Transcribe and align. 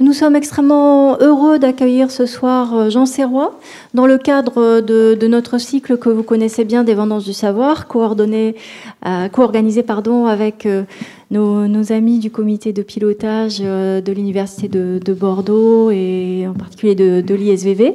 Nous 0.00 0.12
sommes 0.12 0.36
extrêmement 0.36 1.18
heureux 1.18 1.58
d'accueillir 1.58 2.12
ce 2.12 2.24
soir 2.24 2.72
euh, 2.72 2.88
Jean 2.88 3.04
Serrois 3.04 3.58
dans 3.94 4.06
le 4.06 4.16
cadre 4.16 4.80
de, 4.80 5.26
notre 5.26 5.58
cycle 5.58 5.96
que 5.96 6.08
vous 6.08 6.22
connaissez 6.22 6.64
bien 6.64 6.84
des 6.84 6.94
Vendanges 6.94 7.24
du 7.24 7.32
Savoir, 7.32 7.88
coordonné, 7.88 8.54
euh, 9.06 9.28
co-organisé 9.28 9.82
pardon, 9.82 10.26
avec 10.26 10.66
euh, 10.66 10.84
nos, 11.32 11.92
amis 11.92 12.20
du 12.20 12.30
comité 12.30 12.72
de 12.72 12.82
pilotage 12.82 13.58
de 13.58 14.12
l'Université 14.12 14.68
de, 14.68 15.12
Bordeaux 15.14 15.90
et 15.90 16.46
en 16.48 16.54
particulier 16.54 16.94
de, 16.94 17.20
de 17.20 17.34
l'ISVV 17.34 17.94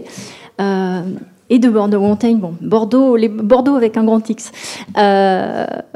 et 1.49 1.59
de 1.59 1.69
Bordeaux-Montaigne. 1.69 2.37
Bon, 2.37 2.55
Bordeaux, 2.59 3.15
les, 3.15 3.29
Bordeaux 3.29 3.75
avec 3.75 3.95
un 3.95 4.03
grand 4.03 4.29
X. 4.29 4.51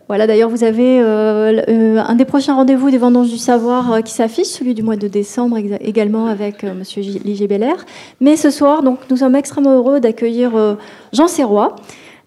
Euh, 0.08 0.14
voilà, 0.18 0.28
d'ailleurs, 0.28 0.50
vous 0.50 0.64
avez 0.64 1.00
euh, 1.02 1.62
euh, 1.68 1.98
un 2.00 2.16
des 2.16 2.26
prochains 2.26 2.56
rendez-vous 2.56 2.90
des 2.90 2.98
Vendanges 2.98 3.30
du 3.30 3.38
Savoir 3.38 4.02
qui 4.04 4.14
s'affiche, 4.14 4.48
celui 4.48 4.74
du 4.74 4.84
mois 4.84 4.96
de 4.96 5.08
décembre 5.08 5.58
également 5.82 6.28
avec 6.28 6.64
Monsieur 6.64 7.02
Ligier 7.02 7.48
Belair. 7.48 7.86
Mais 8.22 8.36
ce 8.36 8.50
soir, 8.50 8.84
donc, 8.84 9.00
nous 9.10 9.18
sommes 9.18 9.36
extrêmement 9.36 9.76
heureux 9.76 10.00
d'accueillir 10.00 10.78
Jean 11.14 11.28
Serrois. 11.28 11.76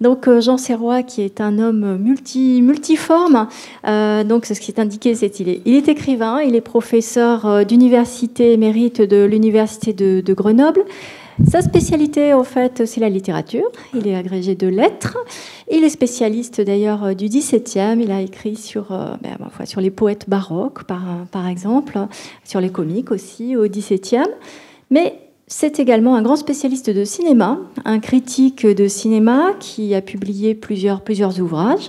Donc 0.00 0.30
Jean 0.40 0.56
Serrois, 0.56 1.02
qui 1.02 1.20
est 1.20 1.42
un 1.42 1.58
homme 1.58 1.98
multi, 1.98 2.62
multiforme, 2.62 3.48
donc 3.84 4.46
ce 4.46 4.58
qui 4.58 4.70
est 4.70 4.80
indiqué, 4.80 5.14
c'est 5.14 5.28
qu'il 5.28 5.50
est, 5.50 5.60
il 5.66 5.74
est 5.74 5.88
écrivain, 5.88 6.40
il 6.40 6.56
est 6.56 6.62
professeur 6.62 7.66
d'université 7.66 8.54
émérite 8.54 9.02
de 9.02 9.24
l'université 9.24 9.92
de, 9.92 10.22
de 10.22 10.32
Grenoble. 10.32 10.84
Sa 11.48 11.62
spécialité, 11.62 12.32
en 12.34 12.44
fait, 12.44 12.86
c'est 12.86 13.00
la 13.00 13.08
littérature. 13.08 13.70
Il 13.94 14.06
est 14.06 14.14
agrégé 14.14 14.54
de 14.54 14.68
lettres. 14.68 15.18
Il 15.70 15.84
est 15.84 15.90
spécialiste 15.90 16.60
d'ailleurs 16.60 17.14
du 17.14 17.26
XVIIe. 17.26 18.00
Il 18.00 18.10
a 18.10 18.20
écrit 18.20 18.56
sur, 18.56 18.92
euh, 18.92 19.14
ben, 19.22 19.36
sur 19.64 19.80
les 19.80 19.90
poètes 19.90 20.28
baroques, 20.28 20.84
par, 20.84 21.02
par 21.30 21.46
exemple, 21.48 21.98
sur 22.44 22.60
les 22.60 22.70
comiques 22.70 23.10
aussi 23.10 23.56
au 23.56 23.66
XVIIe. 23.66 24.28
Mais 24.90 25.30
c'est 25.52 25.80
également 25.80 26.14
un 26.14 26.22
grand 26.22 26.36
spécialiste 26.36 26.90
de 26.90 27.04
cinéma, 27.04 27.58
un 27.84 27.98
critique 27.98 28.64
de 28.64 28.86
cinéma 28.86 29.50
qui 29.58 29.96
a 29.96 30.00
publié 30.00 30.54
plusieurs, 30.54 31.00
plusieurs 31.00 31.40
ouvrages, 31.40 31.88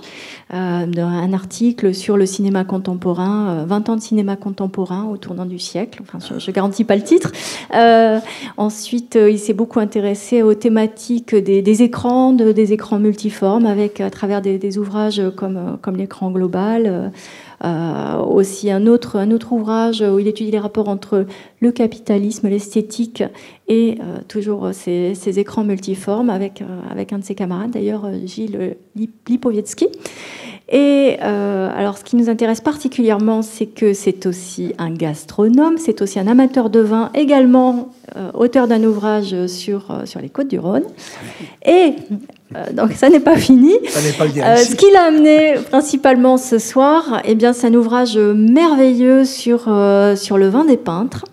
euh, 0.54 0.86
un 0.98 1.32
article 1.32 1.94
sur 1.94 2.16
le 2.16 2.26
cinéma 2.26 2.64
contemporain, 2.64 3.64
20 3.64 3.88
euh, 3.88 3.92
ans 3.92 3.96
de 3.96 4.02
cinéma 4.02 4.36
contemporain 4.36 5.04
au 5.04 5.16
tournant 5.16 5.46
du 5.46 5.58
siècle, 5.58 6.02
enfin 6.02 6.18
je 6.38 6.50
garantis 6.50 6.84
pas 6.84 6.96
le 6.96 7.02
titre. 7.02 7.32
Euh, 7.74 8.18
ensuite, 8.56 9.18
il 9.20 9.38
s'est 9.38 9.54
beaucoup 9.54 9.80
intéressé 9.80 10.42
aux 10.42 10.54
thématiques 10.54 11.34
des, 11.34 11.82
écrans, 11.82 12.32
des 12.32 12.72
écrans 12.72 12.98
multiformes, 12.98 13.66
avec 13.66 14.00
à 14.00 14.10
travers 14.10 14.42
des, 14.42 14.58
des 14.58 14.78
ouvrages 14.78 15.22
comme, 15.36 15.78
comme 15.80 15.96
l'écran 15.96 16.30
global. 16.30 17.12
Euh, 17.64 18.16
aussi 18.18 18.72
un 18.72 18.88
autre, 18.88 19.16
un 19.16 19.30
autre 19.30 19.52
ouvrage 19.52 20.00
où 20.02 20.18
il 20.18 20.26
étudie 20.26 20.50
les 20.50 20.58
rapports 20.58 20.88
entre 20.88 21.26
le 21.60 21.70
capitalisme, 21.70 22.48
l'esthétique 22.48 23.22
et 23.68 23.98
euh, 24.00 24.18
toujours 24.28 24.70
ces, 24.72 25.14
ces, 25.14 25.38
écrans 25.38 25.64
multiformes 25.64 26.30
avec, 26.30 26.62
euh, 26.62 26.64
avec 26.90 27.12
un 27.12 27.18
de 27.18 27.24
ses 27.24 27.34
camarades, 27.34 27.70
d'ailleurs 27.70 28.08
Gilles 28.26 28.76
Lipovietsky. 29.28 29.88
Et 30.74 31.18
alors, 31.18 31.98
ce 31.98 32.04
qui 32.04 32.16
nous 32.16 32.30
intéresse 32.30 32.62
particulièrement, 32.62 33.42
c'est 33.42 33.66
que 33.66 33.92
c'est 33.92 34.24
aussi 34.24 34.72
un 34.78 34.90
gastronome, 34.90 35.76
c'est 35.76 36.00
aussi 36.00 36.18
un 36.18 36.26
amateur 36.26 36.70
de 36.70 36.80
vin, 36.80 37.10
également 37.14 37.90
auteur 38.32 38.68
d'un 38.68 38.82
ouvrage 38.82 39.46
sur, 39.48 39.94
sur 40.06 40.20
les 40.20 40.30
côtes 40.30 40.48
du 40.48 40.58
Rhône. 40.58 40.84
Et 41.66 41.94
euh, 42.56 42.72
donc 42.72 42.92
ça 42.92 43.08
n'est 43.08 43.20
pas 43.20 43.36
fini. 43.36 43.74
Euh, 43.74 44.56
ce 44.56 44.74
qu'il 44.74 44.94
a 44.96 45.04
amené 45.04 45.54
principalement 45.70 46.36
ce 46.36 46.58
soir, 46.58 47.22
eh 47.24 47.34
bien, 47.34 47.52
c'est 47.52 47.68
un 47.68 47.74
ouvrage 47.74 48.16
merveilleux 48.18 49.24
sur, 49.24 49.64
euh, 49.68 50.16
sur 50.16 50.38
le 50.38 50.48
vin 50.48 50.64
des 50.64 50.76
peintres. 50.76 51.24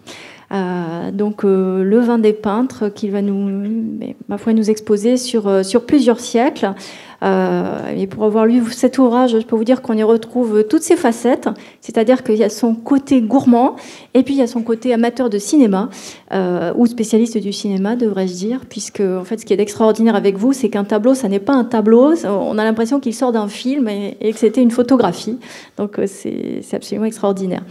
Donc 0.52 1.44
le 1.44 2.00
vin 2.00 2.18
des 2.18 2.34
peintres 2.34 2.90
qu'il 2.90 3.12
va 3.12 3.22
nous, 3.22 4.16
ma 4.28 4.38
foi, 4.38 4.54
nous 4.54 4.70
exposer 4.70 5.18
sur, 5.18 5.64
sur 5.64 5.86
plusieurs 5.86 6.20
siècles. 6.20 6.74
Euh, 7.24 7.96
et 7.96 8.08
pour 8.08 8.24
avoir 8.24 8.46
lu 8.46 8.64
cet 8.72 8.98
ouvrage, 8.98 9.32
je 9.32 9.46
peux 9.46 9.56
vous 9.56 9.64
dire 9.64 9.82
qu'on 9.82 9.94
y 9.94 10.04
retrouve 10.04 10.64
toutes 10.64 10.84
ses 10.84 10.96
facettes, 10.96 11.50
c'est-à-dire 11.82 12.24
qu'il 12.24 12.36
y 12.36 12.44
a 12.44 12.50
son 12.50 12.76
côté 12.76 13.22
gourmand 13.22 13.76
et 14.14 14.24
puis 14.24 14.36
il 14.36 14.38
y 14.38 14.42
a 14.42 14.48
son 14.48 14.62
côté 14.62 14.94
amateur 14.94 15.30
de 15.30 15.38
cinéma 15.38 15.90
euh, 16.32 16.74
ou 16.76 16.86
spécialiste 16.86 17.38
du 17.38 17.52
cinéma, 17.52 17.96
devrais-je 17.96 18.34
dire, 18.34 18.62
puisque 18.70 19.02
en 19.02 19.24
fait, 19.24 19.40
ce 19.40 19.46
qui 19.46 19.54
est 19.54 19.60
extraordinaire 19.60 20.16
avec 20.16 20.38
vous, 20.38 20.54
c'est 20.54 20.70
qu'un 20.70 20.84
tableau, 20.84 21.14
ça 21.14 21.28
n'est 21.28 21.40
pas 21.40 21.54
un 21.54 21.66
tableau. 21.66 22.14
On 22.26 22.58
a 22.58 22.64
l'impression 22.64 23.00
qu'il 23.00 23.14
sort 23.14 23.32
d'un 23.32 23.48
film 23.48 23.88
et, 23.90 24.32
que 24.32 24.38
c'était 24.38 24.62
une 24.62 24.72
photographie. 24.72 25.38
Donc 25.78 26.00
euh, 26.00 26.06
c'est 26.08 26.74
absolument 26.74 27.06
extraordinaire. 27.06 27.64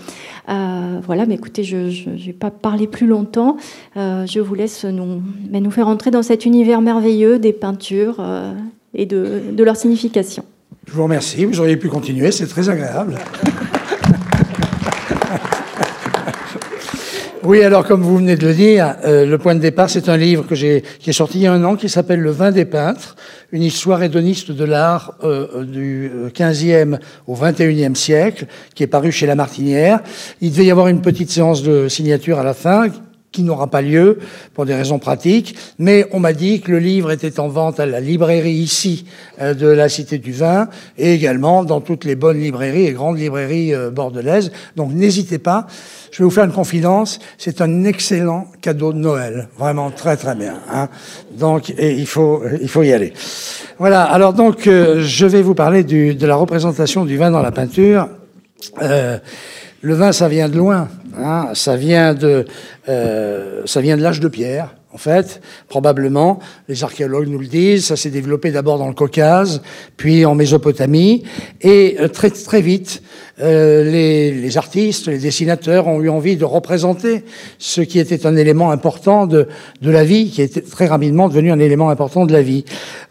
voilà, 0.46 1.26
mais 1.26 1.34
écoutez, 1.34 1.64
je 1.64 1.76
ne 2.10 2.16
vais 2.16 2.32
pas 2.32 2.50
parler 2.50 2.86
plus 2.86 3.06
longtemps. 3.06 3.56
je 3.96 4.40
vous 4.40 4.54
laisse 4.54 4.84
nous, 4.84 5.22
mais 5.50 5.60
nous 5.60 5.70
faire 5.70 5.88
entrer 5.88 6.10
dans 6.10 6.22
cet 6.22 6.44
univers 6.44 6.80
merveilleux 6.80 7.38
des 7.38 7.52
peintures 7.52 8.20
et 8.94 9.06
de, 9.06 9.62
leur 9.62 9.76
signification. 9.76 10.44
Je 10.86 10.92
vous 10.92 11.02
remercie. 11.02 11.44
Vous 11.44 11.60
auriez 11.60 11.76
pu 11.76 11.88
continuer, 11.88 12.32
c'est 12.32 12.46
très 12.46 12.68
agréable. 12.68 13.16
Oui, 17.44 17.62
alors 17.62 17.86
comme 17.86 18.02
vous 18.02 18.18
venez 18.18 18.36
de 18.36 18.46
le 18.46 18.52
dire, 18.52 18.96
euh, 19.06 19.24
le 19.24 19.38
point 19.38 19.54
de 19.54 19.60
départ, 19.60 19.88
c'est 19.88 20.10
un 20.10 20.18
livre 20.18 20.44
qui 20.46 20.64
est 20.64 21.12
sorti 21.12 21.38
il 21.38 21.42
y 21.44 21.46
a 21.46 21.52
un 21.54 21.64
an, 21.64 21.76
qui 21.76 21.88
s'appelle 21.88 22.20
Le 22.20 22.30
vin 22.30 22.50
des 22.50 22.66
peintres, 22.66 23.16
une 23.52 23.62
histoire 23.62 24.02
hédoniste 24.02 24.50
de 24.50 24.64
l'art 24.64 25.14
euh, 25.24 25.64
du 25.64 26.10
15e 26.34 26.94
euh, 26.94 26.98
au 27.26 27.34
21e 27.34 27.94
siècle, 27.94 28.44
qui 28.74 28.82
est 28.82 28.88
paru 28.88 29.12
chez 29.12 29.26
La 29.26 29.34
Martinière. 29.34 30.00
Il 30.42 30.50
devait 30.50 30.66
y 30.66 30.70
avoir 30.70 30.88
une 30.88 31.00
petite 31.00 31.30
séance 31.30 31.62
de 31.62 31.88
signature 31.88 32.38
à 32.38 32.42
la 32.42 32.52
fin, 32.52 32.88
qui 33.32 33.42
n'aura 33.42 33.66
pas 33.66 33.82
lieu 33.82 34.18
pour 34.54 34.64
des 34.64 34.74
raisons 34.74 34.98
pratiques, 34.98 35.54
mais 35.78 36.06
on 36.12 36.20
m'a 36.20 36.32
dit 36.32 36.60
que 36.60 36.70
le 36.70 36.78
livre 36.78 37.10
était 37.10 37.40
en 37.40 37.48
vente 37.48 37.78
à 37.78 37.86
la 37.86 38.00
librairie 38.00 38.54
ici 38.54 39.04
euh, 39.40 39.52
de 39.52 39.66
la 39.66 39.88
Cité 39.88 40.18
du 40.18 40.32
Vin 40.32 40.68
et 40.96 41.12
également 41.12 41.62
dans 41.64 41.80
toutes 41.80 42.04
les 42.04 42.16
bonnes 42.16 42.40
librairies 42.40 42.86
et 42.86 42.92
grandes 42.92 43.18
librairies 43.18 43.74
euh, 43.74 43.90
bordelaises. 43.90 44.50
Donc 44.76 44.92
n'hésitez 44.92 45.38
pas. 45.38 45.66
Je 46.10 46.18
vais 46.18 46.24
vous 46.24 46.30
faire 46.30 46.44
une 46.44 46.52
confidence. 46.52 47.18
C'est 47.36 47.60
un 47.60 47.84
excellent 47.84 48.46
cadeau 48.62 48.94
de 48.94 48.98
Noël, 48.98 49.48
vraiment 49.58 49.90
très 49.90 50.16
très 50.16 50.34
bien. 50.34 50.54
Hein. 50.72 50.88
Donc 51.32 51.68
il 51.68 52.06
faut 52.06 52.42
il 52.62 52.68
faut 52.68 52.82
y 52.82 52.92
aller. 52.92 53.12
Voilà. 53.78 54.04
Alors 54.04 54.32
donc 54.32 54.66
euh, 54.66 55.02
je 55.02 55.26
vais 55.26 55.42
vous 55.42 55.54
parler 55.54 55.84
du, 55.84 56.14
de 56.14 56.26
la 56.26 56.36
représentation 56.36 57.04
du 57.04 57.18
vin 57.18 57.30
dans 57.30 57.42
la 57.42 57.52
peinture. 57.52 58.08
Le 59.80 59.94
vin, 59.94 60.10
ça 60.10 60.28
vient 60.28 60.48
de 60.48 60.56
loin. 60.56 60.88
Hein, 61.16 61.50
ça 61.54 61.76
vient 61.76 62.12
de, 62.12 62.44
euh, 62.88 63.62
ça 63.64 63.80
vient 63.80 63.96
de 63.96 64.02
l'âge 64.02 64.18
de 64.18 64.26
pierre. 64.26 64.74
En 64.92 64.98
fait, 64.98 65.40
probablement, 65.68 66.40
les 66.66 66.82
archéologues 66.82 67.28
nous 67.28 67.38
le 67.38 67.46
disent, 67.46 67.86
ça 67.86 67.96
s'est 67.96 68.10
développé 68.10 68.50
d'abord 68.50 68.78
dans 68.78 68.88
le 68.88 68.94
Caucase, 68.94 69.60
puis 69.96 70.24
en 70.24 70.34
Mésopotamie, 70.34 71.24
et 71.60 71.98
euh, 72.00 72.08
très 72.08 72.30
très 72.30 72.62
vite, 72.62 73.02
euh, 73.40 73.84
les, 73.84 74.32
les, 74.32 74.56
artistes, 74.56 75.06
les 75.06 75.18
dessinateurs 75.18 75.86
ont 75.86 76.00
eu 76.00 76.08
envie 76.08 76.36
de 76.36 76.44
représenter 76.44 77.24
ce 77.58 77.80
qui 77.80 77.98
était 77.98 78.26
un 78.26 78.36
élément 78.36 78.70
important 78.70 79.26
de, 79.26 79.48
de 79.80 79.90
la 79.90 80.04
vie, 80.04 80.30
qui 80.30 80.42
était 80.42 80.60
très 80.60 80.86
rapidement 80.86 81.28
devenu 81.28 81.52
un 81.52 81.58
élément 81.58 81.90
important 81.90 82.26
de 82.26 82.32
la 82.32 82.42
vie. 82.42 82.64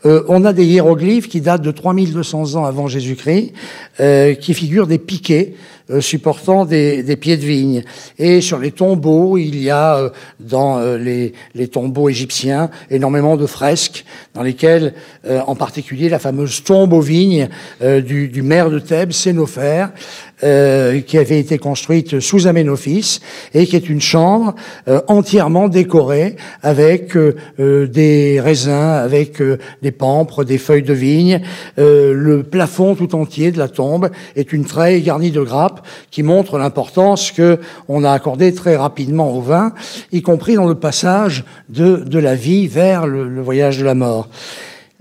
Euh, 0.06 0.24
on 0.28 0.46
a 0.46 0.54
des 0.54 0.66
hiéroglyphes 0.66 1.28
qui 1.28 1.42
datent 1.42 1.62
de 1.62 1.72
3200 1.72 2.56
ans 2.56 2.66
avant 2.66 2.88
Jésus-Christ, 2.88 3.54
euh, 4.00 4.36
qui 4.36 4.54
figurent 4.54 4.86
des 4.86 5.00
piquets 5.00 5.56
euh, 5.90 6.02
supportant 6.02 6.66
des, 6.66 7.02
des, 7.02 7.16
pieds 7.16 7.38
de 7.38 7.46
vigne. 7.46 7.84
Et 8.20 8.42
sur 8.42 8.60
les 8.60 8.72
tombeaux, 8.72 9.38
il 9.38 9.58
y 9.62 9.70
a 9.70 9.98
euh, 9.98 10.10
dans 10.40 10.80
les, 10.98 11.34
les, 11.56 11.68
tombeaux 11.68 12.10
égyptiens 12.10 12.70
énormément 12.92 13.38
de 13.38 13.46
fresques 13.46 14.06
dans 14.34 14.44
lesquelles, 14.44 14.94
en 15.28 15.56
particulier, 15.56 16.10
la 16.10 16.20
fameuse 16.20 16.64
tombe 16.64 16.94
aux 16.94 17.02
vignes 17.02 17.50
du, 17.82 18.28
du 18.28 18.42
maire 18.42 18.70
de 18.70 18.80
Thèbes, 18.80 19.12
Sénophère, 19.12 19.92
euh, 20.44 21.02
qui 21.02 21.18
avait 21.18 21.40
été 21.40 21.58
construite 21.58 22.20
sous 22.20 22.46
Aménophis 22.46 23.22
et 23.56 23.66
qui 23.66 23.76
est 23.76 23.90
une 23.90 24.02
chambre 24.02 24.54
euh, 24.88 25.02
entièrement 25.08 25.68
décorée 25.68 26.36
avec 26.62 27.18
euh, 27.18 27.88
des 27.88 28.40
raisins, 28.40 28.70
avec 28.72 29.42
des 29.82 29.92
pampres, 29.92 30.44
des 30.44 30.60
feuilles 30.60 30.84
de 30.84 30.94
vigne. 30.94 31.42
le 31.78 32.44
plafond 32.44 32.94
tout 32.94 33.16
entier 33.16 33.52
de 33.52 33.58
la 33.58 33.68
tombe 33.68 34.12
est 34.36 34.54
une 34.54 34.66
treille 34.66 35.02
garnie 35.02 35.32
de 35.32 35.42
grappes 35.42 35.84
qui 36.12 36.22
montre 36.22 36.60
l'importance 36.60 37.32
que 37.32 37.60
on 37.88 38.04
a 38.04 38.12
accordée 38.12 38.54
très 38.54 38.76
rapidement 38.76 39.36
au 39.36 39.42
vin, 39.42 39.74
y 40.12 40.22
compris 40.22 40.54
dans 40.54 40.68
le 40.68 40.76
passage 40.76 41.46
de, 41.70 41.98
de 41.98 42.20
la 42.20 42.36
vie 42.36 42.68
vers 42.68 43.08
le, 43.08 43.28
le 43.28 43.42
voyage 43.42 43.80
de 43.80 43.86
la 43.86 43.96
mort. 43.96 44.30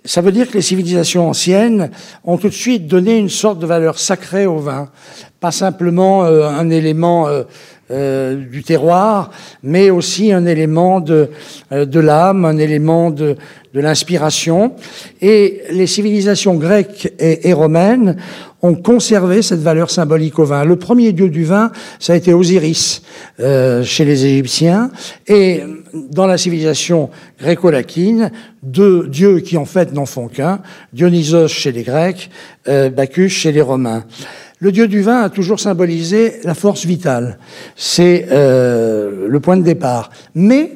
Ça 0.06 0.20
veut 0.20 0.30
dire 0.30 0.48
que 0.48 0.54
les 0.54 0.62
civilisations 0.62 1.28
anciennes 1.28 1.90
ont 2.22 2.38
tout 2.38 2.48
de 2.48 2.54
suite 2.54 2.86
donné 2.86 3.18
une 3.18 3.28
sorte 3.28 3.58
de 3.58 3.66
valeur 3.66 3.98
sacrée 3.98 4.46
au 4.46 4.58
vin, 4.58 4.88
pas 5.40 5.52
simplement 5.52 6.24
euh, 6.24 6.48
un 6.48 6.70
élément 6.70 7.28
euh, 7.90 8.34
du 8.34 8.62
terroir, 8.64 9.30
mais 9.62 9.90
aussi 9.90 10.32
un 10.32 10.46
élément 10.46 11.00
de, 11.00 11.30
de 11.70 12.00
l'âme, 12.00 12.44
un 12.44 12.58
élément 12.58 13.10
de, 13.10 13.36
de 13.76 13.82
l'inspiration. 13.82 14.72
Et 15.20 15.60
les 15.70 15.86
civilisations 15.86 16.54
grecques 16.54 17.12
et, 17.18 17.52
romaines 17.52 18.16
ont 18.62 18.74
conservé 18.74 19.42
cette 19.42 19.60
valeur 19.60 19.90
symbolique 19.90 20.38
au 20.38 20.46
vin. 20.46 20.64
Le 20.64 20.76
premier 20.76 21.12
dieu 21.12 21.28
du 21.28 21.44
vin, 21.44 21.70
ça 21.98 22.14
a 22.14 22.16
été 22.16 22.32
Osiris 22.32 23.02
euh, 23.38 23.84
chez 23.84 24.06
les 24.06 24.24
Égyptiens. 24.24 24.90
Et 25.28 25.60
dans 25.92 26.26
la 26.26 26.38
civilisation 26.38 27.10
gréco-latine, 27.38 28.32
deux 28.62 29.08
dieux 29.08 29.40
qui 29.40 29.58
en 29.58 29.66
fait 29.66 29.92
n'en 29.92 30.06
font 30.06 30.28
qu'un, 30.28 30.60
Dionysos 30.94 31.48
chez 31.48 31.70
les 31.70 31.82
Grecs, 31.82 32.30
euh, 32.68 32.88
Bacchus 32.88 33.28
chez 33.28 33.52
les 33.52 33.60
Romains. 33.60 34.04
Le 34.58 34.72
dieu 34.72 34.88
du 34.88 35.02
vin 35.02 35.20
a 35.20 35.28
toujours 35.28 35.60
symbolisé 35.60 36.36
la 36.44 36.54
force 36.54 36.86
vitale. 36.86 37.38
C'est 37.76 38.28
euh, 38.30 39.26
le 39.28 39.40
point 39.40 39.58
de 39.58 39.62
départ. 39.62 40.10
Mais 40.34 40.72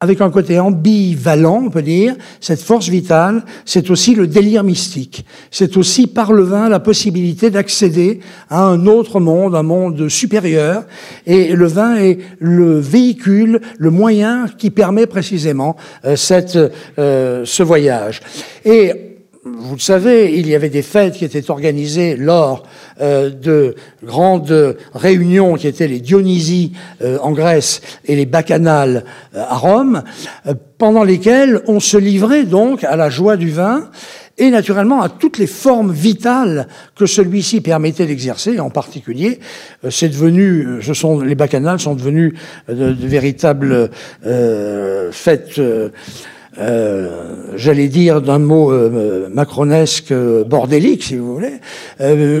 avec 0.00 0.20
un 0.20 0.30
côté 0.30 0.58
ambivalent, 0.58 1.62
on 1.66 1.70
peut 1.70 1.80
dire, 1.80 2.16
cette 2.40 2.60
force 2.60 2.88
vitale, 2.88 3.44
c'est 3.64 3.88
aussi 3.88 4.16
le 4.16 4.26
délire 4.26 4.64
mystique. 4.64 5.24
C'est 5.52 5.76
aussi 5.76 6.08
par 6.08 6.32
le 6.32 6.42
vin 6.42 6.68
la 6.68 6.80
possibilité 6.80 7.50
d'accéder 7.50 8.18
à 8.50 8.64
un 8.64 8.86
autre 8.86 9.20
monde, 9.20 9.54
un 9.54 9.62
monde 9.62 10.08
supérieur. 10.08 10.82
Et 11.24 11.54
le 11.54 11.66
vin 11.66 11.94
est 11.98 12.18
le 12.40 12.80
véhicule, 12.80 13.60
le 13.78 13.90
moyen 13.90 14.46
qui 14.58 14.70
permet 14.70 15.06
précisément 15.06 15.76
euh, 16.04 16.16
cette, 16.16 16.58
euh, 16.98 17.42
ce 17.44 17.62
voyage. 17.62 18.22
Et 18.64 19.11
vous 19.44 19.74
le 19.74 19.80
savez, 19.80 20.38
il 20.38 20.48
y 20.48 20.54
avait 20.54 20.68
des 20.68 20.82
fêtes 20.82 21.14
qui 21.14 21.24
étaient 21.24 21.50
organisées 21.50 22.14
lors 22.14 22.62
euh, 23.00 23.28
de 23.28 23.74
grandes 24.04 24.76
réunions 24.94 25.54
qui 25.54 25.66
étaient 25.66 25.88
les 25.88 25.98
Dionysies 25.98 26.74
euh, 27.02 27.18
en 27.20 27.32
Grèce 27.32 27.80
et 28.04 28.14
les 28.14 28.24
Bacchanales 28.26 29.04
euh, 29.34 29.42
à 29.42 29.56
Rome, 29.56 30.04
pendant 30.78 31.02
lesquelles 31.02 31.60
on 31.66 31.80
se 31.80 31.96
livrait 31.96 32.44
donc 32.44 32.84
à 32.84 32.94
la 32.94 33.10
joie 33.10 33.36
du 33.36 33.50
vin 33.50 33.90
et 34.38 34.48
naturellement 34.50 35.02
à 35.02 35.08
toutes 35.08 35.38
les 35.38 35.48
formes 35.48 35.92
vitales 35.92 36.68
que 36.94 37.06
celui-ci 37.06 37.60
permettait 37.60 38.06
d'exercer. 38.06 38.60
En 38.60 38.70
particulier, 38.70 39.40
c'est 39.90 40.08
devenu, 40.08 40.80
ce 40.82 40.94
sont 40.94 41.20
les 41.20 41.34
bacchanales 41.34 41.80
sont 41.80 41.94
devenus 41.94 42.34
de, 42.68 42.92
de 42.92 43.06
véritables 43.06 43.90
fêtes 45.12 45.58
euh, 45.58 45.90
j'allais 46.56 47.88
dire 47.88 48.20
d'un 48.20 48.38
mot 48.38 48.72
euh, 48.72 49.28
macronesque 49.32 50.12
euh, 50.12 50.44
bordélique, 50.44 51.04
si 51.04 51.16
vous 51.16 51.34
voulez, 51.34 51.60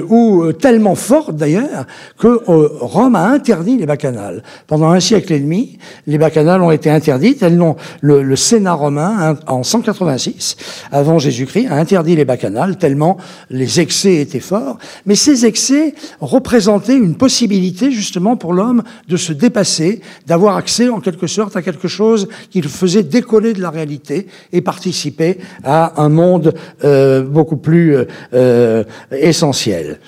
ou 0.08 0.52
tellement 0.52 0.94
forte 0.94 1.36
d'ailleurs 1.36 1.86
que 2.18 2.40
Rome 2.46 3.16
a 3.16 3.28
interdit 3.28 3.78
les 3.78 3.86
bacchanales. 3.86 4.42
Pendant 4.66 4.90
un 4.90 5.00
siècle 5.00 5.32
et 5.32 5.40
demi, 5.40 5.78
les 6.06 6.18
bacchanales 6.18 6.60
ont 6.62 6.70
été 6.70 6.90
interdites. 6.90 7.42
Elles 7.42 7.56
n'ont, 7.56 7.76
le, 8.00 8.22
le, 8.22 8.36
Sénat 8.36 8.74
romain, 8.74 9.36
en 9.46 9.62
186, 9.62 10.56
avant 10.90 11.18
Jésus-Christ, 11.18 11.68
a 11.68 11.76
interdit 11.76 12.16
les 12.16 12.24
bacchanales 12.24 12.76
tellement 12.76 13.16
les 13.50 13.80
excès 13.80 14.16
étaient 14.16 14.40
forts. 14.40 14.78
Mais 15.06 15.14
ces 15.14 15.46
excès 15.46 15.94
représentaient 16.20 16.96
une 16.96 17.14
possibilité 17.14 17.92
justement 17.92 18.36
pour 18.36 18.52
l'homme 18.52 18.82
de 19.08 19.16
se 19.16 19.32
dépasser, 19.32 20.00
d'avoir 20.26 20.56
accès 20.56 20.88
en 20.88 21.00
quelque 21.00 21.26
sorte 21.26 21.56
à 21.56 21.62
quelque 21.62 21.88
chose 21.88 22.28
qui 22.50 22.60
le 22.60 22.68
faisait 22.68 23.04
décoller 23.04 23.52
de 23.52 23.62
la 23.62 23.70
réalité 23.70 24.01
et 24.10 24.60
participer 24.60 25.38
à 25.64 26.02
un 26.02 26.08
monde 26.08 26.54
euh, 26.84 27.22
beaucoup 27.22 27.56
plus 27.56 27.96
euh, 27.96 28.04
euh, 28.34 28.84
essentiel. 29.10 29.98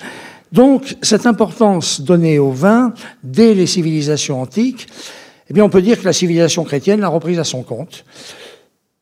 Donc, 0.51 0.95
cette 1.01 1.25
importance 1.25 2.01
donnée 2.01 2.39
au 2.39 2.51
vin 2.51 2.93
dès 3.23 3.53
les 3.53 3.67
civilisations 3.67 4.41
antiques, 4.41 4.87
eh 5.49 5.53
bien, 5.53 5.63
on 5.63 5.69
peut 5.69 5.81
dire 5.81 5.99
que 5.99 6.05
la 6.05 6.13
civilisation 6.13 6.63
chrétienne 6.63 7.01
l'a 7.01 7.07
reprise 7.07 7.39
à 7.39 7.43
son 7.43 7.63
compte. 7.63 8.05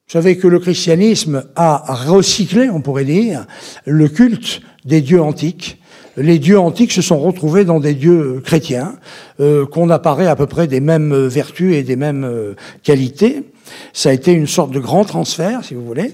Vous 0.07 0.13
savez 0.19 0.37
que 0.37 0.47
le 0.47 0.59
christianisme 0.59 1.43
a 1.55 1.93
recyclé, 2.05 2.69
on 2.69 2.81
pourrait 2.81 3.05
dire, 3.05 3.45
le 3.85 4.07
culte 4.09 4.61
des 4.85 5.01
dieux 5.01 5.21
antiques. 5.21 5.79
Les 6.17 6.37
dieux 6.37 6.59
antiques 6.59 6.91
se 6.91 7.01
sont 7.01 7.19
retrouvés 7.19 7.65
dans 7.65 7.79
des 7.79 7.93
dieux 7.93 8.41
chrétiens, 8.43 8.95
qu'on 9.71 9.89
apparaît 9.89 10.27
à 10.27 10.35
peu 10.35 10.45
près 10.45 10.67
des 10.67 10.81
mêmes 10.81 11.15
vertus 11.27 11.73
et 11.73 11.81
des 11.81 11.95
mêmes 11.95 12.55
qualités. 12.83 13.43
Ça 13.93 14.09
a 14.09 14.13
été 14.13 14.31
une 14.31 14.47
sorte 14.47 14.71
de 14.71 14.79
grand 14.79 15.05
transfert, 15.05 15.63
si 15.63 15.73
vous 15.73 15.85
voulez. 15.85 16.13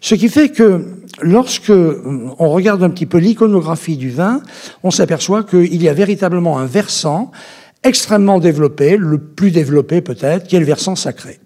Ce 0.00 0.14
qui 0.14 0.28
fait 0.28 0.48
que 0.48 0.86
lorsque 1.20 1.72
on 1.72 2.48
regarde 2.50 2.82
un 2.82 2.90
petit 2.90 3.06
peu 3.06 3.18
l'iconographie 3.18 3.96
du 3.96 4.10
vin, 4.10 4.40
on 4.82 4.90
s'aperçoit 4.90 5.44
qu'il 5.44 5.82
y 5.82 5.88
a 5.88 5.94
véritablement 5.94 6.58
un 6.58 6.66
versant 6.66 7.30
extrêmement 7.82 8.38
développé, 8.38 8.96
le 8.96 9.18
plus 9.18 9.50
développé 9.50 10.00
peut-être, 10.00 10.46
qui 10.46 10.56
est 10.56 10.60
le 10.60 10.66
versant 10.66 10.96
sacré. 10.96 11.40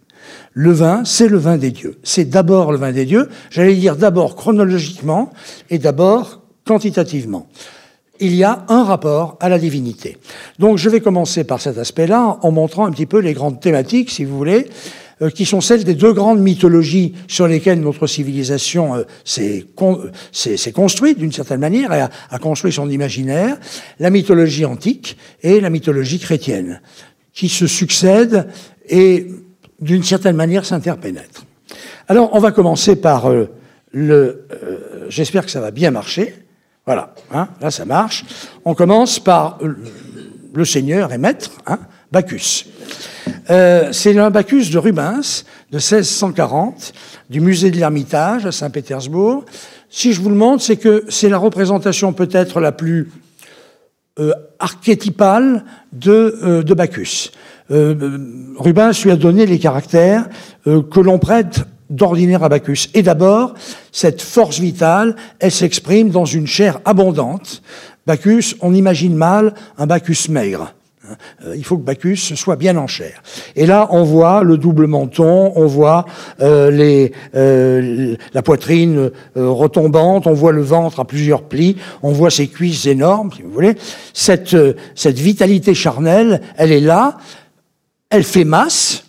Le 0.53 0.73
vin, 0.73 1.03
c'est 1.05 1.29
le 1.29 1.39
vin 1.39 1.57
des 1.57 1.71
dieux. 1.71 1.99
C'est 2.03 2.25
d'abord 2.25 2.73
le 2.73 2.79
vin 2.79 2.93
des 2.93 3.05
dieux, 3.05 3.29
j'allais 3.51 3.75
dire 3.75 3.97
d'abord 3.97 4.37
chronologiquement 4.37 5.33
et 5.71 5.79
d'abord 5.79 6.43
quantitativement. 6.65 7.49
Il 8.21 8.35
y 8.35 8.45
a 8.45 8.65
un 8.69 8.85
rapport 8.85 9.37
à 9.41 9.49
la 9.49 9.59
divinité. 9.59 10.19
Donc 10.61 10.79
je 10.79 10.89
vais 10.89 11.01
commencer 11.01 11.43
par 11.43 11.61
cet 11.61 11.79
aspect-là 11.79 12.39
en 12.41 12.53
montrant 12.53 12.87
un 12.87 12.93
petit 12.93 13.07
peu 13.07 13.19
les 13.19 13.33
grandes 13.33 13.61
thématiques, 13.61 14.11
si 14.11 14.25
vous 14.25 14.37
voulez, 14.37 14.69
euh, 15.23 15.31
qui 15.31 15.47
sont 15.47 15.61
celles 15.61 15.85
des 15.85 15.95
deux 15.95 16.13
grandes 16.13 16.41
mythologies 16.41 17.15
sur 17.29 17.47
lesquelles 17.47 17.81
notre 17.81 18.07
civilisation 18.07 18.97
euh, 18.97 19.03
s'est 19.25 20.73
construite 20.73 21.19
d'une 21.19 21.33
certaine 21.33 21.61
manière 21.61 21.93
et 21.93 22.01
a, 22.01 22.39
construit 22.39 22.73
son 22.73 22.91
imaginaire, 22.91 23.57
la 24.01 24.11
mythologie 24.11 24.65
antique 24.65 25.17
et 25.43 25.61
la 25.61 25.71
mythologie 25.71 26.19
chrétienne, 26.19 26.81
qui 27.33 27.49
se 27.49 27.67
succèdent 27.67 28.49
et 28.89 29.29
d'une 29.81 30.03
certaine 30.03 30.37
manière 30.37 30.65
s'interpénètrent. 30.65 31.45
Alors 32.09 32.31
on 32.33 32.41
va 32.41 32.51
commencer 32.51 32.97
par 32.97 33.31
euh, 33.31 33.51
le... 33.93 34.49
J'espère 35.09 35.45
que 35.45 35.51
ça 35.51 35.61
va 35.61 35.71
bien 35.71 35.93
marcher. 35.93 36.35
Voilà, 36.87 37.15
hein, 37.33 37.49
là 37.61 37.71
ça 37.71 37.85
marche. 37.85 38.25
On 38.65 38.75
commence 38.75 39.21
par 39.21 39.59
le 39.61 40.65
Seigneur 40.65 41.13
et 41.13 41.19
Maître, 41.19 41.53
hein, 41.67 41.79
Bacchus. 42.15 42.67
Euh, 43.51 43.89
c'est 43.91 44.15
Bacchus 44.31 44.71
de 44.71 44.79
Rubens 44.79 45.45
de 45.73 45.79
1640 45.79 46.93
du 47.29 47.41
musée 47.41 47.73
de 47.73 47.77
l'Ermitage 47.77 48.47
à 48.47 48.53
Saint-Pétersbourg. 48.53 49.45
Si 49.91 50.13
je 50.13 50.21
vous 50.21 50.29
le 50.29 50.37
montre, 50.37 50.63
c'est 50.63 50.77
que 50.77 51.05
c'est 51.09 51.29
la 51.29 51.39
représentation 51.39 52.13
peut-être 52.13 52.61
la 52.61 52.71
plus 52.71 53.11
euh, 54.21 54.33
archétypale 54.61 55.65
de, 55.93 56.39
euh, 56.45 56.63
de 56.63 56.73
Bacchus. 56.73 57.33
Rubens 57.69 58.93
lui 59.03 59.11
a 59.11 59.17
donné 59.17 59.45
les 59.45 59.59
caractères 59.59 60.29
que 60.65 61.01
l'on 61.01 61.19
prête 61.19 61.65
d'ordinaire 61.91 62.45
à 62.45 62.49
Bacchus. 62.49 62.91
Et 62.95 63.03
d'abord, 63.03 63.55
cette 63.91 64.23
force 64.23 64.61
vitale, 64.61 65.17
elle 65.41 65.51
s'exprime 65.51 66.11
dans 66.11 66.27
une 66.27 66.47
chair 66.47 66.79
abondante. 66.85 67.63
Bacchus, 68.07 68.55
on 68.61 68.73
imagine 68.73 69.17
mal 69.17 69.55
un 69.79 69.87
Bacchus 69.87 70.29
maigre. 70.29 70.75
Euh, 71.45 71.57
il 71.57 71.65
faut 71.65 71.77
que 71.77 71.83
Bacchus 71.83 72.17
soit 72.17 72.57
bien 72.57 72.77
en 72.77 72.87
chair. 72.87 73.23
Et 73.57 73.67
là, 73.67 73.89
on 73.91 74.05
voit 74.05 74.43
le 74.43 74.57
double 74.57 74.87
menton, 74.87 75.53
on 75.55 75.67
voit 75.67 76.07
euh, 76.41 77.09
euh, 77.35 78.17
la 78.33 78.43
poitrine 78.43 79.11
retombante, 79.35 80.27
on 80.27 80.33
voit 80.33 80.53
le 80.53 80.63
ventre 80.63 81.01
à 81.01 81.05
plusieurs 81.05 81.43
plis, 81.43 81.77
on 82.03 82.13
voit 82.13 82.31
ses 82.31 82.49
cuisses 82.49 82.87
énormes, 82.87 83.31
si 83.35 83.43
vous 83.43 83.51
voulez. 83.51 83.77
Cette, 84.13 84.57
cette 84.95 85.19
vitalité 85.19 85.75
charnelle, 85.75 86.41
elle 86.57 86.73
est 86.73 86.81
là, 86.81 87.19
elle 88.11 88.25
fait 88.25 88.45
masse, 88.45 89.05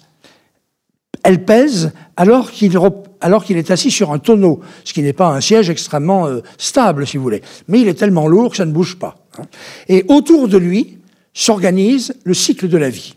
elle 1.24 1.44
pèse, 1.44 1.92
alors 2.18 2.52
qu'il 2.52 2.78
alors 3.22 3.44
qu'il 3.44 3.58
est 3.58 3.72
assis 3.72 3.90
sur 3.90 4.12
un 4.12 4.20
tonneau, 4.20 4.60
ce 4.84 4.94
qui 4.94 5.02
n'est 5.02 5.14
pas 5.14 5.30
un 5.30 5.42
siège 5.42 5.70
extrêmement 5.70 6.28
stable, 6.58 7.08
si 7.08 7.18
vous 7.18 7.24
voulez. 7.24 7.42
Mais 7.68 7.80
il 7.80 7.88
est 7.88 7.96
tellement 7.96 8.28
lourd 8.28 8.52
que 8.52 8.58
ça 8.58 8.66
ne 8.66 8.72
bouge 8.72 8.98
pas. 8.98 9.16
Hein. 9.40 9.44
Et 9.88 10.06
autour 10.10 10.48
de 10.48 10.58
lui, 10.58 11.00
s'organise 11.36 12.16
le 12.24 12.34
cycle 12.34 12.68
de 12.68 12.78
la 12.78 12.90
vie. 12.90 13.14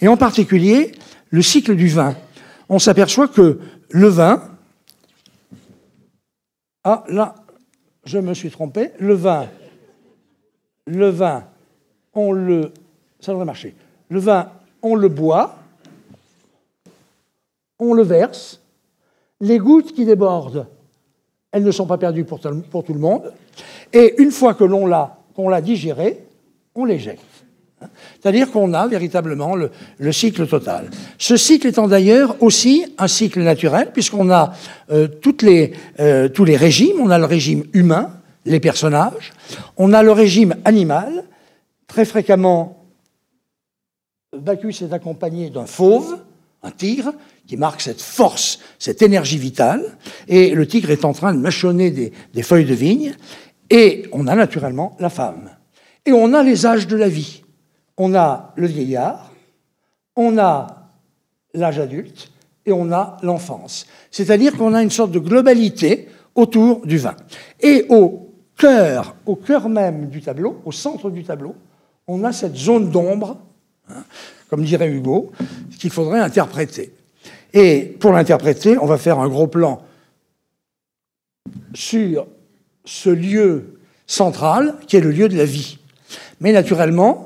Et 0.00 0.06
en 0.06 0.16
particulier, 0.16 0.92
le 1.30 1.42
cycle 1.42 1.74
du 1.74 1.88
vin. 1.88 2.14
On 2.68 2.78
s'aperçoit 2.78 3.26
que 3.26 3.58
le 3.90 4.08
vin... 4.08 4.42
Ah, 6.84 7.02
là, 7.08 7.34
je 8.04 8.18
me 8.18 8.34
suis 8.34 8.50
trompé. 8.50 8.90
Le 9.00 9.14
vin, 9.14 9.48
le 10.86 11.08
vin, 11.08 11.44
on 12.14 12.30
le... 12.30 12.72
Ça 13.18 13.32
devrait 13.32 13.46
marcher. 13.46 13.74
Le 14.08 14.20
vin, 14.20 14.52
on 14.82 14.94
le 14.94 15.08
boit, 15.08 15.56
on 17.78 17.94
le 17.94 18.02
verse. 18.02 18.60
Les 19.40 19.58
gouttes 19.58 19.92
qui 19.92 20.04
débordent, 20.04 20.66
elles 21.50 21.64
ne 21.64 21.70
sont 21.72 21.86
pas 21.86 21.98
perdues 21.98 22.24
pour, 22.24 22.38
tout 22.40 22.92
le 22.92 23.00
monde. 23.00 23.32
Et 23.92 24.14
une 24.18 24.30
fois 24.30 24.54
que 24.54 24.64
l'on 24.64 24.86
l'a, 24.86 25.18
qu'on 25.34 25.48
l'a 25.48 25.60
digéré, 25.60 26.24
on 26.74 26.84
les. 26.84 27.16
C'est-à-dire 28.20 28.50
qu'on 28.50 28.74
a 28.74 28.86
véritablement 28.86 29.54
le, 29.54 30.12
cycle 30.12 30.46
total. 30.46 30.90
Ce 31.18 31.36
cycle 31.36 31.66
étant 31.66 31.88
d'ailleurs 31.88 32.36
aussi 32.40 32.84
un 32.98 33.08
cycle 33.08 33.40
naturel, 33.40 33.90
puisqu'on 33.92 34.30
a 34.30 34.52
euh, 34.90 35.08
euh, 36.00 36.28
tous 36.28 36.44
les 36.44 36.56
régimes. 36.56 37.00
On 37.00 37.10
a 37.10 37.18
le 37.18 37.24
régime 37.24 37.64
humain, 37.72 38.10
les 38.44 38.60
personnages. 38.60 39.32
On 39.76 39.92
a 39.92 40.02
le 40.02 40.12
régime 40.12 40.54
animal. 40.64 41.24
Très 41.86 42.04
fréquemment, 42.04 42.84
Bacchus 44.36 44.84
est 44.84 44.92
accompagné 44.92 45.50
d'un 45.50 45.66
fauve, 45.66 46.18
un 46.62 46.70
tigre, 46.70 47.12
qui 47.46 47.56
marque 47.56 47.80
cette 47.80 48.00
force, 48.02 48.58
cette 48.78 49.02
énergie 49.02 49.38
vitale, 49.38 49.96
et 50.26 50.50
le 50.50 50.66
tigre 50.66 50.90
est 50.90 51.04
en 51.04 51.12
train 51.12 51.32
de 51.32 51.38
mâchonner 51.38 51.90
des 51.90 52.42
feuilles 52.42 52.64
de 52.64 52.74
vigne, 52.74 53.14
et 53.70 54.06
on 54.12 54.26
a 54.26 54.34
naturellement 54.34 54.96
la 55.00 55.10
femme. 55.10 55.50
Et 56.04 56.12
on 56.12 56.34
a 56.34 56.42
les 56.42 56.66
âges 56.66 56.86
de 56.86 56.96
la 56.96 57.08
vie. 57.08 57.42
On 57.96 58.14
a 58.14 58.52
le 58.56 58.66
vieillard, 58.66 59.32
on 60.16 60.38
a 60.38 60.90
l'âge 61.54 61.78
adulte, 61.78 62.30
et 62.66 62.72
on 62.72 62.92
a 62.92 63.16
l'enfance. 63.22 63.86
C'est-à-dire 64.10 64.56
qu'on 64.56 64.74
a 64.74 64.82
une 64.82 64.90
sorte 64.90 65.12
de 65.12 65.20
globalité 65.20 66.08
autour 66.34 66.84
du 66.84 66.98
vin. 66.98 67.14
Et 67.60 67.86
au 67.88 68.34
cœur, 68.58 69.14
au 69.24 69.36
cœur 69.36 69.68
même 69.68 70.08
du 70.08 70.20
tableau, 70.20 70.60
au 70.64 70.72
centre 70.72 71.10
du 71.10 71.24
tableau, 71.24 71.54
on 72.08 72.24
a 72.24 72.32
cette 72.32 72.56
zone 72.56 72.90
d'ombre, 72.90 73.38
hein, 73.88 74.04
comme 74.50 74.64
dirait 74.64 74.90
Hugo, 74.90 75.32
qu'il 75.78 75.90
faudrait 75.90 76.20
interpréter. 76.20 76.92
Et 77.52 77.96
pour 78.00 78.12
l'interpréter, 78.12 78.76
on 78.78 78.86
va 78.86 78.98
faire 78.98 79.18
un 79.18 79.28
gros 79.28 79.46
plan 79.46 79.82
sur 81.74 82.26
ce 82.84 83.10
lieu 83.10 83.78
central 84.06 84.74
qui 84.86 84.96
est 84.96 85.00
le 85.00 85.10
lieu 85.10 85.28
de 85.28 85.36
la 85.36 85.44
vie. 85.44 85.78
Mais 86.40 86.52
naturellement, 86.52 87.25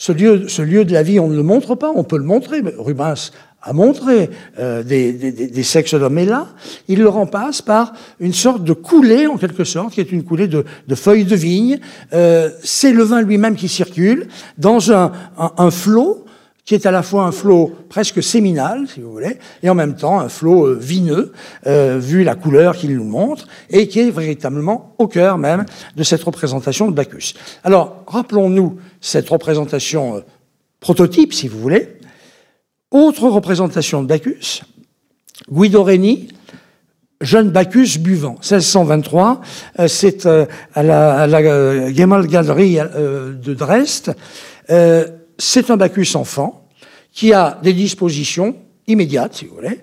ce 0.00 0.12
lieu, 0.12 0.48
ce 0.48 0.62
lieu 0.62 0.86
de 0.86 0.94
la 0.94 1.02
vie, 1.02 1.20
on 1.20 1.28
ne 1.28 1.36
le 1.36 1.42
montre 1.42 1.74
pas, 1.74 1.92
on 1.94 2.04
peut 2.04 2.16
le 2.16 2.24
montrer. 2.24 2.62
Rubens 2.78 3.32
a 3.60 3.74
montré 3.74 4.30
euh, 4.58 4.82
des, 4.82 5.12
des, 5.12 5.30
des, 5.30 5.62
sexes 5.62 5.94
d'hommes. 5.94 6.16
Et 6.16 6.24
là, 6.24 6.46
il 6.88 7.00
le 7.00 7.08
remplace 7.10 7.60
par 7.60 7.92
une 8.18 8.32
sorte 8.32 8.64
de 8.64 8.72
coulée, 8.72 9.26
en 9.26 9.36
quelque 9.36 9.64
sorte, 9.64 9.92
qui 9.92 10.00
est 10.00 10.10
une 10.10 10.24
coulée 10.24 10.48
de, 10.48 10.64
de 10.88 10.94
feuilles 10.94 11.26
de 11.26 11.36
vigne. 11.36 11.80
Euh, 12.14 12.48
c'est 12.62 12.94
le 12.94 13.02
vin 13.02 13.20
lui-même 13.20 13.56
qui 13.56 13.68
circule 13.68 14.28
dans 14.56 14.90
un, 14.90 15.12
un, 15.36 15.52
un, 15.58 15.70
flot 15.70 16.24
qui 16.70 16.76
est 16.76 16.86
à 16.86 16.92
la 16.92 17.02
fois 17.02 17.24
un 17.24 17.32
flot 17.32 17.74
presque 17.88 18.22
séminal, 18.22 18.86
si 18.86 19.00
vous 19.00 19.10
voulez, 19.10 19.38
et 19.60 19.68
en 19.68 19.74
même 19.74 19.96
temps 19.96 20.20
un 20.20 20.28
flot 20.28 20.68
euh, 20.68 20.78
vineux, 20.80 21.32
euh, 21.66 21.98
vu 21.98 22.22
la 22.22 22.36
couleur 22.36 22.76
qu'il 22.76 22.94
nous 22.94 23.02
montre, 23.02 23.48
et 23.70 23.88
qui 23.88 23.98
est 23.98 24.12
véritablement 24.12 24.94
au 24.98 25.08
cœur 25.08 25.36
même 25.36 25.64
de 25.96 26.02
cette 26.04 26.22
représentation 26.22 26.88
de 26.88 26.94
Bacchus. 26.94 27.34
Alors, 27.64 28.04
rappelons-nous 28.06 28.78
cette 29.00 29.28
représentation 29.28 30.18
euh, 30.18 30.20
prototype, 30.78 31.34
si 31.34 31.48
vous 31.48 31.58
voulez, 31.58 31.88
autre 32.92 33.28
représentation 33.28 34.04
de 34.04 34.06
Bacchus, 34.06 34.62
Guido 35.50 35.82
Reni, 35.82 36.28
jeune 37.20 37.50
Bacchus 37.50 37.98
buvant, 37.98 38.38
1623, 38.48 39.40
euh, 39.80 39.88
c'est 39.88 40.24
à 40.24 40.46
la, 40.84 41.26
de 41.26 43.54
Dresde. 43.54 44.14
c'est 45.36 45.70
un 45.72 45.76
Bacchus 45.76 46.14
enfant 46.14 46.59
qui 47.12 47.32
a 47.32 47.58
des 47.62 47.72
dispositions 47.72 48.56
immédiates, 48.86 49.34
si 49.34 49.46
vous 49.46 49.54
voulez. 49.54 49.80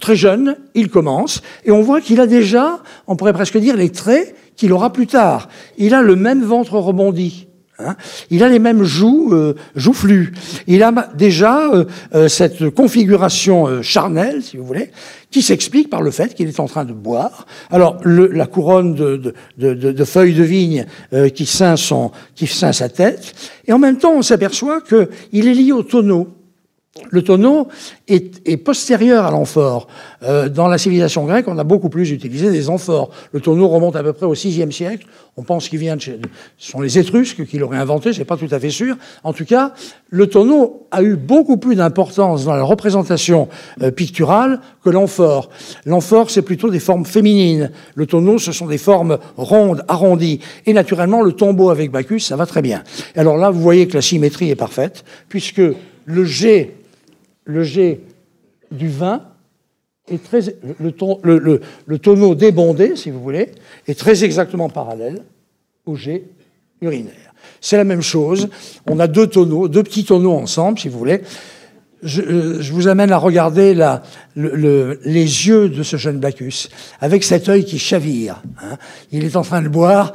Très 0.00 0.16
jeune, 0.16 0.56
il 0.74 0.88
commence, 0.88 1.42
et 1.64 1.70
on 1.70 1.82
voit 1.82 2.00
qu'il 2.00 2.20
a 2.20 2.26
déjà, 2.26 2.82
on 3.06 3.16
pourrait 3.16 3.32
presque 3.32 3.58
dire, 3.58 3.76
les 3.76 3.90
traits 3.90 4.34
qu'il 4.56 4.72
aura 4.72 4.92
plus 4.92 5.06
tard. 5.06 5.48
Il 5.78 5.94
a 5.94 6.02
le 6.02 6.16
même 6.16 6.42
ventre 6.42 6.78
rebondi. 6.78 7.48
Hein. 7.80 7.96
il 8.30 8.44
a 8.44 8.48
les 8.48 8.60
mêmes 8.60 8.84
joues 8.84 9.30
euh, 9.32 9.54
joufflus. 9.74 10.32
Il 10.68 10.84
a 10.84 10.92
déjà 11.16 11.70
euh, 11.72 11.86
euh, 12.14 12.28
cette 12.28 12.70
configuration 12.70 13.66
euh, 13.66 13.82
charnelle, 13.82 14.44
si 14.44 14.56
vous 14.56 14.64
voulez, 14.64 14.92
qui 15.32 15.42
s'explique 15.42 15.90
par 15.90 16.00
le 16.00 16.12
fait 16.12 16.34
qu'il 16.34 16.48
est 16.48 16.60
en 16.60 16.66
train 16.66 16.84
de 16.84 16.92
boire. 16.92 17.46
Alors 17.72 17.98
le, 18.04 18.28
la 18.28 18.46
couronne 18.46 18.94
de, 18.94 19.16
de, 19.16 19.74
de, 19.74 19.90
de, 19.90 20.04
feuilles 20.04 20.34
de 20.34 20.44
vigne 20.44 20.86
euh, 21.12 21.28
qui 21.28 21.46
ceint 21.46 21.76
son, 21.76 22.12
qui 22.36 22.46
ceint 22.46 22.72
sa 22.72 22.88
tête, 22.88 23.34
et 23.66 23.72
en 23.72 23.80
même 23.80 23.98
temps 23.98 24.12
on 24.12 24.22
s'aperçoit 24.22 24.80
qu'il 24.80 25.48
est 25.48 25.54
lié 25.54 25.72
au 25.72 25.82
tonneau. 25.82 26.28
Le 27.10 27.22
tonneau 27.22 27.66
est, 28.06 28.40
est 28.48 28.56
postérieur 28.56 29.24
à 29.24 29.32
l'amphore. 29.32 29.88
Euh, 30.22 30.48
dans 30.48 30.68
la 30.68 30.78
civilisation 30.78 31.24
grecque, 31.24 31.48
on 31.48 31.58
a 31.58 31.64
beaucoup 31.64 31.88
plus 31.88 32.12
utilisé 32.12 32.52
des 32.52 32.70
amphores. 32.70 33.10
Le 33.32 33.40
tonneau 33.40 33.66
remonte 33.66 33.96
à 33.96 34.02
peu 34.04 34.12
près 34.12 34.26
au 34.26 34.34
VIe 34.34 34.72
siècle. 34.72 35.04
On 35.36 35.42
pense 35.42 35.68
qu'il 35.68 35.80
vient 35.80 35.96
de 35.96 36.00
chez... 36.00 36.20
Ce 36.56 36.70
sont 36.70 36.80
les 36.80 36.96
Étrusques 36.96 37.46
qui 37.46 37.58
l'auraient 37.58 37.78
inventé, 37.78 38.12
c'est 38.12 38.24
pas 38.24 38.36
tout 38.36 38.46
à 38.48 38.60
fait 38.60 38.70
sûr. 38.70 38.96
En 39.24 39.32
tout 39.32 39.44
cas, 39.44 39.72
le 40.08 40.28
tonneau 40.28 40.86
a 40.92 41.02
eu 41.02 41.16
beaucoup 41.16 41.56
plus 41.56 41.74
d'importance 41.74 42.44
dans 42.44 42.54
la 42.54 42.62
représentation 42.62 43.48
euh, 43.82 43.90
picturale 43.90 44.60
que 44.84 44.90
l'amphore. 44.90 45.50
L'amphore, 45.86 46.30
c'est 46.30 46.42
plutôt 46.42 46.70
des 46.70 46.78
formes 46.78 47.06
féminines. 47.06 47.72
Le 47.96 48.06
tonneau, 48.06 48.38
ce 48.38 48.52
sont 48.52 48.66
des 48.66 48.78
formes 48.78 49.18
rondes, 49.36 49.84
arrondies. 49.88 50.38
Et 50.64 50.72
naturellement, 50.72 51.22
le 51.22 51.32
tombeau 51.32 51.70
avec 51.70 51.90
Bacchus, 51.90 52.20
ça 52.20 52.36
va 52.36 52.46
très 52.46 52.62
bien. 52.62 52.84
Alors 53.16 53.36
là, 53.36 53.50
vous 53.50 53.60
voyez 53.60 53.88
que 53.88 53.94
la 53.94 54.02
symétrie 54.02 54.50
est 54.50 54.54
parfaite, 54.54 55.04
puisque 55.28 55.60
le 56.04 56.24
jet 56.24 56.74
le 57.44 57.62
jet 57.62 58.00
du 58.70 58.88
vin 58.88 59.22
est 60.08 60.22
très, 60.22 60.40
le, 60.80 60.92
ton, 60.92 61.18
le, 61.22 61.60
le, 61.86 61.98
tonneau 61.98 62.34
débondé, 62.34 62.96
si 62.96 63.10
vous 63.10 63.20
voulez, 63.20 63.52
est 63.86 63.98
très 63.98 64.24
exactement 64.24 64.68
parallèle 64.68 65.24
au 65.86 65.94
jet 65.94 66.24
urinaire. 66.80 67.34
C'est 67.60 67.76
la 67.76 67.84
même 67.84 68.02
chose. 68.02 68.48
On 68.86 68.98
a 69.00 69.06
deux 69.06 69.26
tonneaux, 69.26 69.68
deux 69.68 69.82
petits 69.82 70.04
tonneaux 70.04 70.32
ensemble, 70.32 70.78
si 70.78 70.88
vous 70.88 70.98
voulez. 70.98 71.22
Je, 72.02 72.20
euh, 72.20 72.60
je 72.60 72.72
vous 72.72 72.88
amène 72.88 73.12
à 73.12 73.16
regarder 73.16 73.72
la, 73.72 74.02
le, 74.34 75.00
les 75.04 75.22
yeux 75.22 75.70
de 75.70 75.82
ce 75.82 75.96
jeune 75.96 76.18
Bacchus, 76.18 76.68
avec 77.00 77.24
cet 77.24 77.48
œil 77.48 77.64
qui 77.64 77.78
chavire. 77.78 78.42
Hein. 78.62 78.76
Il 79.10 79.24
est 79.24 79.36
en 79.36 79.42
train 79.42 79.62
de 79.62 79.68
boire, 79.68 80.12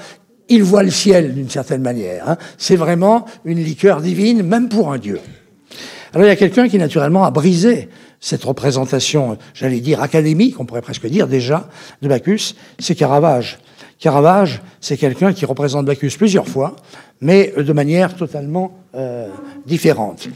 il 0.50 0.64
voit 0.64 0.84
le 0.84 0.92
ciel 0.92 1.34
d'une 1.34 1.50
certaine 1.50 1.82
manière. 1.82 2.30
Hein. 2.30 2.38
C'est 2.60 2.76
vraiment 2.76 3.26
une 3.44 3.64
liqueur 3.64 4.02
divine, 4.02 4.44
même 4.44 4.70
pour 4.70 4.92
un 4.92 5.00
dieu. 5.00 5.20
Alors 6.14 6.26
il 6.26 6.30
y 6.30 6.32
a 6.32 6.36
quelqu'un 6.36 6.68
qui 6.68 6.78
naturellement 6.78 7.24
a 7.24 7.32
brisé 7.32 7.90
cette 8.20 8.44
représentation, 8.44 9.38
j'allais 9.54 9.80
dire 9.80 10.02
académique, 10.02 10.60
on 10.60 10.66
pourrait 10.66 10.82
presque 10.82 11.08
dire 11.08 11.28
déjà, 11.28 11.70
de 12.02 12.08
Bacchus, 12.08 12.56
c'est 12.80 12.96
Caravage. 12.96 13.60
Caravage, 14.00 14.62
c'est 14.82 14.98
quelqu'un 14.98 15.34
qui 15.34 15.46
représente 15.46 15.86
Bacchus 15.86 16.12
plusieurs 16.18 16.48
fois, 16.48 16.76
mais 17.22 17.54
de 17.58 17.74
manière 17.74 18.16
totalement 18.16 18.72
euh, 18.96 19.28
différente. 19.66 20.28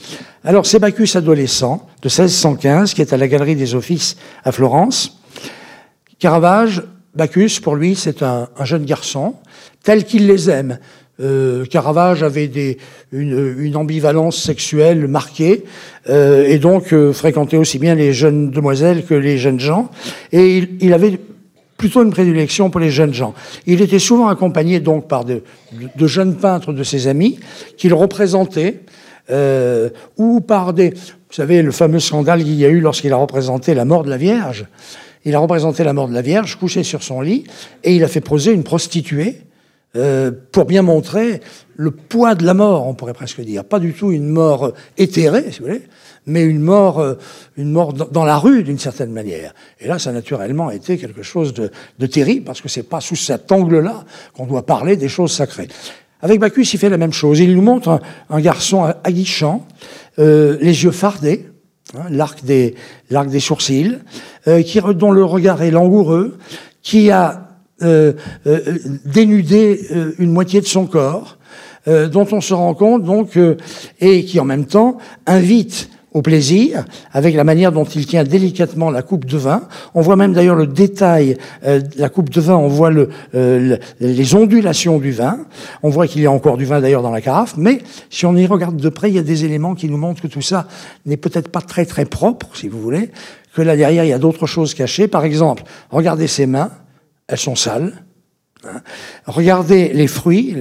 Alors 0.44 0.66
c'est 0.66 0.80
Bacchus 0.80 1.18
adolescent 1.18 1.88
de 2.02 2.08
1615 2.08 2.94
qui 2.94 3.02
est 3.02 3.14
à 3.14 3.18
la 3.18 3.28
Galerie 3.28 3.56
des 3.56 3.74
Offices 3.74 4.18
à 4.44 4.52
Florence. 4.52 5.18
Caravage, 6.20 6.84
Bacchus, 7.16 7.60
pour 7.62 7.76
lui, 7.76 7.96
c'est 7.96 8.22
un, 8.22 8.48
un 8.58 8.66
jeune 8.66 8.86
garçon 8.86 9.36
tel 9.84 10.06
qu'il 10.06 10.28
les 10.28 10.50
aime. 10.50 10.80
Euh, 11.20 11.66
Caravage 11.66 12.24
avait 12.24 12.48
des, 12.48 12.80
une, 13.12 13.56
une, 13.60 13.76
ambivalence 13.78 14.42
sexuelle 14.42 15.08
marquée 15.08 15.64
euh, 16.10 16.48
et 16.48 16.58
donc 16.58 16.92
euh, 16.92 17.14
fréquentait 17.14 17.58
aussi 17.58 17.78
bien 17.78 17.94
les 17.94 18.14
jeunes 18.14 18.50
demoiselles 18.50 19.06
que 19.06 19.14
les 19.14 19.38
jeunes 19.38 19.60
gens. 19.60 19.92
Et 20.32 20.58
il, 20.58 20.70
il, 20.82 20.92
avait 20.92 21.20
plutôt 21.78 22.02
une 22.02 22.10
prédilection 22.10 22.72
pour 22.72 22.80
les 22.80 22.90
jeunes 22.90 23.14
gens. 23.14 23.36
Il 23.68 23.82
était 23.82 24.00
souvent 24.00 24.28
accompagné 24.28 24.80
donc 24.80 25.08
par 25.08 25.24
de, 25.24 25.44
de 25.96 26.08
jeunes 26.08 26.36
peintres 26.36 26.74
de 26.74 26.84
ses 26.84 27.08
amis 27.08 27.40
qu'il 27.78 27.94
représentait 27.94 28.80
euh, 29.30 29.90
ou 30.18 30.42
par 30.42 30.74
des... 30.74 30.90
Vous 30.90 31.36
savez, 31.38 31.62
le 31.62 31.72
fameux 31.72 32.00
scandale 32.00 32.44
qu'il 32.44 32.56
y 32.56 32.66
a 32.66 32.70
eu 32.70 32.80
lorsqu'il 32.80 33.14
a 33.14 33.18
représenté 33.18 33.74
la 33.74 33.86
mort 33.86 34.04
de 34.04 34.10
la 34.10 34.18
Vierge. 34.18 34.66
Il 35.26 35.36
a 35.36 35.40
représenté 35.40 35.84
la 35.84 35.94
mort 35.94 36.08
de 36.08 36.14
la 36.14 36.22
Vierge 36.22 36.58
couchée 36.58 36.84
sur 36.84 37.04
son 37.04 37.22
lit 37.22 37.46
et 37.84 37.96
il 37.96 38.04
a 38.04 38.08
fait 38.08 38.22
poser 38.22 38.52
une 38.52 38.64
prostituée 38.64 39.38
euh, 39.96 40.32
pour 40.52 40.66
bien 40.66 40.82
montrer 40.82 41.42
le 41.76 41.92
poids 41.92 42.36
de 42.36 42.46
la 42.46 42.54
mort, 42.54 42.88
on 42.88 42.94
pourrait 42.94 43.14
presque 43.14 43.42
dire. 43.42 43.64
Pas 43.64 43.80
du 43.80 43.94
tout 43.94 44.12
une 44.12 44.28
mort 44.28 44.74
éthérée, 44.98 45.52
si 45.52 45.60
vous 45.60 45.66
voulez, 45.66 45.84
mais 46.26 46.44
une 46.44 46.62
mort, 46.62 47.00
euh, 47.00 47.16
une 47.58 47.72
mort 47.72 47.94
dans 47.94 48.26
la 48.26 48.38
rue 48.38 48.64
d'une 48.64 48.80
certaine 48.80 49.12
manière. 49.12 49.54
Et 49.80 49.88
là, 49.88 50.00
ça 50.00 50.10
a 50.10 50.14
naturellement 50.14 50.72
été 50.72 50.98
quelque 50.98 51.24
chose 51.24 51.54
de, 51.54 51.72
de 52.00 52.06
terrible, 52.08 52.46
parce 52.46 52.62
que 52.62 52.70
c'est 52.70 52.84
pas 52.84 53.02
sous 53.02 53.16
cet 53.16 53.52
angle-là 53.52 54.06
qu'on 54.34 54.46
doit 54.46 54.66
parler 54.66 54.96
des 54.96 55.10
choses 55.10 55.32
sacrées. 55.32 55.68
Avec 56.22 56.40
Bacchus, 56.40 56.70
il 56.74 56.80
fait 56.80 56.90
la 56.90 56.98
même 56.98 57.12
chose. 57.12 57.40
Il 57.40 57.54
nous 57.54 57.62
montre 57.62 57.90
un, 57.90 58.00
un 58.30 58.40
garçon 58.40 58.94
aguichant, 59.04 59.68
euh, 60.20 60.58
les 60.62 60.84
yeux 60.86 60.92
fardés, 60.92 61.48
hein, 61.96 62.06
l'arc 62.10 62.44
des, 62.46 62.76
l'arc 63.10 63.28
des 63.30 63.42
sourcils, 63.42 63.98
euh, 64.48 64.62
qui, 64.62 64.80
dont 64.96 65.12
le 65.12 65.26
regard 65.26 65.62
est 65.62 65.72
langoureux, 65.72 66.38
qui 66.82 67.12
a 67.12 67.43
euh, 67.82 68.14
euh, 68.46 68.60
dénuder 69.06 69.80
euh, 69.92 70.14
une 70.20 70.32
moitié 70.32 70.62
de 70.62 70.66
son 70.66 70.86
corps, 70.86 71.38
euh, 71.88 72.08
dont 72.08 72.28
on 72.32 72.42
se 72.42 72.54
rend 72.54 72.74
compte 72.74 73.04
donc 73.04 73.38
et 74.00 74.26
qui 74.26 74.40
en 74.40 74.46
même 74.46 74.66
temps 74.66 74.98
invite 75.26 75.90
au 76.14 76.22
plaisir, 76.22 76.86
avec 77.12 77.34
la 77.34 77.44
manière 77.44 77.72
dont 77.72 77.86
il 77.86 78.06
tient 78.06 78.24
délicatement 78.24 78.92
la 78.92 79.02
coupe 79.02 79.26
de 79.26 79.36
vin. 79.38 79.64
On 79.96 80.02
voit 80.02 80.16
même 80.16 80.34
d'ailleurs 80.34 80.56
le 80.56 80.68
détail 80.68 81.38
euh, 81.66 81.80
de 81.80 82.00
la 82.00 82.08
coupe 82.10 82.30
de 82.30 82.40
vin, 82.40 82.56
on 82.56 82.68
voit 82.68 82.92
le, 82.92 83.10
euh, 83.34 83.78
les 84.00 84.36
ondulations 84.36 85.00
du 85.00 85.12
vin. 85.12 85.40
On 85.82 85.90
voit 85.90 86.06
qu'il 86.06 86.22
y 86.22 86.28
a 86.28 86.32
encore 86.32 86.58
du 86.58 86.66
vin 86.66 86.82
d'ailleurs 86.82 87.02
dans 87.02 87.10
la 87.10 87.22
carafe, 87.22 87.56
mais 87.58 87.82
si 88.12 88.28
on 88.28 88.36
y 88.36 88.46
regarde 88.46 88.78
de 88.78 88.90
près, 88.90 89.10
il 89.10 89.16
y 89.16 89.20
a 89.20 89.24
des 89.24 89.44
éléments 89.44 89.74
qui 89.74 89.90
nous 89.90 89.98
montrent 89.98 90.22
que 90.22 90.28
tout 90.28 90.44
ça 90.44 90.68
n'est 91.08 91.18
peut-être 91.18 91.50
pas 91.50 91.62
très 91.62 91.86
très 91.86 92.06
propre, 92.06 92.48
si 92.54 92.68
vous 92.68 92.80
voulez, 92.80 93.10
que 93.56 93.64
là 93.64 93.76
derrière, 93.76 94.04
il 94.04 94.10
y 94.10 94.14
a 94.14 94.20
d'autres 94.20 94.46
choses 94.46 94.76
cachées. 94.76 95.08
Par 95.08 95.26
exemple, 95.26 95.64
regardez 95.90 96.28
ses 96.28 96.46
mains, 96.46 96.70
elles 97.28 97.38
sont 97.38 97.56
sales. 97.56 97.94
Hein. 98.66 98.82
Regardez 99.26 99.90
les 99.94 100.08
fruits, 100.08 100.56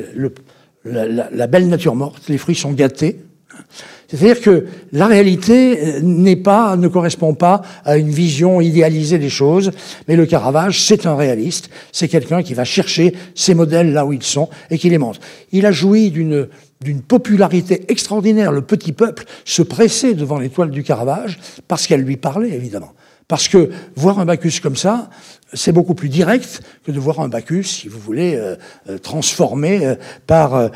la, 0.85 1.47
belle 1.47 1.69
nature 1.69 1.95
morte, 1.95 2.29
les 2.29 2.39
fruits 2.39 2.55
sont 2.55 2.73
gâtés. 2.73 3.21
C'est-à-dire 4.09 4.43
que 4.43 4.67
la 4.93 5.07
réalité 5.07 6.01
n'est 6.03 6.37
pas, 6.37 6.77
ne 6.77 6.89
correspond 6.89 7.33
pas 7.35 7.63
à 7.85 7.97
une 7.97 8.11
vision 8.11 8.61
idéalisée 8.61 9.19
des 9.19 9.31
choses, 9.31 9.71
mais 10.07 10.17
le 10.17 10.27
Caravage, 10.27 10.83
c'est 10.83 11.07
un 11.07 11.17
réaliste, 11.17 11.71
c'est 11.93 12.09
quelqu'un 12.09 12.43
qui 12.43 12.53
va 12.53 12.65
chercher 12.65 13.15
ces 13.35 13.55
modèles 13.55 13.93
là 13.93 14.05
où 14.05 14.13
ils 14.13 14.23
sont 14.23 14.51
et 14.71 14.77
qui 14.77 14.91
les 14.91 14.99
montre. 14.99 15.21
Il 15.51 15.65
a 15.65 15.73
joui 15.73 16.11
d'une 16.11 16.49
d'une 16.83 17.01
popularité 17.01 17.85
extraordinaire. 17.89 18.53
Le 18.53 18.63
petit 18.63 18.93
peuple 18.93 19.25
se 19.45 19.63
pressait 19.63 20.15
devant 20.15 20.39
l'étoile 20.39 20.71
du 20.71 20.83
Caravage 20.83 21.39
parce 21.69 21.87
qu'elle 21.87 22.03
lui 22.03 22.17
parlait, 22.17 22.51
évidemment. 22.51 22.93
Parce 23.33 23.49
que 23.49 23.71
voir 23.97 24.19
un 24.19 24.27
Bacchus 24.27 24.61
comme 24.63 24.77
ça, 24.77 25.09
c'est 25.55 25.73
beaucoup 25.73 25.95
plus 25.95 26.11
direct 26.11 26.61
que 26.85 26.93
de 26.93 27.01
voir 27.01 27.21
un 27.21 27.29
Bacchus, 27.29 27.65
si 27.65 27.89
vous 27.89 27.99
voulez, 27.99 28.35
euh, 28.35 28.57
euh, 28.91 28.99
transformé 28.99 29.87
euh, 29.87 29.95
par 30.27 30.71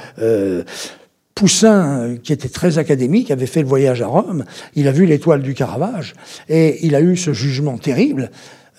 Poussin, 1.35 2.17
qui 2.23 2.33
était 2.33 2.49
très 2.49 2.79
académique, 2.79 3.31
avait 3.31 3.45
fait 3.45 3.61
le 3.61 3.67
voyage 3.67 4.01
à 4.01 4.07
Rome, 4.07 4.47
il 4.75 4.89
a 4.89 4.93
vu 4.93 5.05
l'étoile 5.05 5.43
du 5.43 5.53
Caravage, 5.53 6.15
et 6.49 6.79
il 6.87 6.95
a 6.95 7.03
eu 7.03 7.19
ce 7.19 7.35
jugement 7.35 7.77
terrible. 7.77 8.31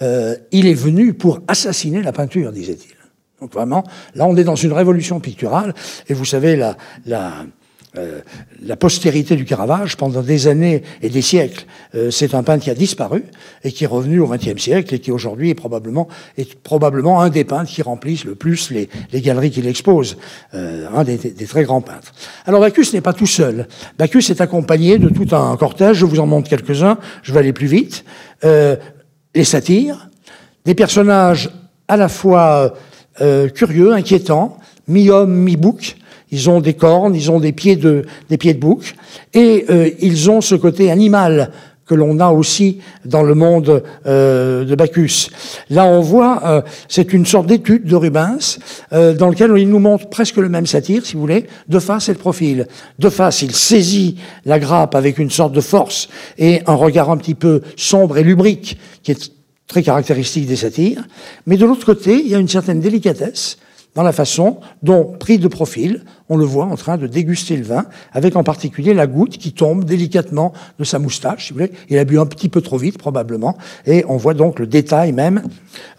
Il 0.02 0.66
est 0.66 0.74
venu 0.74 1.14
pour 1.14 1.42
assassiner 1.48 2.02
la 2.02 2.14
peinture, 2.14 2.52
disait-il. 2.52 2.96
Donc 3.42 3.54
vraiment, 3.54 3.84
là 4.16 4.26
on 4.26 4.36
est 4.38 4.44
dans 4.44 4.56
une 4.56 4.74
révolution 4.74 5.20
picturale, 5.20 5.76
et 6.10 6.16
vous 6.16 6.26
savez, 6.26 6.56
la, 6.56 6.78
la, 7.06 7.46
euh, 7.98 8.22
la 8.66 8.76
postérité 8.76 9.36
du 9.36 9.46
Caravage, 9.46 9.98
pendant 9.98 10.22
des 10.22 10.48
années 10.48 10.84
et 11.02 11.10
des 11.10 11.22
siècles, 11.22 11.66
euh, 11.96 12.12
c'est 12.12 12.34
un 12.34 12.44
peintre 12.44 12.64
qui 12.64 12.70
a 12.70 12.76
disparu 12.76 13.24
et 13.64 13.72
qui 13.72 13.84
est 13.84 13.88
revenu 13.88 14.20
au 14.20 14.28
XXe 14.28 14.62
siècle 14.62 14.96
et 14.96 15.00
qui 15.00 15.12
aujourd'hui 15.12 15.52
est 15.52 15.56
probablement, 15.56 16.08
est 16.38 16.56
probablement 16.56 17.22
un 17.22 17.30
des 17.30 17.44
peintres 17.44 17.72
qui 17.72 17.82
remplissent 17.82 18.26
le 18.26 18.36
plus 18.36 18.72
les, 18.72 18.90
galeries 19.22 19.52
qu'il 19.52 19.68
expose, 19.68 20.18
euh, 20.54 20.88
un 20.94 21.04
des, 21.04 21.18
très 21.18 21.64
grands 21.64 21.82
peintres. 21.82 22.14
Alors 22.46 22.62
Bacchus 22.62 22.88
n'est 22.94 23.02
pas 23.02 23.14
tout 23.14 23.28
seul. 23.28 23.68
Bacchus 23.98 24.32
est 24.32 24.42
accompagné 24.42 24.98
de 24.98 25.10
tout 25.10 25.36
un 25.36 25.56
cortège, 25.58 25.98
je 25.98 26.06
vous 26.06 26.20
en 26.20 26.26
montre 26.26 26.50
quelques-uns, 26.50 26.98
je 27.24 27.34
vais 27.34 27.40
aller 27.40 27.54
plus 27.54 27.68
vite. 27.68 28.06
les 28.44 29.44
satyres, 29.44 30.10
des 30.66 30.76
personnages 30.76 31.50
à 31.88 31.98
la 31.98 32.10
fois 32.10 32.74
curieux, 33.56 33.94
inquiétants, 33.94 34.58
mi-homme, 34.88 35.34
mi-bouc, 35.34 35.96
ils 36.32 36.50
ont 36.50 36.60
des 36.60 36.74
cornes, 36.74 37.16
ils 37.16 37.32
ont 37.32 37.40
des 37.40 37.52
pieds 37.52 37.76
de, 37.76 38.06
des 38.30 38.54
bouc, 38.54 38.96
et 39.34 39.66
euh, 39.70 39.90
ils 40.00 40.30
ont 40.30 40.42
ce 40.42 40.56
côté 40.56 40.92
animal 40.92 41.52
que 41.88 41.96
l'on 41.96 42.20
a 42.20 42.30
aussi 42.30 42.80
dans 43.06 43.24
le 43.24 43.34
monde 43.34 43.82
euh, 44.06 44.66
de 44.66 44.76
Bacchus. 44.76 45.30
Là, 45.70 45.86
on 45.86 46.02
voit, 46.02 46.42
euh, 46.46 46.62
c'est 46.88 47.14
une 47.14 47.26
sorte 47.26 47.48
d'étude 47.48 47.86
de 47.86 47.96
Rubens, 47.96 48.60
euh, 48.94 49.14
dans 49.14 49.30
lequel 49.30 49.52
il 49.58 49.70
nous 49.70 49.80
montre 49.80 50.10
presque 50.10 50.38
le 50.38 50.50
même 50.50 50.68
satire, 50.68 51.06
si 51.06 51.14
vous 51.14 51.22
voulez, 51.22 51.48
de 51.68 51.80
face 51.80 52.10
et 52.10 52.14
de 52.14 52.20
profil. 52.20 52.68
De 53.00 53.10
face, 53.10 53.42
il 53.42 53.54
saisit 53.54 54.18
la 54.46 54.60
grappe 54.60 54.96
avec 54.96 55.18
une 55.18 55.32
sorte 55.32 55.54
de 55.54 55.62
force 55.62 56.10
et 56.38 56.62
un 56.68 56.76
regard 56.76 57.10
un 57.10 57.18
petit 57.18 57.36
peu 57.36 57.62
sombre 57.78 58.18
et 58.18 58.24
lubrique, 58.24 58.78
qui 59.02 59.12
est 59.12 59.32
très 59.68 59.84
caractéristique 59.84 60.46
des 60.46 60.56
satires. 60.58 61.04
Mais 61.46 61.58
de 61.58 61.66
l'autre 61.66 61.86
côté, 61.86 62.22
il 62.22 62.28
y 62.28 62.36
a 62.36 62.40
une 62.40 62.48
certaine 62.50 62.82
délicatesse, 62.82 63.58
dans 63.98 64.04
la 64.04 64.12
façon 64.12 64.58
dont, 64.84 65.06
pris 65.06 65.40
de 65.40 65.48
profil, 65.48 66.04
on 66.30 66.38
le 66.38 66.46
voit 66.46 66.66
en 66.66 66.76
train 66.76 66.98
de 66.98 67.08
déguster 67.08 67.58
le 67.58 67.64
vin, 67.64 67.88
avec 68.14 68.36
en 68.36 68.44
particulier 68.44 68.94
la 68.94 69.08
goutte 69.08 69.40
qui 69.40 69.54
tombe 69.54 69.86
délicatement 69.86 70.54
de 70.78 70.84
sa 70.84 71.00
moustache, 71.00 71.48
si 71.48 71.54
vous 71.54 71.60
voulez. 71.60 71.72
Il 71.90 71.98
a 71.98 72.06
bu 72.06 72.20
un 72.20 72.28
petit 72.28 72.48
peu 72.48 72.62
trop 72.62 72.78
vite, 72.78 73.00
probablement, 73.00 73.58
et 73.88 74.06
on 74.08 74.16
voit 74.16 74.36
donc 74.36 74.60
le 74.60 74.68
détail 74.68 75.14
même 75.14 75.42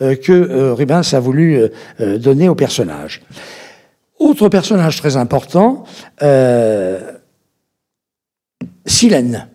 euh, 0.01 0.15
que 0.15 0.31
euh, 0.31 0.75
Rubens 0.75 1.13
a 1.13 1.19
voulu 1.19 1.59
euh, 2.01 2.19
donner 2.19 2.49
au 2.49 2.55
personnage. 2.55 3.21
Autre 4.21 4.49
personnage 4.49 4.97
très 4.97 5.17
important, 5.17 5.83
Silène. 8.87 9.49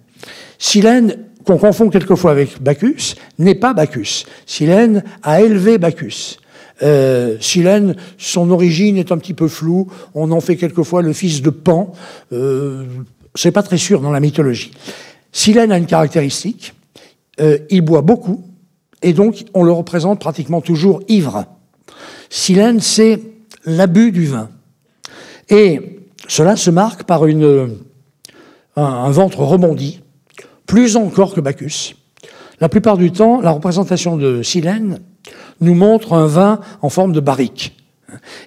Silène, 0.59 1.15
qu'on 1.45 1.57
confond 1.57 1.89
quelquefois 1.89 2.31
avec 2.31 2.61
Bacchus, 2.61 3.15
n'est 3.39 3.55
pas 3.55 3.73
Bacchus. 3.73 4.25
Silène 4.45 5.01
a 5.23 5.39
élevé 5.39 5.77
Bacchus. 5.77 6.39
Euh, 6.81 7.37
Silène, 7.39 7.95
son 8.17 8.49
origine 8.49 8.97
est 8.97 9.11
un 9.11 9.17
petit 9.17 9.33
peu 9.33 9.47
floue. 9.47 9.87
On 10.15 10.31
en 10.31 10.41
fait 10.41 10.55
quelquefois 10.55 11.01
le 11.01 11.13
fils 11.13 11.41
de 11.41 11.49
Pan. 11.49 11.93
Euh, 12.31 12.85
c'est 13.35 13.51
pas 13.51 13.63
très 13.63 13.77
sûr 13.77 14.01
dans 14.01 14.11
la 14.11 14.19
mythologie. 14.19 14.71
Silène 15.31 15.71
a 15.71 15.77
une 15.77 15.85
caractéristique. 15.85 16.73
Euh, 17.39 17.59
il 17.69 17.81
boit 17.81 18.01
beaucoup 18.01 18.43
et 19.01 19.13
donc 19.13 19.45
on 19.53 19.63
le 19.63 19.71
représente 19.71 20.19
pratiquement 20.19 20.61
toujours 20.61 21.01
ivre. 21.07 21.45
Silène, 22.29 22.79
c'est 22.79 23.19
l'abus 23.65 24.11
du 24.11 24.25
vin. 24.25 24.49
Et 25.49 25.99
cela 26.27 26.55
se 26.55 26.69
marque 26.69 27.03
par 27.03 27.25
une, 27.25 27.77
un, 28.75 28.83
un 28.83 29.11
ventre 29.11 29.39
rebondi, 29.39 30.01
plus 30.65 30.95
encore 30.95 31.33
que 31.33 31.41
Bacchus. 31.41 31.95
La 32.59 32.69
plupart 32.69 32.97
du 32.97 33.11
temps, 33.11 33.41
la 33.41 33.51
représentation 33.51 34.15
de 34.15 34.41
Silène 34.41 34.99
nous 35.61 35.75
montre 35.75 36.13
un 36.13 36.27
vin 36.27 36.59
en 36.81 36.89
forme 36.89 37.13
de 37.13 37.19
barrique. 37.19 37.82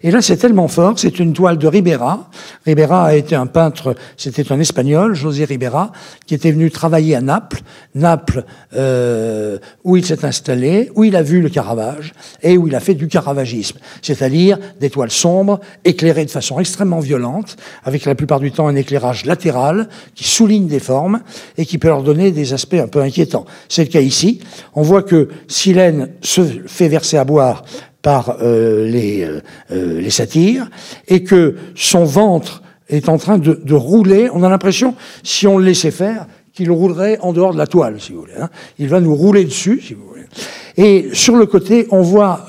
Et 0.03 0.11
là, 0.11 0.23
c'est 0.23 0.37
tellement 0.37 0.69
fort, 0.69 0.99
c'est 0.99 1.19
une 1.19 1.33
toile 1.33 1.59
de 1.59 1.67
Ribera. 1.67 2.31
Ribera 2.65 3.07
a 3.07 3.15
été 3.15 3.35
un 3.35 3.47
peintre, 3.47 3.95
c'était 4.17 4.53
un 4.53 4.61
Espagnol, 4.61 5.15
José 5.15 5.45
Ribera, 5.45 5.93
qui 6.27 6.35
était 6.35 6.51
venu 6.51 6.71
travailler 6.71 7.17
à 7.17 7.21
Naples, 7.21 7.61
Naples 7.95 8.45
euh, 8.75 9.59
où 9.85 9.97
il 9.97 10.05
s'est 10.05 10.25
installé, 10.25 10.91
où 10.95 11.05
il 11.05 11.17
a 11.17 11.23
vu 11.23 11.41
le 11.41 11.49
Caravage 11.49 12.13
et 12.43 12.57
où 12.57 12.67
il 12.67 12.75
a 12.75 12.81
fait 12.81 12.95
du 12.95 13.09
caravagisme, 13.09 13.79
c'est-à-dire 14.03 14.59
des 14.81 14.91
toiles 14.91 15.11
sombres, 15.11 15.61
éclairées 15.85 16.25
de 16.25 16.31
façon 16.31 16.59
extrêmement 16.59 17.01
violente, 17.01 17.57
avec 17.85 18.05
la 18.05 18.15
plupart 18.15 18.41
du 18.41 18.53
temps 18.53 18.69
un 18.69 18.77
éclairage 18.77 19.25
latéral 19.25 19.89
qui 20.15 20.25
souligne 20.25 20.67
des 20.67 20.81
formes 20.81 21.21
et 21.57 21.67
qui 21.67 21.79
peut 21.79 21.89
leur 21.89 22.03
donner 22.03 22.31
des 22.31 22.53
aspects 22.53 22.75
un 22.75 22.89
peu 22.89 23.01
inquiétants. 23.01 23.47
C'est 23.69 23.85
le 23.85 23.91
cas 23.91 24.01
ici. 24.01 24.41
On 24.75 24.83
voit 24.83 25.03
que 25.03 25.29
Silène 25.49 26.11
se 26.23 26.43
fait 26.67 26.89
verser 26.89 27.17
à 27.17 27.25
boire 27.25 27.65
par 28.07 28.37
euh, 28.41 28.87
les, 28.89 29.25
euh, 29.25 29.41
euh, 29.73 30.01
les 30.01 30.11
satyres, 30.11 30.71
et 31.09 31.25
que 31.25 31.57
son 31.75 32.05
ventre 32.05 32.63
est 32.89 33.09
en 33.09 33.19
train 33.19 33.37
de, 33.37 33.61
de 33.61 33.75
rouler. 33.75 34.29
On 34.33 34.45
a 34.45 34.49
l'impression, 34.49 34.95
si 35.25 35.49
on 35.49 35.59
le 35.59 35.65
laissait 35.65 35.91
faire, 35.91 36.27
qu'il 36.53 36.71
roulerait 36.71 37.19
en 37.21 37.33
dehors 37.33 37.53
de 37.53 37.59
la 37.59 37.67
toile, 37.67 38.01
si 38.01 38.13
vous 38.13 38.21
voulez. 38.21 38.37
Hein. 38.41 38.49
Il 38.79 38.87
va 38.87 39.01
nous 39.01 39.17
rouler 39.17 39.45
dessus, 39.45 39.83
si 39.85 39.95
vous 39.95 40.07
voulez. 40.07 40.23
Et 40.77 41.09
sur 41.13 41.37
le 41.37 41.47
côté, 41.47 41.87
on 41.91 42.03
voit 42.03 42.47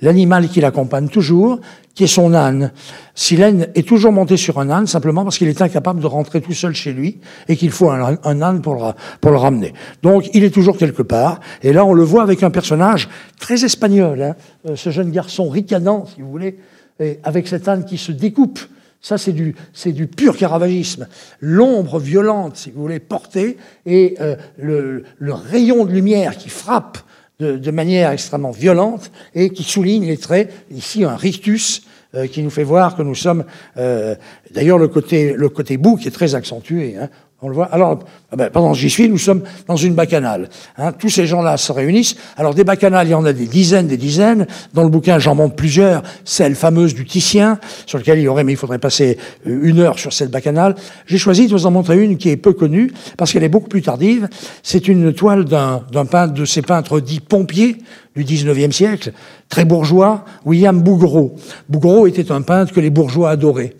l'animal 0.00 0.48
qui 0.48 0.60
l'accompagne 0.60 1.08
toujours, 1.08 1.60
qui 1.94 2.04
est 2.04 2.08
son 2.08 2.34
âne. 2.34 2.72
Silène 3.14 3.68
est 3.74 3.86
toujours 3.86 4.12
monté 4.12 4.36
sur 4.36 4.58
un 4.58 4.70
âne 4.70 4.86
simplement 4.86 5.22
parce 5.22 5.38
qu'il 5.38 5.48
est 5.48 5.62
incapable 5.62 6.00
de 6.00 6.06
rentrer 6.06 6.40
tout 6.40 6.52
seul 6.52 6.74
chez 6.74 6.92
lui 6.92 7.20
et 7.48 7.56
qu'il 7.56 7.70
faut 7.70 7.90
un, 7.90 8.42
âne 8.42 8.62
pour 8.62 8.74
le, 8.74 9.36
ramener. 9.36 9.72
Donc 10.02 10.28
il 10.34 10.42
est 10.42 10.50
toujours 10.50 10.76
quelque 10.76 11.02
part. 11.02 11.40
Et 11.62 11.72
là, 11.72 11.84
on 11.84 11.92
le 11.92 12.02
voit 12.02 12.22
avec 12.22 12.42
un 12.42 12.50
personnage 12.50 13.08
très 13.38 13.64
espagnol, 13.64 14.22
hein, 14.22 14.36
euh, 14.68 14.76
ce 14.76 14.90
jeune 14.90 15.10
garçon 15.10 15.48
ricanant, 15.48 16.06
si 16.06 16.22
vous 16.22 16.30
voulez, 16.30 16.58
et 16.98 17.20
avec 17.22 17.46
cet 17.46 17.68
âne 17.68 17.84
qui 17.84 17.98
se 17.98 18.12
découpe. 18.12 18.58
Ça, 19.00 19.18
c'est 19.18 19.32
du, 19.32 19.54
du 19.86 20.06
pur 20.06 20.34
caravagisme. 20.36 21.06
L'ombre 21.40 21.98
violente, 21.98 22.56
si 22.56 22.70
vous 22.70 22.80
voulez, 22.80 23.00
portée, 23.00 23.58
et 23.84 24.16
euh, 24.20 24.34
le, 24.56 25.04
le 25.18 25.34
rayon 25.34 25.84
de 25.84 25.92
lumière 25.92 26.38
qui 26.38 26.48
frappe 26.48 26.98
de, 27.40 27.70
manière 27.70 28.10
extrêmement 28.10 28.52
violente 28.52 29.10
et 29.34 29.50
qui 29.50 29.64
souligne 29.64 30.06
les 30.06 30.16
traits, 30.16 30.52
ici 30.70 31.04
un 31.04 31.16
rictus 31.16 31.82
euh, 32.14 32.26
qui 32.26 32.42
nous 32.42 32.50
fait 32.50 32.62
voir 32.62 32.96
que 32.96 33.02
nous 33.02 33.14
sommes, 33.14 33.44
euh, 33.76 34.14
d'ailleurs 34.52 34.78
le 34.78 34.88
côté, 34.88 35.32
le 35.32 35.48
côté 35.48 35.76
bouc 35.76 36.06
est 36.06 36.12
très 36.12 36.34
accentué, 36.34 36.96
hein, 36.96 37.08
on 37.44 37.48
le 37.48 37.54
voit. 37.54 37.66
Alors, 37.66 37.98
ah 38.32 38.48
pendant 38.50 38.72
que 38.72 38.78
j'y 38.78 38.88
suis, 38.88 39.06
nous 39.06 39.18
sommes 39.18 39.42
dans 39.68 39.76
une 39.76 39.94
bacchanale. 39.94 40.48
Hein. 40.78 40.92
Tous 40.92 41.10
ces 41.10 41.26
gens-là 41.26 41.58
se 41.58 41.72
réunissent. 41.72 42.16
Alors, 42.38 42.54
des 42.54 42.64
bacchanales, 42.64 43.06
il 43.06 43.10
y 43.10 43.14
en 43.14 43.24
a 43.26 43.34
des 43.34 43.46
dizaines, 43.46 43.86
des 43.86 43.98
dizaines. 43.98 44.46
Dans 44.72 44.82
le 44.82 44.88
bouquin, 44.88 45.18
j'en 45.18 45.34
montre 45.34 45.54
plusieurs. 45.54 46.02
Celle 46.24 46.54
fameuse 46.54 46.94
du 46.94 47.04
Titien, 47.04 47.58
sur 47.84 47.98
laquelle 47.98 48.18
il 48.18 48.22
y 48.22 48.28
aurait, 48.28 48.44
mais 48.44 48.52
il 48.52 48.56
faudrait 48.56 48.78
passer 48.78 49.18
euh, 49.46 49.60
une 49.62 49.78
heure 49.80 49.98
sur 49.98 50.14
cette 50.14 50.30
bacchanale. 50.30 50.74
J'ai 51.06 51.18
choisi 51.18 51.46
de 51.46 51.52
vous 51.52 51.66
en 51.66 51.70
montrer 51.70 52.02
une 52.02 52.16
qui 52.16 52.30
est 52.30 52.38
peu 52.38 52.54
connue, 52.54 52.92
parce 53.18 53.30
qu'elle 53.30 53.44
est 53.44 53.50
beaucoup 53.50 53.68
plus 53.68 53.82
tardive. 53.82 54.28
C'est 54.62 54.88
une 54.88 55.12
toile 55.12 55.44
d'un 55.44 55.82
peintre, 56.10 56.32
de 56.32 56.46
ces 56.46 56.62
peintres 56.62 56.98
dits 56.98 57.20
pompiers 57.20 57.76
du 58.16 58.24
19e 58.24 58.72
siècle, 58.72 59.12
très 59.50 59.66
bourgeois, 59.66 60.24
William 60.46 60.80
Bouguereau. 60.80 61.36
Bouguereau 61.68 62.06
était 62.06 62.32
un 62.32 62.40
peintre 62.40 62.72
que 62.72 62.80
les 62.80 62.90
bourgeois 62.90 63.30
adoraient. 63.30 63.74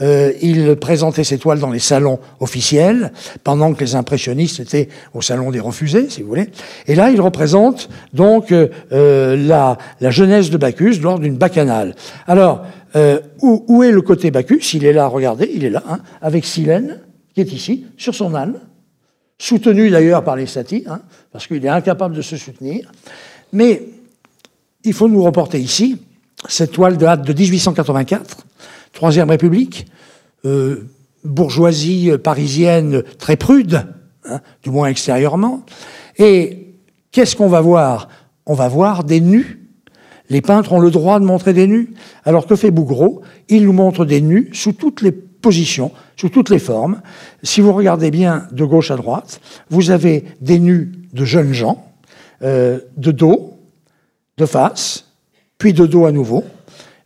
Euh, 0.00 0.32
il 0.42 0.76
présentait 0.76 1.24
ses 1.24 1.38
toiles 1.38 1.58
dans 1.58 1.70
les 1.70 1.78
salons 1.78 2.18
officiels, 2.40 3.12
pendant 3.44 3.72
que 3.74 3.84
les 3.84 3.94
impressionnistes 3.94 4.60
étaient 4.60 4.88
au 5.14 5.22
salon 5.22 5.50
des 5.50 5.60
refusés, 5.60 6.08
si 6.08 6.22
vous 6.22 6.28
voulez. 6.28 6.50
Et 6.86 6.94
là, 6.94 7.10
il 7.10 7.20
représente 7.20 7.88
donc 8.12 8.52
euh, 8.52 8.68
euh 8.92 9.36
la, 9.36 9.78
jeunesse 10.10 10.50
de 10.50 10.56
Bacchus 10.56 11.00
lors 11.00 11.18
d'une 11.18 11.36
bacchanale. 11.36 11.94
Alors, 12.26 12.64
où, 13.42 13.82
est 13.82 13.90
le 13.90 14.00
côté 14.00 14.30
Bacchus? 14.30 14.74
Il 14.74 14.86
est 14.86 14.92
là, 14.94 15.06
regardez, 15.06 15.50
il 15.52 15.64
est 15.64 15.70
là, 15.70 15.82
hein, 15.86 15.98
avec 16.22 16.46
Silène, 16.46 17.00
qui 17.34 17.42
est 17.42 17.52
ici, 17.52 17.84
sur 17.98 18.14
son 18.14 18.34
âne, 18.34 18.54
soutenu 19.38 19.90
d'ailleurs 19.90 20.24
par 20.24 20.36
les 20.36 20.46
satyres, 20.46 20.92
hein, 20.92 21.00
parce 21.30 21.46
qu'il 21.46 21.62
est 21.64 21.68
incapable 21.68 22.14
de 22.14 22.22
se 22.22 22.36
soutenir. 22.38 22.90
Mais 23.52 23.82
il 24.84 24.92
faut 24.92 25.08
nous 25.08 25.22
reporter 25.22 25.60
ici, 25.60 25.98
cette 26.48 26.72
toile 26.72 26.96
date 26.96 27.22
de 27.22 27.32
1884, 27.32 28.45
Troisième 28.96 29.28
République, 29.28 29.88
euh, 30.46 30.88
bourgeoisie 31.22 32.12
parisienne 32.16 33.02
très 33.18 33.36
prude, 33.36 33.86
hein, 34.24 34.40
du 34.62 34.70
moins 34.70 34.88
extérieurement. 34.88 35.66
Et 36.16 36.78
qu'est-ce 37.10 37.36
qu'on 37.36 37.48
va 37.48 37.60
voir? 37.60 38.08
On 38.46 38.54
va 38.54 38.68
voir 38.68 39.04
des 39.04 39.20
nus. 39.20 39.68
Les 40.30 40.40
peintres 40.40 40.72
ont 40.72 40.80
le 40.80 40.90
droit 40.90 41.20
de 41.20 41.26
montrer 41.26 41.52
des 41.52 41.66
nus. 41.66 41.92
Alors 42.24 42.46
que 42.46 42.56
fait 42.56 42.70
Bougreau? 42.70 43.20
Il 43.50 43.66
nous 43.66 43.74
montre 43.74 44.06
des 44.06 44.22
nus 44.22 44.48
sous 44.54 44.72
toutes 44.72 45.02
les 45.02 45.12
positions, 45.12 45.92
sous 46.16 46.30
toutes 46.30 46.48
les 46.48 46.58
formes. 46.58 47.02
Si 47.42 47.60
vous 47.60 47.74
regardez 47.74 48.10
bien 48.10 48.48
de 48.50 48.64
gauche 48.64 48.90
à 48.90 48.96
droite, 48.96 49.42
vous 49.68 49.90
avez 49.90 50.24
des 50.40 50.58
nus 50.58 50.92
de 51.12 51.26
jeunes 51.26 51.52
gens, 51.52 51.92
euh, 52.40 52.80
de 52.96 53.10
dos, 53.10 53.58
de 54.38 54.46
face, 54.46 55.04
puis 55.58 55.74
de 55.74 55.84
dos 55.84 56.06
à 56.06 56.12
nouveau. 56.12 56.44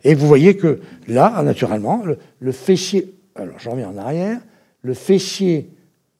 Et 0.03 0.15
vous 0.15 0.27
voyez 0.27 0.57
que 0.57 0.81
là, 1.07 1.41
naturellement, 1.43 2.03
le, 2.39 2.51
fessier, 2.51 3.13
alors 3.35 3.59
j'en 3.59 3.71
reviens 3.71 3.89
en 3.89 3.97
arrière, 3.97 4.39
le 4.81 4.93
fessier 4.93 5.69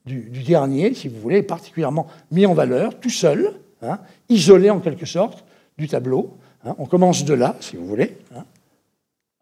du, 0.05 0.43
dernier, 0.43 0.93
si 0.93 1.07
vous 1.07 1.19
voulez, 1.19 1.37
est 1.37 1.43
particulièrement 1.43 2.07
mis 2.31 2.45
en 2.45 2.53
valeur, 2.53 2.99
tout 2.99 3.09
seul, 3.09 3.53
hein, 3.81 3.99
isolé 4.29 4.69
en 4.69 4.79
quelque 4.79 5.05
sorte 5.05 5.43
du 5.77 5.87
tableau. 5.87 6.37
Hein. 6.65 6.75
On 6.77 6.85
commence 6.85 7.25
de 7.25 7.33
là, 7.33 7.55
si 7.59 7.75
vous 7.75 7.85
voulez. 7.85 8.17
Hein. 8.35 8.45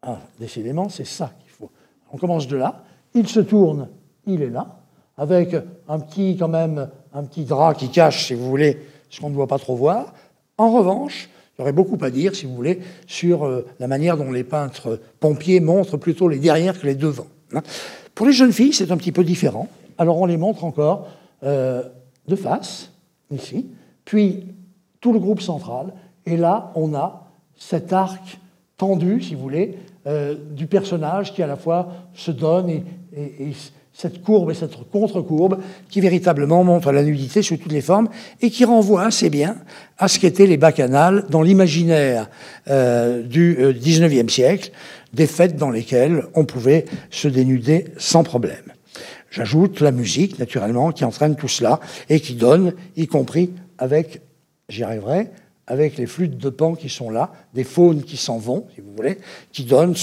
Ah, 0.01 0.19
décidément, 0.39 0.89
c'est 0.89 1.07
ça 1.07 1.33
qu'il 1.41 1.51
faut. 1.51 1.69
On 2.11 2.17
commence 2.17 2.47
de 2.47 2.55
là, 2.55 2.83
il 3.13 3.27
se 3.27 3.39
tourne, 3.39 3.89
il 4.25 4.41
est 4.41 4.49
là, 4.49 4.79
avec 5.17 5.55
un 5.87 5.99
petit, 5.99 6.37
quand 6.37 6.47
même, 6.47 6.89
un 7.13 7.23
petit 7.23 7.43
drap 7.43 7.73
qui 7.73 7.89
cache, 7.89 8.27
si 8.27 8.33
vous 8.33 8.47
voulez, 8.49 8.79
ce 9.09 9.19
qu'on 9.19 9.29
ne 9.29 9.35
doit 9.35 9.47
pas 9.47 9.59
trop 9.59 9.75
voir. 9.75 10.13
En 10.57 10.71
revanche, 10.71 11.29
aurait 11.61 11.73
beaucoup 11.73 11.97
à 12.01 12.09
dire, 12.09 12.35
si 12.35 12.45
vous 12.45 12.55
voulez, 12.55 12.79
sur 13.07 13.45
euh, 13.45 13.65
la 13.79 13.87
manière 13.87 14.17
dont 14.17 14.31
les 14.31 14.43
peintres 14.43 14.99
pompiers 15.19 15.59
montrent 15.59 15.97
plutôt 15.97 16.27
les 16.27 16.39
derrière 16.39 16.79
que 16.79 16.87
les 16.87 16.95
devants. 16.95 17.27
Hein. 17.53 17.61
Pour 18.15 18.25
les 18.25 18.33
jeunes 18.33 18.53
filles, 18.53 18.73
c'est 18.73 18.91
un 18.91 18.97
petit 18.97 19.11
peu 19.11 19.23
différent. 19.23 19.67
Alors 19.97 20.19
on 20.19 20.25
les 20.25 20.37
montre 20.37 20.63
encore 20.63 21.07
euh, 21.43 21.83
de 22.27 22.35
face, 22.35 22.91
ici, 23.31 23.67
puis 24.05 24.45
tout 25.01 25.13
le 25.13 25.19
groupe 25.19 25.41
central, 25.41 25.93
et 26.25 26.37
là 26.37 26.71
on 26.75 26.93
a 26.93 27.31
cet 27.57 27.93
arc 27.93 28.39
tendu, 28.77 29.21
si 29.21 29.35
vous 29.35 29.41
voulez, 29.41 29.77
euh, 30.07 30.35
du 30.51 30.65
personnage 30.67 31.33
qui 31.33 31.43
à 31.43 31.47
la 31.47 31.57
fois 31.57 31.89
se 32.13 32.31
donne 32.31 32.69
et, 32.69 32.83
cette 33.99 34.23
courbe 34.23 34.49
et 34.49 34.53
cette 34.53 34.77
contre-courbe 34.91 35.59
qui 35.89 35.99
véritablement 35.99 36.63
montre 36.63 36.93
la 36.93 37.03
nudité 37.03 37.41
sous 37.41 37.57
toutes 37.57 37.73
les 37.73 37.81
formes 37.81 38.07
et 38.41 38.49
qui 38.49 38.63
renvoie 38.63 39.03
assez 39.03 39.29
bien 39.29 39.57
à 39.97 40.07
ce 40.07 40.19
qu'étaient 40.19 40.47
les 40.47 40.55
bacchanales 40.55 41.25
dans 41.29 41.41
l'imaginaire 41.41 42.29
euh, 42.69 43.21
du 43.23 43.57
XIXe 43.59 44.23
euh, 44.23 44.27
siècle, 44.29 44.71
des 45.13 45.27
fêtes 45.27 45.57
dans 45.57 45.69
lesquelles 45.69 46.23
on 46.33 46.45
pouvait 46.45 46.85
se 47.09 47.27
dénuder 47.27 47.87
sans 47.97 48.23
problème. 48.23 48.71
J'ajoute 49.31 49.81
la 49.81 49.91
musique, 49.91 50.39
naturellement, 50.39 50.93
qui 50.93 51.03
entraîne 51.03 51.35
tout 51.35 51.49
cela 51.49 51.81
et 52.07 52.21
qui 52.21 52.35
donne, 52.35 52.75
y 52.95 53.05
compris 53.05 53.51
avec, 53.77 54.21
j'y 54.69 54.83
arriverai, 54.83 55.27
avec 55.69 55.97
les 55.97 56.07
flûtes 56.07 56.37
de 56.37 56.49
pan 56.49 56.73
qui 56.73 56.89
sont 56.89 57.11
là, 57.11 57.31
des 57.53 57.63
faunes 57.63 58.03
qui 58.03 58.17
s'en 58.17 58.39
vont, 58.39 58.65
si 58.73 58.81
vous 58.81 58.91
voulez, 58.95 59.19
qui 59.53 59.63
donnent 59.63 59.95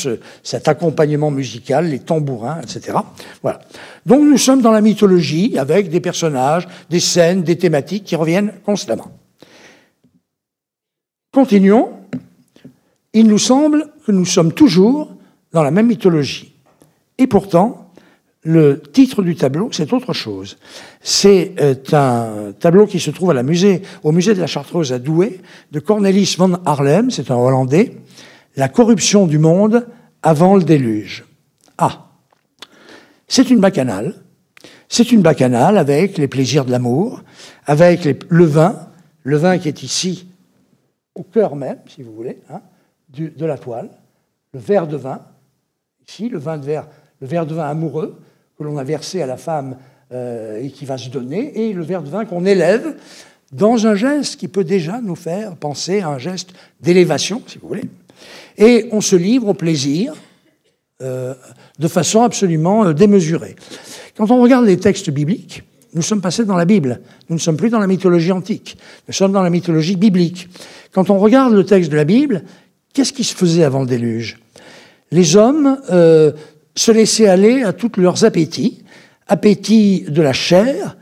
cet 0.43 0.69
accompagnement 0.69 1.33
musical, 1.33 1.89
les 1.89 1.99
tambourins, 1.99 2.61
etc. 2.63 2.97
Voilà. 3.43 3.61
Donc 4.07 4.23
nous 4.23 4.39
sommes 4.39 4.63
dans 4.63 4.71
la 4.71 4.81
mythologie 4.81 5.59
avec 5.59 5.91
des 5.91 6.01
personnages, 6.01 6.67
des 6.89 7.01
scènes, 7.01 7.43
des 7.43 7.59
thématiques 7.59 8.05
qui 8.05 8.17
reviennent 8.17 8.53
constamment. 8.65 9.11
Continuons. 11.33 11.91
Il 13.13 13.27
nous 13.27 13.39
semble 13.39 13.91
que 14.07 14.13
nous 14.13 14.25
sommes 14.25 14.53
toujours 14.53 15.11
dans 15.53 15.63
la 15.63 15.71
même 15.71 15.87
mythologie. 15.87 16.55
Et 17.19 17.27
pourtant, 17.27 17.86
le 18.47 18.81
titre 18.81 19.23
du 19.23 19.35
tableau, 19.35 19.71
c'est 19.73 19.93
autre 19.93 20.13
chose. 20.13 20.57
C'est 21.01 21.55
euh, 21.61 21.75
un 21.93 22.53
tableau 22.53 22.87
qui 22.87 23.01
se 23.01 23.11
trouve 23.11 23.31
à 23.31 23.43
musée, 23.43 23.83
au 24.05 24.13
musée 24.13 24.35
de 24.35 24.41
la 24.41 24.47
Chartreuse 24.47 24.93
à 24.93 25.01
Douai, 25.01 25.41
de 25.73 25.81
Cornelis 25.81 26.37
van 26.39 26.53
Harlem, 26.65 27.11
c'est 27.11 27.31
un 27.31 27.37
Hollandais, 27.37 27.97
La 28.57 28.69
corruption 28.69 29.27
du 29.27 29.39
monde 29.39 29.89
avant 30.23 30.57
le 30.57 30.63
déluge. 30.63 31.25
Ah, 31.77 32.07
c'est 33.27 33.51
une 33.51 33.59
bacchanale. 33.59 34.15
C'est 34.89 35.11
une 35.11 35.23
bacchanale 35.23 35.77
avec 35.77 36.17
les 36.17 36.29
plaisirs 36.29 36.65
de 36.65 36.71
l'amour, 36.71 37.23
avec 37.67 38.25
le 38.29 38.45
vin, 38.45 38.89
le 39.25 39.37
vin 39.37 39.59
qui 39.59 39.67
est 39.67 39.83
ici 39.83 40.29
au 41.17 41.25
cœur 41.25 41.57
même, 41.57 41.79
si 41.89 42.03
vous 42.03 42.15
voulez, 42.15 42.39
hein, 42.51 42.61
de 43.09 43.47
la 43.47 43.59
toile, 43.59 43.91
le 44.53 44.61
verre 44.61 44.87
de 44.87 44.97
vin, 44.97 45.21
ici, 46.07 46.29
le 46.29 46.39
vin 46.39 46.59
de 46.59 46.65
verre, 46.65 46.87
le 47.21 47.27
verre 47.27 47.47
de 47.47 47.55
vin 47.55 47.69
amoureux, 47.69 48.21
que 48.59 48.65
l'on 48.65 48.79
a 48.79 48.85
versé 48.85 49.23
à 49.23 49.27
la 49.27 49.37
femme 49.37 49.77
euh, 50.13 50.63
et 50.63 50.71
qui 50.71 50.85
va 50.85 50.99
se 50.99 51.09
donner, 51.09 51.69
et 51.69 51.73
le 51.73 51.83
verre 51.83 52.03
de 52.03 52.09
vin 52.09 52.25
qu'on 52.25 52.45
élève 52.45 52.97
dans 53.53 53.87
un 53.87 53.95
geste 53.95 54.37
qui 54.37 54.49
peut 54.49 54.65
déjà 54.65 55.01
nous 55.01 55.15
faire 55.15 55.57
penser 55.57 56.01
à 56.01 56.09
un 56.09 56.19
geste 56.19 56.51
d'élévation, 56.81 57.43
si 57.47 57.59
vous 57.59 57.69
voulez. 57.69 57.85
Et 58.57 58.89
on 58.93 59.01
se 59.01 59.17
livre 59.17 59.49
au 59.49 59.55
plaisir 59.55 60.15
euh, 61.03 61.35
de 61.79 61.89
façon 61.89 62.23
absolument 62.23 62.87
euh, 62.87 62.93
démesurée. 62.93 63.57
Quand 64.17 64.31
on 64.31 64.41
regarde 64.41 64.65
les 64.65 64.79
textes 64.79 65.11
bibliques, 65.11 65.63
nous 65.93 66.03
sommes 66.03 66.21
passés 66.21 66.45
dans 66.45 66.57
la 66.57 66.65
Bible. 66.65 67.01
Nous 67.29 67.37
ne 67.37 67.41
sommes 67.41 67.57
plus 67.57 67.71
dans 67.71 67.79
la 67.79 67.87
mythologie 67.87 68.33
antique. 68.33 68.79
Nous 69.07 69.15
sommes 69.15 69.33
dans 69.33 69.43
la 69.43 69.51
mythologie 69.51 69.97
biblique. 69.97 70.49
Quand 70.93 71.11
on 71.11 71.19
regarde 71.19 71.53
le 71.53 71.65
texte 71.65 71.91
de 71.91 71.97
la 71.97 72.05
Bible, 72.05 72.45
qu'est-ce 72.93 73.13
qui 73.13 73.25
se 73.25 73.35
faisait 73.35 73.65
avant 73.65 73.81
le 73.81 73.87
déluge? 73.87 74.39
Les 75.11 75.37
hommes 75.37 75.79
se 76.77 76.93
laisser 76.93 77.27
aller 77.27 77.63
à 77.63 77.73
tous 77.73 77.93
leurs 77.97 78.25
appétits, 78.25 78.85
appétit 79.27 80.03
de 80.03 80.23
la 80.23 80.33
chair, 80.33 80.97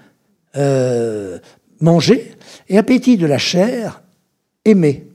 euh, 0.57 1.39
manger, 1.81 2.33
et 2.69 2.79
appétit 2.79 3.17
de 3.17 3.27
la 3.27 3.39
chair, 3.39 4.03
aimer. 4.65 5.09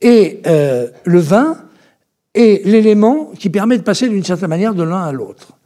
Et 0.00 0.40
euh, 0.46 0.88
le 1.04 1.18
vin 1.18 1.58
est 2.34 2.64
l'élément 2.64 3.32
qui 3.38 3.50
permet 3.50 3.76
de 3.76 3.82
passer 3.82 4.08
d'une 4.08 4.24
certaine 4.24 4.48
manière 4.48 4.74
de 4.74 4.82
l'un 4.82 5.02
à 5.02 5.12
l'autre. 5.12 5.58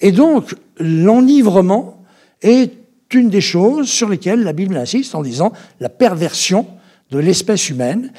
Et 0.00 0.12
donc, 0.12 0.54
l'enivrement 0.78 2.04
est 2.42 2.72
une 3.12 3.28
des 3.28 3.40
choses 3.40 3.88
sur 3.88 4.08
lesquelles 4.08 4.42
la 4.42 4.52
Bible 4.52 4.76
insiste 4.76 5.14
en 5.14 5.22
disant 5.22 5.52
la 5.80 5.88
perversion 5.88 6.66
de 7.10 7.18
l'espèce 7.18 7.68
humaine, 7.68 8.12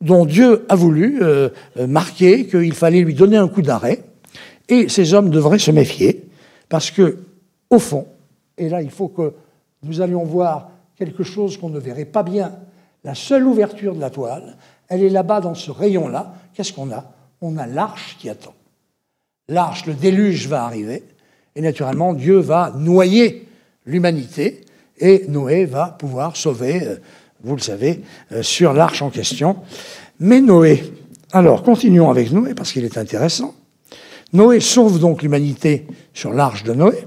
dont 0.00 0.24
Dieu 0.24 0.64
a 0.68 0.74
voulu 0.74 1.18
euh, 1.20 1.50
marquer 1.86 2.46
qu'il 2.46 2.72
fallait 2.72 3.02
lui 3.02 3.14
donner 3.14 3.36
un 3.36 3.48
coup 3.48 3.62
d'arrêt, 3.62 4.02
et 4.70 4.88
ces 4.88 5.12
hommes 5.12 5.28
devraient 5.28 5.58
se 5.58 5.70
méfier, 5.70 6.24
parce 6.68 6.90
que, 6.90 7.18
au 7.68 7.78
fond, 7.78 8.06
et 8.56 8.68
là 8.68 8.80
il 8.80 8.90
faut 8.90 9.08
que 9.08 9.34
nous 9.82 10.00
allions 10.00 10.24
voir 10.24 10.70
quelque 10.96 11.24
chose 11.24 11.56
qu'on 11.56 11.68
ne 11.68 11.78
verrait 11.78 12.04
pas 12.04 12.22
bien, 12.22 12.52
la 13.04 13.14
seule 13.14 13.46
ouverture 13.46 13.94
de 13.94 14.00
la 14.00 14.10
toile, 14.10 14.56
elle 14.88 15.02
est 15.02 15.10
là-bas 15.10 15.40
dans 15.40 15.54
ce 15.54 15.70
rayon-là. 15.70 16.34
Qu'est-ce 16.52 16.72
qu'on 16.72 16.90
a? 16.90 17.12
On 17.40 17.56
a 17.56 17.66
l'arche 17.66 18.16
qui 18.18 18.28
attend. 18.28 18.54
L'arche, 19.48 19.86
le 19.86 19.94
déluge 19.94 20.46
va 20.48 20.64
arriver, 20.64 21.02
et 21.56 21.60
naturellement 21.60 22.12
Dieu 22.12 22.38
va 22.38 22.72
noyer 22.76 23.48
l'humanité, 23.86 24.64
et 24.98 25.24
Noé 25.28 25.64
va 25.64 25.96
pouvoir 25.98 26.36
sauver, 26.36 26.86
euh, 26.86 26.96
vous 27.42 27.56
le 27.56 27.62
savez, 27.62 28.02
euh, 28.32 28.42
sur 28.42 28.74
l'arche 28.74 29.00
en 29.00 29.10
question. 29.10 29.56
Mais 30.18 30.40
Noé, 30.40 30.84
alors 31.32 31.62
continuons 31.62 32.10
avec 32.10 32.30
Noé, 32.30 32.54
parce 32.54 32.72
qu'il 32.72 32.84
est 32.84 32.98
intéressant. 32.98 33.54
Noé 34.32 34.60
sauve 34.60 34.98
donc 34.98 35.22
l'humanité 35.22 35.86
sur 36.14 36.32
l'arche 36.32 36.64
de 36.64 36.72
Noé. 36.72 37.04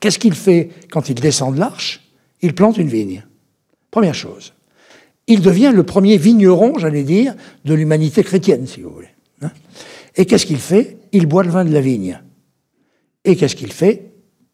Qu'est-ce 0.00 0.18
qu'il 0.18 0.34
fait 0.34 0.70
quand 0.90 1.08
il 1.08 1.16
descend 1.16 1.54
de 1.54 1.60
l'arche? 1.60 2.08
Il 2.40 2.54
plante 2.54 2.78
une 2.78 2.88
vigne. 2.88 3.24
Première 3.90 4.14
chose. 4.14 4.54
Il 5.26 5.40
devient 5.40 5.72
le 5.74 5.82
premier 5.82 6.16
vigneron, 6.16 6.78
j'allais 6.78 7.02
dire, 7.02 7.34
de 7.64 7.74
l'humanité 7.74 8.22
chrétienne, 8.22 8.66
si 8.66 8.80
vous 8.80 8.90
voulez. 8.90 9.08
Hein. 9.42 9.50
Et 10.16 10.24
qu'est-ce 10.24 10.46
qu'il 10.46 10.58
fait? 10.58 10.98
Il 11.12 11.26
boit 11.26 11.42
le 11.42 11.50
vin 11.50 11.64
de 11.64 11.72
la 11.72 11.80
vigne. 11.80 12.22
Et 13.24 13.36
qu'est-ce 13.36 13.56
qu'il 13.56 13.72
fait? 13.72 14.12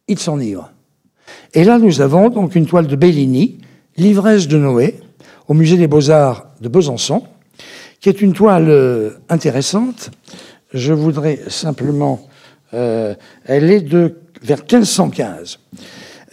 Il 0.09 0.19
s'enivre. 0.19 0.73
Et 1.53 1.65
là, 1.65 1.79
nous 1.79 2.01
avons 2.01 2.29
donc 2.29 2.55
une 2.55 2.67
toile 2.67 2.87
de 2.87 2.97
Bellini, 2.97 3.59
L'ivresse 3.97 4.49
de 4.49 4.59
Noé, 4.59 4.97
au 5.47 5.55
musée 5.55 5.77
des 5.77 5.87
beaux-arts 5.87 6.47
de 6.61 6.69
Besançon, 6.69 7.23
qui 8.01 8.09
est 8.09 8.21
une 8.21 8.33
toile 8.33 8.69
euh, 8.69 9.11
intéressante 9.29 10.11
je 10.75 10.93
voudrais 10.93 11.39
simplement... 11.49 12.29
Euh, 12.75 13.15
elle 13.45 13.71
est 13.71 13.81
de 13.81 14.17
vers 14.43 14.59
1515. 14.59 15.61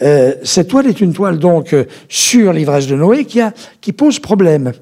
Euh, 0.02 0.34
cette 0.42 0.68
toile 0.68 0.88
est 0.88 1.00
une 1.00 1.12
toile 1.12 1.38
donc 1.38 1.72
euh, 1.72 1.84
sur 2.08 2.52
l'ivresse 2.52 2.88
de 2.88 2.96
Noé 2.96 3.24
qui, 3.24 3.92
pose 3.92 4.18
problème. 4.18 4.72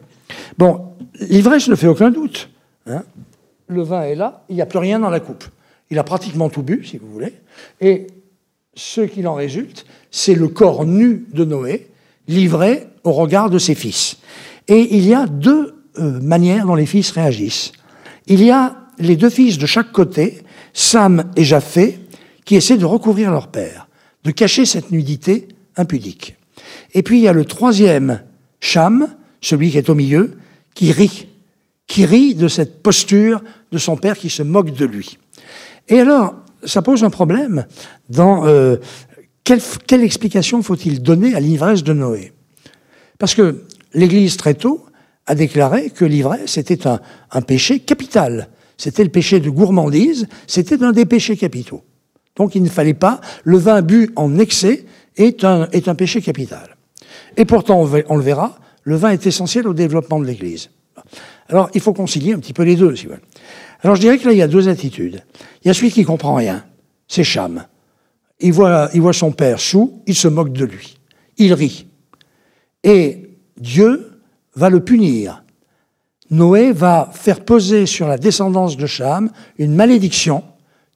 Bon, 0.56 0.80
l'ivresse 1.20 1.68
ne 1.68 1.74
fait 1.74 1.86
aucun 1.86 2.10
doute. 2.10 2.48
Hein. 2.86 3.02
Le 3.68 3.82
vin 3.82 4.02
est 4.02 4.14
là, 4.14 4.44
il 4.48 4.56
n'y 4.56 4.62
a 4.62 4.66
plus 4.66 4.78
rien 4.78 4.98
dans 4.98 5.10
la 5.10 5.20
coupe. 5.20 5.44
Il 5.90 5.98
a 5.98 6.04
pratiquement 6.04 6.48
tout 6.48 6.62
bu, 6.62 6.82
si 6.84 6.96
vous 6.96 7.10
voulez. 7.12 7.34
Et 7.80 8.06
ce 8.74 9.02
qu'il 9.02 9.28
en 9.28 9.34
résulte, 9.34 9.84
c'est 10.10 10.34
le 10.34 10.48
corps 10.48 10.86
nu 10.86 11.26
de 11.34 11.44
Noé, 11.44 11.90
livré 12.26 12.86
au 13.04 13.12
regard 13.12 13.50
de 13.50 13.58
ses 13.58 13.74
fils. 13.74 14.16
Et 14.66 14.96
il 14.96 15.06
y 15.06 15.14
a 15.14 15.26
deux 15.26 15.74
manières 15.96 16.64
dont 16.64 16.76
les 16.76 16.86
fils 16.86 17.10
réagissent. 17.10 17.72
Il 18.26 18.42
y 18.42 18.50
a 18.50 18.76
les 19.00 19.16
deux 19.16 19.30
fils 19.30 19.58
de 19.58 19.66
chaque 19.66 19.92
côté, 19.92 20.42
Sam 20.72 21.32
et 21.36 21.44
Japhé, 21.44 21.98
qui 22.44 22.56
essaient 22.56 22.78
de 22.78 22.84
recouvrir 22.84 23.30
leur 23.30 23.48
père, 23.48 23.88
de 24.24 24.30
cacher 24.30 24.64
cette 24.64 24.90
nudité 24.90 25.48
impudique. 25.76 26.36
Et 26.94 27.02
puis 27.02 27.18
il 27.18 27.22
y 27.22 27.28
a 27.28 27.32
le 27.32 27.44
troisième, 27.44 28.22
Cham, 28.60 29.08
celui 29.40 29.70
qui 29.70 29.78
est 29.78 29.88
au 29.88 29.94
milieu, 29.94 30.36
qui 30.74 30.92
rit, 30.92 31.28
qui 31.86 32.04
rit 32.04 32.34
de 32.34 32.48
cette 32.48 32.82
posture 32.82 33.42
de 33.72 33.78
son 33.78 33.96
père 33.96 34.18
qui 34.18 34.30
se 34.30 34.42
moque 34.42 34.72
de 34.72 34.84
lui. 34.84 35.18
Et 35.88 36.00
alors, 36.00 36.34
ça 36.64 36.82
pose 36.82 37.04
un 37.04 37.10
problème 37.10 37.66
dans 38.08 38.46
euh, 38.46 38.76
quelle, 39.44 40.04
explication 40.04 40.62
faut-il 40.62 41.02
donner 41.02 41.34
à 41.34 41.40
l'ivresse 41.40 41.82
de 41.82 41.92
Noé? 41.92 42.32
Parce 43.18 43.34
que 43.34 43.64
l'Église, 43.94 44.36
très 44.36 44.54
tôt, 44.54 44.84
a 45.26 45.34
déclaré 45.34 45.90
que 45.90 46.04
l'ivresse 46.04 46.58
était 46.58 46.86
un 46.86 47.42
péché 47.42 47.80
capital. 47.80 48.48
C'était 48.80 49.04
le 49.04 49.10
péché 49.10 49.40
de 49.40 49.50
gourmandise, 49.50 50.26
c'était 50.46 50.82
un 50.82 50.92
des 50.92 51.04
péchés 51.04 51.36
capitaux. 51.36 51.82
Donc 52.34 52.54
il 52.54 52.62
ne 52.62 52.68
fallait 52.70 52.94
pas, 52.94 53.20
le 53.44 53.58
vin 53.58 53.82
bu 53.82 54.08
en 54.16 54.38
excès 54.38 54.86
est 55.18 55.44
un, 55.44 55.66
péché 55.94 56.22
capital. 56.22 56.78
Et 57.36 57.44
pourtant, 57.44 57.86
on 58.08 58.16
le 58.16 58.22
verra, 58.22 58.58
le 58.84 58.96
vin 58.96 59.10
est 59.10 59.26
essentiel 59.26 59.68
au 59.68 59.74
développement 59.74 60.18
de 60.18 60.24
l'Église. 60.24 60.70
Alors, 61.50 61.68
il 61.74 61.82
faut 61.82 61.92
concilier 61.92 62.32
un 62.32 62.38
petit 62.38 62.54
peu 62.54 62.62
les 62.62 62.74
deux, 62.74 62.96
si 62.96 63.04
vous 63.04 63.10
voulez. 63.10 63.22
Alors, 63.82 63.96
je 63.96 64.00
dirais 64.00 64.16
que 64.16 64.26
là, 64.26 64.32
il 64.32 64.38
y 64.38 64.42
a 64.42 64.48
deux 64.48 64.70
attitudes. 64.70 65.24
Il 65.62 65.68
y 65.68 65.70
a 65.70 65.74
celui 65.74 65.90
qui 65.90 66.04
comprend 66.04 66.34
rien, 66.34 66.64
c'est 67.06 67.22
Cham. 67.22 67.66
Il 68.38 68.54
voit, 68.54 68.88
il 68.94 69.02
voit 69.02 69.12
son 69.12 69.32
père 69.32 69.60
sous, 69.60 70.00
il 70.06 70.14
se 70.14 70.28
moque 70.28 70.54
de 70.54 70.64
lui. 70.64 70.96
Il 71.36 71.52
rit. 71.52 71.86
Et 72.82 73.36
Dieu 73.58 74.22
va 74.54 74.70
le 74.70 74.82
punir. 74.82 75.44
Noé 76.30 76.72
va 76.72 77.10
faire 77.12 77.44
peser 77.44 77.86
sur 77.86 78.06
la 78.06 78.16
descendance 78.16 78.76
de 78.76 78.86
Cham 78.86 79.30
une 79.58 79.74
malédiction. 79.74 80.44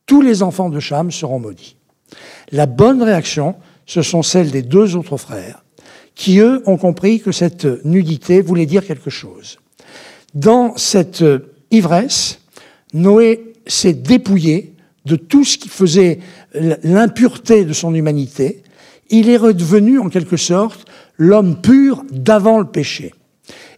Tous 0.07 0.23
les 0.23 0.43
enfants 0.43 0.71
de 0.71 0.81
Cham 0.81 1.11
seront 1.11 1.41
maudits. 1.41 1.77
La 2.53 2.67
bonne 2.67 3.03
réaction, 3.03 3.57
ce 3.87 4.03
sont 4.03 4.23
celles 4.23 4.51
des 4.51 4.63
deux 4.63 4.97
autres 4.97 5.17
frères, 5.17 5.65
qui, 6.15 6.39
eux, 6.39 6.63
ont 6.67 6.77
compris 6.77 7.21
que 7.21 7.33
cette 7.33 7.67
nudité 7.85 8.43
voulait 8.43 8.67
dire 8.67 8.87
quelque 8.87 9.11
chose. 9.11 9.59
Dans 10.35 10.77
cette 10.77 11.25
ivresse, 11.71 12.41
Noé 12.93 13.55
s'est 13.67 13.93
dépouillé 13.93 14.75
de 15.05 15.17
tout 15.17 15.45
ce 15.45 15.59
qui 15.59 15.69
faisait 15.69 16.21
l'impureté 16.83 17.65
de 17.65 17.73
son 17.73 17.95
humanité. 17.95 18.63
Il 19.11 19.29
est 19.29 19.37
redevenu, 19.37 19.99
en 19.99 20.09
quelque 20.09 20.37
sorte, 20.37 20.87
l'homme 21.17 21.61
pur 21.61 22.05
d'avant 22.11 22.59
le 22.59 22.67
péché. 22.67 23.13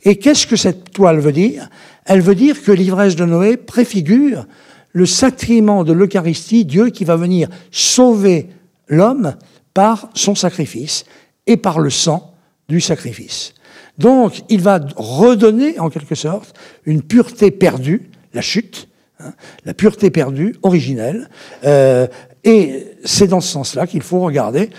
Et 0.04 0.16
qu'est-ce 0.16 0.46
que 0.46 0.56
cette 0.56 0.92
toile 0.92 1.18
veut 1.18 1.32
dire? 1.32 1.68
Elle 2.04 2.20
veut 2.20 2.34
dire 2.34 2.62
que 2.62 2.72
l'ivresse 2.72 3.16
de 3.16 3.24
Noé 3.24 3.56
préfigure 3.56 4.46
le 4.92 5.06
sacrement 5.06 5.84
de 5.84 5.92
l'Eucharistie, 5.92 6.64
Dieu 6.64 6.90
qui 6.90 7.04
va 7.04 7.16
venir 7.16 7.48
sauver 7.70 8.48
l'homme 8.88 9.34
par 9.74 10.08
son 10.14 10.34
sacrifice 10.34 11.04
et 11.46 11.56
par 11.56 11.80
le 11.80 11.90
sang 11.90 12.34
du 12.68 12.80
sacrifice. 12.80 13.52
Donc, 13.98 14.42
il 14.48 14.60
va 14.60 14.80
redonner, 14.96 15.78
en 15.78 15.90
quelque 15.90 16.14
sorte, 16.14 16.54
une 16.84 17.02
pureté 17.02 17.50
perdue, 17.50 18.10
la 18.34 18.42
chute, 18.42 18.88
hein, 19.20 19.32
la 19.64 19.74
pureté 19.74 20.10
perdue, 20.10 20.56
originelle, 20.62 21.28
euh, 21.64 22.06
et 22.44 22.86
c'est 23.04 23.26
dans 23.26 23.40
ce 23.40 23.48
sens-là 23.48 23.86
qu'il 23.86 24.02
faut 24.02 24.20
regarder. 24.20 24.70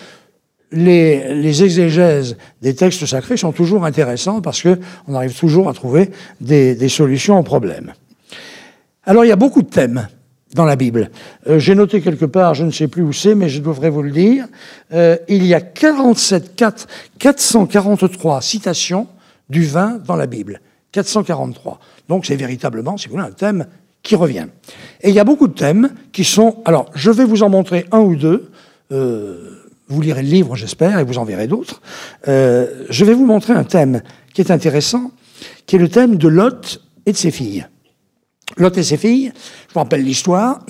Les, 0.72 1.34
les, 1.34 1.64
exégèses 1.64 2.36
des 2.62 2.76
textes 2.76 3.06
sacrés 3.06 3.38
sont 3.38 3.54
toujours 3.54 3.86
intéressants 3.86 4.42
parce 4.42 4.62
qu'on 4.62 5.16
arrive 5.16 5.34
toujours 5.34 5.70
à 5.70 5.74
trouver 5.74 6.12
des, 6.42 6.76
des 6.76 6.90
solutions 6.90 7.40
aux 7.40 7.44
problèmes. 7.44 7.94
Alors, 9.06 9.24
il 9.24 9.30
y 9.30 9.32
a 9.32 9.38
beaucoup 9.38 9.62
de 9.62 9.70
thèmes 9.70 10.08
dans 10.54 10.66
la 10.66 10.76
Bible. 10.76 11.10
Euh, 11.48 11.60
J'ai 11.60 11.76
noté 11.76 12.02
quelque 12.02 12.26
part, 12.26 12.54
je 12.54 12.66
ne 12.66 12.72
sais 12.72 12.88
plus 12.88 13.04
où 13.04 13.14
c'est, 13.14 13.36
mais 13.36 13.50
je 13.50 13.62
devrais 13.62 13.90
vous 13.90 14.02
le 14.02 14.12
dire, 14.12 14.48
euh, 14.94 15.18
il 15.28 15.46
y 15.46 15.54
a 15.54 15.62
47, 15.62 16.56
4, 16.56 16.88
443 17.20 18.42
citations 18.42 19.08
du 19.50 19.64
vin 19.64 20.00
dans 20.06 20.16
la 20.16 20.28
Bible. 20.28 20.62
443. 20.92 21.80
Donc 22.10 22.26
c'est 22.26 22.36
véritablement, 22.36 22.98
si 22.98 23.08
vous 23.08 23.16
voulez, 23.16 23.28
un 23.28 23.32
thème 23.32 23.68
qui 24.04 24.16
revient. 24.16 24.48
Et 25.02 25.10
il 25.10 25.16
y 25.16 25.20
a 25.20 25.24
beaucoup 25.24 25.48
de 25.48 25.54
thèmes 25.54 25.92
qui 26.12 26.24
sont... 26.24 26.62
Alors, 26.66 26.90
je 26.96 27.12
vais 27.12 27.26
vous 27.26 27.44
en 27.44 27.50
montrer 27.50 27.86
un 27.92 28.00
ou 28.00 28.16
deux. 28.16 28.52
Euh, 28.92 29.57
vous 29.88 30.02
lirez 30.02 30.22
le 30.22 30.30
livre, 30.30 30.56
j'espère, 30.56 31.00
et 31.00 31.04
vous 31.04 31.18
en 31.18 31.24
verrez 31.24 31.48
d'autres. 31.48 31.82
Euh, 32.28 32.86
je 32.90 33.06
vais 33.06 33.14
vous 33.14 33.26
montrer 33.26 33.54
un 33.54 33.64
thème 33.64 34.02
qui 34.34 34.42
est 34.42 34.52
intéressant, 34.52 35.12
qui 35.66 35.76
est 35.76 35.80
le 35.80 35.90
thème 35.90 36.18
de 36.18 36.28
Lot 36.28 36.82
et 37.06 37.12
de 37.12 37.18
ses 37.18 37.32
filles. 37.32 37.68
Lot 38.58 38.78
et 38.78 38.84
ses 38.84 38.98
filles, 38.98 39.32
je 39.68 39.74
vous 39.74 39.80
rappelle 39.80 40.04
l'histoire, 40.04 40.66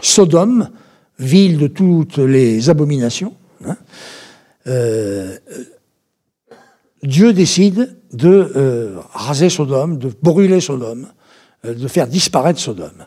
Sodome, 0.00 0.70
ville 1.18 1.58
de 1.58 1.66
toutes 1.66 2.18
les 2.18 2.70
abominations, 2.70 3.34
hein, 3.64 3.76
euh, 4.66 5.36
Dieu 7.02 7.32
décide 7.32 7.96
de 8.12 8.52
euh, 8.54 8.96
raser 9.12 9.48
Sodome, 9.48 9.98
de 9.98 10.12
brûler 10.22 10.60
Sodome, 10.60 11.08
de 11.64 11.88
faire 11.88 12.06
disparaître 12.06 12.60
Sodome. 12.60 13.06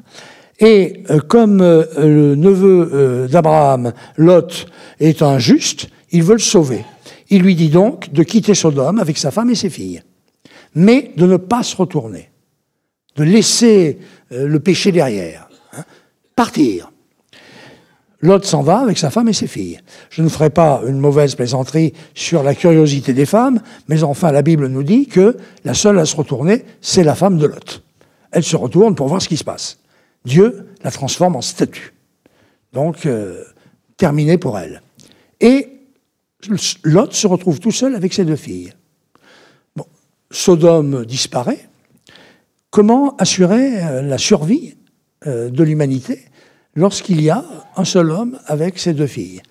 Et 0.60 1.04
euh, 1.10 1.20
comme 1.20 1.62
euh, 1.62 1.84
le 1.98 2.36
neveu 2.36 2.90
euh, 2.94 3.28
d'Abraham, 3.28 3.94
Lot, 4.18 4.68
est 5.00 5.22
un 5.22 5.38
juste, 5.38 5.90
il 6.12 6.24
veut 6.24 6.34
le 6.34 6.40
sauver. 6.40 6.86
Il 7.30 7.42
lui 7.42 7.56
dit 7.56 7.70
donc 7.70 8.12
de 8.14 8.24
quitter 8.24 8.54
Sodome 8.54 9.00
avec 9.00 9.18
sa 9.18 9.32
femme 9.32 9.50
et 9.50 9.56
ses 9.56 9.70
filles, 9.70 10.04
mais 10.76 11.12
de 11.18 11.26
ne 11.26 11.38
pas 11.38 11.64
se 11.64 11.76
retourner 11.76 12.30
de 13.16 13.24
laisser 13.24 14.00
le 14.30 14.60
péché 14.60 14.92
derrière. 14.92 15.48
Hein. 15.74 15.84
Partir. 16.36 16.92
L'autre 18.22 18.46
s'en 18.46 18.62
va 18.62 18.80
avec 18.80 18.98
sa 18.98 19.10
femme 19.10 19.30
et 19.30 19.34
ses 19.34 19.48
filles. 19.48 19.80
Je 20.10 20.22
ne 20.22 20.30
ferai 20.30 20.50
pas 20.50 20.82
une 20.88 21.00
mauvaise 21.00 21.36
plaisanterie 21.36 21.94
sur 22.14 22.44
la 22.44 22.56
curiosité 22.56 23.14
des 23.14 23.26
femmes, 23.26 23.62
mais 23.88 24.04
enfin 24.04 24.32
la 24.32 24.42
Bible 24.42 24.68
nous 24.68 24.84
dit 24.84 25.08
que 25.08 25.38
la 25.64 25.74
seule 25.74 26.00
à 26.00 26.06
se 26.06 26.16
retourner, 26.16 26.66
c'est 26.82 27.04
la 27.04 27.16
femme 27.16 27.38
de 27.38 27.46
Lot. 27.46 27.84
Elle 28.32 28.44
se 28.44 28.56
retourne 28.56 28.96
pour 28.96 29.08
voir 29.08 29.22
ce 29.22 29.30
qui 29.30 29.38
se 29.38 29.44
passe. 29.44 29.78
Dieu 30.26 30.68
la 30.84 30.92
transforme 30.92 31.36
en 31.36 31.42
statue. 31.42 31.94
Donc, 32.74 33.06
euh, 33.06 33.44
terminé 33.98 34.38
pour 34.38 34.60
elle. 34.60 34.82
Et 35.40 35.70
Lot 36.84 37.14
se 37.14 37.28
retrouve 37.28 37.60
tout 37.60 37.72
seul 37.72 37.96
avec 37.96 38.14
ses 38.14 38.26
deux 38.26 38.36
filles. 38.36 38.74
Sodome 40.32 41.06
disparaît, 41.06 41.70
Comment 42.76 43.16
assurer 43.16 43.82
euh, 43.82 44.02
la 44.02 44.18
survie 44.18 44.76
euh, 45.28 45.50
de 45.50 45.64
l'humanité 45.64 46.26
lorsqu'il 46.76 47.22
y 47.22 47.30
a 47.30 47.46
un 47.78 47.86
seul 47.86 48.12
homme 48.12 48.38
avec 48.48 48.80
ses 48.80 48.94
deux 48.94 49.08
filles? 49.08 49.42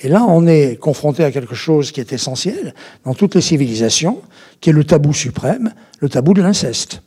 Et 0.00 0.08
là, 0.08 0.24
on 0.26 0.48
est 0.48 0.74
confronté 0.74 1.22
à 1.22 1.30
quelque 1.30 1.54
chose 1.54 1.92
qui 1.92 2.00
est 2.00 2.12
essentiel 2.12 2.74
dans 3.04 3.14
toutes 3.14 3.36
les 3.36 3.40
civilisations, 3.40 4.20
qui 4.60 4.70
est 4.70 4.72
le 4.72 4.82
tabou 4.82 5.14
suprême, 5.14 5.72
le 6.00 6.08
tabou 6.08 6.34
de 6.34 6.42
l'inceste. 6.42 7.02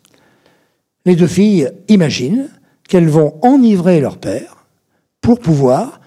Les 1.06 1.18
deux 1.18 1.28
filles 1.28 1.70
imaginent 1.90 2.48
qu'elles 2.88 3.10
vont 3.10 3.40
enivrer 3.42 4.00
leur 4.00 4.18
père 4.18 4.66
pour 5.22 5.40
pouvoir 5.40 6.02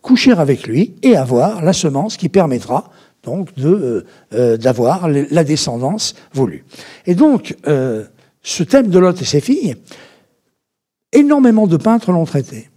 coucher 0.00 0.32
avec 0.32 0.66
lui 0.66 0.94
et 1.02 1.16
avoir 1.16 1.62
la 1.62 1.72
semence 1.72 2.16
qui 2.16 2.28
permettra 2.28 2.90
donc 3.22 3.50
euh, 3.60 4.04
d'avoir 4.56 5.08
la 5.08 5.44
descendance 5.44 6.14
voulue. 6.32 6.64
Et 7.06 7.14
donc, 7.14 7.56
ce 7.64 8.62
thème 8.64 8.88
de 8.88 8.98
Lot 8.98 9.20
et 9.22 9.24
ses 9.24 9.40
filles, 9.40 9.76
énormément 11.12 11.68
de 11.68 11.76
peintres 11.76 12.10
l'ont 12.10 12.24
traité. 12.24 12.68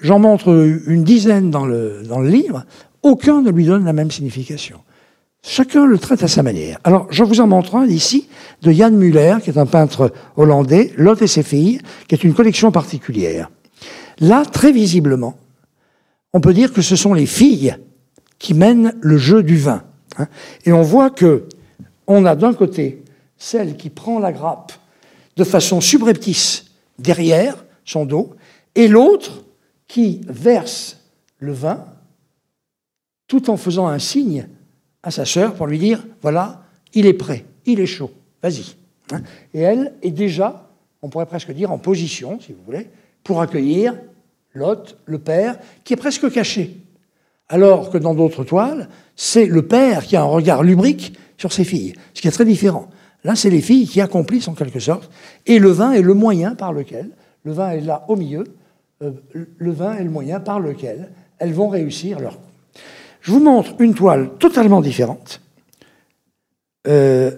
J'en 0.00 0.18
montre 0.18 0.48
une 0.86 1.04
dizaine 1.04 1.50
dans 1.50 1.66
le 1.66 2.28
livre, 2.28 2.64
aucun 3.02 3.42
ne 3.42 3.50
lui 3.50 3.66
donne 3.66 3.84
la 3.84 3.92
même 3.92 4.10
signification. 4.10 4.80
Chacun 5.46 5.84
le 5.84 5.98
traite 5.98 6.22
à 6.22 6.28
sa 6.28 6.42
manière. 6.42 6.78
Alors, 6.84 7.06
je 7.10 7.22
vous 7.22 7.42
en 7.42 7.46
montre 7.46 7.76
un 7.76 7.84
ici 7.84 8.28
de 8.62 8.72
Jan 8.72 8.90
Muller, 8.90 9.36
qui 9.42 9.50
est 9.50 9.58
un 9.58 9.66
peintre 9.66 10.10
hollandais, 10.36 10.90
Lot 10.96 11.20
et 11.20 11.26
ses 11.26 11.42
filles, 11.42 11.82
qui 12.08 12.14
est 12.14 12.24
une 12.24 12.32
collection 12.32 12.72
particulière. 12.72 13.50
Là, 14.20 14.46
très 14.46 14.72
visiblement, 14.72 15.36
on 16.32 16.40
peut 16.40 16.54
dire 16.54 16.72
que 16.72 16.80
ce 16.80 16.96
sont 16.96 17.12
les 17.12 17.26
filles 17.26 17.76
qui 18.38 18.54
mènent 18.54 18.94
le 19.02 19.18
jeu 19.18 19.42
du 19.42 19.58
vin. 19.58 19.84
Hein. 20.16 20.28
Et 20.64 20.72
on 20.72 20.80
voit 20.80 21.10
que 21.10 21.44
on 22.06 22.24
a 22.24 22.36
d'un 22.36 22.54
côté 22.54 23.04
celle 23.36 23.76
qui 23.76 23.90
prend 23.90 24.18
la 24.18 24.32
grappe 24.32 24.72
de 25.36 25.44
façon 25.44 25.82
subreptice 25.82 26.70
derrière 26.98 27.66
son 27.84 28.06
dos, 28.06 28.30
et 28.74 28.88
l'autre 28.88 29.44
qui 29.88 30.22
verse 30.26 31.00
le 31.38 31.52
vin 31.52 31.84
tout 33.28 33.50
en 33.50 33.58
faisant 33.58 33.88
un 33.88 33.98
signe 33.98 34.48
à 35.04 35.10
sa 35.10 35.24
sœur 35.24 35.54
pour 35.54 35.66
lui 35.66 35.78
dire, 35.78 36.04
voilà, 36.22 36.62
il 36.94 37.06
est 37.06 37.12
prêt, 37.12 37.44
il 37.66 37.78
est 37.78 37.86
chaud, 37.86 38.10
vas-y. 38.42 38.74
Hein. 39.12 39.20
Et 39.52 39.60
elle 39.60 39.92
est 40.02 40.10
déjà, 40.10 40.68
on 41.02 41.10
pourrait 41.10 41.26
presque 41.26 41.52
dire, 41.52 41.70
en 41.70 41.78
position, 41.78 42.40
si 42.40 42.52
vous 42.52 42.62
voulez, 42.64 42.88
pour 43.22 43.40
accueillir 43.40 43.94
Lot, 44.54 44.96
le 45.04 45.18
père, 45.18 45.58
qui 45.82 45.92
est 45.92 45.96
presque 45.96 46.30
caché. 46.30 46.76
Alors 47.48 47.90
que 47.90 47.98
dans 47.98 48.14
d'autres 48.14 48.44
toiles, 48.44 48.88
c'est 49.16 49.46
le 49.46 49.66
père 49.66 50.04
qui 50.04 50.16
a 50.16 50.22
un 50.22 50.26
regard 50.26 50.62
lubrique 50.62 51.18
sur 51.36 51.52
ses 51.52 51.64
filles, 51.64 51.94
ce 52.14 52.22
qui 52.22 52.28
est 52.28 52.32
très 52.32 52.44
différent. 52.44 52.88
Là, 53.24 53.34
c'est 53.34 53.50
les 53.50 53.60
filles 53.60 53.86
qui 53.86 54.00
accomplissent 54.00 54.48
en 54.48 54.54
quelque 54.54 54.80
sorte, 54.80 55.10
et 55.46 55.58
le 55.58 55.70
vin 55.70 55.92
est 55.92 56.02
le 56.02 56.14
moyen 56.14 56.54
par 56.54 56.72
lequel, 56.72 57.10
le 57.42 57.52
vin 57.52 57.70
est 57.70 57.80
là 57.80 58.04
au 58.08 58.16
milieu, 58.16 58.44
euh, 59.02 59.10
le 59.34 59.72
vin 59.72 59.96
est 59.96 60.04
le 60.04 60.10
moyen 60.10 60.40
par 60.40 60.60
lequel 60.60 61.10
elles 61.38 61.52
vont 61.52 61.68
réussir 61.68 62.20
leur. 62.20 62.38
Je 63.24 63.32
vous 63.32 63.40
montre 63.40 63.74
une 63.78 63.94
toile 63.94 64.32
totalement 64.38 64.82
différente 64.82 65.40
euh, 66.86 67.30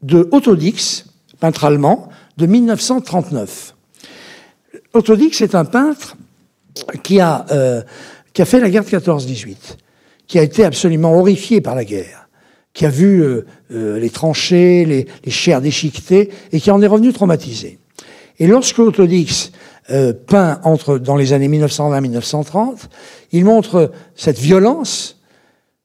de 0.00 0.28
Autodix, 0.30 1.04
peintre 1.40 1.64
allemand, 1.64 2.10
de 2.36 2.46
1939. 2.46 3.74
Autodix 4.94 5.40
est 5.40 5.56
un 5.56 5.64
peintre 5.64 6.16
qui 7.02 7.18
a, 7.18 7.44
euh, 7.50 7.82
qui 8.32 8.40
a 8.40 8.44
fait 8.44 8.60
la 8.60 8.70
guerre 8.70 8.84
de 8.84 8.90
14-18, 8.90 9.56
qui 10.28 10.38
a 10.38 10.42
été 10.42 10.64
absolument 10.64 11.18
horrifié 11.18 11.60
par 11.60 11.74
la 11.74 11.84
guerre, 11.84 12.28
qui 12.72 12.86
a 12.86 12.90
vu 12.90 13.24
les 13.68 14.10
tranchées, 14.10 14.84
les, 14.84 15.08
les 15.24 15.30
chairs 15.32 15.60
déchiquetées, 15.60 16.30
et 16.52 16.60
qui 16.60 16.70
en 16.70 16.80
est 16.80 16.86
revenu 16.86 17.12
traumatisé. 17.12 17.80
Et 18.38 18.46
lorsque 18.46 18.78
Autodix 18.78 19.50
euh, 19.90 20.12
peint 20.12 20.60
entre, 20.62 20.98
dans 20.98 21.16
les 21.16 21.32
années 21.32 21.48
1920-1930, 21.48 22.86
il 23.32 23.44
montre 23.44 23.90
cette 24.14 24.38
violence 24.38 25.20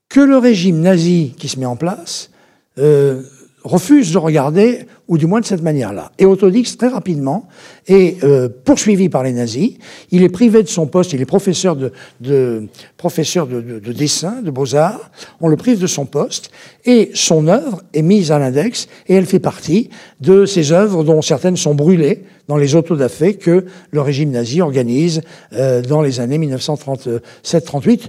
que 0.10 0.20
le 0.20 0.38
régime 0.38 0.82
nazi 0.82 1.34
qui 1.38 1.48
se 1.48 1.60
met 1.60 1.66
en 1.66 1.76
place 1.76 2.32
euh, 2.78 3.24
refuse 3.68 4.14
de 4.14 4.18
regarder, 4.18 4.86
ou 5.08 5.18
du 5.18 5.26
moins 5.26 5.42
de 5.42 5.46
cette 5.46 5.62
manière-là. 5.62 6.12
Et 6.20 6.26
Autodix, 6.26 6.78
très 6.78 6.88
rapidement, 6.88 7.48
est 7.88 8.24
euh, 8.24 8.48
poursuivi 8.64 9.10
par 9.10 9.24
les 9.24 9.34
nazis. 9.34 9.74
Il 10.12 10.24
est 10.24 10.30
privé 10.30 10.64
de 10.64 10.68
son 10.68 10.88
poste, 10.88 11.14
il 11.14 11.22
est 11.22 11.26
professeur 11.26 11.76
de, 11.76 11.92
de 12.22 12.68
professeur 12.96 13.46
de, 13.46 13.60
de, 13.62 13.80
de, 13.80 13.94
dessin, 13.94 14.42
de 14.42 14.52
beaux-arts. 14.52 15.12
On 15.42 15.50
le 15.50 15.58
prive 15.58 15.80
de 15.80 15.88
son 15.88 16.06
poste, 16.06 16.52
et 16.86 17.12
son 17.14 17.48
œuvre 17.48 17.82
est 17.94 18.02
mise 18.02 18.32
à 18.32 18.40
l'index, 18.40 18.88
et 19.08 19.16
elle 19.16 19.26
fait 19.26 19.40
partie 19.40 19.90
de 20.22 20.46
ces 20.46 20.72
œuvres 20.72 21.04
dont 21.04 21.22
certaines 21.22 21.58
sont 21.58 21.76
brûlées 21.76 22.24
dans 22.48 22.58
les 22.58 22.76
autodafés 22.76 23.34
que 23.36 23.66
le 23.92 24.02
régime 24.02 24.32
nazi 24.32 24.62
organise 24.62 25.22
euh, 25.54 25.82
dans 25.82 26.02
les 26.02 26.20
années 26.22 26.40
1937-38. 26.40 28.02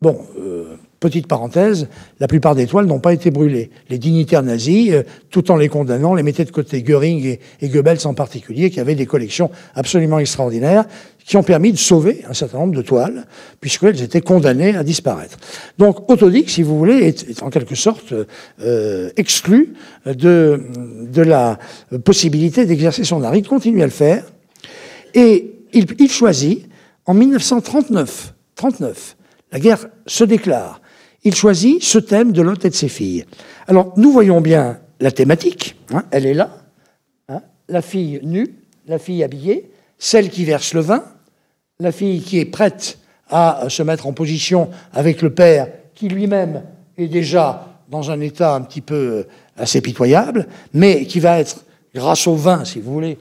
Bon, 0.00 0.18
euh, 0.38 0.76
petite 1.04 1.26
parenthèse, 1.26 1.88
la 2.18 2.26
plupart 2.26 2.54
des 2.54 2.66
toiles 2.66 2.86
n'ont 2.86 2.98
pas 2.98 3.12
été 3.12 3.30
brûlées. 3.30 3.70
Les 3.90 3.98
dignitaires 3.98 4.42
nazis, 4.42 4.90
euh, 4.90 5.02
tout 5.28 5.50
en 5.50 5.56
les 5.56 5.68
condamnant, 5.68 6.14
les 6.14 6.22
mettaient 6.22 6.46
de 6.46 6.50
côté. 6.50 6.82
Göring 6.82 7.36
et, 7.60 7.68
Goebbels 7.68 8.06
en 8.06 8.14
particulier, 8.14 8.70
qui 8.70 8.80
avaient 8.80 8.94
des 8.94 9.04
collections 9.04 9.50
absolument 9.74 10.18
extraordinaires, 10.18 10.86
qui 11.26 11.36
ont 11.36 11.42
permis 11.42 11.72
de 11.72 11.76
sauver 11.76 12.24
un 12.26 12.32
certain 12.32 12.58
nombre 12.58 12.74
de 12.74 12.80
toiles, 12.80 13.26
puisqu'elles 13.60 14.00
étaient 14.00 14.22
condamnées 14.22 14.74
à 14.74 14.82
disparaître. 14.82 15.36
Donc 15.76 16.10
Autodic, 16.10 16.48
si 16.48 16.62
vous 16.62 16.78
voulez, 16.78 17.06
est, 17.08 17.42
en 17.42 17.50
quelque 17.50 17.74
sorte 17.74 18.14
euh, 18.62 19.10
exclu 19.18 19.74
de, 20.06 20.62
de 21.12 21.22
la 21.22 21.58
possibilité 22.02 22.64
d'exercer 22.64 23.04
son 23.04 23.22
art. 23.22 23.36
Il 23.36 23.46
continue 23.46 23.82
à 23.82 23.86
le 23.86 23.90
faire, 23.90 24.24
et 25.12 25.52
il, 25.74 25.84
il 25.98 26.10
choisit, 26.10 26.66
en 27.04 27.12
1939, 27.12 28.32
39, 28.54 29.16
la 29.52 29.60
guerre 29.60 29.86
se 30.06 30.24
déclare. 30.24 30.80
Il 31.24 31.34
choisit 31.34 31.82
ce 31.82 31.98
thème 31.98 32.32
de 32.32 32.42
Lot 32.42 32.64
et 32.64 32.70
de 32.70 32.74
ses 32.74 32.88
filles. 32.88 33.24
Alors, 33.66 33.94
nous 33.96 34.12
voyons 34.12 34.40
bien 34.40 34.78
la 35.00 35.10
thématique, 35.10 35.76
hein, 35.90 36.04
elle 36.10 36.26
est 36.26 36.34
là. 36.34 36.50
Hein, 37.28 37.40
la 37.68 37.82
fille 37.82 38.20
nue, 38.22 38.54
la 38.86 38.98
fille 38.98 39.24
habillée, 39.24 39.70
celle 39.98 40.28
qui 40.28 40.44
verse 40.44 40.74
le 40.74 40.80
vin, 40.80 41.04
la 41.80 41.92
fille 41.92 42.20
qui 42.20 42.38
est 42.38 42.44
prête 42.44 42.98
à 43.30 43.64
se 43.68 43.82
mettre 43.82 44.06
en 44.06 44.12
position 44.12 44.70
avec 44.92 45.22
le 45.22 45.32
père 45.32 45.68
qui 45.94 46.08
lui-même 46.08 46.62
est 46.98 47.08
déjà 47.08 47.68
dans 47.88 48.10
un 48.10 48.20
état 48.20 48.54
un 48.54 48.60
petit 48.60 48.80
peu 48.80 49.26
assez 49.56 49.80
pitoyable, 49.80 50.46
mais 50.72 51.06
qui 51.06 51.20
va 51.20 51.38
être, 51.38 51.64
grâce 51.94 52.26
au 52.26 52.34
vin, 52.34 52.64
si 52.64 52.80
vous 52.80 52.92
voulez, 52.92 53.18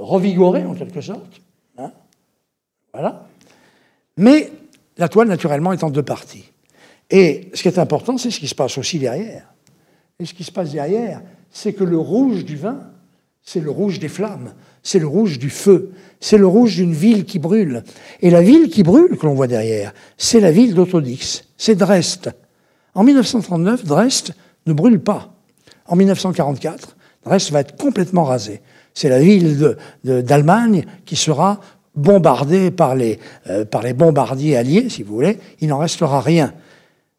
revigoré 0.00 0.64
en 0.64 0.74
quelque 0.74 1.00
sorte. 1.00 1.40
Hein, 1.78 1.92
voilà. 2.92 3.26
Mais 4.16 4.50
la 4.96 5.08
toile, 5.08 5.28
naturellement, 5.28 5.72
est 5.72 5.84
en 5.84 5.90
deux 5.90 6.02
parties. 6.02 6.44
Et 7.10 7.50
ce 7.54 7.62
qui 7.62 7.68
est 7.68 7.78
important, 7.78 8.18
c'est 8.18 8.30
ce 8.30 8.40
qui 8.40 8.48
se 8.48 8.54
passe 8.54 8.78
aussi 8.78 8.98
derrière. 8.98 9.52
Et 10.18 10.26
ce 10.26 10.34
qui 10.34 10.44
se 10.44 10.52
passe 10.52 10.72
derrière, 10.72 11.22
c'est 11.50 11.72
que 11.72 11.84
le 11.84 11.98
rouge 11.98 12.44
du 12.44 12.56
vin, 12.56 12.80
c'est 13.42 13.60
le 13.60 13.70
rouge 13.70 13.98
des 13.98 14.08
flammes, 14.08 14.54
c'est 14.82 14.98
le 14.98 15.06
rouge 15.06 15.38
du 15.38 15.50
feu, 15.50 15.92
c'est 16.20 16.38
le 16.38 16.46
rouge 16.46 16.76
d'une 16.76 16.94
ville 16.94 17.24
qui 17.24 17.38
brûle. 17.38 17.84
Et 18.20 18.30
la 18.30 18.42
ville 18.42 18.68
qui 18.68 18.82
brûle, 18.82 19.16
que 19.18 19.26
l'on 19.26 19.34
voit 19.34 19.46
derrière, 19.46 19.92
c'est 20.16 20.40
la 20.40 20.50
ville 20.50 20.74
d'Autodix, 20.74 21.44
c'est 21.56 21.74
Dresde. 21.74 22.34
En 22.94 23.04
1939, 23.04 23.84
Dresde 23.84 24.34
ne 24.66 24.72
brûle 24.72 25.00
pas. 25.00 25.34
En 25.86 25.96
1944, 25.96 26.96
Dresde 27.24 27.52
va 27.52 27.60
être 27.60 27.76
complètement 27.76 28.24
rasée. 28.24 28.62
C'est 28.94 29.08
la 29.08 29.20
ville 29.20 29.76
d'Allemagne 30.04 30.84
qui 31.04 31.16
sera 31.16 31.60
bombardé 31.94 32.70
par 32.70 32.94
les, 32.94 33.18
euh, 33.48 33.64
par 33.64 33.82
les 33.82 33.92
bombardiers 33.92 34.56
alliés, 34.56 34.88
si 34.88 35.02
vous 35.02 35.14
voulez, 35.14 35.38
il 35.60 35.68
n'en 35.68 35.78
restera 35.78 36.20
rien. 36.20 36.52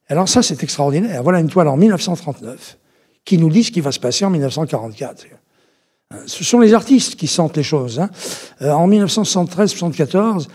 Alors 0.07 0.29
ça, 0.29 0.43
c'est 0.43 0.61
extraordinaire. 0.63 1.23
Voilà 1.23 1.39
une 1.39 1.49
toile 1.49 1.67
en 1.67 1.77
1939 1.77 2.77
qui 3.23 3.37
nous 3.37 3.49
dit 3.49 3.63
ce 3.63 3.71
qui 3.71 3.81
va 3.81 3.91
se 3.91 3.99
passer 3.99 4.23
en 4.25 4.29
1944. 4.29 5.25
Ce 6.27 6.43
sont 6.43 6.59
les 6.59 6.73
artistes 6.73 7.15
qui 7.15 7.27
sentent 7.27 7.57
les 7.57 7.63
choses. 7.63 7.99
Hein. 7.99 8.09
Euh, 8.61 8.71
en 8.71 8.87
1973-74, 8.87 10.47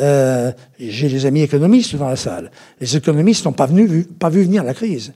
euh, 0.00 0.52
j'ai 0.78 1.08
des 1.08 1.26
amis 1.26 1.42
économistes 1.42 1.94
dans 1.94 2.08
la 2.08 2.16
salle. 2.16 2.50
Les 2.80 2.96
économistes 2.96 3.44
n'ont 3.44 3.52
pas, 3.52 3.66
vu, 3.66 4.08
venir 4.20 4.64
la 4.64 4.74
crise. 4.74 5.12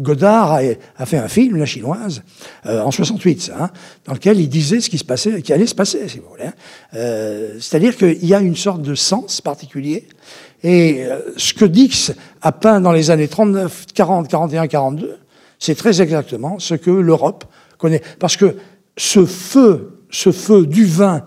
Godard 0.00 0.60
a, 0.98 1.06
fait 1.06 1.16
un 1.16 1.26
film, 1.26 1.56
La 1.56 1.66
Chinoise, 1.66 2.22
euh, 2.66 2.82
en 2.82 2.90
68, 2.90 3.52
hein, 3.58 3.70
dans 4.04 4.12
lequel 4.12 4.38
il 4.38 4.48
disait 4.48 4.80
ce 4.80 4.90
qui 4.90 5.52
allait 5.52 5.66
se 5.66 5.74
passer, 5.74 6.06
si 6.08 6.18
vous 6.18 6.28
voulez. 6.28 6.44
Hein. 6.44 7.58
C'est-à-dire 7.58 7.96
qu'il 7.96 8.24
y 8.24 8.34
a 8.34 8.40
une 8.40 8.56
sorte 8.56 8.82
de 8.82 8.94
sens 8.94 9.40
particulier. 9.40 10.06
Et 10.62 11.04
euh, 11.04 11.20
ce 11.36 11.54
que 11.54 11.64
Dix 11.64 12.12
a 12.42 12.52
peint 12.52 12.80
dans 12.80 12.92
les 12.92 13.10
années 13.10 13.28
39, 13.28 13.86
40, 13.94 14.28
41, 14.28 14.66
42, 14.66 15.18
c'est 15.58 15.74
très 15.74 16.02
exactement 16.02 16.58
ce 16.58 16.74
que 16.74 16.90
l'Europe 16.90 17.44
connaît. 17.78 18.02
Parce 18.18 18.36
que 18.36 18.56
ce 18.96 19.24
feu, 19.26 20.02
ce 20.10 20.32
feu 20.32 20.66
du 20.66 20.84
vin 20.84 21.22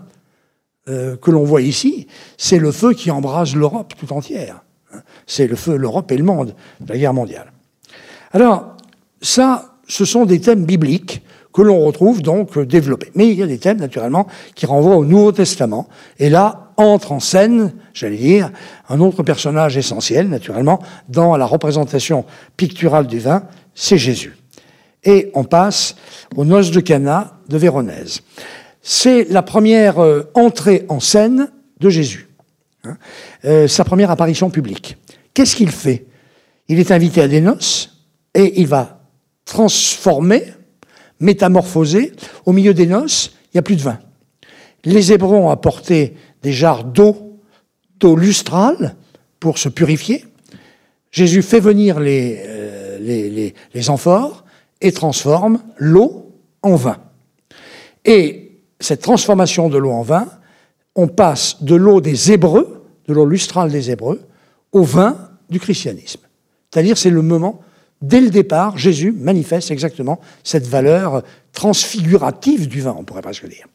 euh, 0.88 1.16
que 1.18 1.32
l'on 1.32 1.44
voit 1.44 1.62
ici, 1.62 2.08
c'est 2.38 2.58
le 2.60 2.72
feu 2.72 2.94
qui 2.94 3.12
embrase 3.12 3.56
l'Europe 3.56 3.94
tout 4.00 4.12
entière. 4.14 4.62
Hein. 4.94 5.02
C'est 5.28 5.48
le 5.48 5.56
feu, 5.56 5.76
l'Europe 5.76 6.12
et 6.12 6.18
le 6.18 6.24
monde 6.24 6.56
de 6.80 6.94
la 6.94 6.98
guerre 6.98 7.14
mondiale. 7.14 7.52
Alors, 8.32 8.76
ça, 9.22 9.78
ce 9.88 10.06
sont 10.06 10.26
des 10.26 10.40
thèmes 10.40 10.66
bibliques 10.66 11.22
que 11.54 11.62
l'on 11.62 11.84
retrouve 11.86 12.22
donc 12.22 12.60
développés. 12.60 13.12
Mais 13.16 13.28
il 13.30 13.38
y 13.38 13.44
a 13.44 13.48
des 13.48 13.58
thèmes, 13.58 13.80
naturellement, 13.80 14.28
qui 14.56 14.66
renvoient 14.66 14.96
au 14.96 15.06
Nouveau 15.06 15.32
Testament. 15.32 15.88
Et 16.20 16.30
là, 16.30 16.72
entre 16.78 17.12
en 17.12 17.20
scène, 17.20 17.74
j'allais 17.94 18.18
dire, 18.18 18.52
un 18.88 19.00
autre 19.00 19.24
personnage 19.24 19.78
essentiel, 19.78 20.30
naturellement, 20.30 20.80
dans 21.10 21.36
la 21.38 21.46
représentation 21.46 22.26
picturale 22.56 23.08
du 23.08 23.20
vin, 23.20 23.44
c'est 23.74 23.98
Jésus. 23.98 24.38
Et 25.04 25.32
on 25.34 25.44
passe 25.44 25.96
aux 26.36 26.46
noces 26.46 26.72
de 26.72 26.80
Cana 26.80 27.40
de 27.48 27.58
Véronèse. 27.58 28.22
C'est 28.82 29.26
la 29.30 29.42
première 29.42 30.00
euh, 30.00 30.30
entrée 30.34 30.86
en 30.90 31.00
scène 31.00 31.52
de 31.80 31.90
Jésus, 31.90 32.30
hein, 32.84 32.98
euh, 33.46 33.68
sa 33.68 33.84
première 33.84 34.12
apparition 34.12 34.50
publique. 34.50 34.98
Qu'est-ce 35.34 35.56
qu'il 35.56 35.72
fait? 35.72 36.06
Il 36.68 36.80
est 36.80 36.92
invité 36.92 37.22
à 37.22 37.28
des 37.28 37.42
noces, 37.42 38.06
et 38.34 38.60
il 38.62 38.68
va 38.68 39.02
transformer, 39.46 40.44
métamorphoser. 41.20 42.14
Au 42.46 42.52
milieu 42.52 42.74
des 42.74 42.88
noces, 42.88 43.34
il 43.46 43.56
n'y 43.56 43.60
a 43.60 43.64
plus 43.64 43.76
de 43.76 43.82
vin. 43.82 44.00
Les 44.86 45.12
Hébreux 45.12 45.36
ont 45.36 45.50
apporté 45.50 46.16
des 46.42 46.54
jarres 46.54 46.84
d'eau, 46.84 47.40
d'eau 48.00 48.16
lustrale, 48.16 48.96
pour 49.40 49.58
se 49.58 49.70
purifier. 49.70 50.26
Jésus 51.12 51.42
fait 51.42 51.60
venir 51.60 52.00
les, 52.00 52.42
euh, 52.46 53.54
les 53.74 53.90
amphores 53.90 54.46
et 54.82 54.92
transforme 54.92 55.62
l'eau 55.78 56.32
en 56.62 56.76
vin. 56.76 56.98
Et 58.06 58.52
cette 58.80 59.02
transformation 59.02 59.70
de 59.70 59.78
l'eau 59.78 59.92
en 59.92 60.02
vin, 60.02 60.28
on 60.96 61.08
passe 61.08 61.64
de 61.64 61.76
l'eau 61.76 62.02
des 62.02 62.32
Hébreux, 62.32 62.86
de 63.08 63.14
l'eau 63.14 63.26
lustrale 63.26 63.72
des 63.72 63.92
Hébreux, 63.92 64.22
au 64.72 64.84
vin 64.84 65.30
du 65.50 65.60
christianisme. 65.60 66.22
C'est-à-dire 66.72 66.98
c'est 66.98 67.10
le 67.10 67.22
moment 67.22 67.62
Dès 68.02 68.22
le 68.22 68.30
départ, 68.30 68.78
Jésus 68.78 69.12
manifeste 69.12 69.72
exactement 69.72 70.22
cette 70.44 70.66
valeur 70.66 71.22
transfigurative 71.52 72.70
du 72.70 72.80
vin, 72.80 72.96
on 72.98 73.04
pourrait 73.04 73.22
presque 73.22 73.48
dire. 73.48 73.68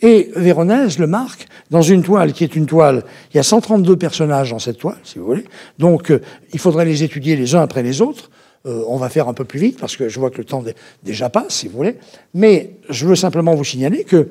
Et 0.00 0.30
Véronèse 0.34 0.98
le 0.98 1.06
marque 1.06 1.46
dans 1.70 1.82
une 1.82 2.02
toile 2.02 2.32
qui 2.32 2.44
est 2.44 2.56
une 2.56 2.64
toile, 2.64 3.04
il 3.32 3.36
y 3.36 3.40
a 3.40 3.42
132 3.42 3.96
personnages 3.96 4.50
dans 4.50 4.58
cette 4.58 4.78
toile, 4.78 4.98
si 5.04 5.18
vous 5.18 5.26
voulez, 5.26 5.44
donc 5.78 6.10
euh, 6.10 6.22
il 6.54 6.58
faudrait 6.58 6.86
les 6.86 7.02
étudier 7.02 7.36
les 7.36 7.54
uns 7.54 7.60
après 7.60 7.82
les 7.82 8.00
autres. 8.00 8.30
Euh, 8.64 8.82
on 8.88 8.96
va 8.96 9.08
faire 9.10 9.28
un 9.28 9.34
peu 9.34 9.44
plus 9.44 9.60
vite 9.60 9.78
parce 9.78 9.96
que 9.96 10.08
je 10.08 10.18
vois 10.18 10.30
que 10.30 10.38
le 10.38 10.44
temps 10.44 10.64
déjà 11.02 11.28
passe, 11.28 11.54
si 11.54 11.68
vous 11.68 11.76
voulez. 11.76 11.98
Mais 12.34 12.70
je 12.88 13.06
veux 13.06 13.14
simplement 13.14 13.54
vous 13.54 13.64
signaler 13.64 14.04
que 14.04 14.30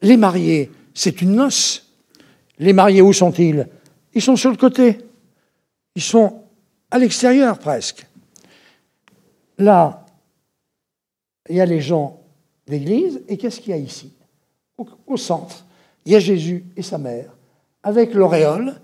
les 0.00 0.16
mariés, 0.16 0.70
c'est 0.94 1.20
une 1.20 1.34
noce. 1.34 1.90
Les 2.58 2.72
mariés, 2.72 3.02
où 3.02 3.12
sont-ils? 3.12 3.66
Ils 4.14 4.22
sont 4.22 4.36
sur 4.36 4.50
le 4.50 4.56
côté. 4.56 4.98
Ils 5.94 6.02
sont 6.02 6.42
à 6.90 6.98
l'extérieur 6.98 7.58
presque. 7.58 8.05
Là, 9.58 10.06
il 11.48 11.56
y 11.56 11.60
a 11.60 11.66
les 11.66 11.80
gens 11.80 12.20
d'église, 12.66 13.22
et 13.28 13.36
qu'est-ce 13.36 13.60
qu'il 13.60 13.70
y 13.70 13.74
a 13.74 13.78
ici? 13.78 14.12
Au, 15.06 15.16
centre, 15.16 15.64
il 16.04 16.12
y 16.12 16.16
a 16.16 16.20
Jésus 16.20 16.64
et 16.76 16.82
sa 16.82 16.98
mère 16.98 17.30
avec 17.82 18.14
l'auréole, 18.14 18.74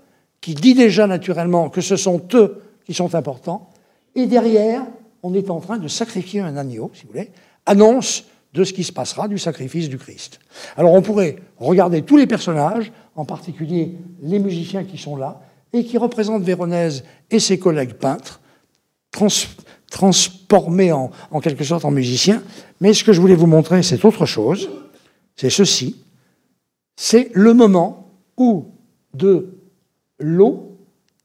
qui 0.41 0.55
dit 0.55 0.73
déjà 0.73 1.07
naturellement 1.07 1.69
que 1.69 1.81
ce 1.81 1.95
sont 1.95 2.21
eux 2.33 2.61
qui 2.85 2.93
sont 2.93 3.15
importants, 3.15 3.69
et 4.15 4.25
derrière, 4.25 4.85
on 5.23 5.33
est 5.33 5.49
en 5.49 5.59
train 5.59 5.77
de 5.77 5.87
sacrifier 5.87 6.39
un 6.39 6.57
agneau, 6.57 6.91
si 6.93 7.03
vous 7.03 7.09
voulez, 7.09 7.31
annonce 7.65 8.25
de 8.53 8.63
ce 8.63 8.73
qui 8.73 8.83
se 8.83 8.91
passera 8.91 9.27
du 9.27 9.37
sacrifice 9.37 9.89
du 9.89 9.97
Christ. 9.97 10.39
Alors 10.77 10.93
on 10.93 11.01
pourrait 11.01 11.37
regarder 11.57 12.03
tous 12.03 12.17
les 12.17 12.27
personnages, 12.27 12.91
en 13.15 13.25
particulier 13.25 13.97
les 14.21 14.39
musiciens 14.39 14.83
qui 14.83 14.97
sont 14.97 15.15
là, 15.15 15.41
et 15.73 15.83
qui 15.83 15.97
représentent 15.97 16.43
Véronèse 16.43 17.03
et 17.31 17.39
ses 17.39 17.59
collègues 17.59 17.93
peintres, 17.93 18.41
transformés 19.93 20.91
en, 20.91 21.11
quelque 21.41 21.63
sorte 21.63 21.85
en 21.85 21.91
musiciens. 21.91 22.41
Mais 22.81 22.93
ce 22.93 23.03
que 23.03 23.13
je 23.13 23.21
voulais 23.21 23.35
vous 23.35 23.47
montrer, 23.47 23.83
c'est 23.83 24.03
autre 24.03 24.25
chose. 24.25 24.69
C'est 25.35 25.51
ceci. 25.51 26.03
C'est 26.95 27.29
le 27.33 27.53
moment 27.53 28.11
où 28.35 28.65
de 29.13 29.55
l'eau 30.19 30.77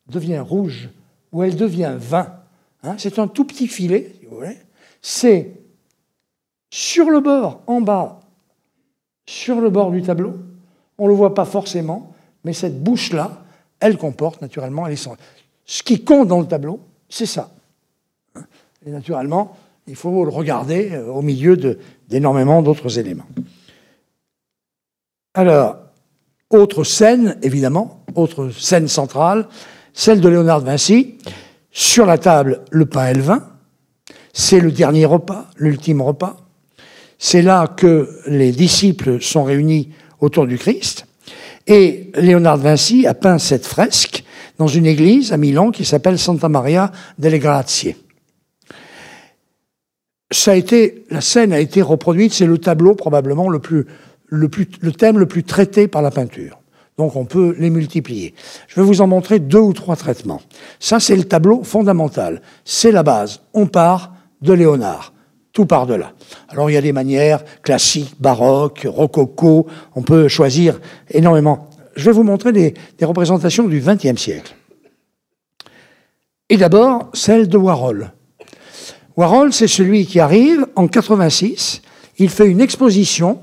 devient 0.06 0.40
rouge, 0.40 0.90
où 1.32 1.42
elle 1.42 1.56
devient 1.56 1.94
vin. 1.98 2.34
Hein, 2.82 2.96
c'est 2.98 3.18
un 3.18 3.26
tout 3.26 3.44
petit 3.44 3.68
filet, 3.68 4.12
si 4.20 4.26
vous 4.26 4.36
voulez. 4.36 4.58
C'est 5.00 5.50
sur 6.70 7.08
le 7.08 7.20
bord, 7.20 7.62
en 7.66 7.80
bas, 7.80 8.20
sur 9.26 9.62
le 9.62 9.70
bord 9.70 9.90
du 9.90 10.02
tableau. 10.02 10.34
On 10.98 11.04
ne 11.04 11.08
le 11.08 11.14
voit 11.14 11.34
pas 11.34 11.46
forcément, 11.46 12.12
mais 12.44 12.52
cette 12.52 12.82
bouche-là, 12.82 13.44
elle 13.80 13.96
comporte 13.96 14.42
naturellement 14.42 14.86
les 14.86 14.96
Ce 14.96 15.82
qui 15.82 16.04
compte 16.04 16.28
dans 16.28 16.40
le 16.40 16.46
tableau, 16.46 16.80
c'est 17.08 17.26
ça. 17.26 17.50
Et 18.86 18.90
naturellement, 18.90 19.56
il 19.88 19.96
faut 19.96 20.24
le 20.24 20.30
regarder 20.30 20.90
euh, 20.92 21.06
au 21.06 21.22
milieu 21.22 21.56
d'énormément 22.08 22.62
d'autres 22.62 22.98
éléments. 22.98 23.26
Alors, 25.34 25.76
autre 26.50 26.84
scène, 26.84 27.38
évidemment, 27.42 28.04
autre 28.14 28.50
scène 28.50 28.88
centrale, 28.88 29.48
celle 29.92 30.20
de 30.20 30.28
Léonard 30.28 30.60
Vinci. 30.60 31.18
Sur 31.70 32.06
la 32.06 32.18
table, 32.18 32.62
le 32.70 32.86
pain 32.86 33.08
et 33.08 33.14
le 33.14 33.20
vin. 33.20 33.48
C'est 34.32 34.60
le 34.60 34.72
dernier 34.72 35.04
repas, 35.04 35.46
l'ultime 35.56 36.00
repas. 36.00 36.36
C'est 37.18 37.42
là 37.42 37.66
que 37.66 38.08
les 38.26 38.52
disciples 38.52 39.20
sont 39.20 39.44
réunis 39.44 39.90
autour 40.20 40.46
du 40.46 40.56
Christ. 40.56 41.06
Et 41.66 42.10
Léonard 42.14 42.56
Vinci 42.56 43.06
a 43.06 43.14
peint 43.14 43.38
cette 43.38 43.66
fresque 43.66 44.24
dans 44.56 44.68
une 44.68 44.86
église 44.86 45.32
à 45.32 45.36
Milan 45.36 45.70
qui 45.70 45.84
s'appelle 45.84 46.18
Santa 46.18 46.48
Maria 46.48 46.90
delle 47.18 47.38
Grazie. 47.38 47.96
Ça 50.30 50.52
a 50.52 50.54
été, 50.54 51.04
la 51.10 51.20
scène 51.20 51.52
a 51.52 51.60
été 51.60 51.80
reproduite, 51.82 52.34
c'est 52.34 52.46
le 52.46 52.58
tableau 52.58 52.94
probablement 52.94 53.48
le 53.48 53.58
plus, 53.58 53.86
le 54.26 54.48
plus, 54.48 54.68
le 54.80 54.92
thème 54.92 55.18
le 55.18 55.26
plus 55.26 55.44
traité 55.44 55.88
par 55.88 56.02
la 56.02 56.10
peinture. 56.10 56.60
Donc 56.98 57.16
on 57.16 57.24
peut 57.24 57.54
les 57.58 57.70
multiplier. 57.70 58.34
Je 58.66 58.80
vais 58.80 58.86
vous 58.86 59.00
en 59.00 59.06
montrer 59.06 59.38
deux 59.38 59.60
ou 59.60 59.72
trois 59.72 59.96
traitements. 59.96 60.42
Ça, 60.80 61.00
c'est 61.00 61.16
le 61.16 61.24
tableau 61.24 61.62
fondamental. 61.62 62.42
C'est 62.64 62.90
la 62.90 63.02
base. 63.02 63.40
On 63.54 63.66
part 63.66 64.14
de 64.42 64.52
Léonard 64.52 65.12
tout 65.58 65.66
par-delà. 65.66 66.12
Alors 66.48 66.70
il 66.70 66.74
y 66.74 66.76
a 66.76 66.80
des 66.80 66.92
manières 66.92 67.42
classiques, 67.62 68.14
baroques, 68.20 68.86
rococo, 68.88 69.66
on 69.96 70.02
peut 70.02 70.28
choisir 70.28 70.80
énormément. 71.10 71.68
Je 71.96 72.04
vais 72.04 72.12
vous 72.12 72.22
montrer 72.22 72.52
des, 72.52 72.74
représentations 73.02 73.66
du 73.66 73.80
XXe 73.80 74.20
siècle. 74.20 74.54
Et 76.48 76.56
d'abord, 76.56 77.10
celle 77.12 77.48
de 77.48 77.58
Warhol. 77.58 78.12
Warhol, 79.18 79.52
c'est 79.52 79.66
celui 79.66 80.06
qui 80.06 80.20
arrive 80.20 80.64
en 80.76 80.86
86, 80.86 81.82
il 82.18 82.28
fait 82.28 82.46
une 82.46 82.60
exposition 82.60 83.40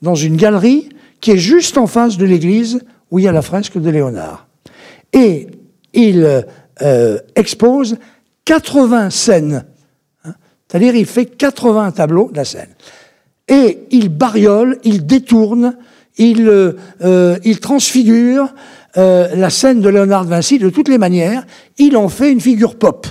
dans 0.00 0.14
une 0.14 0.36
galerie 0.36 0.88
qui 1.20 1.32
est 1.32 1.36
juste 1.36 1.78
en 1.78 1.88
face 1.88 2.16
de 2.16 2.24
l'église 2.24 2.78
où 3.10 3.18
il 3.18 3.24
y 3.24 3.28
a 3.28 3.32
la 3.32 3.42
fresque 3.42 3.76
de 3.76 3.90
Léonard. 3.90 4.46
Et 5.12 5.48
il 5.94 6.44
euh, 6.80 7.18
expose 7.34 7.98
80 8.44 9.10
scènes 9.10 9.64
c'est-à-dire, 10.68 10.94
il 10.96 11.06
fait 11.06 11.26
80 11.26 11.92
tableaux 11.92 12.28
de 12.32 12.36
la 12.36 12.44
scène. 12.44 12.74
Et 13.48 13.86
il 13.92 14.08
bariole, 14.08 14.78
il 14.82 15.06
détourne, 15.06 15.76
il, 16.18 16.48
euh, 16.48 16.72
euh, 17.02 17.54
transfigure 17.60 18.52
la 18.96 19.50
scène 19.50 19.82
de 19.82 19.90
Léonard 19.90 20.24
Vinci 20.24 20.58
de 20.58 20.70
toutes 20.70 20.88
les 20.88 20.96
manières. 20.96 21.46
Il 21.76 21.96
en 21.96 22.08
fait 22.08 22.32
une 22.32 22.40
figure 22.40 22.76
pop. 22.76 23.06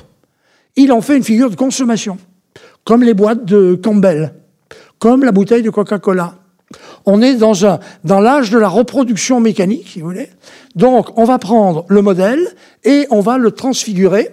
Il 0.76 0.92
en 0.92 1.02
fait 1.02 1.18
une 1.18 1.24
figure 1.24 1.50
de 1.50 1.56
consommation. 1.56 2.18
Comme 2.84 3.04
les 3.04 3.14
boîtes 3.14 3.46
de 3.46 3.76
Campbell. 3.76 4.34
Comme 5.00 5.24
la 5.24 5.32
bouteille 5.32 5.64
de 5.64 5.70
Coca-Cola. 5.70 6.36
On 7.06 7.22
est 7.22 7.36
dans, 7.36 7.54
l'âge 8.22 8.50
de 8.50 8.58
la 8.58 8.68
reproduction 8.68 9.40
mécanique, 9.40 9.90
si 9.94 10.02
vous 10.02 10.08
voulez. 10.08 10.30
Donc, 10.76 11.18
on 11.18 11.24
va 11.24 11.38
prendre 11.38 11.86
le 11.88 12.02
modèle 12.02 12.48
et 12.84 13.06
on 13.12 13.22
va 13.22 13.38
le 13.38 13.52
transfigurer 13.52 14.32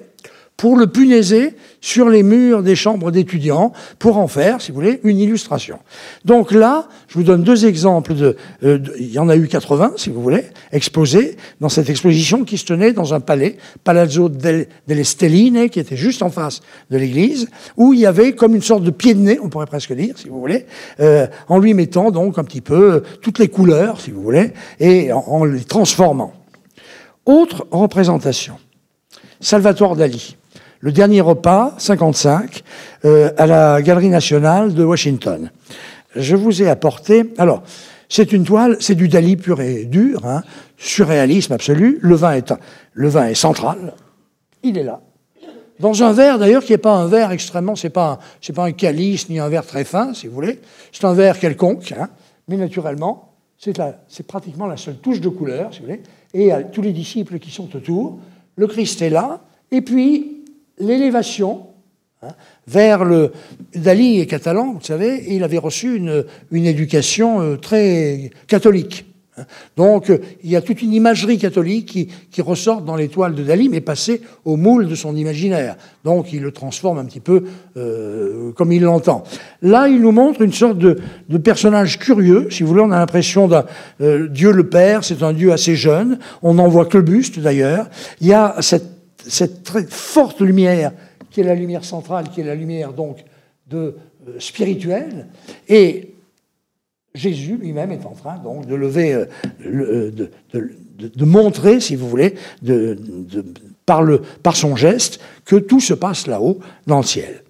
pour 0.57 0.77
le 0.77 0.87
punaiser 0.87 1.55
sur 1.83 2.09
les 2.09 2.23
murs 2.23 2.63
des 2.63 2.77
chambres 2.77 3.11
d'étudiants, 3.11 3.73
pour 3.99 4.17
en 4.17 4.29
faire, 4.29 4.63
si 4.63 4.71
vous 4.71 4.77
voulez, 4.77 5.01
une 5.03 5.19
illustration. 5.19 5.81
Donc 6.25 6.53
là, 6.53 6.89
je 7.09 7.15
vous 7.15 7.25
donne 7.25 7.43
deux 7.43 7.67
exemples 7.67 8.15
de, 8.15 8.37
euh, 8.63 8.79
il 8.99 9.11
y 9.11 9.19
en 9.19 9.29
a 9.29 9.37
eu 9.37 9.49
80, 9.49 9.95
si 9.97 10.09
vous 10.09 10.23
voulez, 10.23 10.45
exposés 10.71 11.37
dans 11.61 11.69
cette 11.69 11.91
exposition 11.91 12.45
qui 12.45 12.57
se 12.57 12.65
tenait 12.65 12.93
dans 12.93 13.13
un 13.15 13.21
palais, 13.21 13.59
Palazzo 13.83 14.29
delle 14.29 14.69
Stelline, 15.05 15.69
qui 15.69 15.81
était 15.81 15.97
juste 15.97 16.23
en 16.23 16.31
face 16.31 16.61
de 16.91 16.97
l'église, 16.97 17.49
où 17.77 17.93
il 17.93 17.99
y 17.99 18.07
avait 18.07 18.33
comme 18.33 18.55
une 18.55 18.63
sorte 18.63 18.85
de 18.85 18.93
pied 18.93 19.15
de 19.15 19.21
nez, 19.21 19.39
on 19.43 19.49
pourrait 19.49 19.67
presque 19.67 19.93
dire, 19.93 20.17
si 20.17 20.29
vous 20.29 20.39
voulez, 20.39 20.67
euh, 21.01 21.27
en 21.49 21.59
lui 21.59 21.75
mettant 21.75 22.13
donc 22.13 22.39
un 22.39 22.45
petit 22.45 22.61
peu 22.61 22.95
euh, 22.95 23.01
toutes 23.21 23.41
les 23.41 23.49
couleurs, 23.49 24.01
si 24.01 24.13
vous 24.13 24.23
voulez, 24.23 24.53
et 24.79 25.13
en, 25.13 25.25
en 25.27 25.45
les 25.45 25.65
transformant. 25.65 26.33
Autre 27.27 27.67
représentation. 27.73 28.55
Salvatore 29.41 29.97
Dali 29.97 30.37
le 30.83 30.91
dernier 30.91 31.21
repas, 31.21 31.75
55, 31.79 32.65
euh, 33.05 33.31
à 33.39 33.47
la 33.47 33.81
Galerie 33.83 34.09
nationale 34.09 34.75
de 34.75 34.83
Washington. 34.83 35.51
Je 36.17 36.35
vous 36.35 36.61
ai 36.61 36.69
apporté. 36.69 37.33
Alors, 37.39 37.63
c'est 38.09 38.33
une 38.33 38.43
toile, 38.43 38.77
c'est 38.81 38.97
du 38.97 39.09
Dali 39.09 39.37
pur 39.37 39.61
et 39.61 39.85
dur, 39.85 40.27
hein, 40.27 40.43
surréalisme 40.77 41.53
absolu. 41.53 42.01
Le 42.03 42.17
vin 42.17 42.35
est, 42.35 43.35
central. 43.35 43.95
Il 44.65 44.77
est 44.77 44.83
là. 44.83 45.01
Dans 45.79 46.03
un 46.03 46.13
verre, 46.13 46.41
d'ailleurs, 46.41 46.65
qui 46.65 46.73
n'est 46.73 46.79
pas 46.79 46.97
un 46.97 47.07
verre 47.07 47.31
extrêmement, 47.31 47.77
c'est 47.77 47.89
pas, 47.91 48.19
pas 48.53 48.65
un 48.65 48.73
calice 48.73 49.29
ni 49.29 49.39
un 49.39 49.49
verre 49.49 49.65
très 49.65 49.85
fin, 49.85 50.13
si 50.15 50.27
vous 50.27 50.35
voulez. 50.35 50.61
C'est 50.91 51.05
un 51.05 51.15
verre 51.15 51.39
quelconque, 51.39 51.93
hein, 51.93 52.09
mais 52.49 52.57
naturellement, 52.57 53.35
c'est, 53.57 53.81
c'est 54.09 54.27
pratiquement 54.27 54.67
la 54.67 54.77
seule 54.77 54.97
touche 54.97 55.21
de 55.21 55.29
couleur, 55.29 55.73
si 55.73 55.79
vous 55.79 55.87
voulez. 55.87 56.03
Et 56.35 56.51
tous 56.73 56.83
les 56.83 56.93
disciples 56.93 57.39
qui 57.39 57.53
sont 57.53 57.75
autour, 57.77 58.19
le 58.57 58.67
Christ 58.67 59.01
est 59.01 59.11
là, 59.11 59.43
et 59.71 59.81
puis 59.81 60.42
l'élévation 60.79 61.67
hein, 62.23 62.29
vers 62.67 63.05
le... 63.05 63.33
Dali 63.75 64.21
est 64.21 64.27
catalan, 64.27 64.75
vous 64.75 64.85
savez, 64.85 65.15
et 65.15 65.35
il 65.35 65.45
avait 65.45 65.59
reçu 65.59 65.97
une, 65.97 66.25
une 66.51 66.67
éducation 66.67 67.41
euh, 67.41 67.57
très 67.57 68.31
catholique. 68.47 69.07
Hein. 69.39 69.45
Donc, 69.77 70.11
euh, 70.11 70.19
il 70.45 70.51
y 70.51 70.57
a 70.57 70.61
toute 70.61 70.83
une 70.83 70.93
imagerie 70.93 71.39
catholique 71.39 71.87
qui, 71.87 72.09
qui, 72.31 72.43
ressort 72.43 72.83
dans 72.83 72.97
les 72.97 73.09
toiles 73.09 73.35
de 73.35 73.43
Dali, 73.43 73.69
mais 73.71 73.81
passée 73.81 74.21
au 74.45 74.57
moule 74.57 74.89
de 74.89 74.95
son 74.95 75.17
imaginaire. 75.17 75.77
Donc, 76.05 76.33
il 76.33 76.43
le 76.43 76.53
transforme 76.53 76.99
un 76.99 77.07
petit 77.07 77.21
peu 77.21 77.45
euh, 77.77 78.53
comme 78.53 78.73
il 78.73 78.83
l'entend. 78.83 79.25
Là, 79.63 79.89
il 79.89 80.01
nous 80.01 80.13
montre 80.13 80.43
une 80.43 80.53
sorte 80.53 80.79
de, 80.79 80.99
de 81.29 81.39
personnage 81.39 81.99
curieux. 81.99 82.49
Si 82.51 82.63
vous 82.63 82.69
voulez, 82.69 82.83
on 82.83 82.91
a 82.91 82.99
l'impression 82.99 83.49
d'un 83.49 83.65
Dieu 84.29 84.53
le 84.53 84.69
Père, 84.69 85.03
c'est 85.03 85.23
un 85.23 85.33
Dieu 85.33 85.53
assez 85.53 85.77
jeune. 85.77 86.19
On 86.43 86.55
n'en 86.55 86.69
voit 86.69 86.85
que 86.85 86.99
le 86.99 87.05
buste, 87.05 87.39
d'ailleurs. 87.39 87.89
Il 88.21 88.27
y 88.27 88.35
a 88.35 88.57
cette 88.61 89.02
cette 89.27 89.63
très 89.63 89.85
forte 89.85 90.41
lumière, 90.41 90.93
qui 91.31 91.41
est 91.41 91.45
la 91.45 91.55
lumière 91.55 91.85
centrale, 91.85 92.29
qui 92.31 92.41
est 92.41 92.45
la 92.45 92.55
lumière 92.55 92.93
donc 92.93 93.25
de, 93.69 93.97
euh, 94.29 94.39
spirituelle, 94.39 95.29
et 95.69 96.15
Jésus 97.15 97.57
lui-même 97.57 97.93
est 97.93 98.07
en 98.07 98.13
train 98.13 98.39
donc 98.39 98.67
de 98.67 98.75
lever, 98.75 99.15
euh, 99.15 99.27
euh, 99.67 100.11
de, 100.99 101.25
montrer, 101.25 101.81
si 101.81 101.97
vous 101.97 102.09
voulez, 102.09 102.35
par, 103.85 104.03
par 104.43 104.57
son 104.57 104.77
geste, 104.77 105.21
que 105.45 105.57
tout 105.57 105.81
se 105.81 105.95
passe 105.95 106.27
là-haut, 106.27 106.61
dans 106.87 106.99
le 106.99 107.05
ciel. 107.05 107.43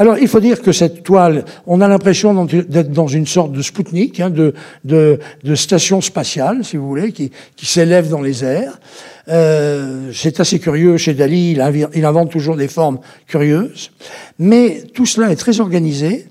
Alors, 0.00 0.16
il 0.16 0.28
faut 0.28 0.40
dire 0.40 0.62
que 0.62 0.72
cette 0.72 1.02
toile, 1.02 1.44
on 1.66 1.82
a 1.82 1.86
l'impression 1.86 2.46
d'être 2.46 2.90
dans 2.90 3.06
une 3.06 3.26
sorte 3.26 3.52
de 3.52 3.60
Spoutnik, 3.60 4.18
hein, 4.18 4.30
de, 4.30 5.18
station 5.54 6.00
spatiale, 6.00 6.64
si 6.64 6.78
vous 6.78 6.88
voulez, 6.88 7.12
qui, 7.12 7.30
qui 7.54 7.66
s'élève 7.66 8.08
dans 8.08 8.22
les 8.22 8.42
airs. 8.42 8.80
Euh, 9.28 10.10
c'est 10.14 10.40
assez 10.40 10.58
curieux 10.58 10.96
chez 10.96 11.12
Dali, 11.12 11.50
il, 11.50 12.04
invente 12.06 12.30
toujours 12.30 12.56
des 12.56 12.66
formes 12.66 13.00
curieuses. 13.26 13.90
Mais 14.38 14.84
tout 14.94 15.04
cela 15.04 15.30
est 15.30 15.36
très 15.36 15.60
organisé. 15.60 16.26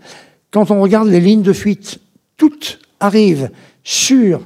Quand 0.49 0.72
on 0.72 0.82
regarde 0.82 1.07
les 1.07 1.20
lignes 1.20 1.43
de 1.43 1.53
fuite, 1.53 1.99
toutes 2.38 2.80
arrivent 2.99 3.51
sur 3.84 4.41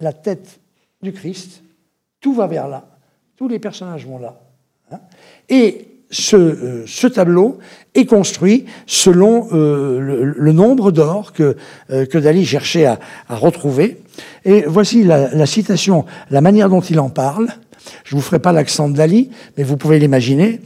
la 0.00 0.12
tête 0.12 0.60
du 1.00 1.14
Christ. 1.14 1.62
Tout 2.20 2.34
va 2.34 2.46
vers 2.46 2.68
là. 2.68 2.86
Tous 3.38 3.48
les 3.48 3.58
personnages 3.58 4.06
vont 4.06 4.18
là. 4.18 4.38
Hein. 4.92 5.00
Et 5.48 5.86
ce, 6.10 7.06
tableau 7.06 7.58
est 7.94 8.04
construit 8.04 8.66
selon 8.86 9.48
le, 9.52 10.52
nombre 10.52 10.90
d'or 10.90 11.32
que, 11.32 11.56
que 11.88 12.18
Dali 12.18 12.44
cherchait 12.44 12.86
à, 12.86 12.98
retrouver. 13.28 14.00
Et 14.44 14.64
voici 14.66 15.04
la, 15.04 15.34
la, 15.34 15.46
citation, 15.46 16.04
la 16.30 16.40
manière 16.40 16.68
dont 16.68 16.80
il 16.80 16.98
en 17.00 17.10
parle. 17.10 17.48
Je 18.04 18.14
ne 18.14 18.20
vous 18.20 18.24
ferai 18.24 18.38
pas 18.38 18.52
l'accent 18.52 18.88
de 18.88 18.96
Dali, 18.96 19.30
mais 19.56 19.64
vous 19.64 19.76
pouvez 19.76 19.98
l'imaginer. 19.98 20.60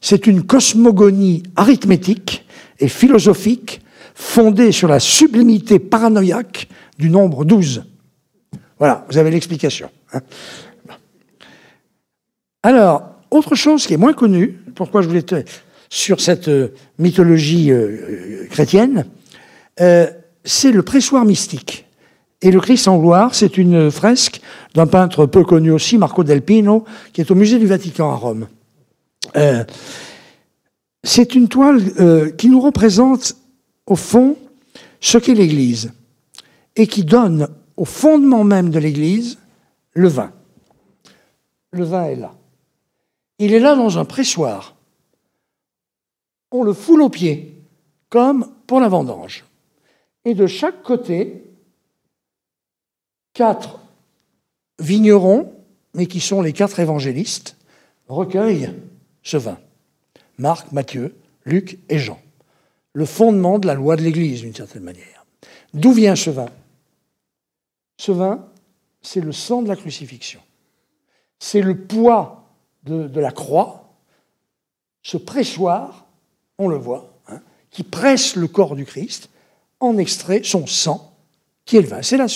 C'est 0.00 0.26
une 0.26 0.42
cosmogonie 0.42 1.42
arithmétique 1.56 2.44
et 2.78 2.88
philosophique 2.88 3.82
fondée 4.14 4.72
sur 4.72 4.88
la 4.88 5.00
sublimité 5.00 5.78
paranoïaque 5.78 6.68
du 6.98 7.10
nombre 7.10 7.44
12. 7.44 7.84
Voilà, 8.78 9.04
vous 9.10 9.18
avez 9.18 9.30
l'explication. 9.30 9.90
Hein. 10.12 10.20
Alors, 12.62 13.14
autre 13.30 13.54
chose 13.54 13.86
qui 13.86 13.94
est 13.94 13.98
moins 13.98 14.12
connue, 14.12 14.59
pourquoi 14.74 15.02
je 15.02 15.08
voulais 15.08 15.22
te, 15.22 15.44
sur 15.90 16.20
cette 16.20 16.48
euh, 16.48 16.68
mythologie 16.98 17.70
euh, 17.70 17.76
euh, 17.76 18.46
chrétienne, 18.48 19.04
c'est 20.44 20.72
le 20.72 20.82
pressoir 20.82 21.24
mystique. 21.24 21.86
Et 22.42 22.50
le 22.50 22.60
Christ 22.60 22.86
en 22.86 22.98
gloire, 22.98 23.34
c'est 23.34 23.56
une 23.56 23.90
fresque 23.90 24.42
d'un 24.74 24.86
peintre 24.86 25.24
peu 25.24 25.42
connu 25.42 25.70
aussi, 25.70 25.96
Marco 25.96 26.22
del 26.22 26.42
Pino, 26.42 26.84
qui 27.14 27.22
est 27.22 27.30
au 27.30 27.34
musée 27.34 27.58
du 27.58 27.66
Vatican 27.66 28.10
à 28.10 28.14
Rome. 28.14 28.46
c'est 31.02 31.34
une 31.34 31.48
toile 31.48 32.34
qui 32.36 32.50
nous 32.50 32.60
représente, 32.60 33.36
au 33.86 33.96
fond, 33.96 34.36
ce 35.00 35.16
qu'est 35.16 35.32
l'Église, 35.32 35.92
et 36.76 36.86
qui 36.86 37.04
donne 37.04 37.48
au 37.78 37.86
fondement 37.86 38.44
même 38.44 38.68
de 38.68 38.78
l'Église 38.78 39.38
le 39.94 40.08
vin. 40.08 40.30
Le 41.72 41.84
vin 41.84 42.04
est 42.04 42.16
là. 42.16 42.34
Il 43.40 43.54
est 43.54 43.58
là 43.58 43.74
dans 43.74 43.98
un 43.98 44.04
pressoir. 44.04 44.76
On 46.52 46.62
le 46.62 46.74
foule 46.74 47.00
aux 47.00 47.08
pieds, 47.08 47.54
comme 48.10 48.52
pour 48.66 48.80
la 48.80 48.88
vendange. 48.88 49.46
Et 50.26 50.34
de 50.34 50.46
chaque 50.46 50.82
côté, 50.82 51.42
quatre 53.32 53.80
vignerons, 54.78 55.54
mais 55.94 56.06
qui 56.06 56.20
sont 56.20 56.42
les 56.42 56.52
quatre 56.52 56.80
évangélistes, 56.80 57.56
recueillent 58.08 58.74
ce 59.22 59.38
vin. 59.38 59.58
Marc, 60.36 60.70
Matthieu, 60.72 61.16
Luc 61.46 61.78
et 61.88 61.98
Jean. 61.98 62.20
Le 62.92 63.06
fondement 63.06 63.58
de 63.58 63.66
la 63.66 63.74
loi 63.74 63.96
de 63.96 64.02
l'Église, 64.02 64.42
d'une 64.42 64.54
certaine 64.54 64.82
manière. 64.82 65.24
D'où 65.72 65.92
vient 65.92 66.14
ce 66.14 66.28
vin? 66.28 66.50
Ce 67.96 68.12
vin, 68.12 68.46
c'est 69.00 69.22
le 69.22 69.32
sang 69.32 69.62
de 69.62 69.68
la 69.68 69.76
crucifixion. 69.76 70.40
C'est 71.38 71.62
le 71.62 71.86
poids 71.86 72.39
de, 72.84 73.20
la 73.20 73.30
croix, 73.30 73.94
ce 75.02 75.16
pressoir, 75.16 76.06
on 76.58 76.68
le 76.68 76.76
voit, 76.76 77.18
hein, 77.28 77.40
qui 77.70 77.82
presse 77.82 78.36
le 78.36 78.48
corps 78.48 78.76
du 78.76 78.84
Christ, 78.84 79.30
en 79.80 79.96
extrait 79.98 80.42
son 80.44 80.66
sang, 80.66 81.14
qui 81.64 81.76
est 81.76 81.82
le 81.82 81.88
vin. 81.88 82.02
C'est 82.02 82.16
la, 82.16 82.26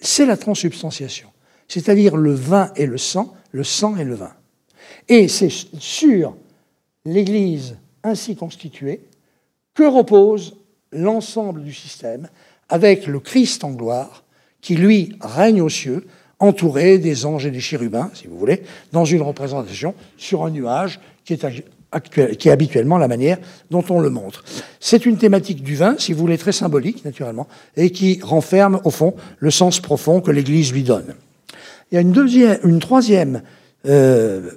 c'est 0.00 0.26
la 0.26 0.36
transubstantiation, 0.36 1.30
c'est-à-dire 1.68 2.16
le 2.16 2.32
vin 2.32 2.72
et 2.76 2.86
le 2.86 2.98
sang, 2.98 3.34
le 3.52 3.64
sang 3.64 3.96
et 3.96 4.04
le 4.04 4.14
vin. 4.14 4.32
Et 5.08 5.28
c'est 5.28 5.50
sur 5.50 6.36
l'Église 7.04 7.76
ainsi 8.02 8.36
constituée 8.36 9.08
que 9.74 9.84
repose 9.84 10.56
l'ensemble 10.92 11.62
du 11.62 11.72
système, 11.72 12.28
avec 12.68 13.06
le 13.06 13.20
Christ 13.20 13.64
en 13.64 13.72
gloire, 13.72 14.24
qui 14.60 14.74
lui 14.74 15.16
règne 15.20 15.62
aux 15.62 15.68
cieux, 15.68 16.06
entouré 16.40 16.98
des 16.98 17.26
anges 17.26 17.46
et 17.46 17.50
des 17.50 17.60
chérubins, 17.60 18.10
si 18.14 18.26
vous 18.26 18.38
voulez, 18.38 18.62
dans 18.92 19.04
une 19.04 19.22
représentation 19.22 19.94
sur 20.16 20.44
un 20.44 20.50
nuage 20.50 21.00
qui 21.24 21.34
est, 21.34 22.50
habituellement 22.50 22.98
la 22.98 23.08
manière 23.08 23.38
dont 23.70 23.84
on 23.90 24.00
le 24.00 24.10
montre. 24.10 24.44
C'est 24.80 25.04
une 25.04 25.16
thématique 25.16 25.62
du 25.62 25.74
vin, 25.74 25.96
si 25.98 26.12
vous 26.12 26.20
voulez, 26.20 26.38
très 26.38 26.52
symbolique, 26.52 27.04
naturellement, 27.04 27.48
et 27.76 27.90
qui 27.90 28.20
renferme, 28.22 28.80
au 28.84 28.90
fond, 28.90 29.14
le 29.38 29.50
sens 29.50 29.80
profond 29.80 30.20
que 30.20 30.30
l'Église 30.30 30.72
lui 30.72 30.84
donne. 30.84 31.14
Il 31.90 31.96
y 31.96 31.98
a 31.98 32.00
une, 32.00 32.12
deuxième, 32.12 32.58
une 32.64 32.78
troisième, 32.78 33.42
euh, 33.86 34.50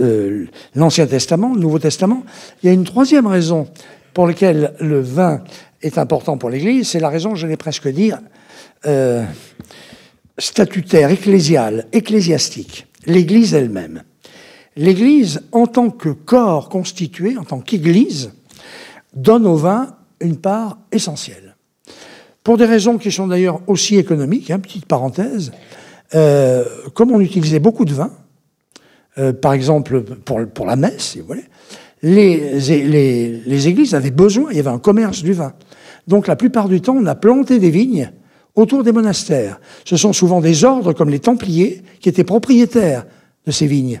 euh, 0.00 0.46
l'Ancien 0.74 1.06
Testament, 1.06 1.54
le 1.54 1.60
Nouveau 1.60 1.78
Testament, 1.78 2.24
il 2.62 2.66
y 2.66 2.70
a 2.70 2.72
une 2.72 2.84
troisième 2.84 3.26
raison 3.26 3.68
pour 4.12 4.26
laquelle 4.26 4.74
le 4.80 5.00
vin 5.00 5.42
est 5.82 5.98
important 5.98 6.38
pour 6.38 6.50
l'Église, 6.50 6.88
c'est 6.88 7.00
la 7.00 7.08
raison, 7.08 7.34
je 7.34 7.46
vais 7.46 7.56
presque 7.56 7.88
dire, 7.88 8.20
euh, 8.86 9.24
statutaire, 10.38 11.10
ecclésial, 11.10 11.86
ecclésiastique, 11.92 12.86
l'Église 13.06 13.54
elle-même. 13.54 14.02
L'Église, 14.76 15.42
en 15.52 15.66
tant 15.66 15.90
que 15.90 16.08
corps 16.08 16.68
constitué, 16.68 17.36
en 17.36 17.44
tant 17.44 17.60
qu'Église, 17.60 18.32
donne 19.14 19.46
au 19.46 19.56
vin 19.56 19.96
une 20.20 20.36
part 20.36 20.78
essentielle. 20.90 21.56
Pour 22.42 22.58
des 22.58 22.64
raisons 22.64 22.98
qui 22.98 23.12
sont 23.12 23.28
d'ailleurs 23.28 23.60
aussi 23.68 23.96
économiques, 23.96 24.50
hein, 24.50 24.58
petite 24.58 24.86
parenthèse, 24.86 25.52
euh, 26.14 26.64
comme 26.94 27.12
on 27.12 27.20
utilisait 27.20 27.60
beaucoup 27.60 27.84
de 27.84 27.94
vin, 27.94 28.10
euh, 29.18 29.32
par 29.32 29.52
exemple 29.52 30.02
pour, 30.02 30.40
pour, 30.52 30.66
la 30.66 30.76
messe, 30.76 31.12
si 31.12 31.20
vous 31.20 31.26
voulez, 31.28 31.44
les, 32.02 32.58
les, 32.60 33.40
les 33.46 33.68
églises 33.68 33.94
avaient 33.94 34.10
besoin, 34.10 34.50
il 34.50 34.56
y 34.56 34.60
avait 34.60 34.68
un 34.68 34.78
commerce 34.78 35.22
du 35.22 35.32
vin. 35.32 35.54
Donc 36.08 36.26
la 36.26 36.36
plupart 36.36 36.68
du 36.68 36.80
temps, 36.80 36.96
on 36.96 37.06
a 37.06 37.14
planté 37.14 37.58
des 37.58 37.70
vignes 37.70 38.10
autour 38.54 38.84
des 38.84 38.92
monastères. 38.92 39.60
Ce 39.84 39.96
sont 39.96 40.12
souvent 40.12 40.40
des 40.40 40.64
ordres 40.64 40.92
comme 40.92 41.10
les 41.10 41.20
Templiers 41.20 41.82
qui 42.00 42.08
étaient 42.08 42.24
propriétaires 42.24 43.04
de 43.46 43.50
ces 43.50 43.66
vignes 43.66 44.00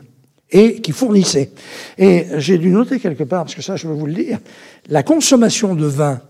et 0.50 0.80
qui 0.80 0.92
fournissaient. 0.92 1.50
Et 1.98 2.26
j'ai 2.36 2.58
dû 2.58 2.70
noter 2.70 3.00
quelque 3.00 3.24
part, 3.24 3.44
parce 3.44 3.54
que 3.54 3.62
ça 3.62 3.76
je 3.76 3.88
veux 3.88 3.94
vous 3.94 4.06
le 4.06 4.14
dire, 4.14 4.38
la 4.88 5.02
consommation 5.02 5.74
de 5.74 5.86
vin 5.86 6.20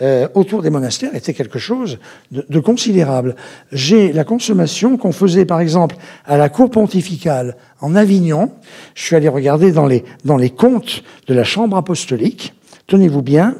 euh, 0.00 0.26
autour 0.34 0.62
des 0.62 0.70
monastères 0.70 1.14
était 1.14 1.34
quelque 1.34 1.58
chose 1.58 1.98
de, 2.32 2.44
de 2.48 2.60
considérable. 2.60 3.36
J'ai 3.70 4.12
la 4.12 4.24
consommation 4.24 4.96
qu'on 4.96 5.12
faisait 5.12 5.44
par 5.44 5.60
exemple 5.60 5.96
à 6.24 6.36
la 6.36 6.48
cour 6.48 6.70
pontificale 6.70 7.56
en 7.80 7.94
Avignon. 7.94 8.50
Je 8.94 9.04
suis 9.04 9.16
allé 9.16 9.28
regarder 9.28 9.70
dans 9.70 9.86
les, 9.86 10.04
dans 10.24 10.36
les 10.36 10.50
comptes 10.50 11.04
de 11.26 11.34
la 11.34 11.44
chambre 11.44 11.76
apostolique. 11.76 12.54
Tenez-vous 12.86 13.22
bien. 13.22 13.56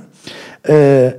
Euh, 0.70 1.12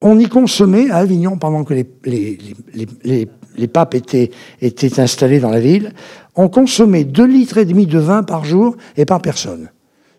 on 0.00 0.18
y 0.18 0.28
consommait 0.28 0.90
à 0.90 0.96
Avignon, 0.96 1.36
pendant 1.36 1.64
que 1.64 1.74
les, 1.74 1.86
les, 2.04 3.28
les, 3.56 3.68
papes 3.68 3.94
étaient, 3.94 4.30
étaient, 4.62 4.98
installés 5.00 5.40
dans 5.40 5.50
la 5.50 5.60
ville, 5.60 5.92
on 6.36 6.48
consommait 6.48 7.04
deux 7.04 7.26
litres 7.26 7.58
et 7.58 7.64
demi 7.64 7.86
de 7.86 7.98
vin 7.98 8.22
par 8.22 8.44
jour 8.44 8.76
et 8.96 9.04
par 9.04 9.20
personne. 9.20 9.70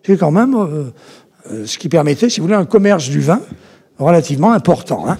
C'est 0.03 0.17
quand 0.17 0.31
même 0.31 0.55
euh, 0.55 0.91
euh, 1.51 1.65
ce 1.65 1.77
qui 1.77 1.89
permettait, 1.89 2.29
si 2.29 2.39
vous 2.39 2.47
voulez, 2.47 2.57
un 2.57 2.65
commerce 2.65 3.09
du 3.09 3.19
vin 3.21 3.41
relativement 3.97 4.51
important. 4.51 5.07
Hein 5.07 5.17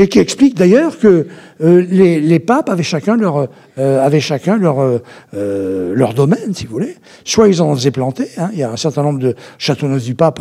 et 0.00 0.08
qui 0.08 0.18
explique 0.18 0.56
d'ailleurs 0.56 0.98
que 0.98 1.26
euh, 1.60 1.86
les, 1.90 2.38
papes 2.38 2.70
avaient 2.70 2.82
chacun 2.82 3.16
leur, 3.16 3.38
euh, 3.38 5.02
euh, 5.34 5.92
leur 5.94 6.14
domaine, 6.14 6.54
si 6.54 6.64
vous 6.64 6.72
voulez. 6.72 6.96
Soit 7.26 7.48
ils 7.48 7.60
en 7.60 7.74
faisaient 7.74 7.90
planter, 7.90 8.28
hein, 8.38 8.48
il 8.54 8.58
y 8.60 8.62
a 8.62 8.70
un 8.70 8.78
certain 8.78 9.02
nombre 9.02 9.18
de 9.18 9.34
châteauneufs 9.58 10.04
du 10.04 10.14
pape 10.14 10.40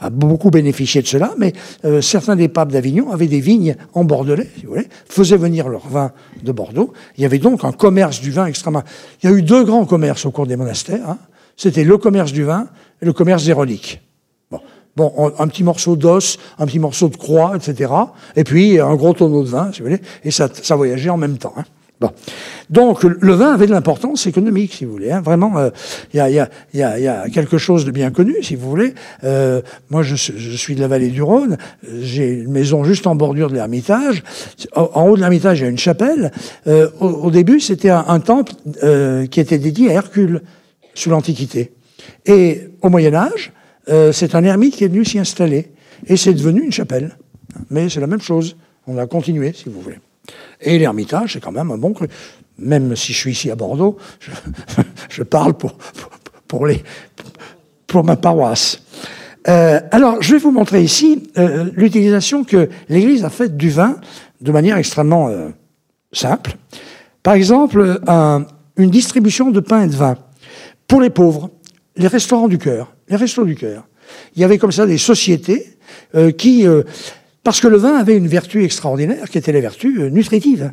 a 0.00 0.10
beaucoup 0.10 0.50
bénéficié 0.50 1.02
de 1.02 1.06
cela, 1.06 1.34
mais 1.36 1.52
certains 2.00 2.36
des 2.36 2.48
papes 2.48 2.72
d'Avignon 2.72 3.12
avaient 3.12 3.26
des 3.26 3.40
vignes 3.40 3.76
en 3.92 4.04
Bordelais, 4.04 4.48
si 4.56 4.64
vous 4.64 4.72
voulez, 4.72 4.88
faisaient 5.06 5.36
venir 5.36 5.68
leur 5.68 5.86
vin 5.86 6.12
de 6.42 6.52
Bordeaux. 6.52 6.94
Il 7.18 7.22
y 7.22 7.26
avait 7.26 7.38
donc 7.38 7.64
un 7.64 7.72
commerce 7.72 8.22
du 8.22 8.30
vin 8.30 8.46
extrêmement... 8.46 8.82
Il 9.22 9.28
y 9.28 9.32
a 9.32 9.36
eu 9.36 9.42
deux 9.42 9.64
grands 9.64 9.84
commerces 9.84 10.24
au 10.24 10.30
cours 10.30 10.46
des 10.46 10.56
monastères. 10.56 11.06
Hein. 11.06 11.18
C'était 11.56 11.84
le 11.84 11.98
commerce 11.98 12.32
du 12.32 12.44
vin 12.44 12.68
et 13.02 13.04
le 13.04 13.12
commerce 13.12 13.44
des 13.44 13.52
reliques. 13.52 14.00
Bon, 14.98 15.32
un 15.38 15.46
petit 15.46 15.62
morceau 15.62 15.94
d'os, 15.94 16.38
un 16.58 16.66
petit 16.66 16.80
morceau 16.80 17.08
de 17.08 17.16
croix, 17.16 17.52
etc. 17.54 17.92
Et 18.34 18.42
puis 18.42 18.80
un 18.80 18.96
gros 18.96 19.14
tonneau 19.14 19.44
de 19.44 19.48
vin, 19.48 19.70
si 19.72 19.78
vous 19.78 19.86
voulez. 19.86 20.00
Et 20.24 20.32
ça, 20.32 20.48
ça 20.52 20.74
voyageait 20.74 21.08
en 21.08 21.16
même 21.16 21.38
temps. 21.38 21.54
Hein. 21.56 21.62
Bon. 22.00 22.10
Donc 22.68 23.04
le 23.04 23.32
vin 23.32 23.54
avait 23.54 23.68
de 23.68 23.70
l'importance 23.70 24.26
économique, 24.26 24.74
si 24.74 24.84
vous 24.84 24.90
voulez. 24.90 25.12
Hein. 25.12 25.20
Vraiment, 25.20 25.56
euh, 25.56 25.70
il 26.12 26.16
y, 26.16 26.20
a, 26.20 26.28
y, 26.30 26.34
y, 26.74 26.82
a, 26.82 26.98
y, 26.98 27.06
a, 27.06 27.28
quelque 27.28 27.58
chose 27.58 27.84
de 27.84 27.92
bien 27.92 28.10
connu, 28.10 28.42
si 28.42 28.56
vous 28.56 28.68
voulez. 28.68 28.94
Euh, 29.22 29.62
moi, 29.88 30.02
je, 30.02 30.16
je, 30.16 30.56
suis 30.56 30.74
de 30.74 30.80
la 30.80 30.88
vallée 30.88 31.10
du 31.10 31.22
Rhône. 31.22 31.58
J'ai 32.00 32.28
une 32.28 32.50
maison 32.50 32.82
juste 32.82 33.06
en 33.06 33.14
bordure 33.14 33.50
de 33.50 33.54
l'Ermitage. 33.54 34.24
En, 34.74 35.08
haut 35.08 35.14
de 35.14 35.20
l'Ermitage, 35.20 35.60
il 35.60 35.62
y 35.62 35.66
a 35.66 35.70
une 35.70 35.78
chapelle. 35.78 36.32
Euh, 36.66 36.88
au, 36.98 37.06
au, 37.06 37.30
début, 37.30 37.60
c'était 37.60 37.90
un, 37.90 38.04
un, 38.08 38.18
temple 38.18 38.52
euh, 38.82 39.26
qui 39.26 39.38
était 39.38 39.58
dédié 39.58 39.90
à 39.90 39.94
Hercule, 39.94 40.42
sous 40.94 41.10
l'Antiquité. 41.10 41.70
Et 42.26 42.68
au 42.82 42.88
Moyen 42.88 43.14
Âge, 43.14 43.52
euh, 43.88 44.12
c'est 44.12 44.34
un 44.34 44.44
ermite 44.44 44.76
qui 44.76 44.84
est 44.84 44.88
venu 44.88 45.04
s'y 45.04 45.18
installer. 45.18 45.72
Et 46.06 46.16
c'est 46.16 46.34
devenu 46.34 46.62
une 46.62 46.72
chapelle. 46.72 47.16
Mais 47.70 47.88
c'est 47.88 48.00
la 48.00 48.06
même 48.06 48.20
chose. 48.20 48.56
On 48.86 48.98
a 48.98 49.06
continué, 49.06 49.52
si 49.52 49.68
vous 49.68 49.80
voulez. 49.80 49.98
Et 50.60 50.78
l'ermitage, 50.78 51.34
c'est 51.34 51.40
quand 51.40 51.52
même 51.52 51.70
un 51.70 51.78
bon 51.78 51.92
cru. 51.92 52.08
Même 52.58 52.96
si 52.96 53.12
je 53.12 53.18
suis 53.18 53.32
ici 53.32 53.50
à 53.50 53.56
Bordeaux, 53.56 53.96
je, 55.08 55.22
parle 55.24 55.54
pour, 55.54 55.76
pour, 56.46 56.66
les, 56.66 56.82
pour 57.86 58.04
ma 58.04 58.16
paroisse. 58.16 58.80
Euh, 59.48 59.80
alors, 59.90 60.20
je 60.20 60.32
vais 60.32 60.38
vous 60.38 60.50
montrer 60.50 60.82
ici 60.82 61.30
euh, 61.38 61.70
l'utilisation 61.74 62.44
que 62.44 62.68
l'Église 62.88 63.24
a 63.24 63.30
faite 63.30 63.56
du 63.56 63.70
vin 63.70 63.96
de 64.40 64.52
manière 64.52 64.76
extrêmement 64.76 65.30
simple. 66.12 66.56
Par 67.22 67.34
exemple, 67.34 68.00
une 68.76 68.90
distribution 68.90 69.50
de 69.50 69.60
pain 69.60 69.82
et 69.82 69.88
de 69.88 69.96
vin 69.96 70.16
pour 70.86 71.00
les 71.00 71.10
pauvres 71.10 71.50
les 71.98 72.06
restaurants 72.06 72.48
du 72.48 72.58
cœur, 72.58 72.94
les 73.08 73.16
restos 73.16 73.44
du 73.44 73.54
cœur. 73.54 73.86
Il 74.34 74.42
y 74.42 74.44
avait 74.44 74.58
comme 74.58 74.72
ça 74.72 74.86
des 74.86 74.98
sociétés 74.98 75.78
euh, 76.14 76.30
qui, 76.30 76.66
euh, 76.66 76.82
parce 77.44 77.60
que 77.60 77.68
le 77.68 77.76
vin 77.76 77.96
avait 77.96 78.16
une 78.16 78.28
vertu 78.28 78.64
extraordinaire, 78.64 79.28
qui 79.28 79.38
était 79.38 79.52
la 79.52 79.60
vertu 79.60 80.00
euh, 80.00 80.10
nutritive. 80.10 80.72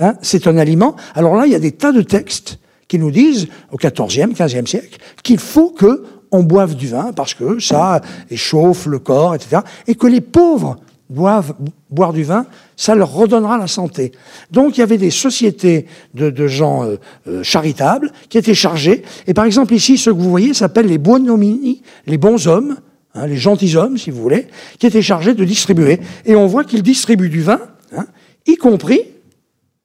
Hein, 0.00 0.14
c'est 0.22 0.46
un 0.46 0.56
aliment. 0.58 0.96
Alors 1.14 1.36
là, 1.36 1.46
il 1.46 1.52
y 1.52 1.54
a 1.54 1.60
des 1.60 1.72
tas 1.72 1.92
de 1.92 2.02
textes 2.02 2.58
qui 2.88 2.98
nous 2.98 3.10
disent, 3.10 3.48
au 3.70 3.76
XIVe, 3.76 4.32
XVe 4.32 4.66
siècle, 4.66 4.98
qu'il 5.22 5.38
faut 5.38 5.70
que 5.70 6.04
on 6.30 6.42
boive 6.42 6.74
du 6.74 6.88
vin 6.88 7.12
parce 7.12 7.32
que 7.32 7.60
ça 7.60 8.00
échauffe 8.28 8.86
le 8.86 8.98
corps, 8.98 9.36
etc. 9.36 9.62
Et 9.86 9.94
que 9.94 10.08
les 10.08 10.20
pauvres 10.20 10.78
boire 11.14 12.12
du 12.12 12.24
vin, 12.24 12.46
ça 12.76 12.94
leur 12.94 13.12
redonnera 13.12 13.56
la 13.56 13.66
santé. 13.66 14.12
Donc 14.50 14.76
il 14.76 14.80
y 14.80 14.82
avait 14.82 14.98
des 14.98 15.10
sociétés 15.10 15.86
de, 16.14 16.46
gens 16.46 16.84
euh, 16.84 16.96
euh, 17.26 17.42
charitables 17.42 18.12
qui 18.28 18.38
étaient 18.38 18.54
chargés. 18.54 19.02
Et 19.26 19.34
par 19.34 19.44
exemple 19.44 19.74
ici, 19.74 19.96
ce 19.96 20.10
que 20.10 20.16
vous 20.16 20.30
voyez 20.30 20.54
s'appellent 20.54 20.86
les 20.86 20.98
buonomini, 20.98 21.82
les 22.06 22.18
bons 22.18 22.46
hommes, 22.46 22.76
hein, 23.14 23.26
les 23.26 23.36
gentilshommes 23.36 23.98
si 23.98 24.10
vous 24.10 24.20
voulez, 24.20 24.48
qui 24.78 24.86
étaient 24.86 25.02
chargés 25.02 25.34
de 25.34 25.44
distribuer. 25.44 26.00
Et 26.24 26.36
on 26.36 26.46
voit 26.46 26.64
qu'ils 26.64 26.82
distribuent 26.82 27.30
du 27.30 27.42
vin, 27.42 27.60
hein, 27.96 28.06
y 28.46 28.56
compris 28.56 29.02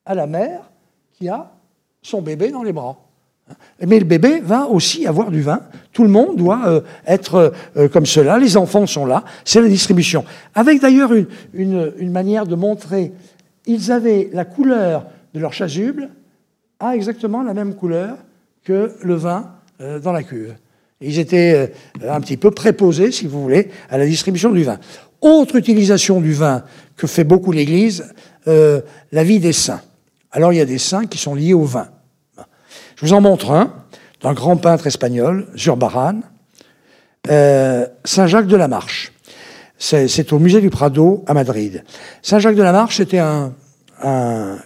à 0.05 0.15
la 0.15 0.27
mère 0.27 0.69
qui 1.13 1.29
a 1.29 1.51
son 2.01 2.21
bébé 2.21 2.49
dans 2.49 2.63
les 2.63 2.73
bras. 2.73 3.08
Mais 3.85 3.99
le 3.99 4.05
bébé 4.05 4.41
va 4.43 4.67
aussi 4.67 5.07
avoir 5.07 5.31
du 5.31 5.41
vin. 5.41 5.61
Tout 5.93 6.03
le 6.03 6.09
monde 6.09 6.35
doit 6.35 6.61
euh, 6.67 6.81
être 7.07 7.53
euh, 7.77 7.87
comme 7.87 8.05
cela. 8.05 8.37
Les 8.37 8.57
enfants 8.57 8.85
sont 8.85 9.05
là. 9.05 9.23
C'est 9.45 9.61
la 9.61 9.69
distribution. 9.69 10.25
Avec 10.53 10.81
d'ailleurs 10.81 11.11
une, 11.53 12.11
manière 12.11 12.45
de 12.45 12.55
montrer. 12.55 13.13
Ils 13.65 13.91
avaient 13.91 14.29
la 14.33 14.45
couleur 14.45 15.05
de 15.33 15.39
leur 15.39 15.53
chasuble 15.53 16.09
a 16.79 16.95
exactement 16.95 17.43
la 17.43 17.53
même 17.53 17.75
couleur 17.75 18.17
que 18.63 18.95
le 19.01 19.15
vin 19.15 19.51
euh, 19.81 19.99
dans 19.99 20.11
la 20.11 20.23
cuve. 20.23 20.55
Ils 21.01 21.19
étaient 21.19 21.71
un 22.05 22.19
petit 22.19 22.35
peu 22.35 22.51
préposés, 22.51 23.11
si 23.11 23.25
vous 23.25 23.41
voulez, 23.41 23.69
à 23.89 23.97
la 23.97 24.05
distribution 24.05 24.51
du 24.51 24.63
vin. 24.63 24.79
Autre 25.21 25.55
utilisation 25.55 26.19
du 26.19 26.33
vin 26.33 26.63
que 26.97 27.07
fait 27.07 27.23
beaucoup 27.23 27.53
l'Église, 27.53 28.13
la 28.45 29.23
vie 29.23 29.39
des 29.39 29.53
saints. 29.53 29.79
Alors 30.31 30.51
il 30.51 30.57
y 30.57 30.61
a 30.61 30.65
des 30.65 30.77
saints 30.77 31.05
qui 31.05 31.17
sont 31.17 31.35
liés 31.35 31.53
au 31.53 31.63
vin. 31.63 31.87
Je 32.99 33.05
vous 33.05 33.13
en 33.13 33.21
montre 33.21 33.51
un, 33.51 33.71
d'un 34.21 34.33
grand 34.33 34.57
peintre 34.57 34.85
espagnol, 34.85 35.47
Zurbarán, 35.55 36.21
euh, 37.29 37.87
Saint-Jacques 38.03 38.47
de 38.47 38.57
la 38.57 38.67
Marche. 38.67 39.13
C'est 39.77 40.33
au 40.33 40.39
musée 40.39 40.59
du 40.59 40.69
Prado 40.69 41.23
à 41.25 41.33
Madrid. 41.33 41.85
Saint-Jacques 42.21 42.57
de 42.57 42.61
la 42.63 42.73
Marche, 42.73 42.97
c'était 42.97 43.19
un, 43.19 43.53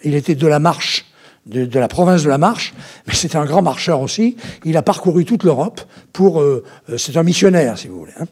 il 0.03 0.15
était 0.15 0.33
de 0.33 0.47
la 0.47 0.57
Marche, 0.57 1.05
de, 1.45 1.77
la 1.77 1.87
province 1.87 2.23
de 2.23 2.29
la 2.29 2.39
Marche, 2.39 2.73
mais 3.05 3.13
c'était 3.13 3.35
un 3.35 3.45
grand 3.45 3.61
marcheur 3.61 4.01
aussi. 4.01 4.35
Il 4.65 4.77
a 4.77 4.81
parcouru 4.81 5.25
toute 5.25 5.43
l'Europe 5.43 5.81
pour, 6.11 6.41
euh, 6.41 6.63
euh, 6.89 6.97
c'est 6.97 7.15
un 7.17 7.23
missionnaire, 7.23 7.77
si 7.77 7.87
vous 7.87 7.99
voulez. 7.99 8.13
Hein. 8.19 8.25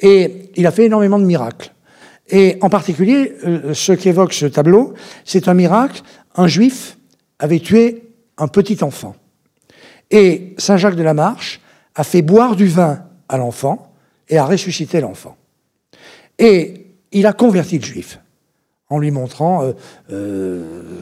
Et 0.00 0.50
il 0.56 0.66
a 0.66 0.70
fait 0.70 0.86
énormément 0.86 1.18
de 1.18 1.26
miracles. 1.26 1.74
Et 2.30 2.56
en 2.62 2.70
particulier, 2.70 3.34
ce 3.74 3.92
qu'évoque 3.92 4.32
ce 4.32 4.46
tableau, 4.46 4.94
c'est 5.26 5.46
un 5.48 5.54
miracle. 5.54 6.00
Un 6.36 6.46
juif 6.46 6.96
avait 7.38 7.60
tué 7.60 8.08
un 8.38 8.48
petit 8.48 8.82
enfant. 8.82 9.14
Et 10.12 10.54
Saint 10.58 10.76
Jacques 10.76 10.94
de 10.94 11.02
la 11.02 11.14
Marche 11.14 11.60
a 11.94 12.04
fait 12.04 12.22
boire 12.22 12.54
du 12.54 12.66
vin 12.66 13.02
à 13.28 13.38
l'enfant 13.38 13.92
et 14.28 14.38
a 14.38 14.44
ressuscité 14.44 15.00
l'enfant. 15.00 15.36
Et 16.38 16.86
il 17.12 17.26
a 17.26 17.32
converti 17.32 17.78
le 17.78 17.84
juif 17.84 18.20
en 18.88 18.98
lui 18.98 19.10
montrant 19.10 19.64
euh, 19.64 19.72
euh, 20.10 21.00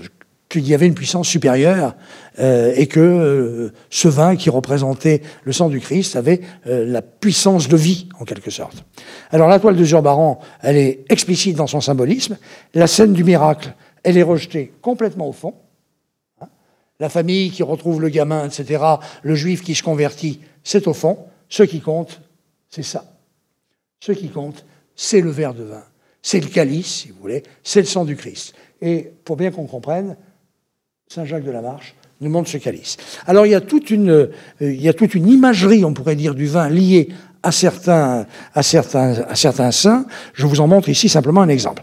qu'il 0.48 0.66
y 0.66 0.74
avait 0.74 0.86
une 0.86 0.94
puissance 0.94 1.28
supérieure 1.28 1.96
euh, 2.38 2.72
et 2.76 2.86
que 2.86 3.72
ce 3.88 4.08
vin 4.08 4.36
qui 4.36 4.48
représentait 4.50 5.22
le 5.44 5.52
sang 5.52 5.68
du 5.68 5.80
Christ 5.80 6.16
avait 6.16 6.40
la 6.64 7.02
puissance 7.02 7.68
de 7.68 7.76
vie, 7.76 8.08
en 8.18 8.24
quelque 8.24 8.50
sorte. 8.50 8.84
Alors 9.30 9.48
la 9.48 9.61
toile 9.61 9.76
de 9.76 9.84
Zurbaran, 9.84 10.40
elle 10.62 10.76
est 10.76 11.04
explicite 11.08 11.56
dans 11.56 11.68
son 11.68 11.80
symbolisme. 11.80 12.36
La 12.74 12.88
scène 12.88 13.12
du 13.12 13.22
miracle, 13.22 13.74
elle 14.02 14.16
est 14.16 14.24
rejetée 14.24 14.72
complètement 14.82 15.28
au 15.28 15.32
fond 15.32 15.54
la 17.01 17.09
famille 17.09 17.51
qui 17.51 17.62
retrouve 17.62 18.01
le 18.01 18.11
gamin, 18.11 18.46
etc., 18.46 18.84
le 19.22 19.34
juif 19.34 19.62
qui 19.62 19.74
se 19.74 19.82
convertit, 19.82 20.40
c'est 20.62 20.86
au 20.86 20.92
fond, 20.92 21.18
ce 21.48 21.62
qui 21.62 21.80
compte, 21.80 22.20
c'est 22.68 22.84
ça. 22.84 23.05
Ce 24.01 24.12
qui 24.12 24.28
compte, 24.28 24.64
c'est 24.94 25.22
le 25.22 25.30
verre 25.30 25.55
de 25.55 25.64
vin, 25.64 25.82
c'est 26.22 26.40
le 26.40 26.46
calice, 26.46 26.86
si 26.86 27.09
vous 27.09 27.18
voulez, 27.20 27.42
c'est 27.64 27.80
le 27.80 27.86
sang 27.86 28.05
du 28.05 28.16
Christ. 28.16 28.55
Et 28.82 29.11
pour 29.24 29.36
bien 29.36 29.51
qu'on 29.51 29.66
comprenne, 29.66 30.16
Saint 31.09 31.24
Jacques 31.24 31.44
de 31.44 31.51
la 31.51 31.62
Marche 31.62 31.96
nous 32.20 32.30
montre 32.30 32.51
ce 32.51 32.59
calice. 32.59 32.98
Alors 33.26 33.46
il 33.46 33.51
y 33.51 33.55
a 33.55 33.62
toute 33.62 33.90
une, 33.90 34.11
euh, 34.11 35.14
imagerie, 35.14 35.84
on 35.84 35.94
pourrait 35.94 36.16
dire, 36.16 36.34
du 36.34 36.46
vin 36.46 36.68
liée 36.68 37.09
à 37.42 37.51
certains, 37.51 38.26
à 38.55 38.62
certains 38.62 39.70
saints. 39.72 40.07
Je 40.34 40.46
vous 40.46 40.61
en 40.61 40.66
montre 40.66 40.90
ici 40.90 41.09
simplement 41.09 41.40
un 41.40 41.48
exemple. 41.48 41.82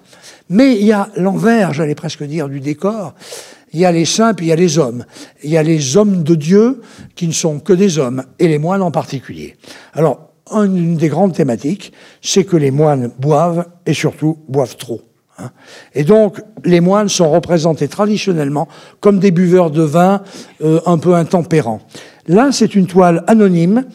Mais 0.49 0.75
il 0.75 0.85
y 0.85 0.91
a 0.91 1.09
l'envers, 1.17 1.73
j'allais 1.73 1.95
presque 1.95 2.23
dire, 2.23 2.47
du 2.47 2.59
décor 2.59 3.15
il 3.73 3.79
y 3.79 3.85
a 3.85 3.91
les 3.91 4.05
saints, 4.05 4.33
puis 4.33 4.47
il 4.47 4.49
y 4.49 4.53
a 4.53 4.55
les 4.55 4.77
hommes. 4.77 5.05
Il 5.43 5.49
y 5.49 5.57
a 5.57 5.63
les 5.63 5.97
hommes 5.97 6.23
de 6.23 6.35
Dieu 6.35 6.81
qui 7.15 7.27
ne 7.27 7.33
sont 7.33 7.59
que 7.59 7.73
des 7.73 7.99
hommes, 7.99 8.23
et 8.39 8.47
les 8.47 8.57
moines 8.57 8.81
en 8.81 8.91
particulier. 8.91 9.57
Alors, 9.93 10.31
une 10.51 10.95
des 10.95 11.09
grandes 11.09 11.33
thématiques, 11.33 11.91
c'est 12.21 12.45
que 12.45 12.55
les 12.55 12.71
moines 12.71 13.11
boivent, 13.19 13.65
et 13.85 13.93
surtout 13.93 14.37
boivent 14.47 14.77
trop. 14.77 15.01
Hein. 15.37 15.51
Et 15.93 16.03
donc, 16.03 16.41
les 16.63 16.79
moines 16.79 17.09
sont 17.09 17.29
représentés 17.29 17.87
traditionnellement 17.87 18.67
comme 18.99 19.19
des 19.19 19.31
buveurs 19.31 19.71
de 19.71 19.83
vin 19.83 20.23
euh, 20.61 20.79
un 20.85 20.97
peu 20.97 21.15
intempérants. 21.15 21.81
Là, 22.27 22.49
c'est 22.51 22.75
une 22.75 22.87
toile 22.87 23.23
anonyme 23.27 23.85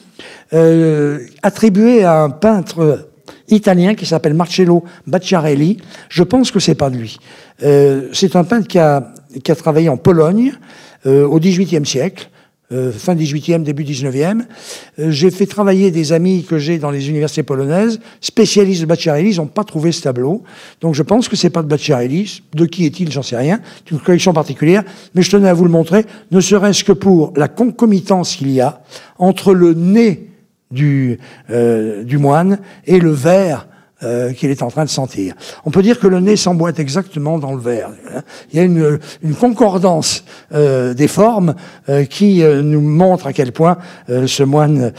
euh, 0.52 1.20
attribuée 1.42 2.04
à 2.04 2.22
un 2.22 2.30
peintre 2.30 3.08
italien 3.48 3.94
qui 3.94 4.06
s'appelle 4.06 4.34
Marcello 4.34 4.84
Bacciarelli. 5.06 5.78
Je 6.08 6.22
pense 6.22 6.50
que 6.50 6.60
c'est 6.60 6.74
pas 6.74 6.88
lui. 6.88 7.18
Euh, 7.62 8.08
c'est 8.12 8.36
un 8.36 8.44
peintre 8.44 8.68
qui 8.68 8.78
a, 8.78 9.12
qui 9.42 9.52
a 9.52 9.54
travaillé 9.56 9.88
en 9.88 9.96
Pologne 9.96 10.52
euh, 11.06 11.26
au 11.26 11.38
XVIIIe 11.38 11.86
siècle. 11.86 12.28
Euh, 12.72 12.90
fin 12.90 13.14
18e, 13.14 13.64
début 13.64 13.84
19e. 13.84 14.44
Euh, 14.98 15.10
j'ai 15.10 15.30
fait 15.30 15.44
travailler 15.44 15.90
des 15.90 16.12
amis 16.12 16.44
que 16.48 16.56
j'ai 16.56 16.78
dans 16.78 16.90
les 16.90 17.10
universités 17.10 17.42
polonaises, 17.42 18.00
spécialistes 18.22 18.80
de 18.80 18.86
Bacciarelli, 18.86 19.32
ils 19.32 19.36
n'ont 19.36 19.46
pas 19.46 19.64
trouvé 19.64 19.92
ce 19.92 20.00
tableau. 20.00 20.42
Donc 20.80 20.94
je 20.94 21.02
pense 21.02 21.28
que 21.28 21.36
c'est 21.36 21.50
pas 21.50 21.62
de 21.62 21.68
Bacciarelli. 21.68 22.42
De 22.54 22.64
qui 22.64 22.86
est-il 22.86 23.12
J'en 23.12 23.22
sais 23.22 23.36
rien. 23.36 23.60
C'est 23.84 23.90
une 23.90 24.00
collection 24.00 24.32
particulière. 24.32 24.84
Mais 25.14 25.20
je 25.20 25.30
tenais 25.30 25.50
à 25.50 25.54
vous 25.54 25.64
le 25.64 25.70
montrer, 25.70 26.06
ne 26.30 26.40
serait-ce 26.40 26.82
que 26.82 26.92
pour 26.92 27.34
la 27.36 27.48
concomitance 27.48 28.36
qu'il 28.36 28.50
y 28.50 28.62
a 28.62 28.82
entre 29.18 29.52
le 29.52 29.74
nez 29.74 30.30
du, 30.70 31.18
euh, 31.50 32.04
du 32.04 32.16
moine 32.16 32.58
et 32.86 33.00
le 33.00 33.10
verre 33.10 33.68
euh, 34.02 34.32
qu'il 34.32 34.50
est 34.50 34.62
en 34.62 34.68
train 34.68 34.84
de 34.84 34.90
sentir. 34.90 35.34
On 35.64 35.70
peut 35.70 35.82
dire 35.82 35.98
que 35.98 36.06
le 36.06 36.20
nez 36.20 36.36
s'emboîte 36.36 36.78
exactement 36.78 37.38
dans 37.38 37.52
le 37.52 37.60
verre. 37.60 37.90
Il 38.52 38.56
y 38.56 38.60
a 38.60 38.64
une, 38.64 38.98
une 39.22 39.34
concordance 39.34 40.24
euh, 40.52 40.94
des 40.94 41.08
formes 41.08 41.54
euh, 41.88 42.04
qui 42.04 42.42
euh, 42.42 42.62
nous 42.62 42.80
montre 42.80 43.26
à 43.26 43.32
quel 43.32 43.52
point 43.52 43.78
euh, 44.08 44.26
ce 44.26 44.42
moine 44.42 44.92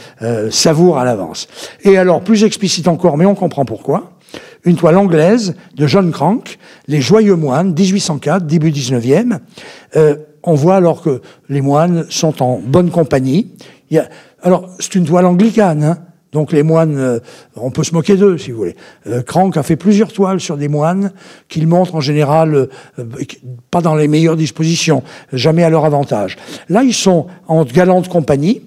savoure 0.50 0.98
à 0.98 1.04
l'avance. 1.04 1.48
Et 1.82 1.96
alors, 1.96 2.20
plus 2.20 2.44
explicite 2.44 2.88
encore, 2.88 3.16
mais 3.16 3.26
on 3.26 3.34
comprend 3.34 3.64
pourquoi, 3.64 4.12
une 4.64 4.76
toile 4.76 4.96
anglaise 4.96 5.54
de 5.76 5.86
John 5.86 6.10
Crank, 6.10 6.58
Les 6.88 7.00
Joyeux 7.00 7.36
Moines, 7.36 7.74
1804, 7.74 8.46
début 8.46 8.70
19e. 8.70 9.38
on 10.42 10.54
voit 10.54 10.76
alors 10.76 11.02
que 11.02 11.20
les 11.48 11.60
moines 11.60 12.06
sont 12.08 12.42
en 12.42 12.58
bonne 12.58 12.90
compagnie. 12.90 13.52
Il 13.90 13.96
y 13.96 14.00
a, 14.00 14.08
alors, 14.42 14.68
c'est 14.78 14.94
une 14.94 15.04
toile 15.04 15.26
anglicane, 15.26 15.82
hein 15.82 15.98
donc 16.34 16.50
les 16.50 16.64
moines, 16.64 16.98
euh, 16.98 17.20
on 17.54 17.70
peut 17.70 17.84
se 17.84 17.94
moquer 17.94 18.16
d'eux, 18.16 18.36
si 18.38 18.50
vous 18.50 18.58
voulez. 18.58 18.76
Euh, 19.06 19.22
Crank 19.22 19.56
a 19.56 19.62
fait 19.62 19.76
plusieurs 19.76 20.12
toiles 20.12 20.40
sur 20.40 20.56
des 20.56 20.66
moines 20.66 21.12
qu'il 21.48 21.68
montre 21.68 21.94
en 21.94 22.00
général 22.00 22.54
euh, 22.56 22.68
pas 23.70 23.80
dans 23.80 23.94
les 23.94 24.08
meilleures 24.08 24.36
dispositions, 24.36 25.04
jamais 25.32 25.62
à 25.62 25.70
leur 25.70 25.84
avantage. 25.84 26.36
Là, 26.68 26.82
ils 26.82 26.92
sont 26.92 27.28
en 27.46 27.64
galante 27.64 28.08
compagnie. 28.08 28.62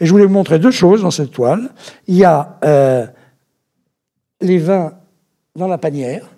Et 0.00 0.06
je 0.06 0.10
voulais 0.10 0.24
vous 0.24 0.32
montrer 0.32 0.58
deux 0.58 0.72
choses 0.72 1.02
dans 1.02 1.12
cette 1.12 1.30
toile. 1.30 1.70
Il 2.08 2.16
y 2.16 2.24
a 2.24 2.58
les 4.40 4.58
vins 4.58 4.92
dans 5.56 5.68
la 5.68 5.78
panière. 5.78 6.28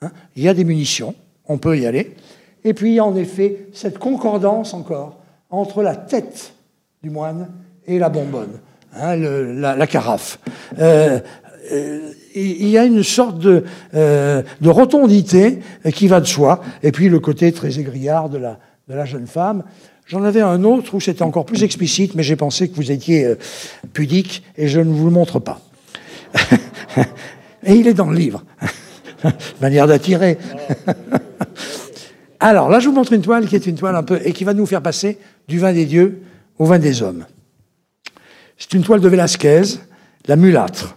Hein. 0.00 0.10
il 0.36 0.42
y 0.42 0.48
a 0.48 0.54
des 0.54 0.64
munitions. 0.64 1.14
On 1.46 1.58
peut 1.58 1.78
y 1.78 1.86
aller. 1.86 2.16
Et 2.64 2.72
puis, 2.72 2.92
il 2.92 2.94
y 2.94 2.98
a 2.98 3.04
en 3.04 3.14
effet 3.14 3.68
cette 3.74 3.98
concordance 3.98 4.72
encore 4.72 5.18
entre 5.50 5.82
la 5.82 5.94
tête 5.94 6.54
du 7.02 7.10
moine 7.10 7.48
et 7.86 7.98
la 7.98 8.08
bonbonne, 8.08 8.58
hein, 8.96 9.16
la, 9.16 9.86
carafe. 9.86 10.38
Euh, 10.78 11.20
euh, 11.72 12.10
il 12.34 12.68
y 12.68 12.78
a 12.78 12.84
une 12.84 13.02
sorte 13.02 13.38
de, 13.38 13.64
euh, 13.94 14.42
de, 14.60 14.68
rotondité 14.68 15.60
qui 15.94 16.08
va 16.08 16.20
de 16.20 16.26
soi, 16.26 16.62
et 16.82 16.90
puis 16.90 17.08
le 17.08 17.20
côté 17.20 17.52
très 17.52 17.78
aigriard 17.78 18.28
de 18.28 18.38
la, 18.38 18.58
de 18.88 18.94
la 18.94 19.04
jeune 19.04 19.26
femme. 19.26 19.62
J'en 20.06 20.24
avais 20.24 20.40
un 20.40 20.64
autre 20.64 20.94
où 20.94 21.00
c'était 21.00 21.22
encore 21.22 21.46
plus 21.46 21.62
explicite, 21.62 22.14
mais 22.14 22.22
j'ai 22.22 22.36
pensé 22.36 22.68
que 22.68 22.74
vous 22.74 22.90
étiez 22.90 23.34
pudique 23.92 24.42
et 24.58 24.68
je 24.68 24.80
ne 24.80 24.92
vous 24.92 25.06
le 25.06 25.12
montre 25.12 25.38
pas. 25.38 25.60
et 27.64 27.74
il 27.74 27.86
est 27.86 27.94
dans 27.94 28.10
le 28.10 28.16
livre. 28.16 28.44
Manière 29.60 29.86
d'attirer. 29.86 30.36
Alors 32.40 32.68
là, 32.68 32.80
je 32.80 32.88
vous 32.88 32.94
montre 32.94 33.12
une 33.14 33.22
toile 33.22 33.46
qui 33.46 33.56
est 33.56 33.66
une 33.66 33.76
toile 33.76 33.96
un 33.96 34.02
peu 34.02 34.20
et 34.22 34.32
qui 34.32 34.44
va 34.44 34.52
nous 34.52 34.66
faire 34.66 34.82
passer 34.82 35.18
du 35.48 35.58
vin 35.58 35.72
des 35.72 35.86
dieux 35.86 36.20
au 36.58 36.66
vin 36.66 36.78
des 36.78 37.02
hommes. 37.02 37.24
C'est 38.58 38.74
une 38.74 38.82
toile 38.82 39.00
de 39.00 39.08
Velázquez, 39.08 39.62
la 40.26 40.36
mulâtre. 40.36 40.96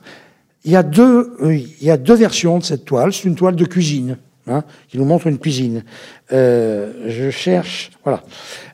Il 0.63 0.71
y 0.71 0.75
a 0.75 0.83
deux, 0.83 1.37
il 1.43 1.83
y 1.85 1.91
a 1.91 1.97
deux 1.97 2.15
versions 2.15 2.59
de 2.59 2.63
cette 2.63 2.85
toile. 2.85 3.13
C'est 3.13 3.25
une 3.25 3.35
toile 3.35 3.55
de 3.55 3.65
cuisine. 3.65 4.17
Hein, 4.49 4.63
qui 4.87 4.97
nous 4.97 5.03
montre 5.03 5.27
une 5.27 5.39
cuisine. 5.39 5.83
Euh, 6.31 6.93
je 7.07 7.29
cherche, 7.29 7.91
voilà. 8.05 8.23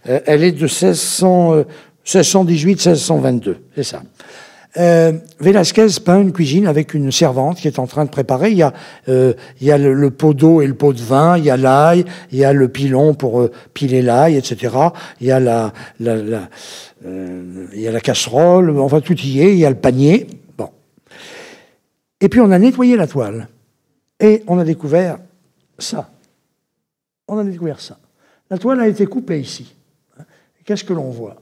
Euh, 0.07 0.19
elle 0.27 0.43
est 0.43 0.51
de 0.51 0.61
1600, 0.61 1.63
1618-1622, 2.05 3.49
euh, 3.49 3.55
c'est 3.75 3.83
ça. 3.83 4.03
Euh, 4.77 5.13
Velasquez 5.39 5.87
peint 6.03 6.19
une 6.19 6.31
cuisine 6.31 6.65
avec 6.65 6.95
une 6.95 7.11
servante 7.11 7.57
qui 7.57 7.67
est 7.67 7.77
en 7.77 7.85
train 7.85 8.05
de 8.05 8.09
préparer. 8.09 8.51
Il 8.51 8.57
y 8.57 8.63
a, 8.63 8.73
euh, 9.07 9.33
le, 9.61 10.09
pot 10.09 10.33
d'eau 10.33 10.61
et 10.61 10.67
le 10.67 10.73
pot 10.73 10.93
de 10.93 11.01
vin, 11.01 11.37
il 11.37 11.45
y 11.45 11.51
a 11.51 11.57
l'ail, 11.57 12.05
il 12.31 12.39
y 12.39 12.45
a 12.45 12.53
le 12.53 12.67
pilon 12.69 13.13
pour 13.13 13.41
euh, 13.41 13.51
piler 13.73 14.01
l'ail, 14.01 14.35
etc. 14.35 14.75
Il 15.21 15.27
y 15.27 15.31
a 15.31 15.39
la, 15.39 15.73
la, 15.99 16.15
la 16.15 16.49
il 17.05 17.81
y 17.81 17.87
a 17.87 17.91
la 17.91 17.99
casserole, 17.99 18.79
enfin 18.79 19.01
tout 19.01 19.19
y 19.19 19.41
est, 19.41 19.53
il 19.53 19.59
y 19.59 19.65
a 19.65 19.69
le 19.69 19.75
panier. 19.75 20.25
Bon. 20.57 20.69
Et 22.21 22.29
puis 22.29 22.39
on 22.39 22.49
a 22.49 22.57
nettoyé 22.57 22.95
la 22.95 23.07
toile 23.07 23.49
et 24.21 24.41
on 24.47 24.57
a 24.57 24.63
découvert 24.63 25.17
ça. 25.77 26.09
On 27.27 27.37
a 27.37 27.43
découvert 27.43 27.81
ça. 27.81 27.99
La 28.49 28.57
toile 28.57 28.79
a 28.79 28.87
été 28.87 29.05
coupée 29.05 29.39
ici. 29.39 29.75
Qu'est-ce 30.63 30.83
que 30.85 30.93
l'on 30.93 31.09
voit? 31.09 31.35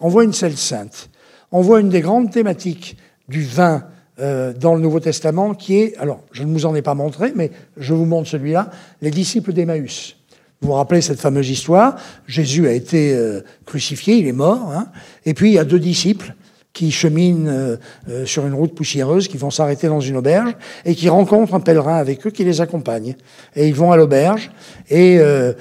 On 0.00 0.08
voit 0.08 0.24
une 0.24 0.32
selle 0.34 0.56
sainte. 0.56 1.08
On 1.56 1.60
voit 1.60 1.80
une 1.80 1.88
des 1.88 2.00
grandes 2.00 2.32
thématiques 2.32 2.96
du 3.28 3.44
vin 3.44 3.84
euh, 4.18 4.52
dans 4.52 4.74
le 4.74 4.80
Nouveau 4.80 4.98
Testament 4.98 5.54
qui 5.54 5.78
est, 5.78 5.96
alors 5.98 6.20
je 6.32 6.42
ne 6.42 6.52
vous 6.52 6.66
en 6.66 6.74
ai 6.74 6.82
pas 6.82 6.94
montré, 6.94 7.32
mais 7.36 7.52
je 7.76 7.94
vous 7.94 8.06
montre 8.06 8.28
celui-là, 8.28 8.70
les 9.00 9.12
disciples 9.12 9.52
d'Emmaüs. 9.52 10.16
Vous 10.60 10.68
vous 10.68 10.74
rappelez 10.74 11.00
cette 11.00 11.20
fameuse 11.20 11.48
histoire 11.48 11.94
Jésus 12.26 12.66
a 12.66 12.72
été 12.72 13.14
euh, 13.14 13.40
crucifié, 13.66 14.16
il 14.16 14.26
est 14.26 14.32
mort, 14.32 14.72
hein. 14.72 14.88
et 15.26 15.32
puis 15.32 15.50
il 15.50 15.54
y 15.54 15.58
a 15.60 15.64
deux 15.64 15.78
disciples 15.78 16.34
qui 16.74 16.90
cheminent 16.90 17.48
euh, 17.48 17.76
euh, 18.10 18.26
sur 18.26 18.46
une 18.46 18.52
route 18.52 18.74
poussiéreuse, 18.74 19.28
qui 19.28 19.38
vont 19.38 19.50
s'arrêter 19.50 19.86
dans 19.86 20.00
une 20.00 20.16
auberge 20.16 20.54
et 20.84 20.94
qui 20.94 21.08
rencontrent 21.08 21.54
un 21.54 21.60
pèlerin 21.60 21.96
avec 21.96 22.26
eux 22.26 22.30
qui 22.30 22.44
les 22.44 22.60
accompagne. 22.60 23.14
Et 23.54 23.68
ils 23.68 23.74
vont 23.74 23.92
à 23.92 23.96
l'auberge 23.96 24.50
et 24.90 25.18
euh, 25.18 25.54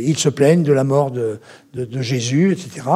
ils 0.00 0.16
se 0.16 0.28
plaignent 0.28 0.62
de 0.62 0.72
la 0.72 0.84
mort 0.84 1.10
de, 1.10 1.40
de, 1.74 2.00
Jésus, 2.00 2.52
etc. 2.52 2.86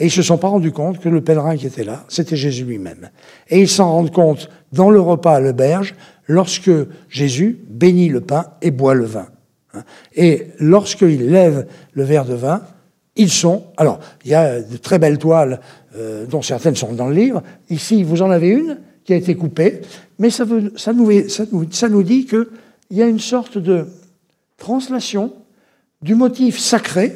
Et 0.00 0.06
ils 0.06 0.10
se 0.10 0.22
sont 0.22 0.38
pas 0.38 0.48
rendus 0.48 0.72
compte 0.72 0.98
que 0.98 1.10
le 1.10 1.20
pèlerin 1.20 1.56
qui 1.56 1.66
était 1.66 1.84
là, 1.84 2.04
c'était 2.08 2.34
Jésus 2.34 2.64
lui-même. 2.64 3.10
Et 3.50 3.60
ils 3.60 3.68
s'en 3.68 3.92
rendent 3.92 4.12
compte 4.12 4.48
dans 4.72 4.90
le 4.90 5.00
repas 5.00 5.34
à 5.34 5.40
l'auberge 5.40 5.94
lorsque 6.26 6.70
Jésus 7.10 7.60
bénit 7.68 8.08
le 8.08 8.22
pain 8.22 8.46
et 8.62 8.70
boit 8.70 8.94
le 8.94 9.04
vin. 9.04 9.26
Et 10.14 10.46
lorsqu'il 10.58 11.30
lève 11.30 11.66
le 11.92 12.02
verre 12.02 12.24
de 12.24 12.34
vin, 12.34 12.62
ils 13.14 13.30
sont. 13.30 13.64
Alors, 13.76 14.00
il 14.24 14.30
y 14.30 14.34
a 14.34 14.62
de 14.62 14.76
très 14.78 14.98
belles 14.98 15.18
toiles 15.18 15.60
euh, 15.94 16.24
dont 16.24 16.42
certaines 16.42 16.76
sont 16.76 16.94
dans 16.94 17.06
le 17.06 17.14
livre. 17.14 17.42
Ici, 17.68 18.02
vous 18.02 18.22
en 18.22 18.30
avez 18.30 18.48
une 18.48 18.78
qui 19.04 19.12
a 19.12 19.16
été 19.16 19.34
coupée, 19.34 19.82
mais 20.18 20.30
ça, 20.30 20.44
nous, 20.46 21.28
ça 21.28 21.88
nous 21.88 22.02
dit 22.02 22.24
qu'il 22.24 22.46
y 22.90 23.02
a 23.02 23.06
une 23.06 23.20
sorte 23.20 23.58
de 23.58 23.86
translation 24.56 25.34
du 26.00 26.14
motif 26.14 26.58
sacré 26.58 27.12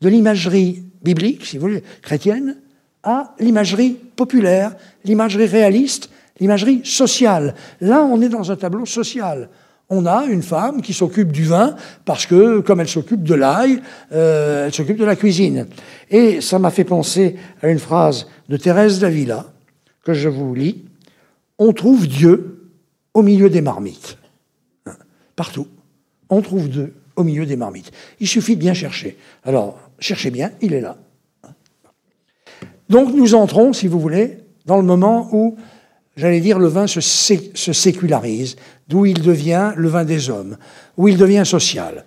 de 0.00 0.08
l'imagerie 0.08 0.84
biblique, 1.02 1.46
si 1.46 1.56
vous 1.56 1.62
voulez, 1.62 1.84
chrétienne, 2.02 2.56
à 3.02 3.34
l'imagerie 3.38 3.96
populaire, 4.16 4.74
l'imagerie 5.04 5.46
réaliste, 5.46 6.10
l'imagerie 6.38 6.82
sociale. 6.84 7.54
Là, 7.80 8.02
on 8.04 8.20
est 8.20 8.28
dans 8.28 8.50
un 8.50 8.56
tableau 8.56 8.86
social 8.86 9.48
on 9.90 10.06
a 10.06 10.24
une 10.24 10.42
femme 10.42 10.80
qui 10.80 10.94
s'occupe 10.94 11.32
du 11.32 11.44
vin 11.44 11.74
parce 12.04 12.24
que, 12.24 12.60
comme 12.60 12.80
elle 12.80 12.88
s'occupe 12.88 13.24
de 13.24 13.34
l'ail, 13.34 13.82
euh, 14.12 14.66
elle 14.66 14.72
s'occupe 14.72 14.96
de 14.96 15.04
la 15.04 15.16
cuisine. 15.16 15.66
Et 16.08 16.40
ça 16.40 16.60
m'a 16.60 16.70
fait 16.70 16.84
penser 16.84 17.36
à 17.60 17.68
une 17.68 17.80
phrase 17.80 18.28
de 18.48 18.56
Thérèse 18.56 19.00
d'Avila 19.00 19.46
que 20.04 20.14
je 20.14 20.28
vous 20.28 20.54
lis. 20.54 20.84
On 21.58 21.72
trouve 21.72 22.06
Dieu 22.06 22.70
au 23.12 23.22
milieu 23.22 23.50
des 23.50 23.60
marmites. 23.60 24.16
Hein, 24.86 24.94
partout. 25.34 25.66
On 26.28 26.40
trouve 26.40 26.68
Dieu 26.68 26.94
au 27.16 27.24
milieu 27.24 27.44
des 27.44 27.56
marmites. 27.56 27.90
Il 28.20 28.28
suffit 28.28 28.54
de 28.54 28.60
bien 28.60 28.74
chercher. 28.74 29.18
Alors, 29.44 29.89
cherchez 30.00 30.30
bien, 30.30 30.50
il 30.60 30.72
est 30.74 30.80
là. 30.80 30.96
Donc 32.88 33.14
nous 33.14 33.34
entrons, 33.34 33.72
si 33.72 33.86
vous 33.86 34.00
voulez, 34.00 34.38
dans 34.66 34.76
le 34.76 34.82
moment 34.82 35.28
où 35.32 35.56
j'allais 36.16 36.40
dire, 36.40 36.58
le 36.58 36.66
vin 36.66 36.86
se, 36.86 37.00
sécularise, 37.00 38.56
d'où 38.88 39.06
il 39.06 39.22
devient 39.22 39.72
le 39.76 39.88
vin 39.88 40.04
des 40.04 40.28
hommes, 40.28 40.56
où 40.96 41.08
il 41.08 41.16
devient 41.16 41.44
social, 41.46 42.04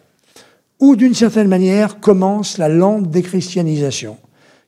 où 0.79 0.95
d'une 0.95 1.13
certaine 1.13 1.47
manière 1.47 1.99
commence 1.99 2.57
la 2.57 2.69
lente 2.69 3.09
déchristianisation 3.09 4.17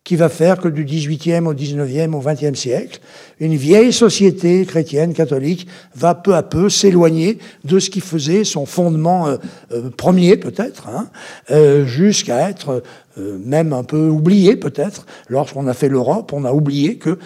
qui 0.06 0.16
va 0.16 0.30
faire 0.30 0.60
que 0.60 0.68
du 0.68 0.86
XVIIIe 0.86 1.48
au 1.48 1.54
XIXe 1.54 2.14
au 2.14 2.20
XXe 2.20 2.58
siècle, 2.58 3.00
une 3.40 3.56
vieille 3.56 3.92
société 3.92 4.64
chrétienne 4.66 5.16
catholique 5.16 5.68
va 5.96 6.14
peu 6.14 6.36
à 6.36 6.44
peu 6.44 6.70
s'éloigner 6.70 7.40
de 7.64 7.80
ce 7.80 7.90
qui 7.90 8.02
faisait 8.02 8.44
son 8.44 8.68
fondement 8.68 9.28
euh, 9.28 9.38
euh, 9.72 9.90
premier 9.90 10.38
peut-être, 10.38 10.88
hein, 10.88 11.10
euh, 11.50 11.86
jusqu'à 11.86 12.48
être 12.50 12.84
même 13.18 13.74
un 13.74 13.84
peu 13.84 14.08
oublié 14.10 14.56
peut-être. 14.56 15.06
Lorsqu'on 15.30 15.68
a 15.68 15.74
fait 15.74 15.90
l'Europe, 15.90 16.34
on 16.34 16.46
a 16.46 16.52
oublié 16.52 16.98
que, 16.98 17.18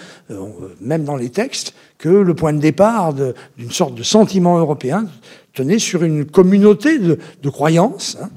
même 0.82 1.04
dans 1.04 1.16
les 1.16 1.30
textes, 1.30 1.74
que 1.98 2.10
le 2.10 2.34
point 2.34 2.54
de 2.54 2.60
départ 2.60 3.14
d'une 3.14 3.72
sorte 3.72 3.96
de 3.96 4.04
sentiment 4.04 4.58
européen 4.58 5.08
tenait 5.54 5.80
sur 5.80 6.04
une 6.04 6.26
communauté 6.26 7.00
de, 7.00 7.18
de 7.42 7.50
croyances. 7.50 8.18
Hein. 8.22 8.30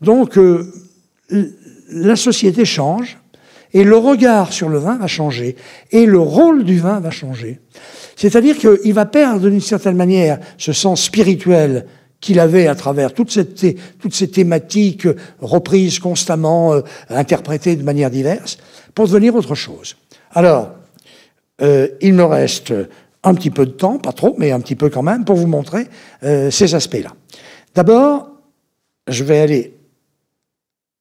Donc, 0.00 0.36
euh, 0.36 0.72
la 1.90 2.16
société 2.16 2.64
change, 2.64 3.18
et 3.72 3.84
le 3.84 3.96
regard 3.96 4.52
sur 4.52 4.68
le 4.68 4.78
vin 4.78 4.96
va 4.96 5.06
changer, 5.06 5.56
et 5.90 6.06
le 6.06 6.18
rôle 6.18 6.64
du 6.64 6.78
vin 6.78 7.00
va 7.00 7.10
changer. 7.10 7.60
C'est-à-dire 8.16 8.56
qu'il 8.56 8.92
va 8.94 9.06
perdre 9.06 9.48
d'une 9.48 9.60
certaine 9.60 9.96
manière 9.96 10.38
ce 10.58 10.72
sens 10.72 11.02
spirituel 11.02 11.86
qu'il 12.24 12.40
avait 12.40 12.66
à 12.68 12.74
travers 12.74 13.12
toutes 13.12 13.30
ces, 13.30 14.28
thématiques 14.30 15.06
reprises 15.40 15.98
constamment, 15.98 16.72
euh, 16.72 16.80
interprétées 17.10 17.76
de 17.76 17.82
manière 17.82 18.10
diverse, 18.10 18.56
pour 18.94 19.06
devenir 19.06 19.34
autre 19.34 19.54
chose. 19.54 19.96
Alors, 20.32 20.70
euh, 21.60 21.88
il 22.00 22.14
me 22.14 22.24
reste 22.24 22.72
un 23.24 23.34
petit 23.34 23.50
peu 23.50 23.66
de 23.66 23.72
temps, 23.72 23.98
pas 23.98 24.12
trop, 24.12 24.34
mais 24.38 24.52
un 24.52 24.60
petit 24.60 24.74
peu 24.74 24.88
quand 24.88 25.02
même, 25.02 25.24
pour 25.24 25.36
vous 25.36 25.46
montrer 25.46 25.86
euh, 26.22 26.50
ces 26.50 26.74
aspects-là. 26.74 27.10
D'abord, 27.74 28.30
je 29.08 29.22
vais 29.22 29.40
aller. 29.40 29.76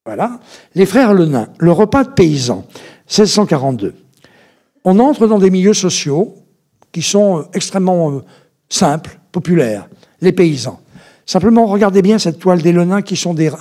Voilà. 0.06 0.40
Les 0.76 0.86
frères 0.86 1.14
Le 1.14 1.26
Nain, 1.26 1.48
le 1.60 1.72
repas 1.72 2.04
de 2.04 2.10
paysans, 2.10 2.66
1642. 3.08 3.94
On 4.84 5.00
entre 5.00 5.28
dans 5.28 5.40
des 5.40 5.50
milieux 5.50 5.74
sociaux 5.74 6.36
qui 6.92 7.02
sont 7.02 7.40
euh, 7.40 7.44
extrêmement 7.54 8.12
euh, 8.12 8.22
simples, 8.68 9.20
populaires, 9.32 9.88
les 10.20 10.34
paysans. 10.34 10.80
Simplement, 11.26 11.66
regardez 11.66 12.02
bien 12.02 12.20
cette 12.20 12.40
toile 12.40 12.62
des 12.62 12.72
Lenins 12.72 13.02
qui 13.02 13.16
sont 13.16 13.34
des 13.34 13.52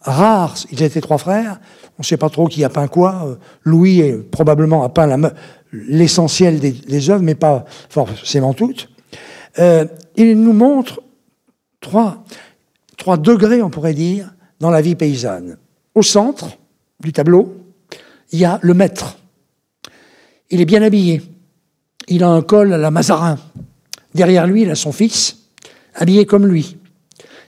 rares. 0.00 0.56
Ils 0.70 0.82
étaient 0.82 1.00
trois 1.00 1.18
frères. 1.18 1.60
On 1.98 2.00
ne 2.02 2.04
sait 2.04 2.16
pas 2.16 2.30
trop 2.30 2.46
qui 2.46 2.64
a 2.64 2.68
peint 2.68 2.88
quoi. 2.88 3.38
Louis 3.62 4.02
probablement 4.30 4.82
a 4.82 4.88
peint 4.88 5.32
l'essentiel 5.72 6.58
des, 6.58 7.10
œuvres, 7.10 7.22
mais 7.22 7.34
pas 7.34 7.64
forcément 7.88 8.54
toutes. 8.54 8.88
Euh, 9.58 9.84
il 10.16 10.40
nous 10.40 10.52
montre 10.52 11.02
trois, 11.80 12.24
trois 12.96 13.16
degrés, 13.16 13.62
on 13.62 13.70
pourrait 13.70 13.94
dire, 13.94 14.32
dans 14.60 14.70
la 14.70 14.80
vie 14.80 14.94
paysanne. 14.94 15.58
Au 15.94 16.02
centre 16.02 16.48
du 17.00 17.12
tableau, 17.12 17.54
il 18.32 18.38
y 18.38 18.44
a 18.44 18.58
le 18.62 18.74
maître. 18.74 19.18
Il 20.50 20.60
est 20.60 20.66
bien 20.66 20.82
habillé. 20.82 21.22
Il 22.08 22.24
a 22.24 22.28
un 22.28 22.42
col 22.42 22.72
à 22.72 22.78
la 22.78 22.90
Mazarin. 22.90 23.38
Derrière 24.14 24.46
lui, 24.46 24.62
il 24.62 24.70
a 24.70 24.74
son 24.74 24.92
fils, 24.92 25.36
habillé 25.94 26.26
comme 26.26 26.46
lui. 26.46 26.76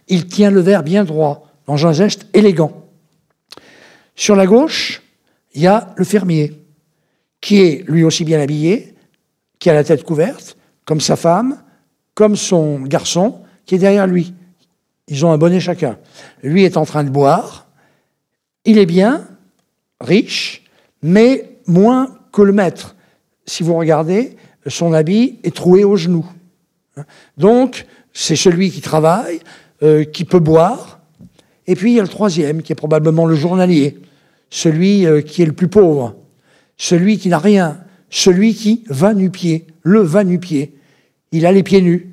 Il 0.08 0.26
tient 0.26 0.50
le 0.50 0.60
verre 0.60 0.82
bien 0.82 1.04
droit, 1.04 1.48
dans 1.66 1.86
un 1.86 1.92
geste 1.92 2.26
élégant. 2.34 2.84
Sur 4.14 4.36
la 4.36 4.46
gauche, 4.46 5.02
il 5.54 5.62
y 5.62 5.66
a 5.66 5.94
le 5.96 6.04
fermier 6.04 6.52
qui 7.40 7.60
est 7.60 7.84
lui 7.88 8.04
aussi 8.04 8.24
bien 8.24 8.40
habillé, 8.40 8.94
qui 9.58 9.68
a 9.70 9.74
la 9.74 9.84
tête 9.84 10.04
couverte, 10.04 10.56
comme 10.84 11.00
sa 11.00 11.16
femme, 11.16 11.62
comme 12.14 12.36
son 12.36 12.80
garçon, 12.80 13.40
qui 13.66 13.74
est 13.74 13.78
derrière 13.78 14.06
lui. 14.06 14.34
Ils 15.08 15.26
ont 15.26 15.32
un 15.32 15.38
bonnet 15.38 15.60
chacun. 15.60 15.98
Lui 16.42 16.64
est 16.64 16.76
en 16.76 16.86
train 16.86 17.04
de 17.04 17.10
boire. 17.10 17.66
Il 18.64 18.78
est 18.78 18.86
bien, 18.86 19.26
riche, 20.00 20.64
mais 21.02 21.58
moins 21.66 22.16
que 22.32 22.42
le 22.42 22.52
maître. 22.52 22.96
Si 23.46 23.62
vous 23.62 23.74
regardez, 23.74 24.36
son 24.66 24.92
habit 24.92 25.38
est 25.44 25.54
troué 25.54 25.84
aux 25.84 25.96
genoux. 25.96 26.26
Donc, 27.36 27.86
c'est 28.12 28.36
celui 28.36 28.70
qui 28.70 28.80
travaille, 28.80 29.40
euh, 29.84 30.04
qui 30.04 30.24
peut 30.24 30.38
boire. 30.40 31.00
Et 31.66 31.76
puis, 31.76 31.92
il 31.92 31.96
y 31.96 32.00
a 32.00 32.02
le 32.02 32.08
troisième, 32.08 32.62
qui 32.62 32.72
est 32.72 32.76
probablement 32.76 33.26
le 33.26 33.34
journalier, 33.34 33.98
celui 34.48 35.06
euh, 35.06 35.20
qui 35.20 35.42
est 35.42 35.46
le 35.46 35.52
plus 35.52 35.68
pauvre, 35.68 36.16
celui 36.76 37.18
qui 37.18 37.28
n'a 37.28 37.38
rien, 37.38 37.78
celui 38.08 38.54
qui 38.54 38.84
va 38.88 39.14
nu-pied, 39.14 39.66
le 39.82 40.00
va 40.00 40.24
nu-pied. 40.24 40.74
Il 41.32 41.46
a 41.46 41.52
les 41.52 41.62
pieds 41.62 41.82
nus, 41.82 42.10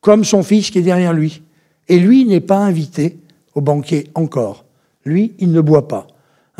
comme 0.00 0.24
son 0.24 0.42
fils 0.42 0.70
qui 0.70 0.78
est 0.78 0.82
derrière 0.82 1.12
lui. 1.12 1.42
Et 1.88 1.98
lui 1.98 2.24
n'est 2.24 2.40
pas 2.40 2.58
invité 2.58 3.18
au 3.54 3.60
banquet 3.60 4.08
encore. 4.14 4.64
Lui, 5.04 5.34
il 5.38 5.52
ne 5.52 5.60
boit 5.60 5.88
pas. 5.88 6.06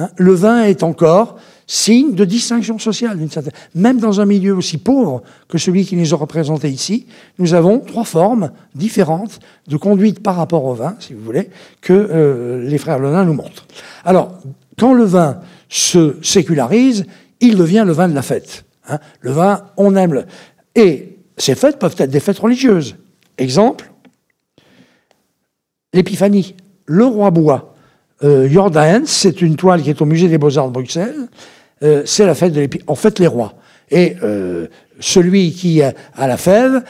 Hein. 0.02 0.10
le 0.16 0.32
vin 0.32 0.64
est 0.64 0.82
encore 0.82 1.36
signe 1.66 2.14
de 2.14 2.24
distinction 2.24 2.78
sociale, 2.78 3.18
même 3.74 4.00
dans 4.00 4.20
un 4.20 4.24
milieu 4.24 4.54
aussi 4.54 4.78
pauvre 4.78 5.22
que 5.48 5.58
celui 5.58 5.84
qui 5.84 5.96
nous 5.96 6.12
a 6.12 6.16
représenté 6.16 6.68
ici, 6.68 7.06
nous 7.38 7.54
avons 7.54 7.78
trois 7.78 8.04
formes 8.04 8.50
différentes 8.74 9.38
de 9.68 9.76
conduite 9.76 10.20
par 10.20 10.36
rapport 10.36 10.64
au 10.64 10.74
vin, 10.74 10.96
si 10.98 11.14
vous 11.14 11.22
voulez, 11.22 11.50
que 11.80 11.92
euh, 11.92 12.68
les 12.68 12.78
frères 12.78 12.98
Lenin 12.98 13.24
nous 13.24 13.34
montrent. 13.34 13.66
Alors, 14.04 14.38
quand 14.78 14.92
le 14.92 15.04
vin 15.04 15.40
se 15.68 16.16
sécularise, 16.22 17.06
il 17.40 17.56
devient 17.56 17.84
le 17.86 17.92
vin 17.92 18.08
de 18.08 18.14
la 18.14 18.22
fête. 18.22 18.64
Hein. 18.88 18.98
Le 19.20 19.30
vin, 19.30 19.66
on 19.76 19.94
aime 19.94 20.14
le... 20.14 20.24
Et 20.74 21.18
ces 21.36 21.54
fêtes 21.54 21.78
peuvent 21.78 21.94
être 21.98 22.10
des 22.10 22.20
fêtes 22.20 22.38
religieuses. 22.38 22.96
Exemple, 23.38 23.90
l'épiphanie. 25.92 26.54
Le 26.86 27.04
roi 27.04 27.30
bois. 27.30 27.71
Euh, 28.24 28.48
Jordaens, 28.48 29.02
c'est 29.06 29.42
une 29.42 29.56
toile 29.56 29.82
qui 29.82 29.90
est 29.90 30.00
au 30.00 30.04
musée 30.04 30.28
des 30.28 30.38
Beaux-Arts 30.38 30.68
de 30.68 30.72
Bruxelles. 30.72 31.28
Euh, 31.82 32.02
c'est 32.04 32.26
la 32.26 32.34
fête 32.34 32.52
de 32.52 32.60
l'épiphanie. 32.60 32.88
En 32.88 32.94
fait, 32.94 33.18
les 33.18 33.26
rois. 33.26 33.54
Et 33.90 34.16
euh, 34.22 34.68
celui 35.00 35.52
qui 35.52 35.82
a 35.82 35.92
la 36.16 36.36
fève 36.36 36.82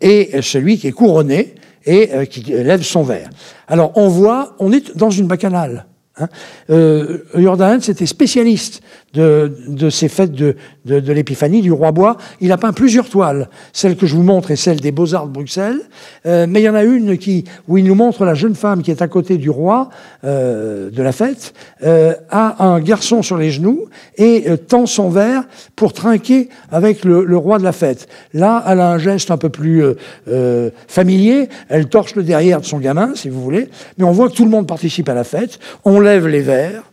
est 0.00 0.40
celui 0.40 0.78
qui 0.78 0.86
est 0.86 0.92
couronné 0.92 1.54
et 1.84 2.26
qui 2.30 2.40
lève 2.42 2.82
son 2.82 3.02
verre. 3.02 3.28
Alors, 3.68 3.92
on 3.96 4.08
voit, 4.08 4.54
on 4.58 4.72
est 4.72 4.96
dans 4.96 5.10
une 5.10 5.26
bacchanale. 5.26 5.86
Hein. 6.18 6.28
Euh, 6.70 7.18
Jordan, 7.34 7.80
c'était 7.80 8.06
spécialiste 8.06 8.82
de, 9.16 9.90
ces 9.90 10.08
fêtes 10.08 10.32
de, 10.32 10.56
l'épiphanie 10.84 11.62
du 11.62 11.72
roi 11.72 11.92
bois. 11.92 12.16
Il 12.40 12.52
a 12.52 12.56
peint 12.56 12.72
plusieurs 12.72 13.08
toiles. 13.08 13.48
Celle 13.72 13.96
que 13.96 14.06
je 14.06 14.14
vous 14.14 14.22
montre 14.22 14.50
est 14.50 14.56
celle 14.56 14.80
des 14.80 14.92
Beaux-Arts 14.92 15.26
de 15.26 15.32
Bruxelles. 15.32 15.80
Euh, 16.26 16.46
mais 16.48 16.60
il 16.60 16.64
y 16.64 16.68
en 16.68 16.74
a 16.74 16.84
une 16.84 17.18
qui, 17.18 17.44
où 17.68 17.78
il 17.78 17.84
nous 17.84 17.94
montre 17.94 18.24
la 18.24 18.34
jeune 18.34 18.54
femme 18.54 18.82
qui 18.82 18.90
est 18.90 19.02
à 19.02 19.08
côté 19.08 19.38
du 19.38 19.50
roi 19.50 19.88
euh, 20.24 20.90
de 20.90 21.02
la 21.02 21.12
fête, 21.12 21.54
euh, 21.82 22.14
a 22.30 22.64
un 22.64 22.80
garçon 22.80 23.22
sur 23.22 23.36
les 23.36 23.50
genoux 23.50 23.86
et 24.16 24.46
tend 24.68 24.86
son 24.86 25.08
verre 25.08 25.44
pour 25.74 25.92
trinquer 25.92 26.48
avec 26.70 27.04
le, 27.04 27.24
le, 27.24 27.36
roi 27.36 27.58
de 27.58 27.64
la 27.64 27.72
fête. 27.72 28.08
Là, 28.34 28.62
elle 28.66 28.80
a 28.80 28.90
un 28.90 28.98
geste 28.98 29.30
un 29.30 29.38
peu 29.38 29.48
plus 29.48 29.82
familier. 30.88 31.48
Elle 31.68 31.88
torche 31.88 32.14
le 32.14 32.22
derrière 32.22 32.60
de 32.60 32.66
son 32.66 32.78
gamin, 32.78 33.12
si 33.14 33.28
vous 33.28 33.42
voulez. 33.42 33.68
Mais 33.98 34.04
on 34.04 34.12
voit 34.12 34.28
que 34.28 34.34
tout 34.34 34.44
le 34.44 34.50
monde 34.50 34.66
participe 34.66 35.08
à 35.08 35.14
la 35.14 35.24
fête. 35.24 35.58
On 35.84 36.00
lève 36.00 36.26
les 36.26 36.40
verres. 36.40 36.90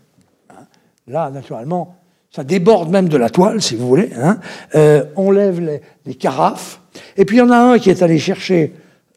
Là, 1.07 1.29
naturellement, 1.29 1.95
ça 2.33 2.43
déborde 2.43 2.89
même 2.89 3.09
de 3.09 3.17
la 3.17 3.29
toile, 3.29 3.61
si 3.61 3.75
vous 3.75 3.87
voulez. 3.87 4.09
Hein. 4.17 4.39
Euh, 4.75 5.05
on 5.15 5.29
lève 5.29 5.79
les, 6.05 6.15
carafes. 6.15 6.81
Et 7.15 7.25
puis 7.25 7.37
il 7.37 7.39
y 7.39 7.43
en 7.43 7.51
a 7.51 7.57
un 7.57 7.79
qui 7.79 7.91
est 7.91 8.01
allé 8.01 8.17
chercher 8.17 8.73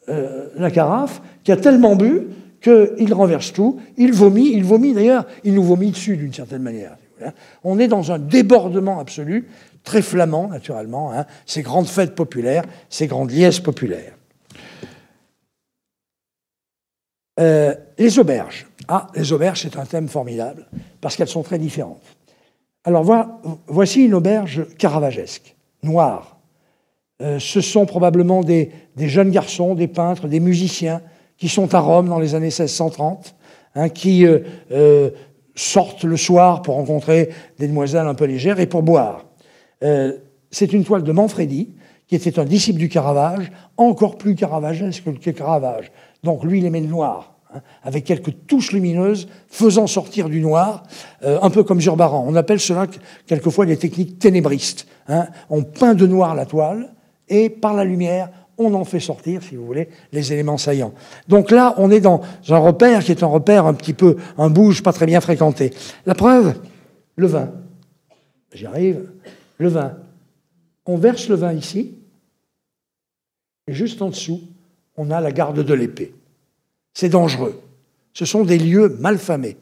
euh, 0.08 0.48
la 0.56 0.70
carafe, 0.70 1.22
qui 1.42 1.50
a 1.50 1.56
tellement 1.56 1.96
bu 1.96 2.28
qu'il 2.60 3.14
renverse 3.14 3.52
tout. 3.52 3.80
Il 3.96 4.12
vomit, 4.12 4.52
il 4.52 4.64
vomit 4.64 4.92
d'ailleurs, 4.92 5.26
il 5.44 5.54
nous 5.54 5.64
vomit 5.64 5.90
dessus 5.92 6.16
d'une 6.16 6.32
certaine 6.32 6.62
manière. 6.62 6.96
Hein. 7.24 7.32
On 7.64 7.78
est 7.78 7.88
dans 7.88 8.12
un 8.12 8.18
débordement 8.18 8.98
absolu, 8.98 9.48
très 9.82 10.02
flamand 10.02 10.48
naturellement, 10.48 11.12
hein. 11.12 11.24
ces 11.46 11.62
grandes 11.62 11.88
fêtes 11.88 12.14
populaires, 12.14 12.64
ces 12.90 13.06
grandes 13.06 13.30
liesses 13.30 13.60
populaires. 13.60 14.12
Euh, 17.40 17.74
les 17.98 18.18
auberges. 18.18 18.66
Ah, 18.88 19.08
les 19.14 19.32
auberges, 19.32 19.62
c'est 19.62 19.78
un 19.78 19.84
thème 19.86 20.08
formidable, 20.08 20.66
parce 21.00 21.16
qu'elles 21.16 21.28
sont 21.28 21.42
très 21.42 21.58
différentes. 21.58 22.15
Alors 22.86 23.04
voici 23.66 24.04
une 24.04 24.14
auberge 24.14 24.64
caravagesque, 24.78 25.56
noire. 25.82 26.38
Euh, 27.20 27.40
ce 27.40 27.60
sont 27.60 27.84
probablement 27.84 28.44
des, 28.44 28.70
jeunes 28.96 29.30
garçons, 29.30 29.74
des 29.74 29.88
peintres, 29.88 30.28
des 30.28 30.38
musiciens 30.38 31.02
qui 31.36 31.48
sont 31.48 31.74
à 31.74 31.80
Rome 31.80 32.08
dans 32.08 32.20
les 32.20 32.36
années 32.36 32.46
1630, 32.46 33.34
hein, 33.74 33.88
qui 33.88 34.24
euh, 34.24 34.38
euh, 34.70 35.10
sortent 35.56 36.04
le 36.04 36.16
soir 36.16 36.62
pour 36.62 36.76
rencontrer 36.76 37.30
des 37.58 37.66
demoiselles 37.66 38.06
un 38.06 38.14
peu 38.14 38.24
légères 38.24 38.60
et 38.60 38.66
pour 38.66 38.84
boire. 38.84 39.24
C'est 40.50 40.72
une 40.72 40.84
toile 40.84 41.02
de 41.02 41.12
Manfredi, 41.12 41.74
qui 42.06 42.14
était 42.14 42.38
un 42.38 42.44
disciple 42.44 42.78
du 42.78 42.88
Caravage, 42.88 43.50
encore 43.76 44.16
plus 44.16 44.36
caravagesque 44.36 45.02
que 45.20 45.30
Caravage. 45.30 45.90
Donc 46.22 46.44
lui, 46.44 46.60
il 46.60 46.64
aimait 46.64 46.80
le 46.80 46.86
noir. 46.86 47.35
Hein, 47.56 47.62
avec 47.82 48.04
quelques 48.04 48.46
touches 48.46 48.72
lumineuses 48.72 49.28
faisant 49.48 49.86
sortir 49.86 50.28
du 50.28 50.40
noir, 50.40 50.82
euh, 51.22 51.38
un 51.40 51.50
peu 51.50 51.62
comme 51.62 51.80
Zurbaran. 51.80 52.24
On 52.26 52.34
appelle 52.34 52.60
cela 52.60 52.86
quelquefois 53.26 53.66
des 53.66 53.76
techniques 53.76 54.18
ténébristes. 54.18 54.86
Hein. 55.08 55.28
On 55.48 55.62
peint 55.62 55.94
de 55.94 56.06
noir 56.06 56.34
la 56.34 56.44
toile 56.44 56.92
et 57.28 57.48
par 57.48 57.74
la 57.74 57.84
lumière, 57.84 58.30
on 58.58 58.74
en 58.74 58.84
fait 58.84 59.00
sortir, 59.00 59.42
si 59.42 59.56
vous 59.56 59.64
voulez, 59.64 59.88
les 60.12 60.32
éléments 60.32 60.58
saillants. 60.58 60.92
Donc 61.28 61.50
là, 61.50 61.74
on 61.78 61.90
est 61.90 62.00
dans 62.00 62.20
un 62.48 62.58
repère 62.58 63.04
qui 63.04 63.12
est 63.12 63.22
un 63.22 63.28
repère 63.28 63.66
un 63.66 63.74
petit 63.74 63.94
peu, 63.94 64.16
un 64.38 64.50
bouge 64.50 64.82
pas 64.82 64.92
très 64.92 65.06
bien 65.06 65.20
fréquenté. 65.20 65.72
La 66.04 66.14
preuve, 66.14 66.54
le 67.16 67.26
vin. 67.26 67.50
J'y 68.52 68.66
arrive. 68.66 69.08
Le 69.58 69.68
vin. 69.68 69.94
On 70.84 70.96
verse 70.96 71.28
le 71.28 71.36
vin 71.36 71.52
ici, 71.52 71.94
et 73.66 73.72
juste 73.72 74.02
en 74.02 74.08
dessous, 74.08 74.42
on 74.96 75.10
a 75.10 75.20
la 75.20 75.32
garde 75.32 75.62
de 75.62 75.74
l'épée. 75.74 76.14
C'est 76.96 77.10
dangereux. 77.10 77.60
Ce 78.14 78.24
sont 78.24 78.42
des 78.42 78.58
lieux 78.58 78.96
malfamés. 78.98 79.58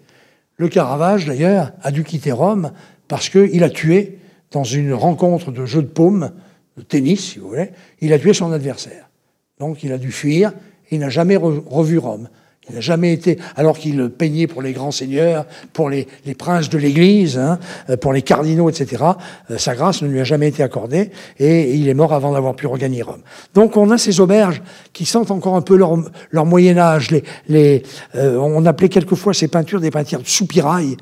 Le 0.57 0.68
Caravage, 0.68 1.26
d'ailleurs, 1.26 1.72
a 1.82 1.91
dû 1.91 2.05
quitter 2.05 2.30
Rome 2.30 2.70
parce 3.09 3.28
qu'il 3.28 3.64
a 3.64 3.70
tué, 3.70 4.20
dans 4.53 4.62
une 4.62 4.95
rencontre 4.95 5.51
de 5.51 5.66
jeu 5.66 5.82
de 5.82 5.89
paume, 5.89 6.30
de 6.76 6.82
tennis, 6.82 7.32
si 7.32 7.41
vous 7.41 7.49
voulez, 7.49 7.70
il 8.01 8.12
a 8.12 8.20
tué 8.20 8.35
son 8.35 8.53
adversaire. 8.53 9.11
Donc 9.59 9.82
il 9.82 9.93
a 9.93 9.99
dû 9.99 10.12
fuir 10.12 10.53
il 10.93 11.01
n'a 11.01 11.09
jamais 11.09 11.37
revu 11.37 11.99
Rome. 11.99 12.28
Il 12.69 12.77
n'a 12.77 12.81
jamais 12.81 13.12
été, 13.12 13.39
alors 13.57 13.79
qu'il 13.79 14.09
peignait 14.09 14.47
pour 14.47 14.62
les 14.62 14.73
grands 14.73 14.91
seigneurs, 14.91 15.45
pour 15.75 15.91
les, 15.91 16.07
princes 16.39 16.71
de 16.71 16.79
l'Église, 16.79 17.39
hein, 17.39 17.59
euh, 17.91 17.97
pour 17.97 18.12
les 18.12 18.23
cardinaux, 18.23 18.71
etc., 18.71 19.05
euh, 19.51 19.59
sa 19.59 19.75
grâce 19.75 20.01
ne 20.03 20.09
lui 20.09 20.21
a 20.21 20.25
jamais 20.25 20.49
été 20.49 20.62
accordée 20.62 21.11
et 21.39 21.75
il 21.75 21.89
est 21.89 21.95
mort 21.95 22.15
avant 22.15 22.33
d'avoir 22.33 22.57
pu 22.57 22.67
regagner 22.67 23.03
Rome. 23.03 23.21
Donc 23.53 23.77
on 23.77 23.91
a 23.91 23.99
ces 23.99 24.21
auberges 24.21 24.62
qui 24.95 25.05
sentent 25.05 25.31
encore 25.31 25.57
un 25.57 25.62
peu 25.62 25.77
leur, 25.77 25.97
leur 26.31 26.47
Moyen 26.47 26.79
Âge. 26.79 27.11
Les, 27.11 27.25
les, 27.49 27.83
euh, 28.15 28.39
on 28.39 28.65
appelait 28.65 28.89
quelquefois 28.89 29.35
ces 29.35 29.49
peintures 29.49 29.81
des 29.81 29.91
peintures 29.91 30.23
de 30.23 30.27
soupirail, 30.27 30.97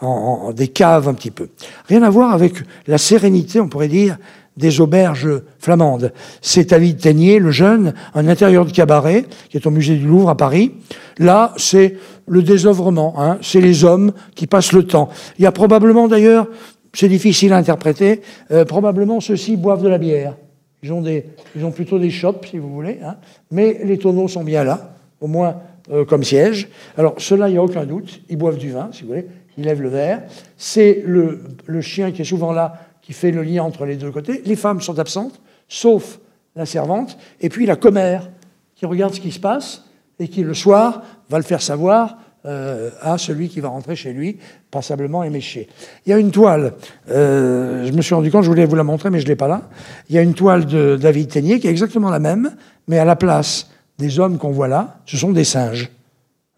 en, 0.00 0.52
des 0.52 0.68
caves 0.68 1.08
un 1.08 1.14
petit 1.14 1.30
peu. 1.30 1.48
Rien 1.88 2.02
à 2.02 2.10
voir 2.10 2.32
avec 2.32 2.54
la 2.86 2.98
sérénité, 2.98 3.60
on 3.60 3.68
pourrait 3.68 3.88
dire, 3.88 4.18
des 4.56 4.80
auberges 4.80 5.42
flamandes. 5.58 6.12
C'est 6.40 6.70
David 6.70 6.98
Teignier, 6.98 7.38
le 7.38 7.50
jeune, 7.50 7.94
un 8.14 8.28
intérieur 8.28 8.64
de 8.64 8.70
cabaret, 8.70 9.24
qui 9.48 9.56
est 9.56 9.66
au 9.66 9.70
musée 9.70 9.96
du 9.96 10.06
Louvre 10.06 10.28
à 10.28 10.36
Paris. 10.36 10.72
Là, 11.18 11.54
c'est 11.56 11.96
le 12.26 12.42
désœuvrement, 12.42 13.14
hein. 13.18 13.38
c'est 13.40 13.60
les 13.60 13.84
hommes 13.84 14.12
qui 14.34 14.46
passent 14.46 14.72
le 14.72 14.84
temps. 14.84 15.08
Il 15.38 15.44
y 15.44 15.46
a 15.46 15.52
probablement 15.52 16.08
d'ailleurs, 16.08 16.46
c'est 16.92 17.08
difficile 17.08 17.52
à 17.52 17.56
interpréter, 17.56 18.20
euh, 18.50 18.64
probablement 18.64 19.20
ceux-ci 19.20 19.56
boivent 19.56 19.82
de 19.82 19.88
la 19.88 19.98
bière. 19.98 20.36
Ils 20.82 20.92
ont, 20.92 21.00
des, 21.00 21.26
ils 21.56 21.64
ont 21.64 21.70
plutôt 21.70 21.98
des 21.98 22.10
chopes, 22.10 22.46
si 22.46 22.58
vous 22.58 22.72
voulez, 22.72 22.98
hein. 23.04 23.16
mais 23.50 23.80
les 23.84 23.98
tonneaux 23.98 24.28
sont 24.28 24.44
bien 24.44 24.64
là, 24.64 24.96
au 25.20 25.28
moins 25.28 25.56
euh, 25.90 26.04
comme 26.04 26.24
siège. 26.24 26.68
Alors, 26.98 27.14
cela, 27.18 27.48
il 27.48 27.52
n'y 27.52 27.58
a 27.58 27.62
aucun 27.62 27.86
doute, 27.86 28.20
ils 28.28 28.36
boivent 28.36 28.58
du 28.58 28.70
vin, 28.70 28.90
si 28.92 29.02
vous 29.02 29.08
voulez, 29.08 29.26
ils 29.56 29.64
lèvent 29.64 29.82
le 29.82 29.88
verre. 29.88 30.22
C'est 30.56 31.02
le, 31.06 31.42
le 31.66 31.80
chien 31.80 32.10
qui 32.10 32.22
est 32.22 32.26
souvent 32.26 32.52
là 32.52 32.74
qui 33.02 33.12
fait 33.12 33.32
le 33.32 33.42
lien 33.42 33.62
entre 33.64 33.84
les 33.84 33.96
deux 33.96 34.10
côtés. 34.10 34.42
Les 34.46 34.56
femmes 34.56 34.80
sont 34.80 34.98
absentes, 34.98 35.40
sauf 35.68 36.20
la 36.56 36.66
servante, 36.66 37.18
et 37.40 37.48
puis 37.48 37.66
la 37.66 37.76
commère 37.76 38.30
qui 38.74 38.86
regarde 38.86 39.14
ce 39.14 39.20
qui 39.20 39.32
se 39.32 39.40
passe 39.40 39.84
et 40.18 40.28
qui, 40.28 40.42
le 40.42 40.54
soir, 40.54 41.02
va 41.28 41.38
le 41.38 41.44
faire 41.44 41.62
savoir 41.62 42.18
euh, 42.44 42.90
à 43.00 43.18
celui 43.18 43.48
qui 43.48 43.60
va 43.60 43.68
rentrer 43.68 43.94
chez 43.94 44.12
lui, 44.12 44.38
passablement 44.70 45.22
éméché. 45.22 45.68
Il 46.04 46.10
y 46.10 46.12
a 46.12 46.18
une 46.18 46.32
toile, 46.32 46.74
euh, 47.08 47.86
je 47.86 47.92
me 47.92 48.02
suis 48.02 48.14
rendu 48.14 48.30
compte, 48.30 48.42
je 48.42 48.48
voulais 48.48 48.66
vous 48.66 48.74
la 48.74 48.82
montrer, 48.82 49.10
mais 49.10 49.20
je 49.20 49.24
ne 49.24 49.28
l'ai 49.28 49.36
pas 49.36 49.48
là. 49.48 49.70
Il 50.08 50.16
y 50.16 50.18
a 50.18 50.22
une 50.22 50.34
toile 50.34 50.66
de 50.66 50.98
David 51.00 51.28
Teignier 51.28 51.60
qui 51.60 51.68
est 51.68 51.70
exactement 51.70 52.10
la 52.10 52.18
même, 52.18 52.56
mais 52.88 52.98
à 52.98 53.04
la 53.04 53.14
place 53.14 53.70
des 53.98 54.18
hommes 54.18 54.38
qu'on 54.38 54.50
voit 54.50 54.68
là, 54.68 54.98
ce 55.06 55.16
sont 55.16 55.30
des 55.30 55.44
singes. 55.44 55.90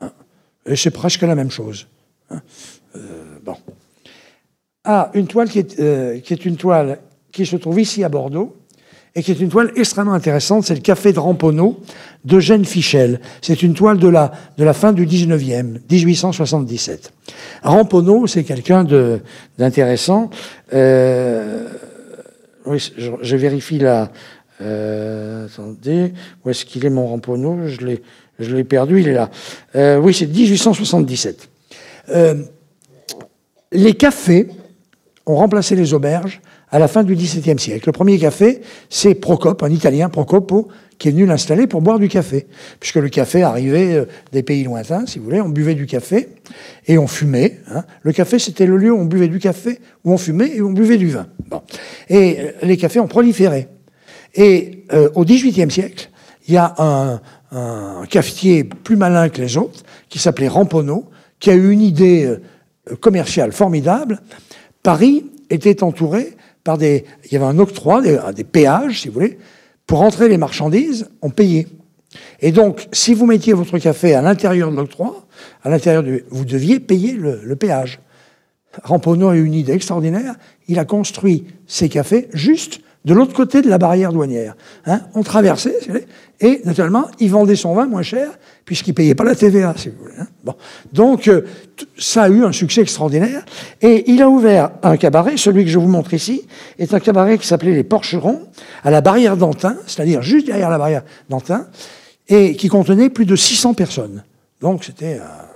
Hein. 0.00 0.10
Et 0.64 0.76
c'est 0.76 0.90
presque 0.90 1.20
la 1.20 1.34
même 1.34 1.50
chose. 1.50 1.86
Bon. 4.84 4.90
Ah, 4.90 5.10
une 5.14 5.26
toile 5.26 5.48
qui 5.48 5.58
est, 5.58 5.80
euh, 5.80 6.20
qui 6.20 6.32
est 6.32 6.44
une 6.44 6.56
toile 6.56 6.98
qui 7.32 7.46
se 7.46 7.56
trouve 7.56 7.80
ici 7.80 8.04
à 8.04 8.08
Bordeaux 8.08 8.56
et 9.16 9.22
qui 9.22 9.30
est 9.30 9.40
une 9.40 9.48
toile 9.48 9.72
extrêmement 9.76 10.12
intéressante, 10.12 10.64
c'est 10.64 10.74
le 10.74 10.80
Café 10.80 11.12
de 11.12 11.20
Ramponneau 11.20 11.80
d'Eugène 12.24 12.64
Fichel. 12.64 13.20
C'est 13.42 13.62
une 13.62 13.74
toile 13.74 13.98
de 13.98 14.08
la, 14.08 14.32
de 14.58 14.64
la 14.64 14.72
fin 14.72 14.92
du 14.92 15.06
19e, 15.06 15.78
1877. 15.90 17.12
Ramponneau, 17.62 18.26
c'est 18.26 18.42
quelqu'un 18.42 18.84
d'intéressant. 19.56 20.30
Euh, 20.72 21.68
oui, 22.66 22.92
je, 22.96 23.10
je, 23.20 23.36
vérifie 23.36 23.78
là. 23.78 24.10
Euh, 24.60 25.46
attendez, 25.46 26.12
où 26.44 26.50
est-ce 26.50 26.64
qu'il 26.64 26.84
est 26.84 26.90
mon 26.90 27.06
Ramponneau? 27.06 27.68
Je 27.68 28.54
l'ai 28.54 28.64
perdu, 28.64 29.00
il 29.00 29.08
est 29.08 29.14
là. 29.14 29.30
Euh, 29.76 29.98
oui, 29.98 30.12
c'est 30.12 30.26
1877. 30.26 31.48
Euh, 32.10 32.42
les 33.70 33.94
cafés 33.94 34.48
ont 35.26 35.36
remplacé 35.36 35.74
les 35.74 35.94
auberges 35.94 36.40
à 36.70 36.78
la 36.78 36.88
fin 36.88 37.02
du 37.02 37.14
XVIIe 37.14 37.58
siècle. 37.58 37.88
Le 37.88 37.92
premier 37.92 38.18
café, 38.18 38.60
c'est 38.90 39.14
Procope, 39.14 39.62
un 39.62 39.70
Italien, 39.70 40.08
Procopo, 40.08 40.68
qui 40.98 41.08
est 41.08 41.10
venu 41.10 41.26
l'installer 41.26 41.66
pour 41.66 41.82
boire 41.82 41.98
du 41.98 42.08
café, 42.08 42.46
puisque 42.78 42.96
le 42.96 43.08
café 43.08 43.42
arrivait 43.42 43.94
euh, 43.94 44.04
des 44.32 44.42
pays 44.42 44.64
lointains, 44.64 45.06
si 45.06 45.18
vous 45.18 45.24
voulez, 45.24 45.40
on 45.40 45.48
buvait 45.48 45.74
du 45.74 45.86
café 45.86 46.28
et 46.86 46.98
on 46.98 47.06
fumait. 47.06 47.60
Hein. 47.70 47.84
Le 48.02 48.12
café, 48.12 48.38
c'était 48.38 48.66
le 48.66 48.76
lieu 48.76 48.92
où 48.92 48.98
on 48.98 49.04
buvait 49.04 49.28
du 49.28 49.38
café, 49.38 49.80
où 50.04 50.12
on 50.12 50.18
fumait 50.18 50.56
et 50.56 50.60
où 50.60 50.68
on 50.68 50.72
buvait 50.72 50.96
du 50.96 51.10
vin. 51.10 51.26
Bon. 51.48 51.62
Et 52.08 52.36
euh, 52.38 52.52
les 52.62 52.76
cafés 52.76 53.00
ont 53.00 53.08
proliféré. 53.08 53.68
Et 54.34 54.84
euh, 54.92 55.08
au 55.14 55.24
XVIIIe 55.24 55.70
siècle, 55.70 56.10
il 56.46 56.54
y 56.54 56.56
a 56.56 56.74
un, 56.78 57.20
cafetier 58.10 58.64
plus 58.64 58.96
malin 58.96 59.28
que 59.28 59.40
les 59.40 59.56
autres, 59.56 59.84
qui 60.08 60.18
s'appelait 60.18 60.48
Ramponneau, 60.48 61.08
qui 61.38 61.50
a 61.50 61.54
eu 61.54 61.70
une 61.70 61.80
idée 61.80 62.28
commerciale 63.00 63.52
formidable. 63.52 64.20
Paris 64.84 65.24
était 65.50 65.82
entouré 65.82 66.36
par 66.62 66.78
des... 66.78 67.04
Il 67.24 67.32
y 67.32 67.36
avait 67.36 67.46
un 67.46 67.58
octroi, 67.58 68.00
des, 68.02 68.44
péages, 68.44 69.00
si 69.00 69.08
vous 69.08 69.14
voulez, 69.14 69.38
pour 69.86 70.02
entrer 70.02 70.28
les 70.28 70.38
marchandises, 70.38 71.08
on 71.22 71.30
payait. 71.30 71.66
Et 72.40 72.52
donc, 72.52 72.86
si 72.92 73.14
vous 73.14 73.26
mettiez 73.26 73.54
votre 73.54 73.78
café 73.78 74.14
à 74.14 74.22
l'intérieur 74.22 74.70
de 74.70 74.76
l'octroi, 74.76 75.26
à 75.64 75.70
l'intérieur 75.70 76.02
du, 76.02 76.24
vous 76.30 76.44
deviez 76.44 76.78
payer 76.78 77.14
le, 77.14 77.56
péage. 77.56 77.98
Ramponneau 78.82 79.30
a 79.30 79.36
eu 79.36 79.44
une 79.44 79.54
idée 79.54 79.72
extraordinaire. 79.72 80.34
Il 80.68 80.78
a 80.78 80.84
construit 80.84 81.46
ses 81.66 81.88
cafés 81.88 82.28
juste 82.34 82.80
de 83.04 83.12
l'autre 83.12 83.34
côté 83.34 83.60
de 83.60 83.68
la 83.68 83.78
barrière 83.78 84.12
douanière. 84.12 84.56
Hein, 84.86 85.00
on 85.14 85.22
traversait, 85.22 85.76
et 86.40 86.62
naturellement, 86.64 87.06
il 87.20 87.30
vendait 87.30 87.56
son 87.56 87.74
vin 87.74 87.86
moins 87.86 88.02
cher, 88.02 88.30
puisqu'il 88.64 88.90
ne 88.90 88.94
payait 88.94 89.14
pas 89.14 89.24
la 89.24 89.34
TVA, 89.34 89.74
si 89.76 89.90
vous 89.90 89.96
voulez. 90.02 90.14
Hein. 90.18 90.26
Bon. 90.42 90.54
Donc, 90.92 91.28
euh, 91.28 91.42
ça 91.98 92.24
a 92.24 92.28
eu 92.28 92.44
un 92.44 92.52
succès 92.52 92.80
extraordinaire, 92.80 93.44
et 93.82 94.10
il 94.10 94.22
a 94.22 94.28
ouvert 94.28 94.70
un 94.82 94.96
cabaret, 94.96 95.36
celui 95.36 95.64
que 95.64 95.70
je 95.70 95.78
vous 95.78 95.88
montre 95.88 96.14
ici, 96.14 96.46
est 96.78 96.94
un 96.94 97.00
cabaret 97.00 97.36
qui 97.38 97.46
s'appelait 97.46 97.74
Les 97.74 97.84
Porcherons, 97.84 98.42
à 98.82 98.90
la 98.90 99.00
barrière 99.00 99.36
d'Antin, 99.36 99.76
c'est-à-dire 99.86 100.22
juste 100.22 100.46
derrière 100.46 100.70
la 100.70 100.78
barrière 100.78 101.02
d'Antin, 101.28 101.66
et 102.28 102.56
qui 102.56 102.68
contenait 102.68 103.10
plus 103.10 103.26
de 103.26 103.36
600 103.36 103.74
personnes. 103.74 104.24
Donc, 104.60 104.84
c'était... 104.84 105.20
Euh, 105.20 105.53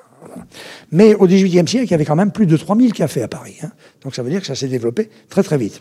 Mais 0.91 1.15
au 1.15 1.27
XVIIIe 1.27 1.69
siècle, 1.69 1.87
il 1.87 1.91
y 1.91 1.95
avait 1.95 2.05
quand 2.05 2.17
même 2.17 2.33
plus 2.33 2.47
de 2.47 2.57
3000 2.57 2.93
cafés 2.93 3.23
à 3.23 3.29
Paris. 3.29 3.57
Hein. 3.63 3.71
Donc 4.03 4.15
ça 4.15 4.23
veut 4.23 4.31
dire 4.31 4.41
que 4.41 4.47
ça 4.47 4.55
s'est 4.55 4.69
développé 4.69 5.11
très 5.29 5.43
très 5.43 5.59
vite. 5.59 5.81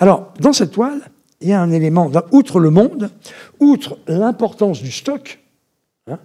Alors, 0.00 0.32
dans 0.40 0.52
cette 0.52 0.72
toile, 0.72 1.00
il 1.40 1.48
y 1.48 1.52
a 1.52 1.60
un 1.60 1.70
élément, 1.70 2.10
outre 2.32 2.60
le 2.60 2.70
monde, 2.70 3.10
outre 3.60 3.98
l'importance 4.06 4.82
du 4.82 4.90
stock, 4.90 5.38
hein, 6.08 6.18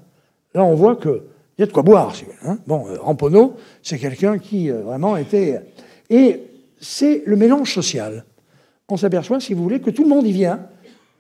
là 0.53 0.63
on 0.63 0.76
voit 0.76 0.95
qu'il 0.95 1.21
y 1.59 1.63
a 1.63 1.65
de 1.65 1.71
quoi 1.71 1.84
boire. 1.84 2.13
Hein. 2.43 2.57
Bon, 2.65 2.86
euh, 2.88 3.47
c'est 3.82 3.99
quelqu'un 3.99 4.38
qui 4.39 4.71
euh, 4.71 4.82
vraiment 4.82 5.17
était... 5.17 5.61
Et 6.09 6.41
c'est 6.80 7.24
le 7.26 7.36
mélange 7.36 7.74
social. 7.74 8.26
On 8.89 8.97
s'aperçoit, 8.97 9.39
si 9.39 9.53
vous 9.53 9.63
voulez, 9.63 9.80
que 9.80 9.89
tout 9.89 10.03
le 10.03 10.09
monde 10.09 10.28
y 10.28 10.34
vient. 10.34 10.67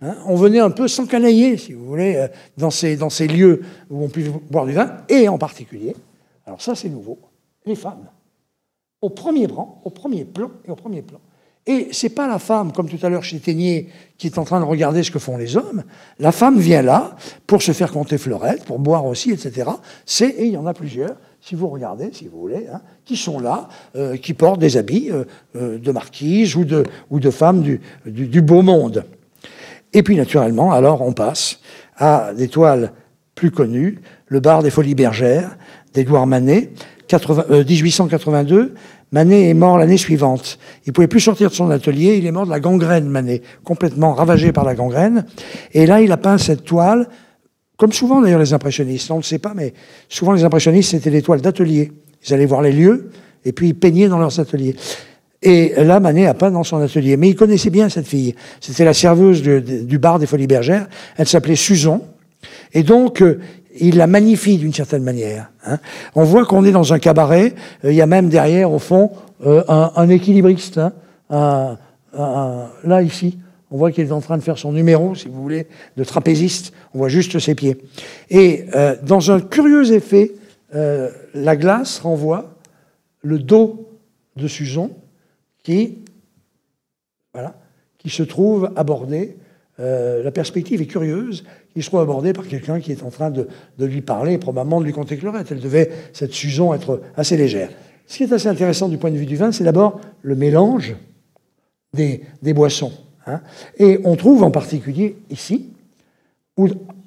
Hein. 0.01 0.17
on 0.25 0.35
venait 0.35 0.59
un 0.59 0.69
peu 0.69 0.89
s'encanailler, 0.89 1.55
si 1.55 1.73
vous 1.73 1.85
voulez, 1.85 2.15
euh, 2.17 2.27
dans 2.57 2.69
ces, 2.69 2.97
dans 2.97 3.09
ces 3.09 3.27
lieux 3.27 3.61
où 3.89 4.03
on 4.03 4.09
peut 4.09 4.23
boire 4.51 4.65
du 4.65 4.73
vin, 4.73 4.97
et 5.07 5.29
en 5.29 5.37
particulier, 5.37 5.95
alors 6.45 6.61
ça 6.61 6.75
c'est 6.75 6.89
nouveau, 6.89 7.19
les 7.65 7.75
femmes 7.75 8.07
au 9.03 9.09
premier 9.09 9.47
rang, 9.47 9.81
au 9.83 9.89
premier 9.89 10.23
plan 10.23 10.49
et 10.65 10.71
au 10.71 10.75
premier 10.75 11.01
plan. 11.01 11.19
Et 11.65 11.89
c'est 11.91 12.09
pas 12.09 12.27
la 12.27 12.39
femme, 12.39 12.71
comme 12.71 12.89
tout 12.89 13.05
à 13.05 13.09
l'heure 13.09 13.23
chez 13.23 13.39
Ténier, 13.39 13.89
qui 14.17 14.27
est 14.27 14.37
en 14.37 14.45
train 14.45 14.59
de 14.59 14.65
regarder 14.65 15.03
ce 15.03 15.11
que 15.11 15.19
font 15.19 15.37
les 15.37 15.55
hommes. 15.57 15.83
La 16.19 16.31
femme 16.31 16.57
vient 16.57 16.81
là 16.81 17.15
pour 17.45 17.61
se 17.61 17.73
faire 17.73 17.91
compter 17.91 18.17
fleurette, 18.17 18.63
pour 18.63 18.79
boire 18.79 19.05
aussi, 19.05 19.31
etc. 19.31 19.71
C'est, 20.05 20.29
et 20.29 20.45
il 20.45 20.53
y 20.53 20.57
en 20.57 20.65
a 20.65 20.73
plusieurs, 20.73 21.15
si 21.41 21.55
vous 21.55 21.67
regardez, 21.67 22.11
si 22.13 22.27
vous 22.27 22.39
voulez, 22.39 22.67
hein, 22.71 22.81
qui 23.03 23.17
sont 23.17 23.39
là, 23.39 23.67
euh, 23.95 24.15
qui 24.15 24.33
portent 24.33 24.59
des 24.59 24.77
habits 24.77 25.09
euh, 25.11 25.25
euh, 25.57 25.77
de 25.77 25.91
marquise 25.91 26.55
ou 26.55 26.63
de, 26.63 26.83
ou 27.09 27.19
de 27.19 27.29
femmes 27.29 27.61
du, 27.61 27.81
du, 28.05 28.41
beau 28.41 28.61
monde. 28.61 29.05
Et 29.91 30.01
puis, 30.01 30.15
naturellement, 30.15 30.71
alors, 30.71 31.01
on 31.01 31.11
passe 31.11 31.59
à 31.97 32.33
des 32.33 32.47
toiles 32.47 32.93
plus 33.35 33.51
connues, 33.51 34.01
le 34.27 34.39
bar 34.39 34.63
des 34.63 34.69
Folies 34.69 34.95
Bergères, 34.95 35.57
d'Édouard 35.93 36.27
Manet, 36.27 36.71
1882, 37.11 38.55
euh, 38.55 38.69
Manet 39.11 39.49
est 39.49 39.53
mort 39.53 39.77
l'année 39.77 39.97
suivante. 39.97 40.57
Il 40.87 40.93
pouvait 40.93 41.07
plus 41.07 41.19
sortir 41.19 41.49
de 41.49 41.55
son 41.55 41.69
atelier, 41.69 42.17
il 42.17 42.25
est 42.25 42.31
mort 42.31 42.45
de 42.45 42.51
la 42.51 42.59
gangrène, 42.59 43.07
Manet, 43.07 43.41
complètement 43.63 44.13
ravagé 44.13 44.51
par 44.51 44.63
la 44.63 44.73
gangrène. 44.73 45.25
Et 45.73 45.85
là, 45.85 46.01
il 46.01 46.11
a 46.11 46.17
peint 46.17 46.37
cette 46.37 46.63
toile, 46.63 47.07
comme 47.77 47.91
souvent 47.91 48.21
d'ailleurs 48.21 48.39
les 48.39 48.53
impressionnistes, 48.53 49.11
on 49.11 49.15
ne 49.15 49.19
le 49.19 49.23
sait 49.23 49.39
pas, 49.39 49.53
mais 49.55 49.73
souvent 50.09 50.31
les 50.31 50.43
impressionnistes, 50.43 50.91
c'était 50.91 51.11
des 51.11 51.21
toiles 51.21 51.41
d'atelier. 51.41 51.91
Ils 52.25 52.33
allaient 52.33 52.45
voir 52.45 52.61
les 52.61 52.71
lieux, 52.71 53.11
et 53.45 53.51
puis 53.51 53.69
ils 53.69 53.75
peignaient 53.75 54.07
dans 54.07 54.19
leurs 54.19 54.39
ateliers. 54.39 54.75
Et 55.43 55.73
là, 55.77 55.99
Manet 55.99 56.25
a 56.25 56.33
peint 56.33 56.51
dans 56.51 56.63
son 56.63 56.77
atelier. 56.77 57.17
Mais 57.17 57.29
il 57.29 57.35
connaissait 57.35 57.69
bien 57.69 57.89
cette 57.89 58.07
fille. 58.07 58.33
C'était 58.61 58.85
la 58.85 58.93
serveuse 58.93 59.41
du, 59.41 59.99
bar 59.99 60.17
des 60.17 60.25
Folies 60.25 60.47
Bergères. 60.47 60.87
Elle 61.17 61.27
s'appelait 61.27 61.57
Suzon. 61.57 62.01
Et 62.73 62.83
donc, 62.83 63.21
euh, 63.21 63.39
il 63.79 63.97
la 63.97 64.07
magnifie 64.07 64.57
d'une 64.57 64.73
certaine 64.73 65.03
manière. 65.03 65.51
Hein. 65.65 65.79
On 66.15 66.23
voit 66.23 66.45
qu'on 66.45 66.65
est 66.65 66.71
dans 66.71 66.93
un 66.93 66.99
cabaret, 66.99 67.55
euh, 67.83 67.91
il 67.91 67.95
y 67.95 68.01
a 68.01 68.05
même 68.05 68.29
derrière, 68.29 68.71
au 68.71 68.79
fond, 68.79 69.11
euh, 69.45 69.63
un, 69.67 70.09
équilibriste. 70.09 70.79
Hein. 71.29 71.77
là, 72.13 73.01
ici, 73.01 73.39
on 73.71 73.77
voit 73.77 73.91
qu'il 73.91 74.05
est 74.05 74.11
en 74.11 74.21
train 74.21 74.37
de 74.37 74.43
faire 74.43 74.57
son 74.57 74.71
numéro, 74.71 75.15
si 75.15 75.27
vous 75.27 75.41
voulez, 75.41 75.67
de 75.97 76.03
trapéziste. 76.03 76.73
On 76.93 76.99
voit 76.99 77.09
juste 77.09 77.39
ses 77.39 77.55
pieds. 77.55 77.77
Et 78.29 78.65
euh, 78.75 78.95
dans 79.03 79.31
un 79.31 79.39
curieux 79.39 79.91
effet, 79.93 80.31
la 81.35 81.55
glace 81.55 81.99
renvoie 81.99 82.55
le 83.21 83.37
dos 83.37 83.89
de 84.37 84.47
Suzon 84.47 84.89
qui, 85.61 85.99
voilà, 87.31 87.53
qui 87.99 88.09
se 88.09 88.23
trouve 88.23 88.71
abordé. 88.75 89.37
la 89.77 90.31
perspective 90.31 90.81
est 90.81 90.87
curieuse 90.87 91.43
il 91.75 91.83
se 91.83 91.89
trouve 91.89 92.01
abordé 92.01 92.33
par 92.33 92.47
quelqu'un 92.47 92.79
qui 92.79 92.91
est 92.91 93.03
en 93.03 93.09
train 93.09 93.31
de, 93.31 93.47
lui 93.79 94.01
parler, 94.01 94.37
probablement 94.37 94.79
de 94.79 94.85
lui 94.85 94.93
conter 94.93 95.17
Chlorette. 95.17 95.51
Elle 95.51 95.59
devait, 95.59 95.89
cette 96.13 96.33
Suzon, 96.33 96.73
être 96.73 97.01
assez 97.17 97.37
légère. 97.37 97.69
Ce 98.05 98.17
qui 98.17 98.23
est 98.23 98.33
assez 98.33 98.47
intéressant 98.47 98.89
du 98.89 98.97
point 98.97 99.11
de 99.11 99.17
vue 99.17 99.25
du 99.25 99.35
vin, 99.35 99.51
c'est 99.51 99.63
d'abord 99.63 99.99
le 100.21 100.35
mélange 100.35 100.95
des, 101.93 102.23
boissons. 102.53 102.91
Hein. 103.25 103.41
Et 103.77 103.99
on 104.03 104.15
trouve 104.15 104.43
en 104.43 104.51
particulier 104.51 105.17
ici, 105.29 105.69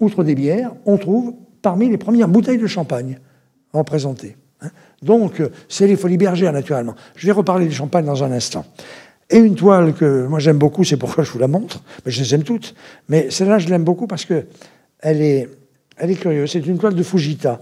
outre 0.00 0.24
des 0.24 0.34
bières, 0.34 0.72
on 0.84 0.96
trouve 0.96 1.34
parmi 1.62 1.88
les 1.88 1.98
premières 1.98 2.28
bouteilles 2.28 2.58
de 2.58 2.66
champagne 2.66 3.18
représentées. 3.72 4.36
Hein. 4.62 4.70
Donc, 5.02 5.42
c'est 5.68 5.86
les 5.86 5.96
folies 5.96 6.16
bergères, 6.16 6.52
naturellement. 6.52 6.94
Je 7.14 7.26
vais 7.26 7.32
reparler 7.32 7.66
du 7.66 7.74
champagne 7.74 8.06
dans 8.06 8.24
un 8.24 8.32
instant. 8.32 8.64
Et 9.30 9.38
une 9.38 9.56
toile 9.56 9.92
que 9.94 10.26
moi 10.26 10.38
j'aime 10.38 10.58
beaucoup, 10.58 10.84
c'est 10.84 10.96
pourquoi 10.96 11.24
je 11.24 11.30
vous 11.30 11.38
la 11.38 11.48
montre, 11.48 11.82
mais 12.04 12.12
je 12.12 12.22
les 12.22 12.34
aime 12.34 12.44
toutes. 12.44 12.74
Mais 13.08 13.30
celle-là, 13.30 13.58
je 13.58 13.68
l'aime 13.68 13.84
beaucoup 13.84 14.06
parce 14.06 14.24
que 14.24 14.46
elle 15.00 15.20
est, 15.20 15.48
elle 15.96 16.10
est 16.10 16.14
curieuse. 16.14 16.50
C'est 16.50 16.64
une 16.66 16.78
toile 16.78 16.94
de 16.94 17.02
Fujita 17.02 17.60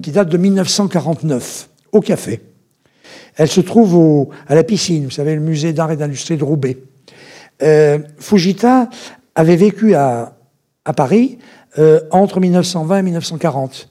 qui 0.00 0.10
date 0.10 0.28
de 0.28 0.38
1949, 0.38 1.68
au 1.92 2.00
café. 2.00 2.40
Elle 3.36 3.48
se 3.48 3.60
trouve 3.60 3.94
au, 3.94 4.30
à 4.46 4.54
la 4.54 4.64
piscine, 4.64 5.04
vous 5.04 5.10
savez, 5.10 5.34
le 5.34 5.40
musée 5.40 5.72
d'art 5.72 5.90
et 5.92 5.96
d'industrie 5.96 6.36
de 6.36 6.44
Roubaix. 6.44 6.78
Euh, 7.62 7.98
Fujita 8.18 8.88
avait 9.34 9.56
vécu 9.56 9.94
à, 9.94 10.36
à 10.84 10.92
Paris 10.92 11.38
euh, 11.78 12.00
entre 12.10 12.40
1920 12.40 12.98
et 12.98 13.02
1940 13.02 13.88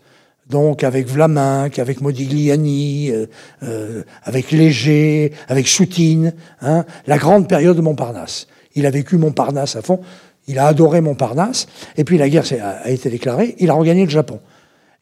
donc 0.52 0.84
avec 0.84 1.08
Vlaminck, 1.08 1.80
avec 1.80 2.02
Modigliani, 2.02 3.10
euh, 3.10 3.26
euh, 3.64 4.04
avec 4.24 4.52
Léger, 4.52 5.32
avec 5.48 5.68
Soutine, 5.68 6.34
hein, 6.62 6.86
la 7.08 7.18
grande 7.18 7.48
période 7.48 7.78
de 7.78 7.82
Montparnasse. 7.82 8.48
Il 8.76 8.86
a 8.86 8.92
vécu 8.92 9.18
Montparnasse 9.18 9.76
à 9.76 9.82
fond, 9.82 10.02
il 10.48 10.60
a 10.60 10.68
adoré 10.68 11.02
Montparnasse, 11.02 11.68
et 11.98 12.04
puis 12.04 12.18
la 12.18 12.30
guerre 12.30 12.46
a, 12.62 12.92
été 12.92 13.10
déclarée, 13.10 13.56
il 13.58 13.70
a 13.70 13.74
regagné 13.74 14.04
le 14.04 14.12
Japon. 14.12 14.40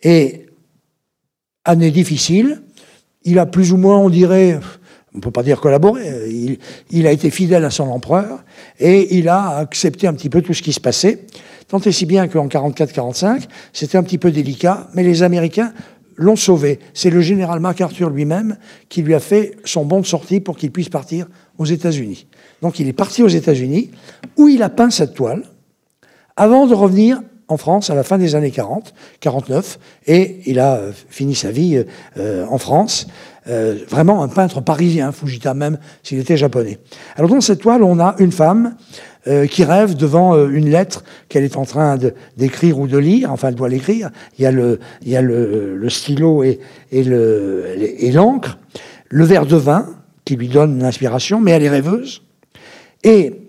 Et 0.02 0.46
année 1.66 1.92
difficile, 1.92 2.62
il 3.24 3.40
a 3.40 3.46
plus 3.46 3.74
ou 3.74 3.78
moins, 3.78 3.98
on 3.98 4.10
dirait, 4.10 4.60
on 5.14 5.18
ne 5.18 5.22
peut 5.22 5.32
pas 5.32 5.44
dire 5.44 5.60
collaboré, 5.60 6.04
il, 6.92 7.08
a 7.08 7.12
été 7.12 7.32
fidèle 7.32 7.66
à 7.66 7.72
son 7.72 7.90
empereur, 7.90 8.44
et 8.80 9.18
il 9.18 9.28
a 9.28 9.58
accepté 9.58 10.08
un 10.08 10.14
petit 10.14 10.30
peu 10.30 10.42
tout 10.42 10.54
ce 10.54 10.62
qui 10.62 10.74
se 10.74 10.80
passait. 10.80 11.26
Tant 11.68 11.80
et 11.80 11.92
si 11.92 12.06
bien 12.06 12.28
qu'en 12.28 12.48
44-45, 12.48 13.44
c'était 13.74 13.98
un 13.98 14.04
petit 14.04 14.18
peu 14.18 14.32
délicat, 14.32 14.88
mais 14.94 15.04
les 15.04 15.24
Américains 15.24 15.74
l'ont 16.16 16.36
sauvé. 16.36 16.80
C'est 16.94 17.10
le 17.10 17.22
général 17.22 17.60
MacArthur 17.60 18.10
lui-même 18.10 18.58
qui 18.90 19.02
lui 19.02 19.16
a 19.16 19.20
fait 19.20 19.58
son 19.64 19.86
bon 19.86 20.02
de 20.02 20.06
sortie 20.06 20.42
pour 20.42 20.58
qu'il 20.58 20.72
puisse 20.72 20.90
partir 20.90 21.28
aux 21.58 21.66
États-Unis. 21.66 22.28
Donc 22.62 22.80
il 22.80 22.88
est 22.88 22.94
parti 22.94 23.24
aux 23.24 23.28
États-Unis, 23.28 23.92
où 24.38 24.48
il 24.48 24.62
a 24.62 24.70
peint 24.70 24.90
cette 24.90 25.14
toile, 25.14 25.44
avant 26.36 26.68
de 26.68 26.74
revenir 26.74 27.22
en 27.48 27.58
France 27.58 27.90
à 27.90 27.96
la 27.96 28.04
fin 28.04 28.18
des 28.18 28.36
années 28.36 28.52
40, 28.52 28.94
49, 29.22 29.80
et 30.08 30.40
il 30.46 30.60
a 30.60 30.76
euh, 30.76 30.92
fini 31.10 31.36
sa 31.36 31.52
vie 31.52 31.84
euh, 32.18 32.46
en 32.48 32.60
France. 32.60 33.08
Euh, 33.50 33.80
vraiment 33.90 34.22
un 34.22 34.28
peintre 34.28 34.62
parisien, 34.62 35.12
Fujita 35.12 35.56
même, 35.56 35.80
s'il 36.04 36.20
était 36.20 36.38
japonais. 36.38 36.78
Alors 37.16 37.32
dans 37.32 37.42
cette 37.42 37.60
toile, 37.60 37.82
on 37.82 38.00
a 38.00 38.16
une 38.20 38.32
femme 38.32 38.76
euh, 39.28 39.48
qui 39.48 39.64
rêve 39.64 39.96
devant 39.96 40.36
euh, 40.36 40.50
une 40.50 40.70
lettre 40.70 41.04
qu'elle 41.30 41.44
est 41.44 41.58
en 41.58 41.66
train 41.66 41.98
d'écrire 42.38 42.78
ou 42.78 42.88
de 42.88 42.98
lire, 42.98 43.32
enfin 43.32 43.48
elle 43.48 43.56
doit 43.56 43.70
l'écrire, 43.70 44.12
il 44.38 44.44
y 44.44 44.46
a 44.46 44.52
le, 44.52 44.80
il 45.02 45.10
y 45.10 45.16
a 45.16 45.24
le, 45.24 45.76
le 45.76 45.90
stylo 45.90 46.44
et, 46.44 46.60
et 46.92 48.12
l'encre, 48.12 48.60
le, 49.08 49.26
verre 49.26 49.48
de 49.48 49.56
vin 49.56 49.88
qui 50.26 50.36
lui 50.36 50.48
donne 50.48 50.80
l'inspiration, 50.80 51.42
mais 51.42 51.52
elle 51.52 51.64
est 51.64 51.70
rêveuse. 51.70 52.22
Et 53.04 53.48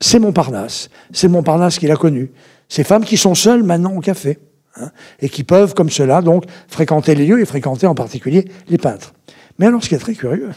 c'est 0.00 0.20
Montparnasse, 0.20 0.90
c'est 1.12 1.28
Montparnasse 1.28 1.78
qu'il 1.80 1.90
a 1.90 1.96
connu. 1.96 2.30
Ces 2.68 2.84
femmes 2.84 3.04
qui 3.04 3.16
sont 3.16 3.34
seules 3.34 3.64
maintenant 3.64 3.96
au 3.96 4.00
café, 4.00 4.38
hein, 4.76 4.90
et 5.20 5.28
qui 5.28 5.42
peuvent, 5.42 5.74
comme 5.74 5.90
cela, 5.90 6.22
donc, 6.22 6.44
fréquenter 6.68 7.16
les 7.16 7.26
lieux 7.26 7.40
et 7.40 7.44
fréquenter 7.44 7.88
en 7.88 7.96
particulier 7.96 8.44
les 8.68 8.78
peintres. 8.78 9.12
Mais 9.60 9.66
alors, 9.66 9.84
ce 9.84 9.90
qui 9.90 9.94
est 9.94 9.98
très 9.98 10.14
curieux, 10.14 10.52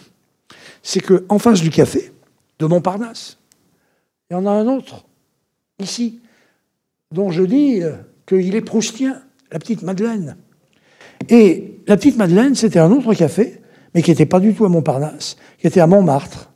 c'est 0.82 1.02
qu'en 1.02 1.38
face 1.38 1.60
du 1.60 1.70
café, 1.70 2.14
de 2.60 2.66
Montparnasse, 2.66 3.38
il 4.30 4.34
y 4.34 4.38
en 4.38 4.46
a 4.46 4.52
un 4.52 4.66
autre, 4.66 5.04
ici, 5.78 6.22
dont 7.12 7.30
je 7.30 7.44
dis 7.44 7.84
euh, 7.84 7.96
qu'il 8.26 8.56
est 8.56 8.62
proustien, 8.62 9.22
la 9.52 9.60
petite 9.60 9.82
Madeleine. 9.82 10.38
Et 11.28 11.82
la 11.86 11.98
petite 11.98 12.16
Madeleine, 12.16 12.56
c'était 12.56 12.80
un 12.80 12.92
autre 12.92 13.14
café, 13.14 13.62
mais 13.94 14.02
qui 14.02 14.12
n'était 14.12 14.26
pas 14.26 14.40
du 14.40 14.54
tout 14.54 14.64
à 14.64 14.70
Montparnasse, 14.70 15.36
qui 15.60 15.68
était 15.68 15.82
à 15.82 15.88
Montmartre, 15.88 16.50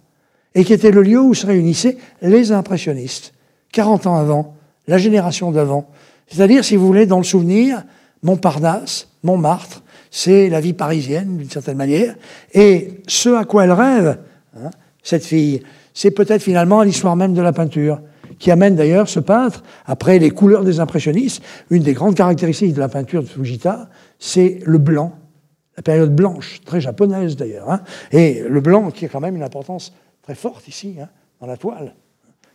et 0.56 0.64
qui 0.64 0.72
était 0.72 0.91
le 0.91 1.02
lieu 1.02 1.20
où 1.20 1.34
se 1.34 1.45
réunissaient 1.45 1.98
les 2.22 2.54
impressionnistes, 2.54 3.34
40 3.74 4.08
ans 4.08 4.16
avant, 4.16 4.56
la 4.88 4.98
génération 4.98 5.52
d'avant. 5.52 5.89
C'est-à-dire, 6.30 6.64
si 6.64 6.78
vous 6.78 6.88
voulez, 6.88 7.08
dans 7.08 7.18
le 7.18 7.26
souvenir, 7.26 7.84
Montparnasse, 8.24 9.10
Montmartre, 9.24 9.84
c'est 10.12 10.49
la 10.49 10.60
vie 10.60 10.74
parisienne, 10.74 11.38
d'une 11.38 11.49
certaine 11.49 11.78
manière, 11.78 12.16
et 12.53 13.01
ce 13.08 13.30
à 13.30 13.45
quoi 13.45 13.66
elle 13.66 13.72
rêve, 13.72 14.20
hein, 14.55 14.70
cette 15.03 15.26
fille, 15.26 15.62
c'est 15.93 16.12
peut-être 16.12 16.41
finalement 16.41 16.82
l'histoire 16.82 17.16
même 17.16 17.34
de 17.34 17.41
la 17.41 17.53
peinture 17.53 17.99
qui 18.39 18.51
amène 18.51 18.76
d'ailleurs 18.76 19.10
ce 19.10 19.20
peintre, 19.20 19.64
après 19.86 20.20
les 20.20 20.30
couleurs 20.30 20.64
des 20.64 20.80
impressionnistes, 20.80 21.41
une 21.70 21.84
des 21.84 21.93
grandes 21.93 22.16
caractéristiques 22.16 22.74
de 22.74 22.80
la 22.80 22.89
peinture 22.89 23.24
de 23.24 23.28
Fujita, 23.28 23.89
c'est 24.20 24.60
le 24.64 24.78
blanc, 24.78 25.14
la 25.76 25.84
période 25.84 26.16
blanche, 26.16 26.62
très 26.66 26.82
japonaise 26.82 27.36
d'ailleurs, 27.36 27.70
hein. 27.70 27.82
et 28.12 28.43
le 28.47 28.62
blanc 28.62 28.91
qui 28.91 29.05
a 29.05 29.08
quand 29.08 29.22
même 29.22 29.36
une 29.36 29.43
importance 29.43 29.93
très 30.22 30.36
forte 30.36 30.68
ici, 30.68 30.97
hein, 31.01 31.08
dans 31.41 31.47
la 31.47 31.58
toile, 31.58 31.95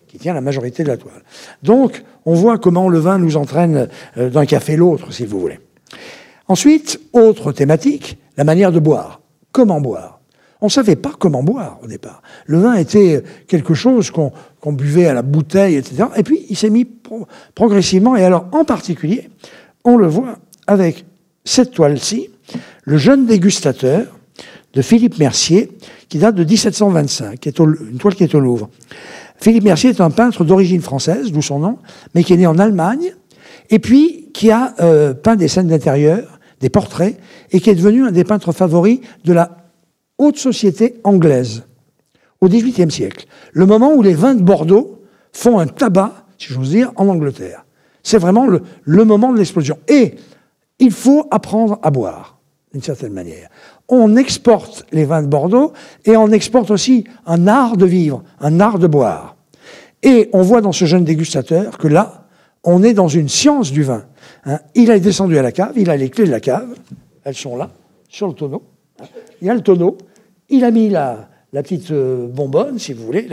qui 0.07 0.19
tient 0.19 0.35
la 0.35 0.41
majorité 0.41 0.83
de 0.83 0.89
la 0.89 0.97
toile. 0.97 1.23
Donc, 1.63 2.05
on 2.27 2.35
voit 2.35 2.59
comment 2.59 2.89
le 2.89 2.99
vin 2.99 3.19
nous 3.19 3.37
entraîne 3.37 3.89
euh, 4.19 4.29
d'un 4.29 4.45
café 4.45 4.77
l'autre, 4.77 5.13
si 5.13 5.25
vous 5.25 5.41
voulez. 5.41 5.59
Ensuite, 6.49 7.01
autre 7.13 7.53
thématique, 7.53 8.19
la 8.37 8.45
manière 8.45 8.73
de 8.73 8.81
boire. 8.81 9.21
Comment 9.53 9.81
boire? 9.81 10.21
On 10.61 10.67
ne 10.67 10.71
savait 10.71 10.97
pas 10.97 11.13
comment 11.19 11.43
boire 11.43 11.79
au 11.83 11.89
départ. 11.89 12.23
Le 12.47 12.61
vin 12.61 12.75
était 12.75 13.23
quelque 13.49 13.75
chose 13.75 14.13
qu'on 14.13 14.73
buvait 14.73 15.07
à 15.07 15.15
la 15.15 15.23
bouteille, 15.23 15.75
etc. 15.75 16.05
Et 16.17 16.23
puis 16.23 16.47
il 16.49 16.57
s'est 16.57 16.71
mis 16.71 16.87
progressivement, 17.55 18.15
et 18.17 18.25
alors 18.25 18.47
en 18.53 18.65
particulier, 18.65 19.29
on 19.85 19.97
le 19.97 20.07
voit 20.07 20.39
avec 20.67 21.05
cette 21.45 21.73
toile-ci, 21.73 22.31
Le 22.85 22.99
jeune 22.99 23.27
dégustateur 23.27 24.07
de 24.75 24.83
Philippe 24.83 25.19
Mercier, 25.19 25.71
qui 26.09 26.19
date 26.19 26.35
de 26.35 26.45
1725, 26.45 27.39
qui 27.39 27.49
est 27.49 27.59
une 27.59 27.99
toile 27.99 28.15
qui 28.15 28.25
est 28.25 28.35
au 28.35 28.41
Louvre. 28.41 28.71
Philippe 29.39 29.65
Mercier 29.65 29.91
est 29.91 30.01
un 30.01 30.11
peintre 30.11 30.45
d'origine 30.45 30.81
française, 30.81 31.33
d'où 31.33 31.43
son 31.43 31.59
nom, 31.59 31.79
mais 32.15 32.23
qui 32.25 32.33
est 32.33 32.37
né 32.37 32.47
en 32.47 32.59
Allemagne, 32.59 33.15
et 33.73 33.79
puis 33.79 34.29
qui 34.33 34.53
a 34.53 34.75
euh, 34.81 35.15
peint 35.15 35.35
des 35.35 35.49
scènes 35.49 35.67
d'intérieur, 35.67 36.39
des 36.61 36.69
portraits, 36.69 37.19
et 37.51 37.59
qui 37.59 37.71
est 37.71 37.75
devenu 37.75 38.07
un 38.07 38.13
des 38.13 38.23
peintres 38.23 38.53
favoris 38.53 39.01
de 39.25 39.33
la 39.33 39.57
haute 40.19 40.37
société 40.37 41.01
anglaise 41.03 41.65
au 42.41 42.49
XVIIIe 42.49 42.91
siècle, 42.91 43.27
le 43.53 43.67
moment 43.67 43.95
où 43.95 44.03
les 44.03 44.15
vins 44.15 44.35
de 44.35 44.43
Bordeaux 44.43 45.03
font 45.33 45.59
un 45.59 45.67
tabac, 45.67 46.13
si 46.39 46.53
j'ose 46.53 46.71
dire, 46.71 46.93
en 46.97 47.09
Angleterre. 47.09 47.65
C'est 48.03 48.19
vraiment 48.19 48.47
le, 48.47 48.63
le, 48.83 49.05
moment 49.05 49.33
de 49.33 49.39
l'explosion. 49.39 49.79
Et 49.89 50.17
il 50.79 50.91
faut 50.91 51.29
apprendre 51.31 51.79
à 51.83 51.91
boire, 51.91 52.39
d'une 52.73 52.83
certaine 52.83 53.13
manière. 53.13 53.49
On 53.89 54.17
exporte 54.17 54.85
les 54.93 55.05
vins 55.05 55.23
de 55.23 55.29
Bordeaux 55.29 55.73
et 56.05 56.17
on 56.17 56.31
exporte 56.31 56.71
aussi 56.71 57.05
un 57.27 57.47
art 57.47 57.77
de 57.77 57.87
vivre, 57.87 58.23
un 58.41 58.61
art 58.61 58.79
de 58.79 58.89
boire. 58.89 59.37
Et 60.03 60.29
on 60.33 60.43
voit 60.43 60.61
dans 60.61 60.73
ce 60.73 60.85
jeune 60.85 61.05
dégustateur 61.05 61.79
que 61.79 61.87
là, 61.87 62.22
on 62.65 62.83
est 62.83 62.95
dans 62.95 63.09
une 63.09 63.29
science 63.29 63.73
du 63.73 63.83
vin. 63.83 64.05
Hein. 64.45 64.61
Il 64.75 64.91
est 64.91 65.01
descendu 65.01 65.39
à 65.39 65.43
la 65.43 65.53
cave, 65.53 65.73
il 65.77 65.91
a 65.91 65.97
les 65.97 66.11
clés 66.11 66.27
de 66.27 66.31
la 66.31 66.41
cave, 66.41 66.69
elles 67.25 67.35
sont 67.35 67.57
là, 67.57 67.71
sur 68.09 68.29
le 68.29 68.35
tonneau. 68.35 68.63
Il 69.41 69.49
y 69.49 69.51
a 69.51 69.55
le 69.55 69.63
tonneau, 69.63 69.99
il 70.49 70.65
a 70.65 70.71
mis 70.71 70.89
la, 70.89 71.29
petite 71.53 71.91
euh, 71.91 72.29
bonbonne, 72.29 72.79
si 72.79 72.93
vous 72.93 73.05
voulez, 73.05 73.29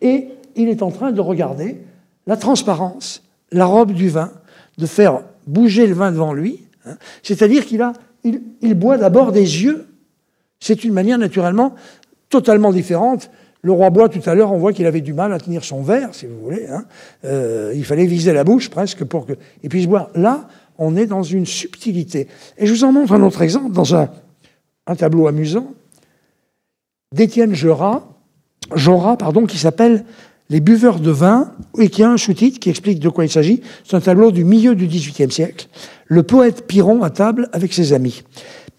et 0.00 0.28
il 0.56 0.68
est 0.68 0.82
en 0.82 0.90
train 0.90 1.12
de 1.12 1.20
regarder 1.20 1.82
la 2.26 2.36
transparence, 2.36 3.22
la 3.50 3.66
robe 3.66 3.92
du 3.92 4.08
vin, 4.08 4.32
de 4.78 4.86
faire 4.86 5.22
bouger 5.46 5.86
le 5.86 5.94
vin 5.94 6.12
devant 6.12 6.32
lui. 6.32 6.60
Hein. 6.86 6.96
C'est-à-dire 7.22 7.66
qu'il 7.66 7.82
a, 7.82 7.92
il, 8.24 8.74
boit 8.74 8.98
d'abord 8.98 9.32
des 9.32 9.64
yeux. 9.64 9.86
C'est 10.60 10.84
une 10.84 10.92
manière 10.92 11.18
naturellement 11.18 11.74
totalement 12.28 12.72
différente. 12.72 13.30
Le 13.64 13.70
roi 13.70 13.90
boit 13.90 14.08
tout 14.08 14.28
à 14.28 14.34
l'heure, 14.34 14.52
on 14.52 14.58
voit 14.58 14.72
qu'il 14.72 14.86
avait 14.86 15.00
du 15.00 15.12
mal 15.12 15.32
à 15.32 15.38
tenir 15.38 15.64
son 15.64 15.82
verre, 15.82 16.08
si 16.12 16.26
vous 16.26 16.40
voulez. 16.42 16.66
Hein. 16.66 16.84
Euh, 17.24 17.72
il 17.74 17.84
fallait 17.84 18.06
viser 18.06 18.32
la 18.32 18.42
bouche 18.42 18.68
presque 18.68 19.04
pour 19.04 19.24
qu'il 19.26 19.68
puisse 19.70 19.86
boire. 19.86 20.10
Là, 20.16 20.48
on 20.78 20.96
est 20.96 21.06
dans 21.06 21.22
une 21.22 21.46
subtilité. 21.46 22.26
Et 22.58 22.66
je 22.66 22.72
vous 22.72 22.82
en 22.82 22.92
montre 22.92 23.12
un 23.12 23.22
autre 23.22 23.40
exemple 23.40 23.72
dans 23.72 23.94
un, 23.94 24.10
un 24.88 24.96
tableau 24.96 25.28
amusant 25.28 25.74
d'Étienne 27.14 27.54
Jorat, 27.54 28.08
pardon, 29.16 29.46
qui 29.46 29.58
s'appelle 29.58 30.04
Les 30.50 30.60
buveurs 30.60 30.98
de 30.98 31.10
vin, 31.10 31.52
et 31.78 31.88
qui 31.88 32.02
a 32.02 32.10
un 32.10 32.16
sous-titre 32.16 32.58
qui 32.58 32.68
explique 32.68 32.98
de 32.98 33.08
quoi 33.08 33.24
il 33.24 33.30
s'agit. 33.30 33.62
C'est 33.84 33.96
un 33.96 34.00
tableau 34.00 34.32
du 34.32 34.44
milieu 34.44 34.74
du 34.74 34.88
XVIIIe 34.88 35.30
siècle. 35.30 35.68
Le 36.06 36.22
poète 36.24 36.66
Piron 36.66 37.02
à 37.02 37.10
table 37.10 37.48
avec 37.52 37.72
ses 37.72 37.92
amis. 37.92 38.24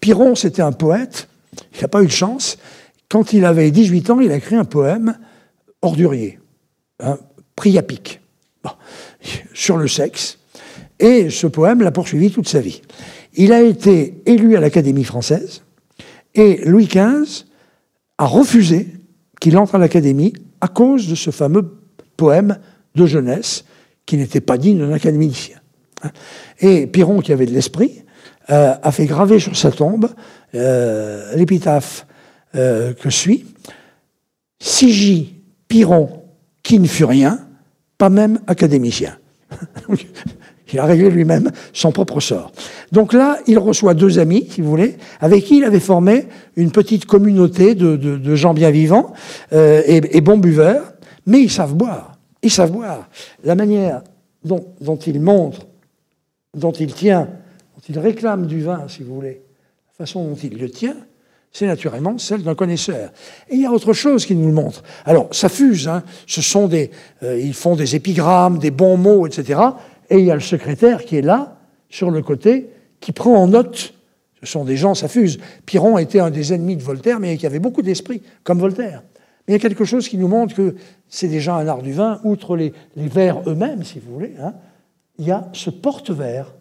Piron, 0.00 0.34
c'était 0.34 0.62
un 0.62 0.72
poète, 0.72 1.28
il 1.74 1.80
n'a 1.80 1.88
pas 1.88 2.02
eu 2.02 2.06
de 2.06 2.10
chance. 2.10 2.58
Quand 3.14 3.32
il 3.32 3.44
avait 3.44 3.70
18 3.70 4.10
ans, 4.10 4.18
il 4.18 4.32
a 4.32 4.36
écrit 4.38 4.56
un 4.56 4.64
poème 4.64 5.16
ordurier, 5.82 6.40
hein, 6.98 7.16
priapique, 7.54 8.20
sur 9.54 9.76
le 9.76 9.86
sexe. 9.86 10.40
Et 10.98 11.30
ce 11.30 11.46
poème 11.46 11.82
l'a 11.82 11.92
poursuivi 11.92 12.32
toute 12.32 12.48
sa 12.48 12.58
vie. 12.58 12.82
Il 13.34 13.52
a 13.52 13.62
été 13.62 14.20
élu 14.26 14.56
à 14.56 14.60
l'Académie 14.60 15.04
française, 15.04 15.62
et 16.34 16.64
Louis 16.64 16.88
XV 16.88 17.44
a 18.18 18.26
refusé 18.26 18.88
qu'il 19.40 19.56
entre 19.58 19.76
à 19.76 19.78
l'Académie 19.78 20.32
à 20.60 20.66
cause 20.66 21.06
de 21.06 21.14
ce 21.14 21.30
fameux 21.30 21.70
poème 22.16 22.58
de 22.96 23.06
jeunesse 23.06 23.64
qui 24.06 24.16
n'était 24.16 24.40
pas 24.40 24.58
digne 24.58 24.80
d'un 24.80 24.92
académicien. 24.92 25.58
Et 26.58 26.88
Piron, 26.88 27.20
qui 27.20 27.32
avait 27.32 27.46
de 27.46 27.52
l'esprit, 27.52 28.02
euh, 28.50 28.74
a 28.82 28.90
fait 28.90 29.06
graver 29.06 29.38
sur 29.38 29.56
sa 29.56 29.70
tombe 29.70 30.10
euh, 30.56 31.36
l'épitaphe 31.36 32.08
euh, 32.54 32.92
que 32.92 33.10
suit 33.10 33.46
Sigi 34.58 35.42
Piron, 35.68 36.22
qui 36.62 36.78
ne 36.78 36.86
fut 36.86 37.04
rien, 37.04 37.46
pas 37.98 38.08
même 38.08 38.40
académicien. 38.46 39.18
Il 40.72 40.80
a 40.80 40.86
réglé 40.86 41.08
lui-même 41.08 41.52
son 41.72 41.92
propre 41.92 42.18
sort. 42.18 42.50
Donc 42.90 43.12
là, 43.12 43.38
il 43.46 43.60
reçoit 43.60 43.94
deux 43.94 44.18
amis, 44.18 44.48
si 44.50 44.60
vous 44.60 44.68
voulez, 44.68 44.96
avec 45.20 45.44
qui 45.44 45.58
il 45.58 45.64
avait 45.64 45.78
formé 45.78 46.26
une 46.56 46.72
petite 46.72 47.04
communauté 47.04 47.76
de, 47.76 48.34
gens 48.34 48.54
bien 48.54 48.72
vivants 48.72 49.12
euh, 49.52 49.82
et, 49.86 50.20
bons 50.20 50.38
buveurs, 50.38 50.94
mais 51.26 51.40
ils 51.40 51.50
savent 51.50 51.74
boire. 51.74 52.18
Ils 52.42 52.50
savent 52.50 52.72
boire. 52.72 53.08
La 53.44 53.54
manière 53.54 54.02
dont, 54.42 54.64
dont 54.80 54.96
il 54.96 55.20
montre, 55.20 55.60
dont 56.56 56.72
il 56.72 56.92
tient, 56.92 57.28
dont 57.76 57.82
il 57.88 57.98
réclame 58.00 58.46
du 58.46 58.62
vin, 58.62 58.88
si 58.88 59.04
vous 59.04 59.14
voulez, 59.14 59.42
la 59.86 60.06
façon 60.06 60.24
dont 60.24 60.34
il 60.34 60.58
le 60.58 60.70
tient, 60.70 60.96
c'est 61.54 61.66
naturellement 61.66 62.18
celle 62.18 62.42
d'un 62.42 62.56
connaisseur. 62.56 63.12
Et 63.48 63.54
il 63.54 63.62
y 63.62 63.66
a 63.66 63.70
autre 63.70 63.92
chose 63.92 64.26
qui 64.26 64.34
nous 64.34 64.48
le 64.48 64.52
montre. 64.52 64.82
Alors, 65.06 65.28
ça 65.30 65.48
fuse, 65.48 65.86
hein. 65.86 66.02
ce 66.26 66.42
sont 66.42 66.66
des, 66.66 66.90
euh, 67.22 67.38
ils 67.40 67.54
font 67.54 67.76
des 67.76 67.94
épigrammes, 67.94 68.58
des 68.58 68.72
bons 68.72 68.96
mots, 68.96 69.24
etc. 69.24 69.60
Et 70.10 70.18
il 70.18 70.24
y 70.24 70.32
a 70.32 70.34
le 70.34 70.40
secrétaire 70.40 71.04
qui 71.04 71.16
est 71.16 71.22
là, 71.22 71.56
sur 71.88 72.10
le 72.10 72.22
côté, 72.22 72.70
qui 72.98 73.12
prend 73.12 73.36
en 73.36 73.46
note. 73.46 73.94
Ce 74.40 74.46
sont 74.46 74.64
des 74.64 74.76
gens, 74.76 74.94
ça 74.94 75.06
fuse. 75.06 75.38
Piron 75.64 75.96
était 75.96 76.18
un 76.18 76.30
des 76.30 76.52
ennemis 76.52 76.76
de 76.76 76.82
Voltaire, 76.82 77.20
mais 77.20 77.36
qui 77.36 77.46
avait 77.46 77.60
beaucoup 77.60 77.82
d'esprit, 77.82 78.20
comme 78.42 78.58
Voltaire. 78.58 79.04
Mais 79.46 79.54
il 79.54 79.56
y 79.56 79.56
a 79.56 79.60
quelque 79.60 79.84
chose 79.84 80.08
qui 80.08 80.18
nous 80.18 80.28
montre 80.28 80.56
que 80.56 80.74
c'est 81.08 81.28
déjà 81.28 81.54
un 81.54 81.68
art 81.68 81.82
du 81.82 81.92
vin, 81.92 82.20
outre 82.24 82.56
les, 82.56 82.72
les 82.96 83.06
verres 83.06 83.42
eux-mêmes, 83.46 83.84
si 83.84 84.00
vous 84.00 84.12
voulez. 84.12 84.34
Hein, 84.42 84.54
il 85.18 85.26
y 85.26 85.30
a 85.30 85.48
ce 85.52 85.70
porte-verre 85.70 86.52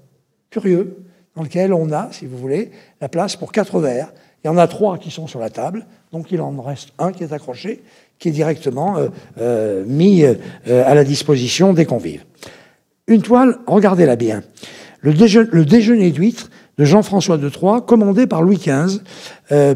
curieux, 0.52 0.98
dans 1.36 1.42
lequel 1.42 1.74
on 1.74 1.92
a, 1.92 2.10
si 2.12 2.28
vous 2.28 2.38
voulez, 2.38 2.70
la 3.02 3.10
place 3.10 3.36
pour 3.36 3.52
quatre 3.52 3.80
verres. 3.80 4.14
Il 4.44 4.48
y 4.48 4.50
en 4.50 4.58
a 4.58 4.68
trois 4.68 4.98
qui 4.98 5.10
sont 5.10 5.28
sur 5.28 5.40
la 5.40 5.50
table, 5.50 5.86
donc 6.12 6.30
il 6.32 6.42
en 6.42 6.52
reste 6.62 6.90
un 7.00 7.14
qui 7.14 7.24
est 7.24 7.32
accroché, 7.32 7.82
qui 8.20 8.28
est 8.30 8.32
directement 8.32 8.98
euh, 8.98 9.08
euh, 9.40 9.84
mis 9.86 10.24
euh, 10.24 10.36
à 10.68 10.94
la 10.96 11.06
disposition 11.06 11.74
des 11.74 11.86
convives. 11.86 12.24
Une 13.08 13.22
toile, 13.22 13.60
regardez-la 13.68 14.16
bien. 14.16 14.44
Le, 15.02 15.14
déjeuner 15.66 16.12
d'huîtres 16.12 16.50
de 16.78 16.86
Jean-François 16.86 17.38
de 17.38 17.50
Troyes, 17.50 17.82
commandé 17.82 18.28
par 18.28 18.42
Louis 18.42 18.58
XV 18.58 19.02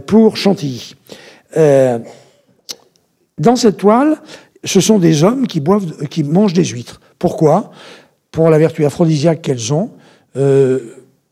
pour 0.05 0.37
Chantilly. 0.37 0.95
Dans 1.53 2.01
cette 3.57 3.75
toile, 3.75 4.15
ce 4.63 4.79
sont 4.79 4.97
des 4.97 5.25
hommes 5.25 5.45
qui, 5.45 5.61
mangent 6.23 6.53
des 6.53 6.63
huîtres. 6.63 7.01
Pourquoi? 7.19 7.71
Pour 8.31 8.49
la 8.49 8.57
vertu 8.57 8.85
aphrodisiaque 8.85 9.41
qu'elles 9.41 9.73
ont. 9.73 9.91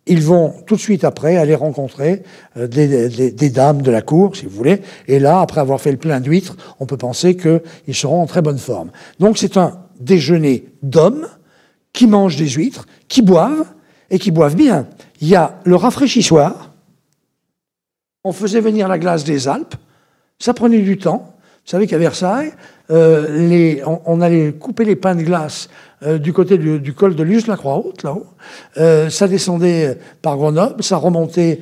Ils 0.07 0.21
vont 0.21 0.53
tout 0.67 0.75
de 0.75 0.79
suite 0.79 1.03
après 1.03 1.37
aller 1.37 1.55
rencontrer 1.55 2.23
des, 2.55 3.31
des, 3.31 3.49
dames 3.49 3.81
de 3.81 3.89
la 3.89 4.01
cour, 4.01 4.35
si 4.35 4.45
vous 4.45 4.51
voulez. 4.51 4.81
Et 5.07 5.19
là, 5.19 5.41
après 5.41 5.61
avoir 5.61 5.81
fait 5.81 5.91
le 5.91 5.97
plein 5.97 6.19
d'huîtres, 6.19 6.55
on 6.79 6.85
peut 6.85 6.97
penser 6.97 7.35
qu'ils 7.35 7.95
seront 7.95 8.21
en 8.21 8.27
très 8.27 8.43
bonne 8.43 8.59
forme. 8.59 8.91
Donc 9.19 9.37
c'est 9.37 9.57
un 9.57 9.79
déjeuner 9.99 10.65
d'hommes 10.83 11.27
qui 11.91 12.05
mangent 12.05 12.35
des 12.35 12.49
huîtres, 12.49 12.85
qui 13.07 13.21
boivent, 13.23 13.65
et 14.09 14.19
qui 14.19 14.31
boivent 14.31 14.55
bien. 14.55 14.87
Il 15.21 15.27
y 15.27 15.35
a 15.35 15.59
le 15.63 15.75
rafraîchissoir. 15.75 16.73
On 18.23 18.31
faisait 18.31 18.61
venir 18.61 18.87
la 18.87 18.97
glace 18.97 19.23
des 19.23 19.47
Alpes. 19.47 19.75
Ça 20.39 20.53
prenait 20.53 20.81
du 20.81 20.97
temps. 20.97 21.34
Vous 21.65 21.71
savez 21.71 21.87
qu'à 21.87 21.97
Versailles, 21.97 22.51
euh, 22.91 23.77
on, 24.05 24.21
allait 24.21 24.51
couper 24.51 24.85
les 24.85 24.95
pains 24.95 25.15
de 25.15 25.23
glace 25.23 25.67
euh, 26.03 26.19
du 26.19 26.31
côté 26.31 26.59
du, 26.59 26.93
col 26.93 27.15
de 27.15 27.23
Luz, 27.23 27.47
la 27.47 27.57
Croix-Haute, 27.57 28.03
là-haut. 28.03 28.27
Euh, 28.77 29.09
ça 29.09 29.27
descendait 29.27 29.97
par 30.21 30.37
Grenoble, 30.37 30.83
ça 30.83 30.97
remontait 30.97 31.61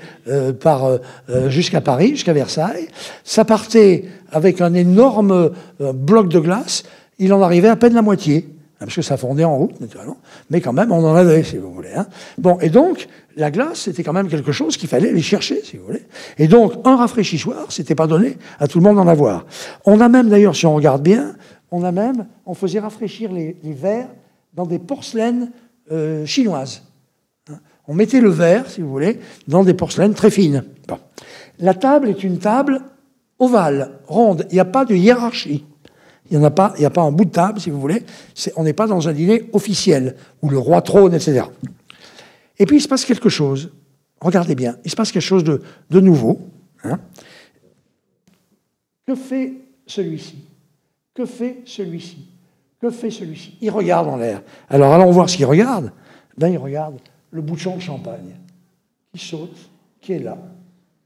jusqu'à 1.47 1.79
Paris, 1.79 2.09
jusqu'à 2.09 2.33
Versailles. 2.33 2.89
Ça 3.23 3.45
partait 3.45 4.03
avec 4.33 4.59
un 4.59 4.73
énorme 4.73 5.51
bloc 5.79 6.27
de 6.27 6.39
glace. 6.39 6.83
Il 7.17 7.31
en 7.31 7.41
arrivait 7.41 7.69
à 7.69 7.77
peine 7.77 7.93
la 7.93 8.01
moitié. 8.01 8.49
Hein, 8.83 8.85
parce 8.87 8.95
que 8.95 9.01
ça 9.01 9.15
fondait 9.15 9.45
en 9.45 9.55
route, 9.55 9.79
naturellement, 9.79 10.17
mais 10.49 10.59
quand 10.59 10.73
même, 10.73 10.91
on 10.91 11.05
en 11.05 11.15
avait, 11.15 11.43
si 11.43 11.57
vous 11.57 11.73
voulez. 11.73 11.93
Hein. 11.95 12.07
Bon, 12.37 12.59
et 12.59 12.69
donc, 12.69 13.07
la 13.35 13.51
glace, 13.51 13.81
c'était 13.81 14.03
quand 14.03 14.13
même 14.13 14.27
quelque 14.27 14.51
chose 14.51 14.77
qu'il 14.77 14.89
fallait 14.89 15.09
aller 15.09 15.21
chercher, 15.21 15.61
si 15.63 15.77
vous 15.77 15.85
voulez. 15.85 16.03
Et 16.37 16.47
donc, 16.47 16.73
un 16.85 16.95
rafraîchissoir, 16.95 17.71
c'était 17.71 17.95
pas 17.95 18.07
donné 18.07 18.37
à 18.59 18.67
tout 18.67 18.79
le 18.79 18.83
monde 18.83 18.97
d'en 18.97 19.07
avoir. 19.07 19.45
On 19.85 19.99
a 20.01 20.09
même, 20.09 20.29
d'ailleurs, 20.29 20.55
si 20.55 20.65
on 20.65 20.75
regarde 20.75 21.01
bien, 21.01 21.35
on 21.71 21.83
a 21.83 21.91
même, 21.91 22.27
on 22.45 22.53
faisait 22.53 22.79
rafraîchir 22.79 23.31
les, 23.31 23.55
verres 23.63 24.09
dans 24.53 24.65
des 24.65 24.79
porcelaines 24.79 25.51
euh, 25.91 26.25
chinoises. 26.25 26.83
Hein. 27.49 27.57
On 27.87 27.93
mettait 27.93 28.21
le 28.21 28.29
verre, 28.29 28.69
si 28.69 28.81
vous 28.81 28.89
voulez, 28.89 29.19
dans 29.47 29.63
des 29.63 29.73
porcelaines 29.73 30.13
très 30.13 30.29
fines. 30.29 30.63
La 31.59 31.73
table 31.73 32.09
est 32.09 32.23
une 32.23 32.39
table 32.39 32.81
ovale, 33.39 33.99
ronde. 34.07 34.45
Il 34.51 34.53
n'y 34.53 34.59
a 34.59 34.65
pas 34.65 34.85
de 34.85 34.95
hiérarchie. 34.95 35.65
Il 36.31 36.39
n'y 36.39 36.45
a, 36.45 36.51
pas, 36.51 36.73
a 36.81 36.89
pas 36.89 37.01
un 37.01 37.11
bout 37.11 37.25
de 37.25 37.31
table, 37.31 37.59
si 37.59 37.69
vous 37.69 37.79
voulez. 37.79 38.03
On 38.55 38.63
n'est 38.63 38.73
pas 38.73 38.87
dans 38.87 39.07
un 39.07 39.13
dîner 39.13 39.49
officiel, 39.53 40.15
où 40.41 40.49
le 40.49 40.57
roi 40.57 40.81
trône, 40.81 41.13
etc. 41.13 41.43
Et 42.59 42.65
puis 42.65 42.77
il 42.77 42.81
se 42.81 42.87
passe 42.87 43.05
quelque 43.05 43.29
chose. 43.29 43.71
Regardez 44.21 44.55
bien, 44.55 44.77
il 44.85 44.91
se 44.91 44.95
passe 44.95 45.11
quelque 45.11 45.21
chose 45.21 45.43
de, 45.43 45.99
nouveau. 45.99 46.39
Hein. 46.83 46.99
Que 49.05 49.15
fait 49.15 49.53
celui-ci? 49.85 50.45
Que 51.13 51.25
fait 51.25 51.57
celui-ci? 51.65 52.27
Que 52.79 52.89
fait 52.89 53.11
celui-ci? 53.11 53.57
Il 53.61 53.69
regarde 53.69 54.07
en 54.07 54.17
l'air. 54.17 54.41
Alors 54.69 54.93
allons 54.93 55.11
voir 55.11 55.29
ce 55.29 55.37
qu'il 55.37 55.45
regarde. 55.45 55.91
Ben, 56.37 56.49
il 56.49 56.57
regarde 56.57 56.99
le 57.31 57.41
bouchon 57.41 57.75
de 57.75 57.81
champagne 57.81 58.35
qui 59.13 59.25
saute, 59.25 59.57
qui 60.01 60.13
est 60.13 60.19
là. 60.19 60.37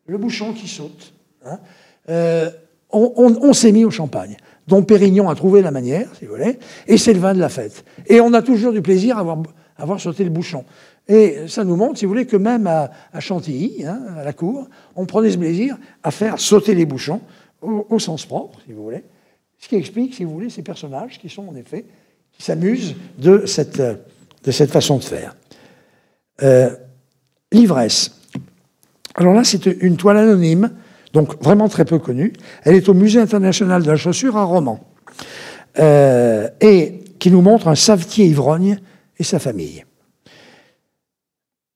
Le 0.05 0.17
bouchon 0.17 0.53
qui 0.53 0.67
saute. 0.67 1.13
Hein. 1.45 1.59
Euh, 2.09 2.49
on 2.89 3.51
s'est 3.51 3.71
mis 3.71 3.83
au 3.83 3.91
champagne 3.91 4.37
dont 4.67 4.83
Pérignon 4.83 5.29
a 5.29 5.35
trouvé 5.35 5.61
la 5.61 5.71
manière, 5.71 6.13
si 6.15 6.25
vous 6.25 6.35
voulez, 6.35 6.59
et 6.87 6.97
c'est 6.97 7.13
le 7.13 7.19
vin 7.19 7.33
de 7.33 7.39
la 7.39 7.49
fête. 7.49 7.85
Et 8.05 8.19
on 8.19 8.33
a 8.33 8.41
toujours 8.41 8.73
du 8.73 8.81
plaisir 8.81 9.17
à 9.17 9.21
avoir, 9.21 9.37
avoir 9.77 9.99
sauté 9.99 10.23
le 10.23 10.29
bouchon. 10.29 10.65
Et 11.07 11.47
ça 11.47 11.63
nous 11.63 11.75
montre, 11.75 11.99
si 11.99 12.05
vous 12.05 12.11
voulez, 12.11 12.25
que 12.25 12.35
même 12.35 12.67
à, 12.67 13.19
Chantilly, 13.19 13.85
hein, 13.85 14.01
à 14.17 14.23
la 14.23 14.33
cour, 14.33 14.67
on 14.95 15.05
prenait 15.05 15.31
ce 15.31 15.37
plaisir 15.37 15.77
à 16.03 16.11
faire 16.11 16.39
sauter 16.39 16.75
les 16.75 16.85
bouchons 16.85 17.21
au, 17.61 17.97
sens 17.99 18.25
propre, 18.25 18.59
si 18.65 18.73
vous 18.73 18.83
voulez. 18.83 19.03
Ce 19.59 19.67
qui 19.67 19.75
explique, 19.75 20.13
si 20.13 20.23
vous 20.23 20.31
voulez, 20.31 20.49
ces 20.49 20.61
personnages 20.61 21.17
qui 21.17 21.29
sont 21.29 21.47
en 21.47 21.55
effet, 21.55 21.85
qui 22.33 22.43
s'amusent 22.43 22.95
de 23.17 23.45
cette, 23.45 23.81
façon 24.71 24.97
de 24.97 25.03
faire. 25.03 25.35
Euh, 26.43 26.69
l'ivresse. 27.51 28.11
Alors 29.15 29.33
là, 29.33 29.43
c'est 29.43 29.65
une 29.65 29.97
toile 29.97 30.17
anonyme 30.17 30.71
donc 31.17 31.41
vraiment 31.41 31.67
très 31.67 31.83
peu 31.83 31.97
connue. 31.97 32.33
Elle 32.63 32.75
est 32.75 32.89
au 32.89 32.93
Musée 32.93 33.19
international 33.19 33.81
de 33.81 33.89
la 33.89 33.95
chaussure 33.95 34.37
à 34.37 34.43
Romans, 34.43 34.85
euh, 35.79 36.47
et 36.61 36.99
qui 37.17 37.31
nous 37.31 37.41
montre 37.41 37.67
un 37.67 37.75
savetier 37.75 38.25
ivrogne 38.27 38.79
et 39.17 39.23
sa 39.23 39.39
famille. 39.39 39.83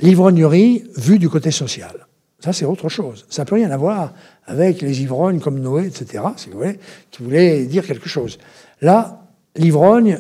L'ivrognerie 0.02 0.84
vue 0.98 1.19
du 1.19 1.30
côté 1.30 1.52
social. 1.52 2.07
Ça, 2.40 2.53
c'est 2.53 2.65
autre 2.65 2.90
chose. 2.90 3.26
Ça 3.30 3.44
n'a 3.44 3.45
plus 3.45 3.56
rien 3.56 3.69
à 3.69 3.78
voir 3.78 4.14
avec 4.45 4.82
les 4.82 5.02
ivrognes 5.02 5.40
comme 5.40 5.60
Noé, 5.60 5.86
etc., 5.86 6.23
si 6.38 6.49
vous 6.49 6.57
voulez, 6.57 6.80
qui 7.11 7.23
voulaient 7.23 7.65
dire 7.65 7.86
quelque 7.86 8.10
chose. 8.10 8.40
Là, 8.82 9.28
l'ivrogne, 9.56 10.19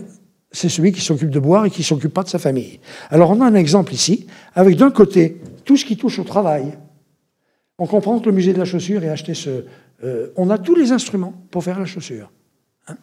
c'est 0.51 0.69
celui 0.69 0.91
qui 0.91 1.01
s'occupe 1.01 1.31
de 1.31 1.39
boire 1.39 1.65
et 1.65 1.71
qui 1.71 1.81
ne 1.81 1.85
s'occupe 1.85 2.13
pas 2.13 2.23
de 2.23 2.29
sa 2.29 2.37
famille. 2.37 2.79
Alors, 3.09 3.31
on 3.31 3.41
a 3.41 3.45
un 3.45 3.55
exemple 3.55 3.93
ici, 3.93 4.27
avec 4.53 4.77
d'un 4.77 4.91
côté 4.91 5.41
tout 5.65 5.77
ce 5.77 5.85
qui 5.85 5.97
touche 5.97 6.19
au 6.19 6.23
travail, 6.23 6.77
on 7.79 7.87
comprend 7.87 8.19
que 8.19 8.25
le 8.25 8.33
musée 8.33 8.53
de 8.53 8.59
la 8.59 8.65
chaussure 8.65 9.03
ait 9.03 9.09
acheté 9.09 9.33
ce. 9.33 9.65
Euh, 10.03 10.31
on 10.35 10.51
a 10.51 10.59
tous 10.59 10.75
les 10.75 10.91
instruments 10.91 11.33
pour 11.49 11.63
faire 11.63 11.79
la 11.79 11.85
chaussure. 11.85 12.31
Hein. 12.87 12.97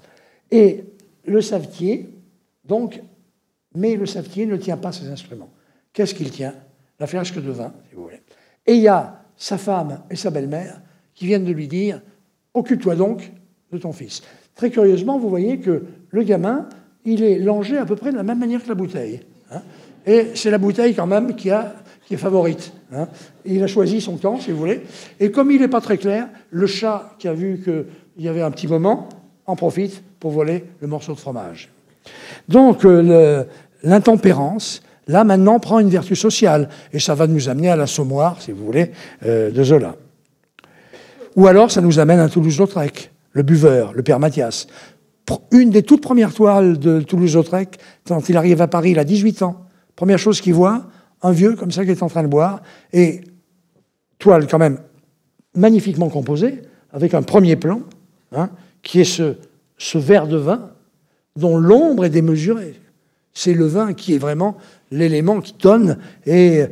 Et 0.52 0.84
le 1.26 1.40
savetier, 1.40 2.08
donc, 2.64 3.02
mais 3.74 3.96
le 3.96 4.06
savetier 4.06 4.46
ne 4.46 4.56
tient 4.56 4.76
pas 4.76 4.92
ses 4.92 5.08
instruments. 5.08 5.50
Qu'est-ce 5.92 6.14
qu'il 6.14 6.30
tient? 6.30 6.54
La 7.00 7.06
flasque 7.06 7.42
de 7.42 7.50
vin, 7.50 7.72
si 7.88 7.94
vous 7.94 8.04
voulez. 8.04 8.20
Et 8.66 8.74
il 8.74 8.80
y 8.80 8.88
a 8.88 9.22
sa 9.36 9.56
femme 9.56 10.00
et 10.10 10.16
sa 10.16 10.30
belle-mère 10.30 10.80
qui 11.14 11.26
viennent 11.26 11.44
de 11.44 11.52
lui 11.52 11.68
dire 11.68 12.00
Occupe-toi 12.54 12.96
donc 12.96 13.32
de 13.72 13.78
ton 13.78 13.92
fils. 13.92 14.22
Très 14.54 14.70
curieusement, 14.70 15.18
vous 15.18 15.28
voyez 15.28 15.58
que 15.58 15.84
le 16.10 16.22
gamin, 16.22 16.68
il 17.04 17.22
est 17.22 17.38
langé 17.38 17.78
à 17.78 17.86
peu 17.86 17.94
près 17.94 18.10
de 18.10 18.16
la 18.16 18.22
même 18.22 18.38
manière 18.38 18.62
que 18.62 18.68
la 18.68 18.74
bouteille. 18.74 19.20
Hein. 19.52 19.62
Et 20.06 20.28
c'est 20.34 20.50
la 20.50 20.58
bouteille 20.58 20.94
quand 20.94 21.06
même 21.06 21.36
qui 21.36 21.50
a 21.50 21.74
qui 22.08 22.14
est 22.14 22.18
favorite. 22.18 22.72
Hein. 22.90 23.06
Il 23.44 23.62
a 23.62 23.66
choisi 23.66 24.00
son 24.00 24.16
camp, 24.16 24.40
si 24.40 24.50
vous 24.50 24.56
voulez. 24.56 24.80
Et 25.20 25.30
comme 25.30 25.50
il 25.50 25.60
n'est 25.60 25.68
pas 25.68 25.82
très 25.82 25.98
clair, 25.98 26.28
le 26.50 26.66
chat 26.66 27.14
qui 27.18 27.28
a 27.28 27.34
vu 27.34 27.60
qu'il 27.62 28.24
y 28.24 28.28
avait 28.28 28.40
un 28.40 28.50
petit 28.50 28.66
moment 28.66 29.10
en 29.44 29.56
profite 29.56 30.02
pour 30.18 30.30
voler 30.30 30.64
le 30.80 30.88
morceau 30.88 31.12
de 31.12 31.18
fromage. 31.18 31.68
Donc 32.48 32.86
euh, 32.86 33.44
l'intempérance, 33.82 34.82
là 35.08 35.24
maintenant, 35.24 35.58
prend 35.58 35.80
une 35.80 35.88
vertu 35.88 36.14
sociale. 36.14 36.68
Et 36.92 37.00
ça 37.00 37.14
va 37.14 37.26
nous 37.26 37.48
amener 37.48 37.70
à 37.70 37.76
l'assommoir, 37.76 38.40
si 38.40 38.52
vous 38.52 38.64
voulez, 38.64 38.92
euh, 39.24 39.50
de 39.50 39.64
Zola. 39.64 39.96
Ou 41.34 41.46
alors 41.46 41.70
ça 41.70 41.80
nous 41.80 41.98
amène 41.98 42.20
à 42.20 42.28
Toulouse-Lautrec, 42.28 43.10
le 43.32 43.42
buveur, 43.42 43.92
le 43.94 44.02
père 44.02 44.20
Mathias. 44.20 44.66
Une 45.50 45.70
des 45.70 45.82
toutes 45.82 46.02
premières 46.02 46.32
toiles 46.32 46.78
de 46.78 47.00
Toulouse-Lautrec, 47.00 47.78
quand 48.06 48.28
il 48.28 48.36
arrive 48.36 48.62
à 48.62 48.66
Paris, 48.66 48.92
il 48.92 48.98
a 48.98 49.04
18 49.04 49.42
ans. 49.42 49.66
Première 49.96 50.18
chose 50.18 50.40
qu'il 50.40 50.54
voit, 50.54 50.86
un 51.22 51.32
vieux 51.32 51.54
comme 51.54 51.70
ça 51.70 51.84
qui 51.84 51.90
est 51.90 52.02
en 52.02 52.08
train 52.08 52.22
de 52.22 52.28
boire, 52.28 52.62
et 52.92 53.20
toile 54.18 54.46
quand 54.46 54.58
même 54.58 54.78
magnifiquement 55.54 56.08
composée, 56.08 56.62
avec 56.92 57.14
un 57.14 57.22
premier 57.22 57.56
plan, 57.56 57.82
hein, 58.32 58.50
qui 58.82 59.00
est 59.00 59.04
ce, 59.04 59.36
ce 59.76 59.98
verre 59.98 60.26
de 60.26 60.36
vin 60.36 60.70
dont 61.36 61.56
l'ombre 61.56 62.04
est 62.04 62.10
démesurée. 62.10 62.74
C'est 63.32 63.54
le 63.54 63.66
vin 63.66 63.94
qui 63.94 64.14
est 64.14 64.18
vraiment 64.18 64.56
l'élément 64.90 65.40
qui 65.40 65.54
donne. 65.58 65.98
Et 66.26 66.62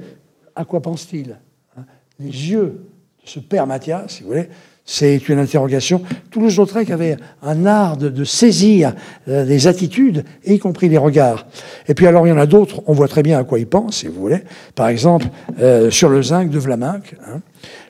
à 0.54 0.64
quoi 0.64 0.80
pense-t-il 0.80 1.38
hein? 1.76 1.84
Les 2.18 2.50
yeux 2.50 2.80
de 3.24 3.28
ce 3.28 3.40
père 3.40 3.66
Mathias, 3.66 4.14
si 4.14 4.22
vous 4.22 4.28
voulez, 4.28 4.48
c'est 4.88 5.28
une 5.28 5.40
interrogation. 5.40 6.00
Toulouse-Lautrec 6.30 6.90
avait 6.90 7.16
un 7.42 7.66
art 7.66 7.96
de, 7.96 8.24
saisir 8.24 8.94
euh, 9.28 9.44
des 9.44 9.66
attitudes, 9.66 10.24
y 10.46 10.58
compris 10.60 10.88
les 10.88 10.96
regards. 10.96 11.46
Et 11.88 11.94
puis 11.94 12.06
alors, 12.06 12.24
il 12.26 12.30
y 12.30 12.32
en 12.32 12.38
a 12.38 12.46
d'autres, 12.46 12.82
on 12.86 12.92
voit 12.92 13.08
très 13.08 13.24
bien 13.24 13.38
à 13.38 13.44
quoi 13.44 13.58
il 13.58 13.66
pense, 13.66 13.96
si 13.96 14.06
vous 14.06 14.20
voulez. 14.20 14.44
Par 14.76 14.86
exemple, 14.86 15.26
euh, 15.60 15.90
sur 15.90 16.08
le 16.08 16.22
zinc 16.22 16.50
de 16.50 16.58
Vlaminck. 16.58 17.16
Hein. 17.26 17.40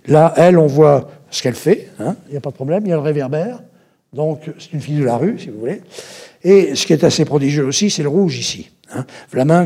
Là, 0.09 0.33
elle, 0.37 0.59
on 0.59 0.67
voit 0.67 1.11
ce 1.31 1.43
qu'elle 1.43 1.55
fait, 1.55 1.91
hein. 2.01 2.17
il 2.29 2.33
n'y 2.33 2.39
a 2.39 2.41
pas 2.41 2.51
de 2.51 2.55
problème, 2.55 2.83
il 2.87 2.89
y 2.89 2.93
a 2.93 2.97
le 2.97 3.03
réverbère. 3.03 3.61
Donc, 4.15 4.51
c'est 4.59 4.73
une 4.73 4.81
fille 4.81 4.99
de 4.99 5.05
la 5.05 5.19
rue, 5.19 5.39
si 5.39 5.51
vous 5.51 5.61
voulez. 5.61 5.83
Et 6.48 6.77
ce 6.77 6.86
qui 6.86 6.93
est 6.93 7.02
assez 7.02 7.24
prodigieux 7.24 7.64
aussi, 7.64 7.90
c'est 7.90 8.05
le 8.05 8.09
rouge 8.09 8.39
ici. 8.39 8.70
Hein. 8.94 9.05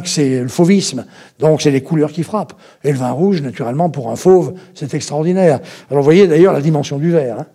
C'est 0.06 0.40
le 0.40 0.48
fauvisme, 0.48 1.04
donc 1.38 1.60
c'est 1.60 1.70
les 1.70 1.82
couleurs 1.82 2.10
qui 2.10 2.22
frappent. 2.22 2.54
Et 2.82 2.90
le 2.90 2.96
vin 2.96 3.10
rouge, 3.10 3.42
naturellement, 3.42 3.90
pour 3.90 4.10
un 4.10 4.16
fauve, 4.16 4.54
c'est 4.72 4.94
extraordinaire. 4.94 5.60
Alors 5.90 6.00
vous 6.00 6.04
voyez 6.04 6.26
d'ailleurs 6.26 6.54
la 6.54 6.62
dimension 6.62 6.96
du 6.96 7.10
verre. 7.10 7.40
Hein. 7.40 7.46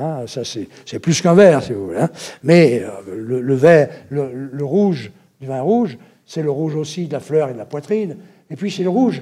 Hein, 0.00 0.26
ça, 0.28 0.42
c'est 0.44 0.98
plus 1.00 1.20
qu'un 1.20 1.34
verre, 1.34 1.60
si 1.60 1.72
vous 1.72 1.86
voulez. 1.86 2.06
Mais 2.44 2.84
euh, 2.84 3.40
le, 3.42 3.54
vert, 3.56 3.88
le, 4.10 4.64
rouge 4.64 5.10
du 5.40 5.48
vin 5.48 5.60
rouge, 5.60 5.98
c'est 6.24 6.44
le 6.44 6.50
rouge 6.52 6.76
aussi 6.76 7.08
de 7.08 7.14
la 7.14 7.20
fleur 7.20 7.48
et 7.48 7.54
de 7.54 7.58
la 7.58 7.64
poitrine. 7.64 8.16
Et 8.48 8.54
puis 8.54 8.70
c'est 8.70 8.84
le 8.84 8.90
rouge 8.90 9.20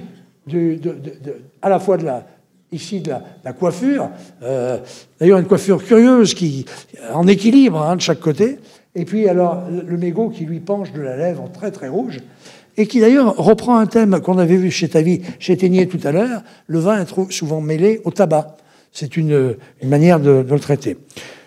à 1.63 1.69
la 1.69 1.79
fois 1.79 1.97
de 1.97 2.05
la, 2.05 2.27
ici 2.71 3.01
de 3.01 3.11
la, 3.43 3.53
coiffure. 3.53 4.11
Euh, 4.43 4.77
d'ailleurs, 5.19 5.39
une 5.39 5.47
coiffure 5.47 5.83
curieuse 5.83 6.35
qui 6.35 6.65
en 7.11 7.25
équilibre 7.25 7.95
de 7.95 8.01
chaque 8.01 8.19
côté. 8.19 8.59
Et 8.97 9.05
puis 9.05 9.29
alors 9.29 9.61
le 9.69 9.95
mégot 9.95 10.29
qui 10.29 10.43
lui 10.43 10.59
penche 10.59 10.91
de 10.91 11.01
la 11.01 11.15
lèvre 11.15 11.49
très 11.53 11.69
très 11.69 11.87
rouge, 11.87 12.19
et 12.77 12.87
qui 12.87 12.99
d'ailleurs 12.99 13.35
reprend 13.37 13.77
un 13.77 13.85
thème 13.85 14.19
qu'on 14.21 14.39
avait 14.39 14.57
vu 14.57 14.71
chez 14.71 14.89
Tavi, 14.89 15.21
chez 15.37 15.55
Ténier 15.55 15.87
tout 15.87 15.99
à 16.03 16.11
l'heure, 16.11 16.41
le 16.65 16.79
vin 16.79 16.99
est 16.99 17.31
souvent 17.31 17.61
mêlé 17.61 18.01
au 18.05 18.11
tabac. 18.11 18.57
C'est 18.91 19.15
une, 19.15 19.55
manière 19.83 20.19
de, 20.19 20.43
le 20.49 20.59
traiter. 20.59 20.97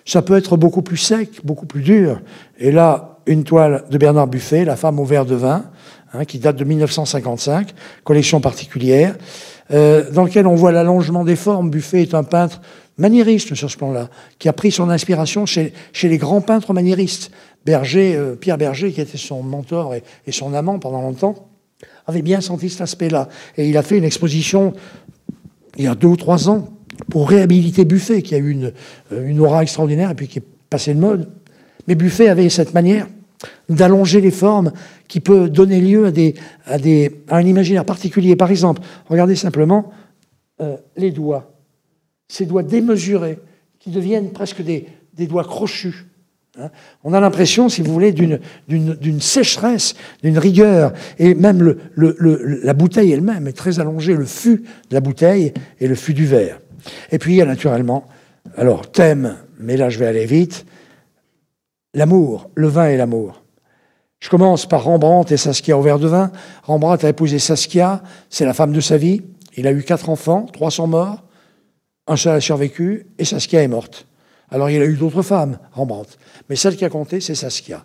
Ça 0.04 0.22
peut 0.22 0.36
être 0.36 0.56
beaucoup 0.56 0.82
plus 0.82 0.96
sec, 0.96 1.40
beaucoup 1.42 1.66
plus 1.66 1.82
dur. 1.82 2.20
Et 2.60 2.70
là, 2.70 3.18
une 3.26 3.42
toile 3.42 3.84
de 3.90 3.98
Bernard 3.98 4.28
Buffet, 4.28 4.64
La 4.64 4.76
femme 4.76 5.00
au 5.00 5.04
verre 5.04 5.26
de 5.26 5.34
vin, 5.34 5.64
hein, 6.12 6.24
qui 6.24 6.38
date 6.38 6.54
de 6.54 6.64
1955, 6.64 7.74
collection 8.04 8.40
particulière, 8.40 9.16
euh, 9.72 10.08
dans 10.12 10.22
laquelle 10.22 10.46
on 10.46 10.54
voit 10.54 10.70
l'allongement 10.70 11.24
des 11.24 11.36
formes. 11.36 11.70
Buffet 11.70 12.02
est 12.02 12.14
un 12.14 12.24
peintre 12.24 12.60
maniériste 13.00 13.54
sur 13.54 13.70
ce 13.70 13.76
plan-là, 13.76 14.08
qui 14.38 14.48
a 14.48 14.52
pris 14.52 14.70
son 14.70 14.90
inspiration 14.90 15.46
chez, 15.46 15.72
les 16.02 16.18
grands 16.18 16.40
peintres 16.40 16.72
maniéristes. 16.72 17.32
Berger, 17.64 18.14
euh, 18.14 18.36
Pierre 18.36 18.58
Berger, 18.58 18.92
qui 18.92 19.00
était 19.00 19.18
son 19.18 19.42
mentor 19.42 19.94
et, 19.94 20.32
son 20.32 20.54
amant 20.54 20.78
pendant 20.78 21.02
longtemps, 21.02 21.48
avait 22.06 22.22
bien 22.22 22.40
senti 22.40 22.70
cet 22.70 22.82
aspect-là. 22.82 23.28
Et 23.56 23.68
il 23.68 23.76
a 23.76 23.82
fait 23.82 23.98
une 23.98 24.04
exposition 24.04 24.74
il 25.76 25.84
y 25.84 25.88
a 25.88 25.94
deux 25.94 26.08
ou 26.08 26.16
trois 26.16 26.48
ans 26.48 26.68
pour 27.10 27.28
réhabiliter 27.28 27.84
Buffet, 27.84 28.22
qui 28.22 28.34
a 28.34 28.38
eu 28.38 28.50
une, 28.50 28.72
euh, 29.12 29.38
aura 29.38 29.62
extraordinaire 29.62 30.10
et 30.10 30.14
puis 30.14 30.28
qui 30.28 30.38
est 30.38 30.44
passé 30.68 30.94
de 30.94 31.00
mode. 31.00 31.28
Mais 31.88 31.94
Buffet 31.94 32.28
avait 32.28 32.48
cette 32.48 32.74
manière 32.74 33.06
d'allonger 33.68 34.20
les 34.20 34.30
formes 34.30 34.72
qui 35.08 35.20
peut 35.20 35.48
donner 35.48 35.80
lieu 35.80 36.06
à, 36.06 36.10
des, 36.10 36.34
à, 36.66 36.78
des, 36.78 37.22
à 37.28 37.36
un 37.36 37.46
imaginaire 37.46 37.84
particulier. 37.84 38.36
Par 38.36 38.50
exemple, 38.50 38.82
regardez 39.08 39.36
simplement 39.36 39.90
euh, 40.60 40.76
les 40.96 41.10
doigts, 41.10 41.49
ces 42.30 42.46
doigts 42.46 42.62
démesurés 42.62 43.40
qui 43.80 43.90
deviennent 43.90 44.30
presque 44.30 44.62
des, 44.62 44.86
doigts 45.18 45.44
crochus. 45.44 46.06
Hein. 46.58 46.70
On 47.02 47.12
a 47.12 47.20
l'impression, 47.20 47.68
si 47.68 47.82
vous 47.82 47.92
voulez, 47.92 48.12
d'une 48.12 49.20
sécheresse, 49.20 49.94
d'une 50.22 50.38
rigueur, 50.38 50.92
et 51.18 51.34
même 51.34 51.76
la 51.96 52.72
bouteille 52.72 53.12
elle-même 53.12 53.48
est 53.48 53.56
très 53.56 53.80
allongée, 53.80 54.14
le 54.14 54.24
fût 54.24 54.58
de 54.88 54.94
la 54.94 55.00
bouteille 55.00 55.52
et 55.80 55.88
le 55.88 55.94
fût 55.94 56.14
du 56.14 56.24
verre. 56.24 56.60
Et 57.10 57.18
puis 57.18 57.34
il 57.34 57.36
y 57.36 57.42
a 57.42 57.46
naturellement, 57.46 58.06
alors 58.56 58.90
thème, 58.90 59.36
mais 59.58 59.76
là 59.76 59.90
je 59.90 59.98
vais 59.98 60.06
aller 60.06 60.24
vite, 60.24 60.64
l'amour, 61.94 62.48
le 62.54 62.68
vin 62.68 62.88
et 62.88 62.96
l'amour. 62.96 63.42
Je 64.20 64.28
commence 64.28 64.66
par 64.66 64.84
Rembrandt 64.84 65.34
et 65.34 65.36
Saskia 65.36 65.76
au 65.76 65.82
verre 65.82 65.98
de 65.98 66.06
vin. 66.06 66.30
Rembrandt 66.62 67.04
a 67.04 67.08
épousé 67.08 67.38
Saskia, 67.38 68.02
c'est 68.28 68.44
la 68.44 68.54
femme 68.54 68.72
de 68.72 68.80
sa 68.80 68.96
vie. 68.96 69.22
Il 69.56 69.66
a 69.66 69.72
eu 69.72 69.82
quatre 69.82 70.08
enfants, 70.08 70.46
trois 70.52 70.70
sont 70.70 70.86
morts, 70.86 71.24
un 72.06 72.16
seul 72.16 72.36
a 72.36 72.40
survécu, 72.40 73.06
et 73.18 73.24
Saskia 73.24 73.62
est 73.62 73.68
morte. 73.68 74.06
Alors 74.50 74.68
il 74.70 74.82
a 74.82 74.84
eu 74.84 74.94
d'autres 74.94 75.22
femmes, 75.22 75.58
Rembrandt. 75.72 76.18
Mais 76.48 76.56
celle 76.56 76.76
qui 76.76 76.84
a 76.84 76.88
compté, 76.88 77.20
c'est 77.20 77.34
Saskia. 77.34 77.84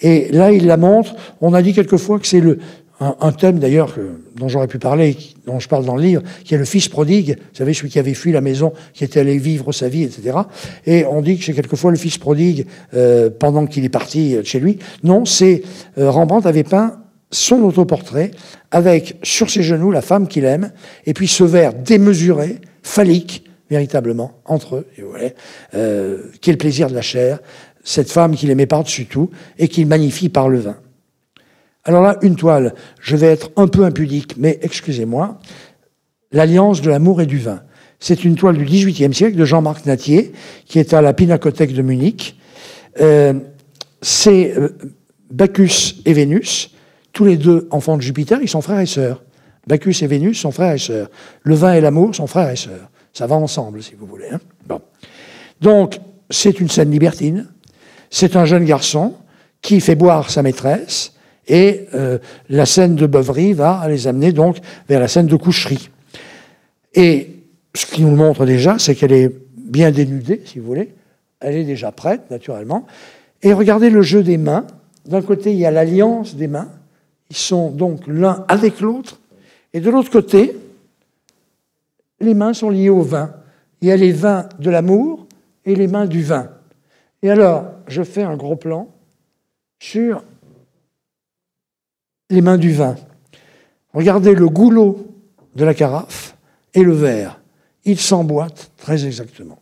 Et 0.00 0.30
là, 0.32 0.50
il 0.50 0.66
la 0.66 0.78
montre. 0.78 1.14
On 1.40 1.52
a 1.52 1.60
dit 1.60 1.74
quelquefois 1.74 2.18
que 2.18 2.26
c'est 2.26 2.40
le, 2.40 2.58
un, 3.00 3.32
thème 3.32 3.58
d'ailleurs 3.58 3.94
dont 4.36 4.48
j'aurais 4.48 4.68
pu 4.68 4.78
parler, 4.78 5.16
dont 5.46 5.58
je 5.58 5.68
parle 5.68 5.84
dans 5.84 5.96
le 5.96 6.02
livre, 6.02 6.22
qui 6.44 6.54
est 6.54 6.58
le 6.58 6.64
fils 6.64 6.88
prodigue, 6.88 7.36
vous 7.38 7.56
savez, 7.56 7.74
celui 7.74 7.90
qui 7.90 7.98
avait 7.98 8.14
fui 8.14 8.32
la 8.32 8.40
maison, 8.40 8.72
qui 8.94 9.04
était 9.04 9.20
allé 9.20 9.36
vivre 9.36 9.72
sa 9.72 9.88
vie, 9.88 10.04
etc. 10.04 10.38
Et 10.86 11.04
on 11.04 11.20
dit 11.20 11.38
que 11.38 11.44
c'est 11.44 11.52
quelquefois 11.52 11.90
le 11.90 11.98
fils 11.98 12.16
prodigue 12.16 12.66
euh, 12.94 13.28
pendant 13.28 13.66
qu'il 13.66 13.84
est 13.84 13.90
parti 13.90 14.36
chez 14.44 14.60
lui. 14.60 14.78
Non, 15.02 15.26
c'est 15.26 15.62
euh, 15.98 16.10
Rembrandt 16.10 16.48
avait 16.48 16.64
peint 16.64 17.00
son 17.30 17.62
autoportrait 17.62 18.30
avec 18.70 19.16
sur 19.22 19.50
ses 19.50 19.62
genoux 19.62 19.90
la 19.90 20.00
femme 20.00 20.28
qu'il 20.28 20.44
aime, 20.44 20.72
et 21.04 21.12
puis 21.12 21.28
ce 21.28 21.44
verre 21.44 21.74
démesuré, 21.74 22.60
phallique, 22.82 23.44
véritablement, 23.70 24.40
entre 24.44 24.76
eux, 24.76 24.86
voilà, 25.02 25.30
euh, 25.74 26.22
plaisir 26.58 26.88
de 26.88 26.94
la 26.94 27.02
chair, 27.02 27.38
cette 27.84 28.10
femme 28.10 28.34
qu'il 28.34 28.50
aimait 28.50 28.66
par-dessus 28.66 29.06
tout, 29.06 29.30
et 29.58 29.68
qu'il 29.68 29.86
magnifie 29.86 30.28
par 30.28 30.48
le 30.48 30.58
vin. 30.58 30.76
Alors 31.84 32.02
là, 32.02 32.18
une 32.22 32.36
toile, 32.36 32.74
je 33.00 33.16
vais 33.16 33.28
être 33.28 33.50
un 33.56 33.68
peu 33.68 33.84
impudique, 33.84 34.34
mais 34.36 34.58
excusez-moi, 34.62 35.38
l'alliance 36.32 36.82
de 36.82 36.90
l'amour 36.90 37.20
et 37.20 37.26
du 37.26 37.38
vin. 37.38 37.62
C'est 38.00 38.24
une 38.24 38.34
toile 38.34 38.56
du 38.56 38.64
XVIIIe 38.64 39.14
siècle 39.14 39.36
de 39.36 39.44
Jean-Marc 39.44 39.86
Natier, 39.86 40.32
qui 40.66 40.78
est 40.78 40.92
à 40.92 41.00
la 41.00 41.12
Pinacothèque 41.12 41.72
de 41.72 41.82
Munich. 41.82 42.36
Euh, 43.00 43.34
c'est 44.02 44.52
euh, 44.56 44.70
Bacchus 45.30 46.02
et 46.04 46.12
Vénus, 46.12 46.70
tous 47.12 47.24
les 47.24 47.36
deux 47.36 47.68
enfants 47.70 47.96
de 47.96 48.02
Jupiter, 48.02 48.40
ils 48.42 48.48
sont 48.48 48.60
frères 48.60 48.80
et 48.80 48.86
sœurs. 48.86 49.22
Bacchus 49.66 50.02
et 50.02 50.06
Vénus 50.06 50.40
sont 50.40 50.50
frères 50.50 50.74
et 50.74 50.78
sœurs. 50.78 51.08
Le 51.42 51.54
vin 51.54 51.74
et 51.74 51.80
l'amour 51.80 52.14
sont 52.14 52.26
frères 52.26 52.50
et 52.50 52.56
sœurs. 52.56 52.90
Ça 53.16 53.26
va 53.26 53.36
ensemble, 53.36 53.82
si 53.82 53.94
vous 53.94 54.04
voulez. 54.04 54.28
Hein. 54.30 54.40
bon. 54.66 54.78
Donc, 55.62 55.98
c'est 56.28 56.60
une 56.60 56.68
scène 56.68 56.90
libertine. 56.90 57.46
C'est 58.10 58.36
un 58.36 58.44
jeune 58.44 58.66
garçon 58.66 59.14
qui 59.62 59.80
fait 59.80 59.94
boire 59.94 60.28
sa 60.28 60.42
maîtresse 60.42 61.14
et 61.48 61.86
euh, 61.94 62.18
la 62.50 62.66
scène 62.66 62.94
de 62.94 63.06
beuverie 63.06 63.54
va 63.54 63.88
les 63.88 64.06
amener 64.06 64.32
donc 64.32 64.58
vers 64.86 65.00
la 65.00 65.08
scène 65.08 65.28
de 65.28 65.36
coucherie. 65.36 65.88
Et 66.92 67.30
ce 67.74 67.86
qui 67.86 68.02
nous 68.02 68.14
montre 68.14 68.44
déjà, 68.44 68.78
c'est 68.78 68.94
qu'elle 68.94 69.14
est 69.14 69.32
bien 69.56 69.92
dénudée, 69.92 70.42
si 70.44 70.58
vous 70.58 70.66
voulez. 70.66 70.92
Elle 71.40 71.54
est 71.54 71.64
déjà 71.64 71.92
prête, 71.92 72.30
naturellement. 72.30 72.86
Et 73.40 73.54
regardez 73.54 73.88
le 73.88 74.02
jeu 74.02 74.22
des 74.22 74.36
mains. 74.36 74.66
D'un 75.06 75.22
côté, 75.22 75.52
il 75.52 75.58
y 75.58 75.64
a 75.64 75.70
l'alliance 75.70 76.34
des 76.34 76.48
mains. 76.48 76.68
Ils 77.30 77.36
sont 77.36 77.70
donc 77.70 78.02
l'un 78.06 78.44
avec 78.48 78.82
l'autre. 78.82 79.20
Et 79.72 79.80
de 79.80 79.88
l'autre 79.88 80.10
côté, 80.10 80.54
les 82.20 82.34
mains 82.34 82.54
sont 82.54 82.70
liées 82.70 82.90
au 82.90 83.02
vin. 83.02 83.34
Il 83.80 83.88
y 83.88 83.92
a 83.92 83.96
les 83.96 84.12
vins 84.12 84.48
de 84.58 84.70
l'amour 84.70 85.26
et 85.64 85.74
les 85.74 85.86
mains 85.86 86.06
du 86.06 86.22
vin. 86.22 86.50
Et 87.22 87.30
alors, 87.30 87.66
je 87.88 88.02
fais 88.02 88.22
un 88.22 88.36
gros 88.36 88.56
plan 88.56 88.88
sur 89.78 90.22
les 92.30 92.40
mains 92.40 92.58
du 92.58 92.72
vin. 92.72 92.96
Regardez 93.92 94.34
le 94.34 94.48
goulot 94.48 95.06
de 95.54 95.64
la 95.64 95.74
carafe 95.74 96.36
et 96.74 96.82
le 96.82 96.92
verre. 96.92 97.40
Ils 97.84 97.98
s'emboîtent 97.98 98.70
très 98.76 99.06
exactement. 99.06 99.58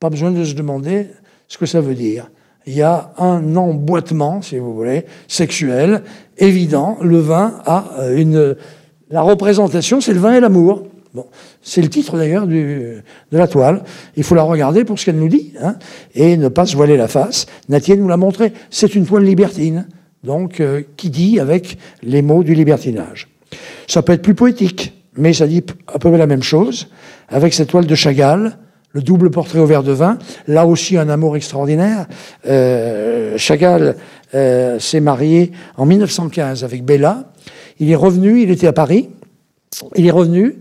Pas 0.00 0.10
besoin 0.10 0.30
de 0.30 0.44
se 0.44 0.54
demander 0.54 1.08
ce 1.48 1.58
que 1.58 1.66
ça 1.66 1.80
veut 1.80 1.94
dire. 1.94 2.30
Il 2.66 2.74
y 2.74 2.82
a 2.82 3.12
un 3.18 3.56
emboîtement, 3.56 4.42
si 4.42 4.58
vous 4.58 4.74
voulez, 4.74 5.06
sexuel, 5.26 6.02
évident. 6.36 6.98
Le 7.00 7.18
vin 7.18 7.60
a 7.64 7.92
euh, 7.98 8.16
une. 8.16 8.56
La 9.10 9.22
représentation, 9.22 10.00
c'est 10.00 10.12
le 10.12 10.20
vin 10.20 10.34
et 10.34 10.40
l'amour. 10.40 10.86
C'est 11.62 11.82
le 11.82 11.88
titre 11.88 12.16
d'ailleurs 12.16 12.46
de 12.46 13.02
la 13.32 13.48
toile. 13.48 13.82
Il 14.16 14.24
faut 14.24 14.34
la 14.34 14.42
regarder 14.42 14.84
pour 14.84 14.98
ce 14.98 15.06
qu'elle 15.06 15.18
nous 15.18 15.28
dit, 15.28 15.54
hein, 15.60 15.76
et 16.14 16.36
ne 16.36 16.48
pas 16.48 16.66
se 16.66 16.76
voiler 16.76 16.96
la 16.96 17.08
face. 17.08 17.46
Natier 17.68 17.96
nous 17.96 18.08
l'a 18.08 18.16
montré. 18.16 18.52
C'est 18.70 18.94
une 18.94 19.06
toile 19.06 19.24
libertine 19.24 19.86
donc 20.24 20.60
euh, 20.60 20.82
qui 20.96 21.10
dit 21.10 21.40
avec 21.40 21.78
les 22.02 22.22
mots 22.22 22.42
du 22.42 22.54
libertinage. 22.54 23.28
Ça 23.86 24.02
peut 24.02 24.12
être 24.12 24.22
plus 24.22 24.34
poétique, 24.34 24.92
mais 25.16 25.32
ça 25.32 25.46
dit 25.46 25.64
à 25.86 25.98
peu 25.98 26.10
près 26.10 26.18
la 26.18 26.26
même 26.26 26.42
chose, 26.42 26.88
avec 27.28 27.54
cette 27.54 27.68
toile 27.68 27.86
de 27.86 27.94
Chagall, 27.94 28.58
le 28.92 29.02
double 29.02 29.30
portrait 29.30 29.58
au 29.58 29.66
verre 29.66 29.82
de 29.82 29.92
vin, 29.92 30.18
là 30.46 30.66
aussi 30.66 30.96
un 30.96 31.08
amour 31.08 31.36
extraordinaire. 31.36 32.06
Euh, 32.46 33.36
Chagall 33.36 33.96
euh, 34.34 34.78
s'est 34.78 35.00
marié 35.00 35.52
en 35.76 35.86
1915 35.86 36.64
avec 36.64 36.84
Bella. 36.84 37.32
Il 37.78 37.90
est 37.90 37.96
revenu, 37.96 38.42
il 38.42 38.50
était 38.50 38.66
à 38.66 38.72
Paris, 38.72 39.08
il 39.94 40.06
est 40.06 40.10
revenu 40.10 40.56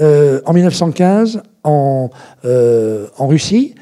en 0.00 0.52
1915 0.52 1.42
en, 1.64 2.10
en 2.44 3.26
Russie 3.26 3.74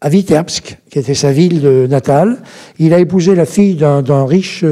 à 0.00 0.08
Vitebsk, 0.08 0.78
qui 0.90 0.98
était 0.98 1.14
sa 1.14 1.32
ville 1.32 1.86
natale. 1.88 2.38
Il 2.78 2.94
a 2.94 3.00
épousé 3.00 3.34
la 3.34 3.46
fille 3.46 3.74
d'un 3.74 4.26
riche 4.26 4.64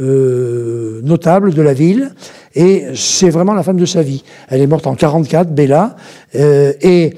euh, 0.00 1.00
notable 1.02 1.54
de 1.54 1.62
la 1.62 1.72
ville, 1.72 2.12
et 2.54 2.84
c'est 2.94 3.30
vraiment 3.30 3.54
la 3.54 3.62
femme 3.62 3.78
de 3.78 3.86
sa 3.86 4.02
vie. 4.02 4.22
Elle 4.48 4.60
est 4.60 4.66
morte 4.66 4.86
en 4.86 4.94
44, 4.94 5.54
Bella, 5.54 5.96
euh, 6.34 6.72
et 6.82 7.14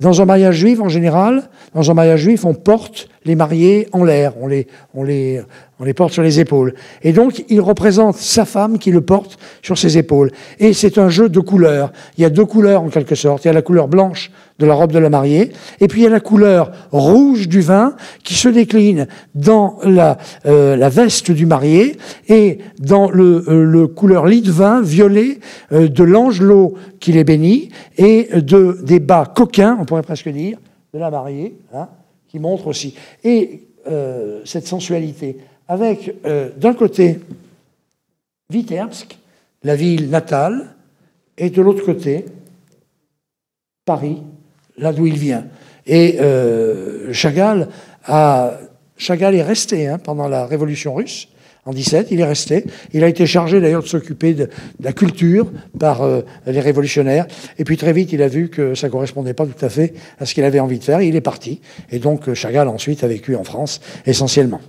dans 0.00 0.20
un 0.20 0.24
mariage 0.24 0.56
juif, 0.56 0.80
en 0.80 0.88
général, 0.88 1.50
dans 1.74 1.90
un 1.90 1.94
mariage 1.94 2.20
juif, 2.20 2.44
on 2.44 2.54
porte 2.54 3.08
les 3.24 3.34
mariés 3.34 3.88
en 3.92 4.04
l'air, 4.04 4.32
on 4.40 4.46
les, 4.46 4.66
on, 4.94 5.02
les, 5.02 5.42
on 5.78 5.84
les 5.84 5.94
porte 5.94 6.12
sur 6.12 6.22
les 6.22 6.40
épaules. 6.40 6.74
Et 7.02 7.12
donc, 7.12 7.44
il 7.48 7.60
représente 7.60 8.16
sa 8.16 8.44
femme 8.44 8.78
qui 8.78 8.90
le 8.90 9.02
porte 9.02 9.38
sur 9.62 9.76
ses 9.76 9.98
épaules. 9.98 10.30
Et 10.58 10.72
c'est 10.72 10.98
un 10.98 11.08
jeu 11.08 11.28
de 11.28 11.40
couleurs. 11.40 11.92
Il 12.16 12.22
y 12.22 12.24
a 12.24 12.30
deux 12.30 12.46
couleurs 12.46 12.82
en 12.82 12.88
quelque 12.88 13.14
sorte. 13.14 13.44
Il 13.44 13.48
y 13.48 13.50
a 13.50 13.54
la 13.54 13.62
couleur 13.62 13.88
blanche 13.88 14.30
de 14.58 14.66
la 14.66 14.74
robe 14.74 14.92
de 14.92 14.98
la 14.98 15.08
mariée, 15.08 15.52
et 15.80 15.88
puis 15.88 16.02
il 16.02 16.04
y 16.04 16.06
a 16.06 16.10
la 16.10 16.20
couleur 16.20 16.70
rouge 16.92 17.48
du 17.48 17.62
vin 17.62 17.94
qui 18.22 18.34
se 18.34 18.48
décline 18.48 19.08
dans 19.34 19.78
la, 19.82 20.18
euh, 20.44 20.76
la 20.76 20.90
veste 20.90 21.30
du 21.30 21.46
marié 21.46 21.96
et 22.28 22.58
dans 22.78 23.10
le, 23.10 23.42
euh, 23.48 23.64
le 23.64 23.86
couleur 23.86 24.26
lit 24.26 24.42
de 24.42 24.52
vin 24.52 24.82
violet 24.82 25.38
euh, 25.72 25.88
de 25.88 26.04
l'angelot 26.04 26.74
qui 27.00 27.12
les 27.12 27.24
bénit 27.24 27.70
et 27.96 28.28
de, 28.34 28.78
des 28.82 29.00
bas 29.00 29.24
coquins, 29.34 29.78
on 29.80 29.86
pourrait 29.86 30.02
presque 30.02 30.28
dire, 30.28 30.58
de 30.92 30.98
la 30.98 31.10
mariée, 31.10 31.56
hein, 31.74 31.88
qui 32.30 32.38
montre 32.38 32.66
aussi. 32.66 32.94
Et 33.24 33.64
cette 34.44 34.66
sensualité, 34.66 35.38
avec 35.66 36.14
d'un 36.58 36.74
côté 36.74 37.18
Vitersk, 38.50 39.16
la 39.62 39.76
ville 39.76 40.10
natale, 40.10 40.74
et 41.38 41.50
de 41.50 41.62
l'autre 41.62 41.84
côté 41.84 42.26
Paris, 43.84 44.22
là 44.76 44.92
d'où 44.92 45.06
il 45.06 45.18
vient. 45.18 45.46
Et 45.86 46.18
euh, 46.20 47.12
Chagall, 47.12 47.68
a, 48.04 48.52
Chagall 48.96 49.34
est 49.34 49.42
resté 49.42 49.88
hein, 49.88 49.98
pendant 49.98 50.28
la 50.28 50.46
Révolution 50.46 50.94
russe. 50.94 51.28
En 51.70 51.72
17, 51.72 52.08
il 52.10 52.20
est 52.20 52.24
resté. 52.24 52.64
Il 52.92 53.04
a 53.04 53.08
été 53.08 53.26
chargé 53.26 53.60
d'ailleurs 53.60 53.84
de 53.84 53.86
s'occuper 53.86 54.34
de, 54.34 54.48
la 54.80 54.92
culture 54.92 55.46
par 55.78 56.02
euh, 56.02 56.22
les 56.48 56.58
révolutionnaires. 56.58 57.28
Et 57.60 57.64
puis 57.64 57.76
très 57.76 57.92
vite, 57.92 58.12
il 58.12 58.22
a 58.22 58.26
vu 58.26 58.48
que 58.48 58.74
ça 58.74 58.88
correspondait 58.88 59.34
pas 59.34 59.46
tout 59.46 59.64
à 59.64 59.68
fait 59.68 59.94
à 60.18 60.26
ce 60.26 60.34
qu'il 60.34 60.42
avait 60.42 60.58
envie 60.58 60.80
de 60.80 60.84
faire. 60.84 61.00
il 61.00 61.14
est 61.14 61.20
parti. 61.20 61.60
Et 61.92 62.00
donc 62.00 62.34
Chagall 62.34 62.66
ensuite 62.66 63.04
a 63.04 63.06
vécu 63.06 63.36
en 63.36 63.44
France 63.44 63.80
essentiellement. 64.04 64.60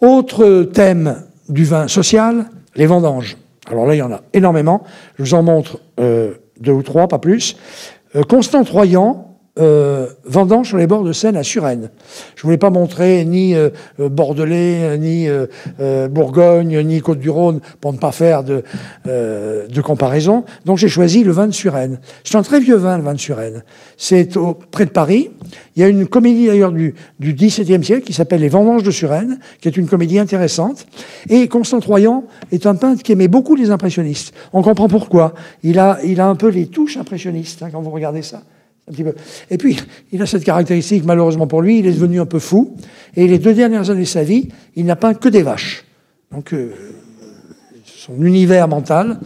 Autre 0.00 0.62
thème 0.72 1.24
du 1.50 1.64
vin 1.64 1.88
social, 1.88 2.46
les 2.74 2.86
vendanges. 2.86 3.36
Alors 3.66 3.84
là, 3.84 3.94
il 3.94 3.98
y 3.98 4.02
en 4.02 4.10
a 4.10 4.22
énormément. 4.32 4.84
Je 5.18 5.24
vous 5.24 5.34
en 5.34 5.42
montre 5.42 5.78
euh, 6.00 6.36
deux 6.58 6.72
ou 6.72 6.82
trois, 6.82 7.06
pas 7.06 7.18
plus. 7.18 7.54
Euh, 8.16 8.22
Constant 8.22 8.64
Troyan 8.64 9.27
euh, 9.58 10.06
sur 10.64 10.76
les 10.76 10.86
bords 10.86 11.04
de 11.04 11.12
Seine 11.12 11.36
à 11.36 11.42
Suresnes. 11.42 11.90
Je 12.36 12.42
voulais 12.42 12.58
pas 12.58 12.70
montrer 12.70 13.24
ni 13.24 13.54
euh, 13.54 13.70
euh, 14.00 14.08
Bordelais, 14.08 14.98
ni 14.98 15.28
Bourgogne, 16.10 16.80
ni 16.82 17.00
Côte-du-Rhône 17.00 17.60
pour 17.80 17.92
ne 17.92 17.98
pas 17.98 18.12
faire 18.12 18.42
de, 18.44 18.62
de 19.06 19.80
comparaison. 19.80 20.44
Donc 20.64 20.78
j'ai 20.78 20.88
choisi 20.88 21.24
le 21.24 21.32
vin 21.32 21.46
de 21.46 21.52
Suresnes. 21.52 22.00
C'est 22.24 22.36
un 22.36 22.42
très 22.42 22.60
vieux 22.60 22.76
vin, 22.76 22.98
le 22.98 23.04
vin 23.04 23.14
de 23.14 23.18
Suresnes. 23.18 23.62
C'est 23.96 24.38
près 24.70 24.86
de 24.86 24.90
Paris. 24.90 25.30
Il 25.76 25.82
y 25.82 25.84
a 25.84 25.88
une 25.88 26.06
comédie 26.06 26.46
d'ailleurs 26.46 26.72
du, 26.72 26.94
du 27.20 27.34
XVIIe 27.34 27.84
siècle 27.84 28.04
qui 28.04 28.12
s'appelle 28.12 28.40
Les 28.40 28.48
Vendanges 28.48 28.82
de 28.82 28.90
Suresnes, 28.90 29.38
qui 29.60 29.68
est 29.68 29.76
une 29.76 29.86
comédie 29.86 30.18
intéressante. 30.18 30.86
Et 31.28 31.48
Constant 31.48 31.80
Troyan 31.80 32.24
est 32.52 32.66
un 32.66 32.74
peintre 32.74 33.02
qui 33.02 33.12
aimait 33.12 33.28
beaucoup 33.28 33.54
les 33.54 33.70
impressionnistes. 33.70 34.34
On 34.52 34.62
comprend 34.62 34.88
pourquoi. 34.88 35.34
Il 35.62 35.78
a, 35.78 35.98
il 36.04 36.20
a 36.20 36.26
un 36.26 36.34
peu 36.34 36.48
les 36.48 36.66
touches 36.66 36.96
impressionnistes 36.96 37.62
hein, 37.62 37.68
quand 37.72 37.80
vous 37.80 37.90
regardez 37.90 38.22
ça. 38.22 38.42
Et 39.50 39.58
puis, 39.58 39.78
il 40.12 40.22
a 40.22 40.26
cette 40.26 40.44
caractéristique, 40.44 41.04
malheureusement 41.04 41.46
pour 41.46 41.62
lui, 41.62 41.78
il 41.78 41.86
est 41.86 41.92
devenu 41.92 42.20
un 42.20 42.26
peu 42.26 42.38
fou. 42.38 42.76
Et 43.16 43.26
les 43.26 43.38
deux 43.38 43.54
dernières 43.54 43.90
années 43.90 44.00
de 44.00 44.06
sa 44.06 44.22
vie, 44.22 44.48
il 44.76 44.84
n'a 44.86 44.96
peint 44.96 45.14
que 45.14 45.28
des 45.28 45.42
vaches. 45.42 45.84
Donc, 46.32 46.52
euh, 46.52 46.72
son 47.84 48.22
univers 48.22 48.68
mental. 48.68 49.18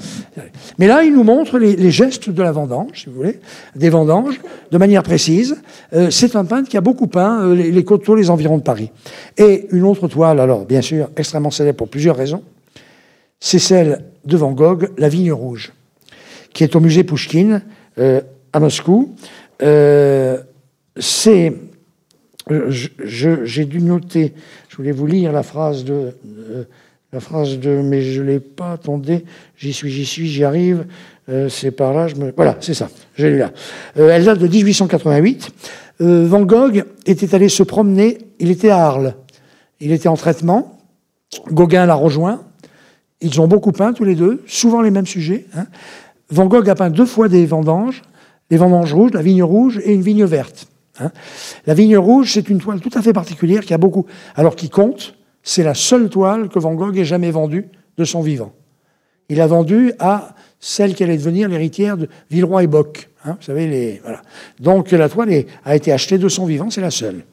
Mais 0.79 0.87
là, 0.87 1.03
il 1.03 1.13
nous 1.13 1.25
montre 1.25 1.59
les, 1.59 1.91
gestes 1.91 2.31
de 2.31 2.43
la 2.43 2.53
vendange, 2.53 3.03
si 3.03 3.07
vous 3.07 3.15
voulez, 3.15 3.41
des 3.77 3.91
vendanges, 3.91 4.41
de 4.71 4.79
manière 4.79 5.03
précise. 5.03 5.57
Euh, 5.93 6.11
c'est 6.11 6.37
un 6.37 6.45
peintre 6.45 6.69
qui 6.69 6.77
a 6.77 6.81
beaucoup 6.81 7.07
peint 7.07 7.43
euh, 7.43 7.55
les, 7.55 7.71
les 7.71 7.85
coteaux, 7.85 8.15
les 8.15 8.31
environs 8.31 8.59
de 8.59 8.63
Paris. 8.63 8.91
Et 9.37 9.69
une 9.73 9.85
autre 9.85 10.09
toile, 10.09 10.41
alors, 10.41 10.65
bien 10.65 10.81
sûr, 10.81 11.11
extrêmement 11.17 11.51
célèbre 11.51 11.79
pour 11.79 11.89
plusieurs 11.89 12.17
raisons, 12.17 12.43
c'est 13.41 13.59
celle 13.59 14.05
de 14.25 14.37
Van 14.37 14.53
Gogh, 14.53 14.91
La 14.99 15.09
Vigne 15.09 15.33
Rouge, 15.33 15.73
qui 16.53 16.63
est 16.65 16.77
au 16.77 16.81
musée 16.81 17.03
Pouchkine, 17.03 17.63
à 18.53 18.61
Moscou. 18.61 19.15
Euh, 19.63 20.39
c'est. 20.97 21.55
J'ai 22.69 23.65
dû 23.67 23.81
noter, 23.81 24.35
je 24.69 24.77
voulais 24.77 24.91
vous 24.91 25.07
lire 25.07 25.33
la 25.33 25.43
phrase 25.43 25.85
de. 25.85 26.13
la 27.13 27.21
phrase 27.21 27.59
de. 27.59 27.81
Mais 27.83 28.03
je 28.03 28.23
l'ai 28.23 28.41
pas, 28.41 28.73
attendez, 28.73 29.25
j'y 29.57 29.73
suis, 29.73 29.91
j'y 29.91 30.05
suis, 30.05 30.29
j'y 30.29 30.45
arrive. 30.45 30.87
Euh, 31.29 31.49
c'est 31.49 31.71
par 31.71 31.95
là, 31.95 32.09
je 32.09 32.17
me. 32.17 32.33
Voilà, 32.35 32.57
c'est 32.61 32.75
ça, 32.75 32.89
j'ai 33.17 33.31
lu 33.31 33.39
là. 33.39 33.53
Euh, 33.97 34.11
elle 34.11 34.25
date 34.25 34.39
de 34.39 34.49
1888. 34.49 35.51
Van 36.01 36.43
Gogh 36.43 36.85
était 37.07 37.33
allé 37.33 37.49
se 37.49 37.63
promener, 37.63 38.19
il 38.41 38.51
était 38.51 38.71
à 38.71 38.85
Arles. 38.85 39.15
Il 39.79 39.93
était 39.93 40.09
en 40.09 40.17
traitement. 40.17 40.81
Gauguin 41.53 41.87
l'a 41.87 41.95
rejoint. 41.95 42.43
Ils 43.21 43.41
ont 43.41 43.47
beaucoup 43.47 43.71
peint 43.71 43.93
tous 43.93 44.03
les 44.03 44.17
deux, 44.17 44.43
souvent 44.47 44.83
les 44.83 44.91
mêmes 44.91 45.07
sujets. 45.07 45.47
Hein. 45.55 45.67
Van 46.31 46.47
Gogh 46.47 46.69
a 46.69 46.75
peint 46.75 46.91
deux 46.91 47.07
fois 47.07 47.29
des 47.29 47.47
vendanges 47.47 48.03
les 48.53 48.59
vendanges 48.59 48.93
rouges, 48.93 49.13
la 49.15 49.23
vigne 49.23 49.43
rouge 49.43 49.81
et 49.83 49.95
une 49.95 50.03
vigne 50.03 50.27
verte. 50.27 50.67
Hein. 51.01 51.11
La 51.67 51.73
vigne 51.73 51.97
rouge, 51.97 52.35
c'est 52.35 52.51
une 52.51 52.59
toile 52.59 52.81
tout 52.81 52.91
à 52.93 53.01
fait 53.01 53.15
particulière 53.15 53.63
qui 53.63 53.73
a 53.73 53.79
beaucoup. 53.79 54.05
Alors 54.37 54.57
qui 54.57 54.69
compte, 54.69 55.15
c'est 55.43 55.63
la 55.63 55.73
seule 55.73 56.11
toile 56.11 56.51
que 56.51 56.59
Van 56.59 56.75
Gogh 56.75 56.99
ait 56.99 57.07
jamais 57.07 57.31
vendue 57.31 57.71
de 57.97 58.05
son 58.05 58.21
vivant. 58.21 58.53
Il 59.31 59.41
a 59.41 59.47
vendu 59.47 59.95
à 59.99 60.35
celle 60.61 60.95
qui 60.95 61.03
allait 61.03 61.17
devenir 61.17 61.49
l'héritière 61.49 61.97
de 61.97 62.11
Villeroy 62.31 62.65
et 62.65 62.67
Bock. 62.67 63.09
Hein, 63.25 63.39
vous 63.41 63.47
savez, 63.47 63.67
les, 63.67 64.03
voilà. 64.03 64.21
Donc 64.61 64.91
la 64.91 65.09
toile 65.09 65.31
a 65.65 65.75
été 65.75 65.91
achetée 65.91 66.19
de 66.19 66.29
son 66.29 66.45
vivant, 66.45 66.69
c'est 66.69 66.83
la 66.83 66.91
seule. 66.91 67.25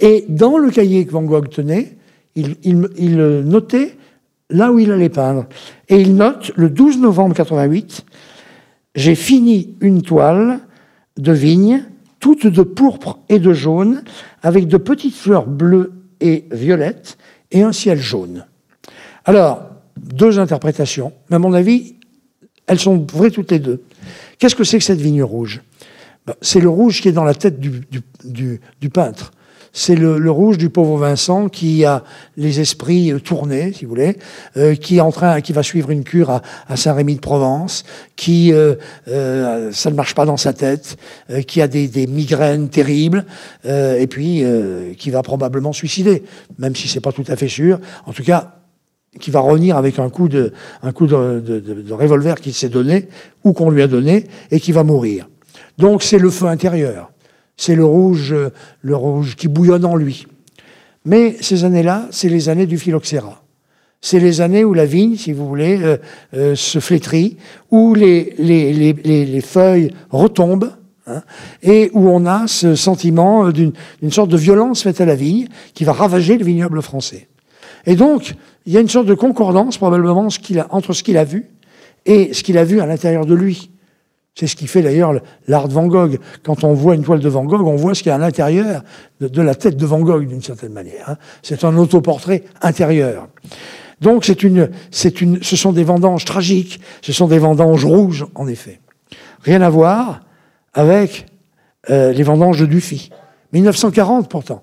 Et 0.00 0.24
dans 0.28 0.58
le 0.58 0.72
cahier 0.72 1.06
que 1.06 1.12
Van 1.12 1.22
Gogh 1.22 1.50
tenait, 1.50 1.96
il, 2.34 2.56
il 2.64 3.16
notait 3.44 3.96
là 4.50 4.72
où 4.72 4.80
il 4.80 4.90
allait 4.90 5.08
peindre. 5.08 5.46
Et 5.88 6.00
il 6.00 6.16
note 6.16 6.50
le 6.56 6.68
12 6.68 6.98
novembre 6.98 7.36
88 7.36 8.04
j'ai 8.94 9.14
fini 9.14 9.76
une 9.80 10.02
toile 10.02 10.60
de 11.16 11.32
vigne, 11.32 11.84
toute 12.20 12.46
de 12.46 12.62
pourpre 12.62 13.18
et 13.28 13.38
de 13.38 13.52
jaune, 13.52 14.02
avec 14.42 14.68
de 14.68 14.76
petites 14.76 15.14
fleurs 15.14 15.46
bleues 15.46 15.92
et 16.20 16.44
violettes 16.52 17.18
et 17.50 17.62
un 17.62 17.72
ciel 17.72 17.98
jaune. 17.98 18.46
Alors, 19.24 19.62
deux 19.96 20.38
interprétations, 20.38 21.12
mais 21.28 21.36
à 21.36 21.38
mon 21.38 21.52
avis, 21.52 21.96
elles 22.66 22.78
sont 22.78 23.06
vraies 23.12 23.30
toutes 23.30 23.50
les 23.50 23.58
deux. 23.58 23.82
Qu'est-ce 24.38 24.54
que 24.54 24.64
c'est 24.64 24.78
que 24.78 24.84
cette 24.84 25.00
vigne 25.00 25.22
rouge? 25.22 25.62
Ben, 26.26 26.34
C'est 26.40 26.60
le 26.60 26.68
rouge 26.68 27.00
qui 27.00 27.08
est 27.08 27.12
dans 27.12 27.24
la 27.24 27.34
tête 27.34 27.60
du, 27.60 27.82
du 28.24 28.90
peintre 28.90 29.32
c'est 29.72 29.94
le, 29.94 30.30
rouge 30.30 30.58
du 30.58 30.68
pauvre 30.68 30.98
Vincent 30.98 31.48
qui 31.48 31.84
a 31.84 32.04
les 32.36 32.60
esprits 32.60 33.12
euh, 33.12 33.18
tournés, 33.18 33.72
si 33.72 33.84
vous 33.84 33.90
voulez, 33.90 34.18
euh, 34.56 34.74
qui 34.74 34.98
est 34.98 35.00
en 35.00 35.10
train, 35.10 35.40
qui 35.40 35.52
va 35.52 35.62
suivre 35.62 35.90
une 35.90 36.04
cure 36.04 36.30
à, 36.30 36.76
Saint-Rémy 36.76 37.16
de 37.16 37.20
Provence, 37.20 37.84
qui 38.14 38.52
euh, 38.52 38.74
ça 39.72 39.90
ne 39.90 39.96
marche 39.96 40.14
pas 40.14 40.26
dans 40.26 40.36
sa 40.36 40.52
tête, 40.52 40.96
qui 41.46 41.62
a 41.62 41.68
des, 41.68 41.88
des 41.88 42.06
migraines 42.06 42.68
terribles, 42.68 43.24
et 43.64 44.06
puis 44.08 44.44
qui 44.98 45.10
va 45.10 45.22
probablement 45.22 45.72
suicider, 45.72 46.22
même 46.58 46.74
si 46.76 46.88
c'est 46.88 47.00
pas 47.00 47.12
tout 47.12 47.24
à 47.28 47.36
fait 47.36 47.48
sûr. 47.48 47.78
En 48.06 48.12
tout 48.12 48.22
cas, 48.22 48.56
qui 49.20 49.30
va 49.30 49.40
revenir 49.40 49.76
avec 49.76 49.98
un 49.98 50.10
coup 50.10 50.28
de, 50.28 50.52
un 50.82 50.92
coup 50.92 51.06
de, 51.06 51.40
de, 51.40 51.60
de 51.60 51.92
revolver 51.92 52.40
qu'il 52.40 52.54
s'est 52.54 52.68
donné 52.68 53.08
ou 53.44 53.52
qu'on 53.52 53.70
lui 53.70 53.82
a 53.82 53.86
donné 53.86 54.26
et 54.50 54.60
qui 54.60 54.72
va 54.72 54.84
mourir. 54.84 55.28
Donc 55.78 56.02
c'est 56.02 56.18
le 56.18 56.30
feu 56.30 56.46
intérieur 56.46 57.12
c'est 57.56 57.74
le 57.74 57.84
rouge, 57.84 58.34
le 58.80 58.96
rouge 58.96 59.36
qui 59.36 59.48
bouillonne 59.48 59.84
en 59.84 59.96
lui. 59.96 60.26
Mais 61.04 61.36
ces 61.40 61.64
années-là, 61.64 62.08
c'est 62.10 62.28
les 62.28 62.48
années 62.48 62.66
du 62.66 62.78
phylloxéra. 62.78 63.42
C'est 64.00 64.18
les 64.18 64.40
années 64.40 64.64
où 64.64 64.74
la 64.74 64.84
vigne, 64.84 65.16
si 65.16 65.32
vous 65.32 65.46
voulez, 65.46 65.80
euh, 65.80 65.96
euh, 66.34 66.54
se 66.56 66.80
flétrit, 66.80 67.36
où 67.70 67.94
les, 67.94 68.34
les, 68.36 69.40
feuilles 69.40 69.92
retombent, 70.10 70.72
hein, 71.06 71.22
et 71.62 71.90
où 71.92 72.08
on 72.08 72.26
a 72.26 72.48
ce 72.48 72.74
sentiment 72.74 73.50
d'une 73.50 73.72
sorte 74.10 74.30
de 74.30 74.36
violence 74.36 74.82
faite 74.82 75.00
à 75.00 75.04
la 75.04 75.14
vigne 75.14 75.46
qui 75.74 75.84
va 75.84 75.92
ravager 75.92 76.36
le 76.36 76.44
vignoble 76.44 76.82
français. 76.82 77.28
Et 77.86 77.94
donc, 77.94 78.34
il 78.66 78.72
y 78.72 78.76
a 78.76 78.80
une 78.80 78.88
sorte 78.88 79.06
de 79.06 79.14
concordance 79.14 79.76
probablement 79.76 80.28
entre 80.70 80.92
ce 80.92 81.02
qu'il 81.02 81.18
a 81.18 81.24
vu 81.24 81.46
et 82.04 82.32
ce 82.32 82.42
qu'il 82.42 82.58
a 82.58 82.64
vu 82.64 82.80
à 82.80 82.86
l'intérieur 82.86 83.26
de 83.26 83.34
lui. 83.34 83.70
C'est 84.34 84.46
ce 84.46 84.56
qui 84.56 84.66
fait 84.66 84.80
d'ailleurs 84.80 85.12
l'art 85.46 85.68
de 85.68 85.74
Van 85.74 85.86
Gogh. 85.86 86.18
Quand 86.42 86.64
on 86.64 86.72
voit 86.72 86.94
une 86.94 87.02
toile 87.02 87.20
de 87.20 87.28
Van 87.28 87.44
Gogh, 87.44 87.66
on 87.66 87.76
voit 87.76 87.94
ce 87.94 88.02
qu'il 88.02 88.10
y 88.10 88.12
a 88.12 88.16
à 88.16 88.18
l'intérieur 88.18 88.82
de, 89.20 89.42
la 89.42 89.54
tête 89.54 89.76
de 89.76 89.84
Van 89.84 90.00
Gogh, 90.00 90.26
d'une 90.26 90.42
certaine 90.42 90.72
manière. 90.72 91.10
Hein. 91.10 91.16
C'est 91.42 91.64
un 91.64 91.76
autoportrait 91.76 92.44
intérieur. 92.62 93.28
Donc 94.00 94.24
c'est 94.24 94.42
une, 94.42 94.70
ce 94.90 95.56
sont 95.56 95.72
des 95.72 95.84
vendanges 95.84 96.24
tragiques, 96.24 96.80
ce 97.02 97.12
sont 97.12 97.28
des 97.28 97.38
vendanges 97.38 97.84
rouges, 97.84 98.26
en 98.34 98.48
effet. 98.48 98.80
Rien 99.42 99.60
à 99.60 99.70
voir 99.70 100.20
avec 100.74 101.26
euh, 101.90 102.12
les 102.12 102.22
vendanges 102.22 102.58
de 102.58 102.66
Dufy. 102.66 103.10
1940 103.52 104.28
pourtant. 104.28 104.62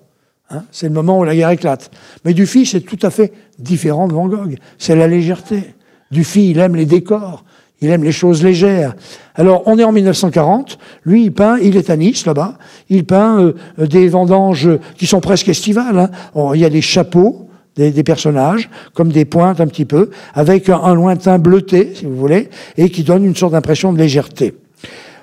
Hein, 0.50 0.64
c'est 0.72 0.88
le 0.88 0.94
moment 0.94 1.18
où 1.18 1.24
la 1.24 1.34
guerre 1.34 1.50
éclate. 1.50 1.90
Mais 2.24 2.34
Dufy, 2.34 2.66
c'est 2.66 2.80
tout 2.80 2.98
à 3.02 3.10
fait 3.10 3.32
différent 3.58 4.08
de 4.08 4.14
Van 4.14 4.26
Gogh. 4.26 4.56
C'est 4.78 4.96
la 4.96 5.06
légèreté. 5.06 5.74
Dufy, 6.10 6.50
il 6.50 6.58
aime 6.58 6.74
les 6.74 6.86
décors. 6.86 7.44
Il 7.80 7.90
aime 7.90 8.04
les 8.04 8.12
choses 8.12 8.42
légères. 8.42 8.94
Alors, 9.34 9.62
on 9.66 9.78
est 9.78 9.84
en 9.84 9.92
1940. 9.92 10.78
Lui, 11.04 11.24
il 11.24 11.32
peint, 11.32 11.58
il 11.58 11.76
est 11.76 11.88
à 11.88 11.96
Nice, 11.96 12.26
là-bas. 12.26 12.58
Il 12.90 13.06
peint 13.06 13.40
euh, 13.40 13.86
des 13.86 14.08
vendanges 14.08 14.68
qui 14.96 15.06
sont 15.06 15.20
presque 15.20 15.48
estivales. 15.48 16.10
Hein. 16.34 16.50
il 16.54 16.60
y 16.60 16.64
a 16.64 16.70
des 16.70 16.82
chapeaux, 16.82 17.48
des, 17.76 18.02
personnages, 18.02 18.68
comme 18.92 19.10
des 19.10 19.24
pointes 19.24 19.60
un 19.60 19.66
petit 19.66 19.86
peu, 19.86 20.10
avec 20.34 20.68
un, 20.68 20.94
lointain 20.94 21.38
bleuté, 21.38 21.92
si 21.94 22.04
vous 22.04 22.16
voulez, 22.16 22.50
et 22.76 22.90
qui 22.90 23.02
donne 23.02 23.24
une 23.24 23.36
sorte 23.36 23.52
d'impression 23.52 23.92
de 23.92 23.98
légèreté. 23.98 24.54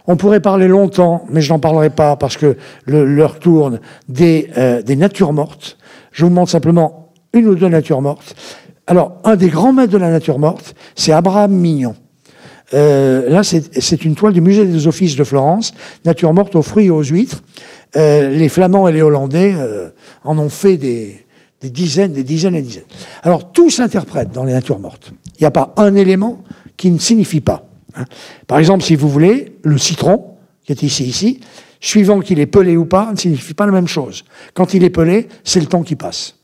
On 0.07 0.15
pourrait 0.15 0.39
parler 0.39 0.67
longtemps, 0.67 1.25
mais 1.29 1.41
je 1.41 1.51
n'en 1.51 1.59
parlerai 1.59 1.89
pas 1.89 2.15
parce 2.15 2.37
que 2.37 2.57
l'heure 2.87 3.39
tourne, 3.39 3.81
des, 4.07 4.49
euh, 4.57 4.81
des 4.81 4.95
natures 4.95 5.33
mortes. 5.33 5.77
Je 6.11 6.25
vous 6.25 6.31
montre 6.31 6.49
simplement 6.49 7.11
une 7.33 7.47
ou 7.47 7.55
deux 7.55 7.67
natures 7.67 8.01
mortes. 8.01 8.35
Alors, 8.87 9.17
un 9.25 9.35
des 9.35 9.49
grands 9.49 9.73
maîtres 9.73 9.91
de 9.91 9.97
la 9.97 10.09
nature 10.09 10.39
morte, 10.39 10.73
c'est 10.95 11.11
Abraham 11.11 11.51
Mignon. 11.51 11.95
Euh, 12.73 13.29
là, 13.29 13.43
c'est 13.43 14.05
une 14.05 14.15
toile 14.15 14.33
du 14.33 14.41
musée 14.41 14.65
des 14.65 14.87
Offices 14.87 15.15
de 15.15 15.23
Florence, 15.23 15.73
nature 16.05 16.33
morte 16.33 16.55
aux 16.55 16.61
fruits 16.61 16.87
et 16.87 16.89
aux 16.89 17.03
huîtres. 17.03 17.43
Euh, 17.95 18.29
les 18.29 18.49
Flamands 18.49 18.87
et 18.87 18.91
les 18.91 19.01
Hollandais 19.01 19.53
euh, 19.55 19.89
en 20.23 20.37
ont 20.37 20.49
fait 20.49 20.77
des, 20.77 21.25
des, 21.61 21.69
dizaines, 21.69 22.11
des 22.11 22.23
dizaines 22.23 22.55
et 22.55 22.61
des 22.61 22.67
dizaines. 22.67 22.83
Alors, 23.23 23.51
tout 23.51 23.69
s'interprète 23.69 24.31
dans 24.31 24.43
les 24.43 24.53
natures 24.53 24.79
mortes. 24.79 25.13
Il 25.39 25.43
n'y 25.43 25.47
a 25.47 25.51
pas 25.51 25.73
un 25.77 25.95
élément 25.95 26.43
qui 26.75 26.91
ne 26.91 26.99
signifie 26.99 27.41
pas. 27.41 27.69
Hein. 27.95 28.05
Par 28.47 28.59
exemple, 28.59 28.83
si 28.83 28.95
vous 28.95 29.09
voulez, 29.09 29.57
le 29.63 29.77
citron, 29.77 30.25
qui 30.65 30.73
est 30.73 30.83
ici, 30.83 31.05
ici, 31.05 31.39
suivant 31.79 32.19
qu'il 32.19 32.39
est 32.39 32.47
pelé 32.47 32.75
ou 32.75 32.85
pas, 32.85 33.11
ne 33.11 33.17
signifie 33.17 33.53
pas 33.53 33.65
la 33.65 33.71
même 33.71 33.87
chose. 33.87 34.25
Quand 34.53 34.73
il 34.73 34.83
est 34.83 34.89
pelé, 34.89 35.27
c'est 35.43 35.61
le 35.61 35.67
temps 35.67 35.83
qui 35.83 35.95
passe. 35.95 36.36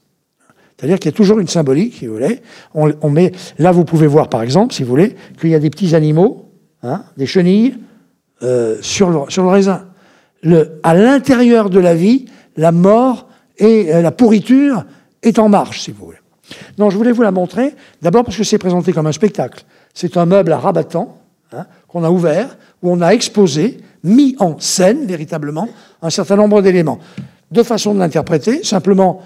C'est-à-dire 0.78 1.00
qu'il 1.00 1.12
y 1.12 1.14
a 1.14 1.18
toujours 1.18 1.40
une 1.40 1.48
symbolique, 1.48 1.96
si 2.00 2.08
vous 2.08 2.14
voulez. 2.14 2.42
On, 2.74 3.10
met, 3.10 3.32
là, 3.58 3.72
vous 3.72 3.86
pouvez 3.86 4.08
voir, 4.08 4.30
par 4.30 4.42
exemple, 4.42 4.74
si 4.74 4.84
vous 4.84 4.90
voulez, 4.90 5.16
qu'il 5.40 5.50
y 5.50 5.56
a 5.56 5.60
des 5.60 5.70
petits 5.70 5.96
animaux, 5.96 6.52
hein, 6.82 7.04
des 7.18 7.26
chenilles, 7.26 7.76
euh, 8.42 8.78
sur, 8.82 9.10
le, 9.10 9.30
sur 9.30 9.44
le 9.44 9.50
raisin. 9.50 9.86
À 10.84 10.94
l'intérieur 10.94 11.70
de 11.70 11.80
la 11.80 11.96
vie, 11.96 12.26
la 12.58 12.72
mort 12.72 13.30
et 13.58 13.94
euh, 13.94 14.02
la 14.02 14.12
pourriture 14.12 14.84
est 15.22 15.40
en 15.40 15.48
marche, 15.48 15.82
si 15.82 15.92
vous 15.92 16.06
voulez. 16.06 16.18
Non, 16.78 16.90
je 16.90 16.98
voulais 16.98 17.12
vous 17.12 17.22
la 17.22 17.32
montrer, 17.32 17.74
d'abord 18.02 18.26
parce 18.26 18.36
que 18.36 18.44
c'est 18.44 18.58
présenté 18.58 18.92
comme 18.92 19.08
un 19.08 19.14
spectacle. 19.14 19.64
C'est 19.94 20.18
un 20.18 20.26
meuble 20.26 20.52
à 20.52 20.58
rabattant 20.58 21.20
hein, 21.54 21.66
qu'on 21.88 22.04
a 22.04 22.10
ouvert, 22.10 22.58
où 22.82 22.92
on 22.92 23.02
a 23.02 23.12
exposé 23.12 23.78
mis 24.04 24.36
en 24.40 24.60
scène 24.60 25.06
véritablement 25.06 25.70
un 26.02 26.10
certain 26.10 26.36
nombre 26.36 26.62
d'éléments. 26.62 27.00
Deux 27.52 27.64
façons 27.64 27.94
de 27.94 28.00
l'interpréter, 28.00 28.64
simplement 28.64 29.22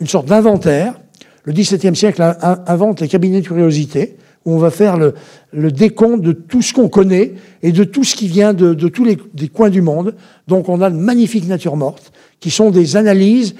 une 0.00 0.06
sorte 0.06 0.26
d'inventaire. 0.26 1.00
Le 1.44 1.52
XVIIe 1.52 1.96
siècle 1.96 2.22
invente 2.66 3.00
les 3.00 3.08
cabinets 3.08 3.40
de 3.40 3.46
curiosité, 3.46 4.16
où 4.44 4.54
on 4.54 4.58
va 4.58 4.70
faire 4.70 4.96
le, 4.96 5.72
décompte 5.72 6.22
de 6.22 6.32
tout 6.32 6.62
ce 6.62 6.72
qu'on 6.72 6.88
connaît 6.88 7.34
et 7.62 7.72
de 7.72 7.84
tout 7.84 8.04
ce 8.04 8.14
qui 8.14 8.28
vient 8.28 8.54
de, 8.54 8.74
tous 8.88 9.04
les 9.04 9.48
coins 9.48 9.70
du 9.70 9.82
monde. 9.82 10.14
Donc 10.48 10.68
on 10.68 10.80
a 10.80 10.90
de 10.90 10.96
magnifiques 10.96 11.48
natures 11.48 11.76
mortes, 11.76 12.12
qui 12.40 12.50
sont 12.50 12.70
des 12.70 12.96
analyses 12.96 13.54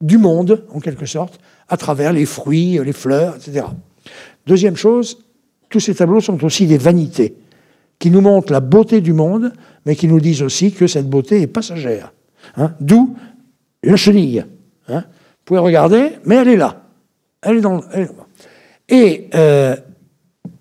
du 0.00 0.18
monde, 0.18 0.64
en 0.72 0.80
quelque 0.80 1.06
sorte, 1.06 1.40
à 1.68 1.76
travers 1.76 2.12
les 2.12 2.26
fruits, 2.26 2.78
les 2.84 2.92
fleurs, 2.92 3.36
etc. 3.36 3.66
Deuxième 4.46 4.76
chose, 4.76 5.18
tous 5.68 5.80
ces 5.80 5.94
tableaux 5.94 6.20
sont 6.20 6.42
aussi 6.44 6.66
des 6.66 6.78
vanités, 6.78 7.36
qui 7.98 8.10
nous 8.10 8.20
montrent 8.20 8.52
la 8.52 8.60
beauté 8.60 9.00
du 9.00 9.12
monde, 9.12 9.52
mais 9.86 9.94
qui 9.94 10.08
nous 10.08 10.20
disent 10.20 10.42
aussi 10.42 10.72
que 10.72 10.86
cette 10.86 11.08
beauté 11.08 11.42
est 11.42 11.46
passagère. 11.46 12.12
Hein. 12.56 12.72
D'où 12.80 13.14
la 13.82 13.96
chenille. 13.96 14.44
Hein. 14.88 15.04
Vous 15.06 15.44
pouvez 15.44 15.60
regarder, 15.60 16.18
mais 16.24 16.36
elle 16.36 16.48
est 16.48 16.56
là. 16.56 16.82
Elle 17.42 17.58
est 17.58 17.60
dans. 17.60 17.80
Et 18.88 19.28
euh, 19.34 19.76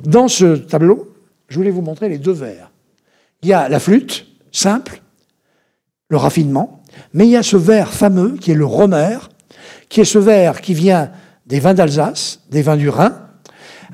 dans 0.03 0.27
ce 0.27 0.55
tableau, 0.55 1.13
je 1.47 1.55
voulais 1.57 1.71
vous 1.71 1.81
montrer 1.81 2.09
les 2.09 2.17
deux 2.17 2.31
vers. 2.31 2.71
Il 3.41 3.49
y 3.49 3.53
a 3.53 3.69
la 3.69 3.79
flûte, 3.79 4.27
simple, 4.51 5.01
le 6.09 6.17
raffinement, 6.17 6.83
mais 7.13 7.25
il 7.25 7.31
y 7.31 7.37
a 7.37 7.43
ce 7.43 7.57
vers 7.57 7.91
fameux 7.91 8.37
qui 8.37 8.51
est 8.51 8.55
le 8.55 8.65
romer, 8.65 9.17
qui 9.89 10.01
est 10.01 10.05
ce 10.05 10.19
vers 10.19 10.61
qui 10.61 10.73
vient 10.73 11.11
des 11.45 11.59
vins 11.59 11.73
d'Alsace, 11.73 12.41
des 12.49 12.61
vins 12.61 12.77
du 12.77 12.89
Rhin, 12.89 13.29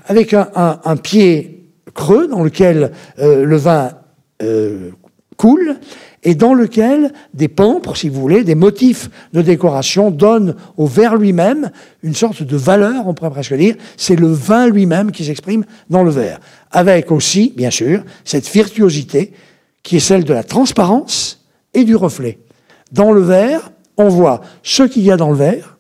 avec 0.07 0.33
un, 0.33 0.97
pied 0.97 1.71
creux 1.93 2.27
dans 2.27 2.43
lequel 2.43 2.91
euh, 3.19 3.45
le 3.45 3.55
vin 3.55 3.91
euh, 4.41 4.91
coule 5.37 5.77
et 6.25 6.33
dans 6.33 6.55
lequel 6.55 7.13
des 7.35 7.47
pampres, 7.47 7.95
si 7.95 8.09
vous 8.09 8.19
voulez, 8.19 8.43
des 8.43 8.55
motifs 8.55 9.09
de 9.31 9.43
décoration 9.43 10.09
donnent 10.09 10.55
au 10.75 10.87
verre 10.87 11.15
lui-même 11.15 11.69
une 12.01 12.15
sorte 12.15 12.41
de 12.41 12.57
valeur, 12.57 13.07
on 13.07 13.13
pourrait 13.13 13.29
presque 13.29 13.53
dire. 13.53 13.75
C'est 13.95 14.15
le 14.15 14.31
vin 14.31 14.67
lui-même 14.67 15.11
qui 15.11 15.23
s'exprime 15.23 15.65
dans 15.91 16.03
le 16.03 16.09
verre. 16.09 16.39
Avec 16.71 17.11
aussi, 17.11 17.53
bien 17.55 17.69
sûr, 17.69 18.03
cette 18.25 18.49
virtuosité 18.49 19.33
qui 19.83 19.97
est 19.97 19.99
celle 19.99 20.23
de 20.23 20.33
la 20.33 20.43
transparence 20.43 21.45
et 21.75 21.83
du 21.83 21.95
reflet. 21.95 22.39
Dans 22.91 23.11
le 23.11 23.21
verre, 23.21 23.71
on 23.95 24.09
voit 24.09 24.41
ce 24.63 24.81
qu'il 24.81 25.03
y 25.03 25.11
a 25.11 25.17
dans 25.17 25.29
le 25.29 25.37
verre, 25.37 25.77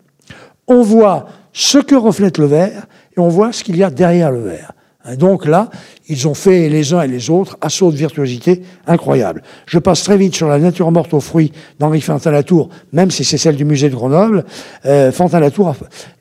on 0.67 0.83
voit 0.83 1.27
ce 1.53 1.79
que 1.79 1.95
reflète 1.95 2.37
le 2.37 2.45
verre, 2.45 2.85
et 3.17 3.19
on 3.19 3.29
voit 3.29 3.51
ce 3.51 3.63
qu'il 3.63 3.77
y 3.77 3.83
a 3.83 3.89
derrière 3.89 4.29
le 4.29 4.41
verre. 4.41 4.73
Donc 5.17 5.45
là, 5.45 5.69
ils 6.07 6.27
ont 6.27 6.33
fait 6.33 6.67
les 6.67 6.93
uns 6.93 7.01
et 7.01 7.07
les 7.07 7.29
autres 7.29 7.57
assaut 7.61 7.91
de 7.91 7.95
virtuosité 7.95 8.63
incroyable. 8.87 9.43
Je 9.67 9.77
passe 9.77 10.03
très 10.03 10.17
vite 10.17 10.35
sur 10.35 10.47
la 10.47 10.57
nature 10.57 10.89
morte 10.91 11.13
aux 11.13 11.19
fruits 11.19 11.51
d'Henri 11.79 12.01
Fantin-Latour, 12.01 12.69
même 12.91 13.11
si 13.11 13.23
c'est 13.23 13.37
celle 13.37 13.55
du 13.55 13.65
musée 13.65 13.89
de 13.89 13.95
Grenoble. 13.95 14.45
Euh, 14.85 15.11
Fantin-Latour 15.11 15.75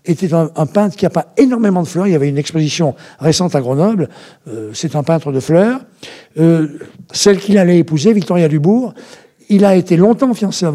était 0.05 0.35
un, 0.35 0.67
peintre 0.67 0.97
qui 0.97 1.07
a 1.07 1.11
pas 1.11 1.29
énormément 1.39 1.83
de 1.83 1.89
fleurs. 1.89 2.07
Il 2.07 2.13
y 2.13 2.17
avait 2.17 2.29
une 2.29 2.37
exposition 2.37 2.95
récente 3.19 3.55
à 3.55 3.61
Grenoble. 3.61 4.11
Euh, 4.49 4.71
c'est 4.75 4.97
un 4.97 5.03
peintre 5.03 5.33
de 5.33 5.41
fleurs. 5.41 5.81
Euh, 6.39 6.79
celle 7.13 7.39
qu'il 7.39 7.57
allait 7.57 7.79
épouser, 7.79 8.13
Victoria 8.13 8.49
Dubourg, 8.49 8.93
il 9.49 9.65
a 9.65 9.77
été 9.77 9.97
longtemps 9.97 10.33
fiancé 10.35 10.67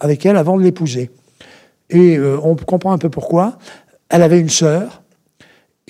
avec 0.00 0.26
elle 0.26 0.36
avant 0.36 0.56
de 0.56 0.62
l'épouser. 0.62 1.10
Et 1.90 2.18
on 2.20 2.54
comprend 2.54 2.92
un 2.92 2.98
peu 2.98 3.08
pourquoi. 3.08 3.58
Elle 4.08 4.22
avait 4.22 4.38
une 4.38 4.50
sœur. 4.50 5.02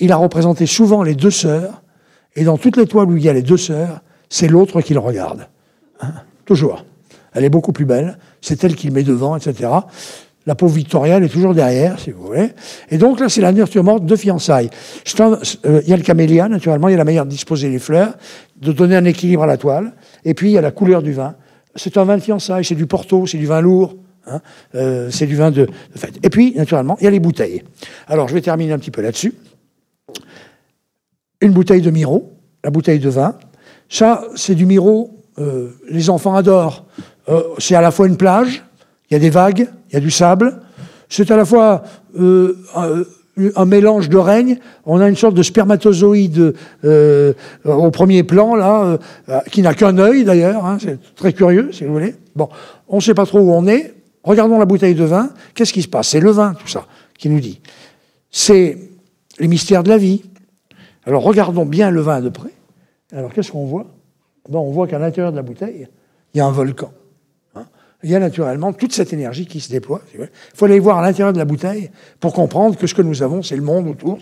Il 0.01 0.11
a 0.11 0.17
représenté 0.17 0.65
souvent 0.65 1.03
les 1.03 1.15
deux 1.15 1.31
sœurs. 1.31 1.81
Et 2.35 2.43
dans 2.43 2.57
toutes 2.57 2.75
les 2.75 2.87
toiles 2.87 3.09
où 3.09 3.17
il 3.17 3.23
y 3.23 3.29
a 3.29 3.33
les 3.33 3.41
deux 3.41 3.57
sœurs, 3.57 4.01
c'est 4.29 4.47
l'autre 4.47 4.81
qui 4.81 4.93
le 4.93 4.99
regarde. 4.99 5.47
Hein, 6.01 6.13
toujours. 6.45 6.85
Elle 7.33 7.45
est 7.45 7.49
beaucoup 7.49 7.71
plus 7.71 7.85
belle. 7.85 8.17
C'est 8.41 8.63
elle 8.63 8.75
qui 8.75 8.87
le 8.87 8.93
met 8.93 9.03
devant, 9.03 9.35
etc. 9.35 9.69
La 10.47 10.55
pauvre 10.55 10.73
Victoria, 10.73 11.17
elle 11.17 11.23
est 11.23 11.29
toujours 11.29 11.53
derrière, 11.53 11.99
si 11.99 12.09
vous 12.09 12.23
voulez. 12.23 12.49
Et 12.89 12.97
donc 12.97 13.19
là, 13.19 13.29
c'est 13.29 13.41
la 13.41 13.51
nature 13.51 13.83
morte 13.83 14.05
de 14.05 14.15
fiançailles. 14.15 14.71
Euh, 15.19 15.81
il 15.83 15.89
y 15.89 15.93
a 15.93 15.97
le 15.97 16.03
camélia, 16.03 16.49
naturellement, 16.49 16.87
il 16.87 16.93
y 16.93 16.95
a 16.95 16.97
la 16.97 17.03
manière 17.03 17.25
de 17.25 17.29
disposer 17.29 17.69
les 17.69 17.77
fleurs, 17.77 18.15
de 18.59 18.71
donner 18.71 18.95
un 18.95 19.05
équilibre 19.05 19.43
à 19.43 19.47
la 19.47 19.57
toile. 19.57 19.93
Et 20.25 20.33
puis, 20.33 20.49
il 20.49 20.53
y 20.53 20.57
a 20.57 20.61
la 20.61 20.71
couleur 20.71 21.03
du 21.03 21.13
vin. 21.13 21.35
C'est 21.75 21.95
un 21.97 22.05
vin 22.05 22.17
de 22.17 22.23
fiançailles, 22.23 22.65
c'est 22.65 22.75
du 22.75 22.87
Porto, 22.87 23.27
c'est 23.27 23.37
du 23.37 23.45
vin 23.45 23.61
lourd. 23.61 23.95
Hein. 24.25 24.41
Euh, 24.75 25.09
c'est 25.11 25.27
du 25.27 25.35
vin 25.35 25.51
de, 25.51 25.67
fête. 25.95 26.15
Et 26.23 26.29
puis, 26.29 26.55
naturellement, 26.55 26.97
il 26.99 27.03
y 27.03 27.07
a 27.07 27.11
les 27.11 27.19
bouteilles. 27.19 27.63
Alors, 28.07 28.27
je 28.27 28.33
vais 28.33 28.41
terminer 28.41 28.73
un 28.73 28.79
petit 28.79 28.91
peu 28.91 29.01
là-dessus. 29.01 29.33
Une 31.41 31.51
bouteille 31.51 31.81
de 31.81 31.91
Miro, 31.91 32.31
la 32.63 32.69
bouteille 32.69 32.99
de 32.99 33.09
vin. 33.09 33.35
Ça, 33.89 34.23
c'est 34.35 34.55
du 34.55 34.65
Miro, 34.65 35.17
euh, 35.39 35.69
les 35.89 36.09
enfants 36.09 36.35
adorent. 36.35 36.85
Euh, 37.29 37.41
c'est 37.57 37.75
à 37.75 37.81
la 37.81 37.91
fois 37.91 38.07
une 38.07 38.17
plage, 38.17 38.63
il 39.09 39.13
y 39.13 39.17
a 39.17 39.19
des 39.19 39.29
vagues, 39.29 39.67
il 39.89 39.93
y 39.93 39.97
a 39.97 39.99
du 39.99 40.11
sable. 40.11 40.61
C'est 41.09 41.29
à 41.31 41.35
la 41.35 41.45
fois 41.45 41.83
un, 42.15 43.65
mélange 43.65 44.07
de 44.07 44.17
règne. 44.17 44.59
On 44.85 45.01
a 45.01 45.09
une 45.09 45.15
sorte 45.15 45.33
de 45.35 45.43
spermatozoïde 45.43 46.53
au 46.83 47.91
premier 47.91 48.23
plan, 48.23 48.55
là, 48.55 48.97
qui 49.51 49.61
n'a 49.61 49.73
qu'un 49.73 49.97
œil 49.97 50.23
d'ailleurs. 50.23 50.65
Hein. 50.65 50.77
c'est 50.79 50.99
très 51.15 51.33
curieux, 51.33 51.69
si 51.73 51.83
vous 51.83 51.91
voulez. 51.91 52.15
Bon, 52.35 52.47
on 52.87 52.97
ne 52.97 53.01
sait 53.01 53.13
pas 53.13 53.25
trop 53.25 53.39
où 53.39 53.51
on 53.51 53.67
est. 53.67 53.93
Regardons 54.23 54.59
la 54.59 54.65
bouteille 54.65 54.95
de 54.95 55.03
vin. 55.03 55.29
Qu'est-ce 55.55 55.73
qui 55.73 55.81
se 55.81 55.87
passe? 55.87 56.09
C'est 56.09 56.19
le 56.19 56.31
vin, 56.31 56.53
tout 56.53 56.67
ça, 56.67 56.85
qui 57.17 57.29
nous 57.29 57.39
dit. 57.39 57.59
C'est 58.29 58.77
les 59.39 59.47
mystères 59.47 59.83
de 59.83 59.89
la 59.89 59.97
vie. 59.97 60.23
Alors 61.05 61.23
regardons 61.23 61.65
bien 61.65 61.91
le 61.91 62.01
vin 62.01 62.21
de 62.21 62.29
près. 62.29 62.51
Alors 63.11 63.33
qu'est-ce 63.33 63.51
qu'on 63.51 63.65
voit? 63.65 63.87
Bon, 64.49 64.59
On 64.59 64.71
voit 64.71 64.87
qu'à 64.87 64.99
l'intérieur 64.99 65.31
de 65.31 65.37
la 65.37 65.43
bouteille, 65.43 65.87
il 66.33 66.37
y 66.37 66.41
a 66.41 66.45
un 66.45 66.51
volcan. 66.51 66.91
Hein. 67.55 67.65
il 68.03 68.09
y 68.09 68.15
a 68.15 68.19
naturellement 68.19 68.71
toute 68.73 68.93
cette 68.93 69.13
énergie 69.13 69.45
qui 69.45 69.59
se 69.59 69.69
déploie. 69.69 70.01
il 70.13 70.27
faut 70.55 70.65
aller 70.65 70.79
voir 70.79 70.97
à 70.99 71.01
l'intérieur 71.01 71.33
de 71.33 71.37
la 71.37 71.45
bouteille 71.45 71.91
pour 72.19 72.33
comprendre 72.33 72.77
que 72.77 72.87
ce 72.87 72.93
que 72.93 73.01
nous 73.01 73.21
avons, 73.21 73.43
c'est 73.43 73.55
le 73.55 73.61
monde 73.61 73.87
autour. 73.87 74.17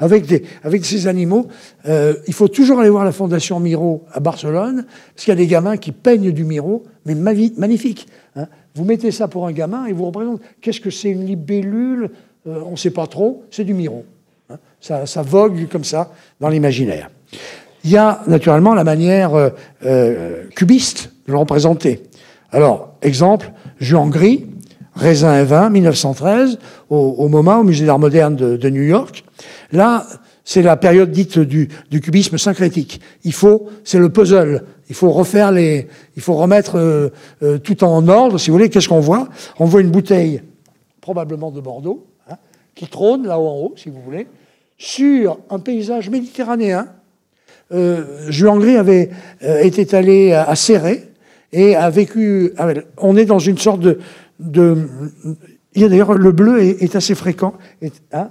Avec 0.00 0.84
ces 0.84 1.06
animaux, 1.06 1.48
euh, 1.86 2.14
il 2.26 2.34
faut 2.34 2.48
toujours 2.48 2.80
aller 2.80 2.90
voir 2.90 3.04
la 3.04 3.12
Fondation 3.12 3.60
Miro 3.60 4.04
à 4.12 4.20
Barcelone, 4.20 4.86
parce 5.14 5.24
qu'il 5.24 5.32
y 5.32 5.36
a 5.36 5.36
des 5.36 5.46
gamins 5.46 5.76
qui 5.76 5.92
peignent 5.92 6.30
du 6.30 6.44
Miro, 6.44 6.84
mais 7.04 7.14
magnifique. 7.14 8.06
Hein. 8.36 8.46
Vous 8.74 8.84
mettez 8.84 9.10
ça 9.10 9.28
pour 9.28 9.46
un 9.46 9.52
gamin 9.52 9.86
et 9.86 9.92
vous 9.92 10.06
représentez 10.06 10.42
qu'est-ce 10.60 10.80
que 10.80 10.90
c'est 10.90 11.10
une 11.10 11.26
libellule? 11.26 12.10
Euh, 12.46 12.62
On 12.64 12.72
ne 12.72 12.76
sait 12.76 12.92
pas 12.92 13.06
trop, 13.06 13.42
c'est 13.50 13.64
du 13.64 13.74
miro. 13.74 14.04
Hein. 14.90 15.06
ça, 15.06 15.22
vogue 15.22 15.68
comme 15.68 15.84
ça 15.84 16.10
dans 16.40 16.48
l'imaginaire. 16.48 17.10
Il 17.84 17.90
y 17.90 17.96
a 17.96 18.22
naturellement 18.26 18.74
la 18.74 18.84
manière 18.84 19.34
euh, 19.34 19.50
euh, 19.84 20.44
cubiste 20.54 21.12
de 21.26 21.32
le 21.32 21.38
représenter. 21.38 22.02
Alors, 22.50 22.94
exemple, 23.02 23.52
Juan 23.80 24.10
Gris, 24.10 24.46
Raisin 24.94 25.40
et 25.40 25.44
vin, 25.44 25.70
1913, 25.70 26.58
au, 26.90 27.28
MoMA, 27.28 27.58
au 27.58 27.64
Musée 27.64 27.86
d'art 27.86 27.98
moderne 27.98 28.34
de, 28.34 28.70
New 28.70 28.82
York. 28.82 29.24
Là, 29.70 30.06
c'est 30.44 30.62
la 30.62 30.76
période 30.76 31.10
dite 31.10 31.38
du, 31.38 31.68
cubisme 32.00 32.36
syncrétique. 32.36 33.00
Il 33.22 33.32
faut, 33.32 33.68
c'est 33.84 33.98
le 33.98 34.08
puzzle. 34.08 34.64
Il 34.88 34.94
faut 34.94 35.10
refaire 35.10 35.52
les, 35.52 35.86
il 36.16 36.22
faut 36.22 36.34
remettre 36.34 36.78
euh, 36.78 37.58
tout 37.58 37.84
en 37.84 38.08
ordre. 38.08 38.38
Si 38.38 38.50
vous 38.50 38.56
voulez, 38.56 38.70
qu'est-ce 38.70 38.88
qu'on 38.88 39.00
voit? 39.00 39.28
On 39.58 39.66
voit 39.66 39.82
une 39.82 39.90
bouteille, 39.90 40.42
probablement 41.00 41.50
de 41.50 41.60
Bordeaux, 41.60 42.06
hein, 42.28 42.36
qui 42.74 42.86
trône 42.86 43.26
là-haut 43.26 43.48
en 43.48 43.56
haut, 43.56 43.74
si 43.76 43.90
vous 43.90 44.00
voulez, 44.00 44.26
sur 44.78 45.40
un 45.50 45.58
paysage 45.58 46.08
méditerranéen. 46.08 46.88
Euh, 47.72 48.30
Juan 48.30 48.58
Gris 48.58 48.76
avait 48.76 49.10
euh, 49.42 49.58
été 49.58 49.94
allé 49.94 50.32
à, 50.32 50.54
Serré 50.54 51.08
et 51.52 51.76
a 51.76 51.90
vécu. 51.90 52.52
On 52.96 53.16
est 53.16 53.26
dans 53.26 53.38
une 53.38 53.58
sorte 53.58 53.80
de, 53.80 53.98
de 54.38 54.88
il 55.74 55.82
y 55.82 55.84
a 55.84 55.88
d'ailleurs 55.88 56.14
le 56.14 56.32
bleu 56.32 56.60
est, 56.60 56.96
assez 56.96 57.14
fréquent. 57.14 57.54
hein, 58.12 58.30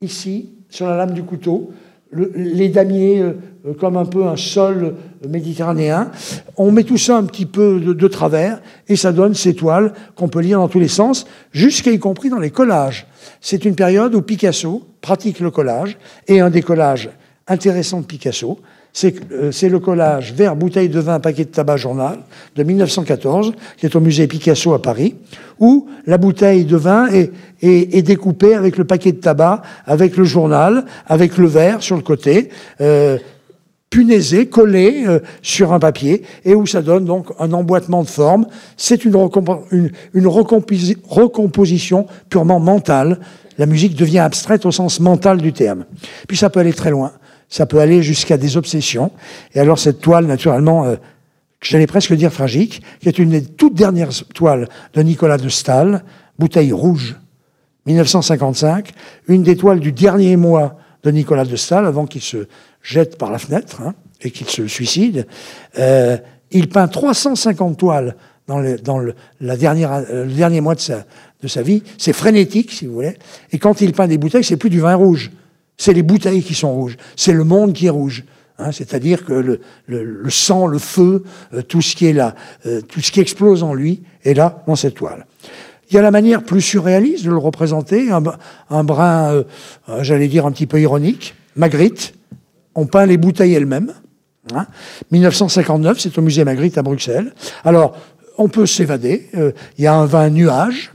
ici, 0.00 0.54
sur 0.68 0.86
la 0.86 0.96
lame 0.96 1.12
du 1.12 1.22
couteau, 1.22 1.70
les 2.12 2.68
damiers 2.68 3.20
euh, 3.20 3.32
comme 3.80 3.96
un 3.96 4.04
peu 4.04 4.26
un 4.26 4.36
sol 4.36 4.94
méditerranéen. 5.28 6.10
On 6.56 6.70
met 6.70 6.84
tout 6.84 6.98
ça 6.98 7.16
un 7.16 7.24
petit 7.24 7.46
peu 7.46 7.80
de, 7.80 8.08
travers 8.08 8.60
et 8.88 8.96
ça 8.96 9.12
donne 9.12 9.34
ces 9.34 9.54
toiles 9.54 9.92
qu'on 10.14 10.28
peut 10.28 10.40
lire 10.40 10.58
dans 10.58 10.68
tous 10.68 10.78
les 10.78 10.88
sens, 10.88 11.26
jusqu'à 11.52 11.90
y 11.90 11.98
compris 11.98 12.28
dans 12.28 12.38
les 12.38 12.50
collages. 12.50 13.06
C'est 13.40 13.64
une 13.64 13.74
période 13.74 14.14
où 14.14 14.22
Picasso 14.22 14.84
pratique 15.00 15.40
le 15.40 15.50
collage 15.50 15.98
et 16.28 16.40
un 16.40 16.50
des 16.50 16.62
collages 16.62 17.10
intéressants 17.48 18.00
de 18.00 18.06
Picasso, 18.06 18.58
euh, 18.58 18.64
c'est 18.96 19.68
le 19.68 19.78
collage 19.78 20.32
Verre, 20.32 20.56
bouteille 20.56 20.88
de 20.88 21.00
vin, 21.00 21.20
paquet 21.20 21.44
de 21.44 21.50
tabac, 21.50 21.76
journal 21.76 22.18
de 22.54 22.62
1914, 22.62 23.52
qui 23.76 23.84
est 23.84 23.94
au 23.94 24.00
musée 24.00 24.26
Picasso 24.26 24.72
à 24.72 24.80
Paris, 24.80 25.16
où 25.60 25.86
la 26.06 26.16
bouteille 26.16 26.64
de 26.64 26.78
vin 26.78 27.06
est, 27.10 28.02
découpée 28.02 28.54
avec 28.54 28.78
le 28.78 28.84
paquet 28.84 29.12
de 29.12 29.18
tabac, 29.18 29.60
avec 29.84 30.16
le 30.16 30.24
journal, 30.24 30.86
avec 31.06 31.36
le 31.36 31.46
verre 31.46 31.82
sur 31.82 31.96
le 31.96 32.00
côté, 32.00 32.48
euh, 32.80 33.18
punaisé, 33.90 34.46
collé 34.46 35.04
euh, 35.06 35.20
sur 35.42 35.74
un 35.74 35.78
papier, 35.78 36.22
et 36.46 36.54
où 36.54 36.64
ça 36.64 36.80
donne 36.80 37.04
donc 37.04 37.26
un 37.38 37.52
emboîtement 37.52 38.02
de 38.02 38.08
forme. 38.08 38.46
C'est 38.78 39.04
une 39.04 39.14
recomposition 40.26 42.06
purement 42.30 42.60
mentale. 42.60 43.20
La 43.58 43.66
musique 43.66 43.94
devient 43.94 44.20
abstraite 44.20 44.64
au 44.64 44.72
sens 44.72 45.00
mental 45.00 45.36
du 45.42 45.52
terme. 45.52 45.84
Puis 46.26 46.38
ça 46.38 46.48
peut 46.48 46.60
aller 46.60 46.72
très 46.72 46.90
loin 46.90 47.12
ça 47.48 47.66
peut 47.66 47.80
aller 47.80 48.02
jusqu'à 48.02 48.36
des 48.36 48.56
obsessions. 48.56 49.10
Et 49.54 49.60
alors 49.60 49.78
cette 49.78 50.00
toile, 50.00 50.26
naturellement, 50.26 50.84
euh, 50.84 50.96
j'allais 51.60 51.86
presque 51.86 52.12
dire 52.14 52.32
tragique, 52.32 52.82
qui 53.00 53.08
est 53.08 53.18
une 53.18 53.30
des 53.30 53.42
toutes 53.42 53.74
dernières 53.74 54.10
toiles 54.34 54.68
de 54.94 55.02
Nicolas 55.02 55.38
de 55.38 55.48
Stahl, 55.48 56.02
Bouteille 56.38 56.72
rouge, 56.72 57.16
1955, 57.86 58.90
une 59.28 59.42
des 59.42 59.56
toiles 59.56 59.80
du 59.80 59.92
dernier 59.92 60.36
mois 60.36 60.76
de 61.02 61.10
Nicolas 61.10 61.44
de 61.44 61.56
Stahl, 61.56 61.86
avant 61.86 62.06
qu'il 62.06 62.20
se 62.20 62.48
jette 62.82 63.16
par 63.16 63.30
la 63.30 63.38
fenêtre 63.38 63.80
hein, 63.80 63.94
et 64.22 64.30
qu'il 64.30 64.48
se 64.48 64.66
suicide. 64.66 65.26
Euh, 65.78 66.16
il 66.50 66.68
peint 66.68 66.88
350 66.88 67.78
toiles 67.78 68.16
dans, 68.46 68.58
le, 68.58 68.76
dans 68.78 68.98
le, 68.98 69.14
la 69.40 69.56
dernière, 69.56 70.02
le 70.10 70.26
dernier 70.26 70.60
mois 70.60 70.74
de 70.74 70.80
sa, 70.80 71.04
de 71.42 71.48
sa 71.48 71.62
vie. 71.62 71.82
C'est 71.98 72.12
frénétique, 72.12 72.72
si 72.72 72.86
vous 72.86 72.94
voulez. 72.94 73.16
Et 73.52 73.58
quand 73.58 73.80
il 73.80 73.92
peint 73.92 74.08
des 74.08 74.18
bouteilles, 74.18 74.44
c'est 74.44 74.56
plus 74.56 74.70
du 74.70 74.80
vin 74.80 74.94
rouge. 74.94 75.30
C'est 75.76 75.92
les 75.92 76.02
bouteilles 76.02 76.42
qui 76.42 76.54
sont 76.54 76.72
rouges. 76.72 76.96
C'est 77.16 77.32
le 77.32 77.44
monde 77.44 77.72
qui 77.72 77.86
est 77.86 77.90
rouge. 77.90 78.24
Hein, 78.58 78.72
C'est-à-dire 78.72 79.24
que 79.24 79.58
le, 79.86 80.30
sang, 80.30 80.66
le 80.66 80.78
feu, 80.78 81.24
euh, 81.52 81.62
tout 81.62 81.82
ce 81.82 81.94
qui 81.94 82.06
est 82.06 82.12
là, 82.12 82.34
euh, 82.64 82.80
tout 82.80 83.00
ce 83.00 83.12
qui 83.12 83.20
explose 83.20 83.62
en 83.62 83.74
lui 83.74 84.02
est 84.24 84.34
là 84.34 84.62
dans 84.66 84.76
cette 84.76 84.94
toile. 84.94 85.26
Il 85.90 85.94
y 85.94 85.98
a 85.98 86.02
la 86.02 86.10
manière 86.10 86.42
plus 86.42 86.62
surréaliste 86.62 87.24
de 87.24 87.30
le 87.30 87.36
représenter, 87.36 88.10
un, 88.10 88.84
brin, 88.84 89.30
euh, 89.30 89.44
j'allais 90.00 90.28
dire 90.28 90.46
un 90.46 90.52
petit 90.52 90.66
peu 90.66 90.80
ironique. 90.80 91.34
Magritte, 91.54 92.14
on 92.74 92.86
peint 92.86 93.06
les 93.06 93.18
bouteilles 93.18 93.54
elles-mêmes. 93.54 93.92
Hein. 94.54 94.66
1959, 95.12 96.00
c'est 96.00 96.18
au 96.18 96.22
musée 96.22 96.44
Magritte 96.44 96.78
à 96.78 96.82
Bruxelles. 96.82 97.32
Alors, 97.64 97.96
on 98.38 98.48
peut 98.48 98.66
s'évader. 98.66 99.28
Il 99.78 99.84
y 99.84 99.86
a 99.86 99.94
un 99.94 100.06
vin 100.06 100.28
nuage, 100.28 100.92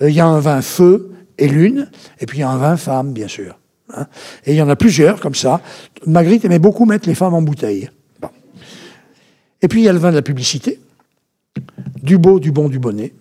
il 0.00 0.10
y 0.10 0.20
a 0.20 0.26
un 0.26 0.38
vin 0.38 0.60
feu 0.60 1.12
et 1.38 1.48
lune, 1.48 1.90
et 2.20 2.26
puis 2.26 2.38
il 2.38 2.40
y 2.42 2.44
a 2.44 2.50
un 2.50 2.58
vin 2.58 2.76
femme, 2.76 3.12
bien 3.12 3.28
sûr. 3.28 3.58
Et 4.44 4.52
il 4.52 4.56
y 4.56 4.62
en 4.62 4.68
a 4.68 4.76
plusieurs 4.76 5.20
comme 5.20 5.34
ça. 5.34 5.60
Magritte 6.06 6.44
aimait 6.44 6.58
beaucoup 6.58 6.84
mettre 6.84 7.08
les 7.08 7.14
femmes 7.14 7.34
en 7.34 7.42
bouteille. 7.42 7.90
Et 9.62 9.68
puis 9.68 9.80
il 9.80 9.84
y 9.84 9.88
a 9.88 9.92
le 9.92 9.98
vin 9.98 10.10
de 10.10 10.16
la 10.16 10.22
publicité. 10.22 10.80
Du 12.02 12.18
beau, 12.18 12.38
du 12.38 12.52
bon, 12.52 12.68
du 12.68 12.78
bonnet. 12.78 13.12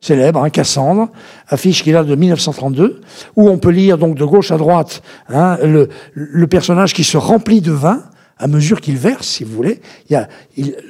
Célèbre, 0.00 0.44
hein, 0.44 0.50
Cassandre, 0.50 1.08
affiche 1.48 1.82
qu'il 1.82 1.96
a 1.96 2.04
de 2.04 2.14
1932, 2.14 3.00
où 3.34 3.48
on 3.48 3.58
peut 3.58 3.70
lire 3.70 3.98
donc 3.98 4.16
de 4.16 4.24
gauche 4.24 4.52
à 4.52 4.56
droite 4.56 5.02
hein, 5.28 5.58
le, 5.64 6.46
personnage 6.46 6.94
qui 6.94 7.02
se 7.02 7.16
remplit 7.16 7.60
de 7.60 7.72
vin 7.72 8.04
à 8.38 8.46
mesure 8.46 8.80
qu'il 8.80 8.96
verse, 8.96 9.26
si 9.26 9.42
vous 9.42 9.52
voulez. 9.52 9.80
Il 10.08 10.12
y 10.12 10.16
a, 10.16 10.28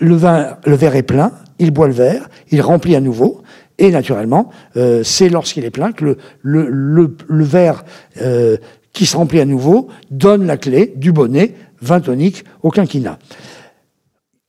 le 0.01 0.75
verre 0.75 0.95
est 0.95 1.03
plein, 1.03 1.33
il 1.59 1.71
boit 1.71 1.87
le 1.87 1.95
verre, 1.95 2.29
il 2.51 2.61
remplit 2.61 2.95
à 2.95 3.01
nouveau, 3.01 3.43
et 3.79 3.91
naturellement, 3.91 4.51
euh, 4.77 5.03
c'est 5.03 5.31
lorsqu'il 5.31 5.65
est 5.65 5.71
plein 5.71 5.93
que 5.93 6.19
le 6.43 7.45
verre 7.45 7.85
euh, 8.21 8.59
qui 8.99 9.07
se 9.07 9.17
remplit 9.17 9.39
à 9.39 9.45
nouveau, 9.45 9.87
donne 10.11 10.45
la 10.45 10.57
clé 10.57 10.93
du 10.97 11.13
bonnet, 11.13 11.55
vin 11.81 12.01
tonique 12.01 12.45
au 12.65 12.71
quinquina. 12.71 13.21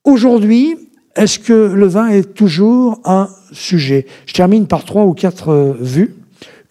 Aujourd'hui, 0.04 0.76
est-ce 1.16 1.38
que 1.38 1.54
le 1.54 1.86
vin 1.86 2.08
est 2.08 2.34
toujours 2.34 3.00
un 3.06 3.30
sujet? 3.52 4.08
Je 4.26 4.34
termine 4.34 4.66
par 4.66 4.86
trois 4.86 5.04
ou 5.04 5.14
quatre 5.14 5.50
euh, 5.50 5.78
vues. 5.80 6.16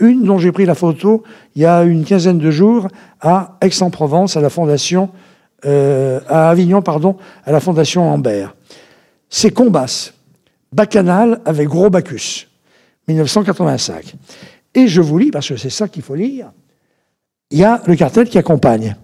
Une 0.00 0.24
dont 0.24 0.38
j'ai 0.38 0.50
pris 0.50 0.64
la 0.64 0.74
photo 0.74 1.22
il 1.54 1.62
y 1.62 1.66
a 1.66 1.84
une 1.84 2.04
quinzaine 2.04 2.38
de 2.38 2.50
jours 2.50 2.88
à 3.20 3.56
Aix-en-Provence, 3.60 4.36
à 4.36 4.40
la 4.40 4.50
fondation, 4.50 5.10
euh, 5.64 6.18
à 6.26 6.50
Avignon, 6.50 6.82
pardon, 6.82 7.16
à 7.44 7.52
la 7.52 7.60
fondation 7.60 8.10
Ambert. 8.10 8.56
C'est 9.30 9.52
Combas, 9.52 10.14
Bacchanal 10.72 11.42
avec 11.44 11.68
Gros 11.68 11.90
Bacchus, 11.90 12.48
1985. 13.06 14.16
Et 14.74 14.88
je 14.88 15.00
vous 15.00 15.16
lis, 15.16 15.30
parce 15.30 15.48
que 15.48 15.56
c'est 15.56 15.70
ça 15.70 15.86
qu'il 15.86 16.02
faut 16.02 16.16
lire, 16.16 16.50
il 17.50 17.58
y 17.58 17.64
a 17.64 17.80
le 17.86 17.96
cartel 17.96 18.28
qui 18.28 18.36
accompagne, 18.36 18.94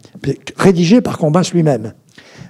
rédigé 0.57 1.01
par 1.01 1.17
Combas 1.17 1.51
lui-même. 1.55 1.95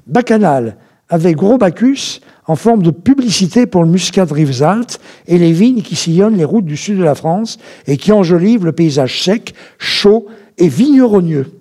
Bacchanal, 0.08 0.76
avec 1.08 1.36
gros 1.36 1.56
Bacchus, 1.56 2.20
en 2.46 2.56
forme 2.56 2.82
de 2.82 2.90
publicité 2.90 3.66
pour 3.66 3.84
le 3.84 3.88
muscat 3.88 4.26
de 4.26 4.34
Rivesaltes 4.34 5.00
et 5.28 5.38
les 5.38 5.52
vignes 5.52 5.82
qui 5.82 5.94
sillonnent 5.94 6.36
les 6.36 6.44
routes 6.44 6.64
du 6.64 6.76
sud 6.76 6.98
de 6.98 7.04
la 7.04 7.14
France 7.14 7.58
et 7.86 7.96
qui 7.96 8.10
enjolivent 8.10 8.64
le 8.64 8.72
paysage 8.72 9.22
sec, 9.22 9.54
chaud 9.78 10.26
et 10.58 10.68
vigneronneux. 10.68 11.60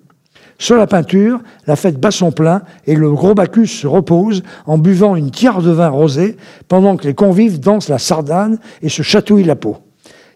Sur 0.58 0.76
la 0.76 0.86
peinture, 0.86 1.40
la 1.66 1.76
fête 1.76 2.00
bat 2.00 2.10
son 2.10 2.32
plein 2.32 2.62
et 2.86 2.96
le 2.96 3.10
gros 3.12 3.34
Bacchus 3.34 3.68
se 3.68 3.86
repose 3.86 4.42
en 4.66 4.78
buvant 4.78 5.14
une 5.14 5.30
tiare 5.30 5.62
de 5.62 5.70
vin 5.70 5.88
rosé 5.88 6.36
pendant 6.66 6.96
que 6.96 7.06
les 7.06 7.14
convives 7.14 7.60
dansent 7.60 7.88
la 7.88 7.98
sardane 7.98 8.58
et 8.82 8.88
se 8.88 9.02
chatouillent 9.02 9.44
la 9.44 9.56
peau. 9.56 9.76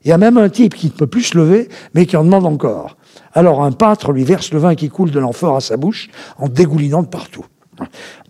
Il 0.04 0.08
y 0.08 0.12
a 0.12 0.18
même 0.18 0.38
un 0.38 0.48
type 0.48 0.74
qui 0.74 0.86
ne 0.86 0.92
peut 0.92 1.06
plus 1.08 1.24
se 1.24 1.38
lever, 1.38 1.68
mais 1.94 2.06
qui 2.06 2.16
en 2.16 2.24
demande 2.24 2.46
encore. 2.46 2.97
Alors 3.32 3.62
un 3.62 3.72
pâtre 3.72 4.12
lui 4.12 4.24
verse 4.24 4.52
le 4.52 4.58
vin 4.58 4.74
qui 4.74 4.88
coule 4.88 5.10
de 5.10 5.18
l'amphore 5.18 5.56
à 5.56 5.60
sa 5.60 5.76
bouche 5.76 6.08
en 6.38 6.48
dégoulinant 6.48 7.02
de 7.02 7.08
partout. 7.08 7.44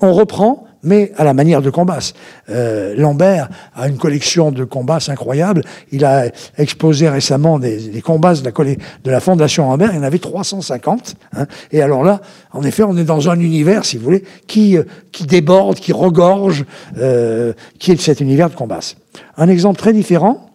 On 0.01 0.13
reprend, 0.13 0.67
mais 0.83 1.13
à 1.17 1.25
la 1.25 1.35
manière 1.35 1.63
de 1.63 1.71
Combas. 1.71 2.13
Euh, 2.51 2.95
Lambert 2.97 3.49
a 3.75 3.89
une 3.89 3.97
collection 3.97 4.53
de 4.53 4.65
Combas 4.65 5.09
incroyable. 5.09 5.63
Il 5.91 6.05
a 6.05 6.27
exposé 6.57 7.09
récemment 7.09 7.59
des, 7.59 7.89
des 7.89 8.03
de 8.03 9.11
la, 9.11 9.21
Fondation 9.21 9.69
Lambert. 9.69 9.91
Il 9.93 9.97
y 9.97 9.99
en 9.99 10.05
avait 10.05 10.19
350. 10.19 11.17
Hein. 11.37 11.47
Et 11.73 11.83
alors 11.83 12.05
là, 12.05 12.21
en 12.53 12.63
effet, 12.63 12.83
on 12.83 12.97
est 12.97 13.05
dans 13.05 13.29
un 13.29 13.41
univers, 13.41 13.85
si 13.85 13.97
vous 13.97 14.05
voulez, 14.05 14.25
qui, 14.47 14.77
euh, 14.77 14.85
déborde, 15.27 15.79
qui 15.79 15.93
regorge, 15.93 16.65
euh, 16.99 17.53
qui 17.79 17.93
est 17.93 18.01
cet 18.01 18.21
univers 18.21 18.51
de 18.51 18.55
Combas. 18.55 18.95
Un 19.37 19.49
exemple 19.49 19.79
très 19.79 19.93
différent, 19.93 20.51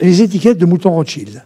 les 0.00 0.22
étiquettes 0.22 0.58
de 0.58 0.66
Mouton 0.66 0.92
Rothschild. 0.92 1.42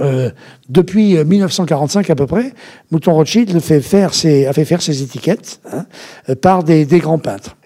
Euh, 0.00 0.30
depuis 0.68 1.16
1945 1.22 2.10
à 2.10 2.14
peu 2.14 2.26
près, 2.26 2.52
Mouton 2.90 3.14
Rothschild 3.14 3.54
a 3.56 3.60
fait 3.60 3.80
faire 3.80 4.12
ses 4.12 5.02
étiquettes 5.02 5.60
hein, 5.72 5.86
euh, 6.28 6.34
par 6.34 6.64
des, 6.64 6.84
des, 6.84 6.98
grands 6.98 7.18
peintres. 7.18 7.56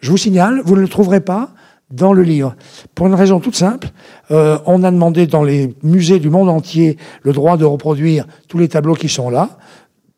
Je 0.00 0.10
vous 0.10 0.16
signale, 0.16 0.60
vous 0.64 0.76
ne 0.76 0.80
le 0.80 0.88
trouverez 0.88 1.20
pas 1.20 1.50
dans 1.90 2.12
le 2.12 2.22
livre. 2.22 2.54
Pour 2.94 3.06
une 3.06 3.14
raison 3.14 3.40
toute 3.40 3.56
simple, 3.56 3.88
euh, 4.30 4.58
on 4.66 4.84
a 4.84 4.90
demandé 4.90 5.26
dans 5.26 5.42
les 5.42 5.74
musées 5.82 6.18
du 6.18 6.30
monde 6.30 6.48
entier 6.48 6.96
le 7.22 7.32
droit 7.32 7.56
de 7.56 7.64
reproduire 7.64 8.26
tous 8.48 8.58
les 8.58 8.68
tableaux 8.68 8.94
qui 8.94 9.08
sont 9.08 9.30
là. 9.30 9.58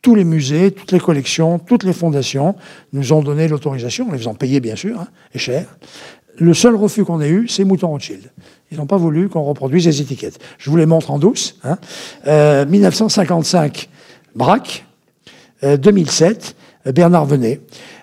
Tous 0.02 0.14
les 0.14 0.24
musées, 0.24 0.72
toutes 0.72 0.92
les 0.92 1.00
collections, 1.00 1.58
toutes 1.58 1.84
les 1.84 1.92
fondations 1.92 2.56
nous 2.92 3.12
ont 3.12 3.22
donné 3.22 3.48
l'autorisation, 3.48 4.08
en 4.08 4.12
les 4.12 4.18
faisant 4.18 4.34
payer 4.34 4.60
bien 4.60 4.76
sûr, 4.76 5.00
hein, 5.00 5.06
et 5.32 5.38
cher. 5.38 5.66
Le 6.38 6.54
seul 6.54 6.74
refus 6.74 7.04
qu'on 7.04 7.20
ait 7.20 7.28
eu, 7.28 7.46
c'est 7.46 7.64
Mouton 7.64 7.88
Rothschild. 7.88 8.32
Ils 8.72 8.78
n'ont 8.78 8.86
pas 8.86 8.96
voulu 8.96 9.28
qu'on 9.28 9.42
reproduise 9.42 9.84
les 9.84 10.00
étiquettes. 10.00 10.38
Je 10.56 10.70
vous 10.70 10.78
les 10.78 10.86
montre 10.86 11.10
en 11.10 11.18
douce. 11.18 11.56
Hein. 11.62 11.76
Euh, 12.26 12.64
1955, 12.64 13.90
Braque. 14.34 14.86
Euh, 15.62 15.76
2007, 15.76 16.56
Bernard 16.86 17.26
Venet. 17.26 17.60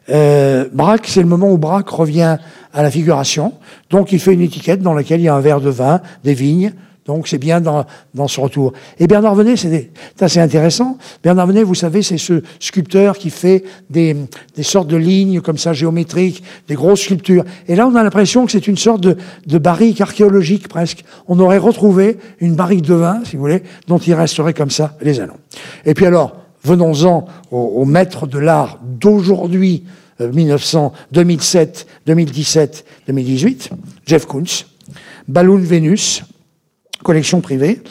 Euh, 0.10 0.70
Braque, 0.72 1.08
c'est 1.08 1.22
le 1.22 1.28
moment 1.28 1.52
où 1.52 1.58
Braque 1.58 1.90
revient 1.90 2.38
à 2.72 2.84
la 2.84 2.92
figuration. 2.92 3.54
Donc 3.90 4.12
il 4.12 4.20
fait 4.20 4.34
une 4.34 4.42
étiquette 4.42 4.82
dans 4.82 4.94
laquelle 4.94 5.20
il 5.20 5.24
y 5.24 5.28
a 5.28 5.36
un 5.36 5.42
verre 5.42 5.60
de 5.60 5.72
vin, 5.72 6.02
des 6.24 6.36
vignes, 6.36 6.74
donc 7.10 7.28
c'est 7.28 7.40
bien 7.40 7.60
dans, 7.60 7.86
dans, 8.14 8.28
ce 8.28 8.40
retour. 8.40 8.72
Et 9.00 9.08
Bernard 9.08 9.34
Venet, 9.34 9.56
c'est 9.56 9.90
assez 10.22 10.40
intéressant. 10.40 11.00
Bernard 11.24 11.48
Venet, 11.48 11.64
vous 11.64 11.74
savez, 11.74 12.04
c'est 12.04 12.20
ce 12.20 12.44
sculpteur 12.60 13.18
qui 13.18 13.32
fait 13.32 13.64
des, 13.90 14.16
des, 14.56 14.62
sortes 14.62 14.88
de 14.88 14.96
lignes 14.96 15.42
comme 15.42 15.58
ça 15.58 15.74
géométriques, 15.74 16.44
des 16.68 16.76
grosses 16.76 17.02
sculptures. 17.02 17.46
Et 17.68 17.76
là, 17.76 17.88
on 17.88 17.96
a 17.96 18.04
l'impression 18.04 18.46
que 18.46 18.52
c'est 18.52 18.68
une 18.68 18.78
sorte 18.78 19.02
de, 19.02 19.18
de, 19.48 19.58
barrique 19.58 20.02
archéologique 20.02 20.68
presque. 20.68 21.04
On 21.28 21.40
aurait 21.40 21.58
retrouvé 21.58 22.20
une 22.42 22.54
barrique 22.54 22.84
de 22.84 22.94
vin, 22.94 23.22
si 23.26 23.38
vous 23.38 23.42
voulez, 23.42 23.64
dont 23.88 23.98
il 23.98 24.14
resterait 24.14 24.54
comme 24.54 24.70
ça 24.70 24.96
les 25.02 25.20
allons. 25.20 25.38
Et 25.88 25.96
puis 25.96 26.06
alors, 26.06 26.36
venons-en 26.64 27.26
au, 27.50 27.58
au 27.58 27.86
maître 27.86 28.28
de 28.28 28.38
l'art 28.38 28.78
d'aujourd'hui, 28.84 29.84
1900, 30.20 30.94
2007, 31.12 31.88
2017, 32.06 32.86
2018, 33.08 33.70
Jeff 34.06 34.28
Koons, 34.28 34.44
Balloon 35.28 35.58
Vénus, 35.58 36.24
collection 37.04 37.42
privée. 37.42 37.82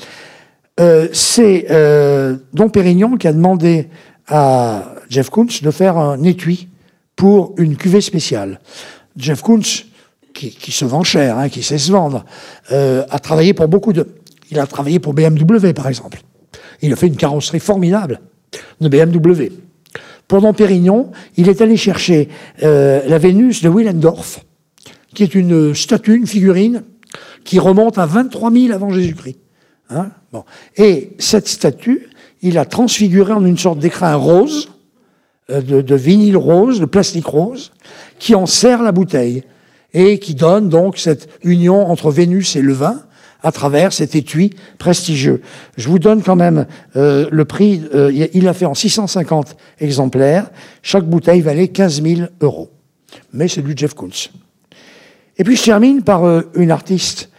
Euh, 0.81 1.09
c'est 1.13 1.67
euh, 1.71 2.37
Don 2.53 2.69
Pérignon 2.69 3.17
qui 3.17 3.27
a 3.27 3.33
demandé 3.33 3.89
à 4.29 4.95
Jeff 5.09 5.31
Koons 5.31 5.49
de 5.63 5.71
faire 5.71 5.97
un 5.97 6.23
étui 6.23 6.69
pour 7.17 7.55
une 7.59 7.77
cuvée 7.77 8.01
spéciale. 8.01 8.61
Jeff 9.17 9.43
Koons, 9.43 9.63
qui, 10.35 10.71
se 10.71 10.85
vend 10.85 11.03
cher, 11.03 11.37
hein, 11.37 11.49
qui 11.49 11.65
sait 11.65 11.79
se 11.79 11.91
vendre, 11.91 12.25
euh, 12.71 13.05
a 13.11 13.19
travaillé 13.19 13.55
pour 13.55 13.67
beaucoup 13.67 13.93
de... 13.93 14.07
Il 14.53 14.61
a 14.61 14.67
travaillé 14.69 15.01
pour 15.01 15.15
BMW, 15.15 15.73
par 15.75 15.89
exemple. 15.89 16.21
Il 16.81 16.93
a 16.93 16.97
fait 16.97 17.09
une 17.09 17.17
carrosserie 17.17 17.59
formidable 17.59 18.21
de 18.81 18.89
BMW. 18.89 19.51
Pour 20.29 20.41
Don 20.41 20.53
Pérignon, 20.53 21.11
il 21.37 21.49
est 21.49 21.61
allé 21.61 21.77
chercher 21.77 22.29
la 22.61 23.19
Vénus 23.19 23.63
de 23.63 23.69
Willendorf, 23.69 24.45
qui 25.13 25.25
est 25.25 25.35
une 25.35 25.75
statue, 25.75 26.17
une 26.17 26.27
figurine 26.27 26.85
qui 27.45 27.59
remonte 27.59 27.99
à 27.99 28.07
23 28.07 28.51
000 28.53 28.73
avant 28.73 28.91
Jésus-Christ. 28.91 29.39
Hein 29.91 30.11
bon. 30.33 30.45
Et 30.77 31.11
cette 31.19 31.49
statue, 31.49 32.09
il 32.43 32.59
a 32.59 32.65
transfiguré 32.65 33.33
en 33.33 33.45
une 33.45 33.59
sorte 33.59 33.79
d'écrin 33.79 34.15
rose, 34.15 34.71
euh, 35.51 35.63
de, 35.63 35.95
vinyle 35.95 36.37
rose, 36.37 36.81
de 36.81 36.87
plastique 36.87 37.27
rose, 37.27 37.73
qui 38.19 38.35
en 38.35 38.47
serre 38.47 38.83
la 38.83 38.93
bouteille 38.93 39.45
et 39.95 40.19
qui 40.19 40.35
donne 40.35 40.69
donc 40.69 40.99
cette 40.99 41.29
union 41.43 41.87
entre 41.87 42.11
Vénus 42.11 42.57
et 42.57 42.63
le 42.63 42.75
vin 42.75 43.03
à 43.43 43.53
travers 43.53 43.93
cet 43.93 44.15
étui 44.15 44.51
prestigieux. 44.79 45.41
Je 45.77 45.89
vous 45.89 45.99
donne 45.99 46.23
quand 46.23 46.37
même 46.37 46.67
euh, 46.97 47.29
le 47.31 47.45
prix, 47.45 47.83
euh, 47.95 48.13
il 48.35 48.49
a 48.49 48.53
fait 48.53 48.67
en 48.67 48.75
650 48.75 49.57
exemplaires, 49.81 50.51
chaque 50.83 51.05
bouteille 51.05 51.41
valait 51.41 51.69
15 51.69 52.03
000 52.03 52.21
euros. 52.41 52.71
mais 53.33 53.49
c'est 53.49 53.63
du 53.63 53.75
Jeff 53.77 53.95
Koons. 53.95 54.31
Et 55.39 55.45
puis 55.45 55.57
je 55.57 55.65
termine 55.65 56.03
par 56.03 56.23
une 56.55 56.71
artiste 56.71 57.31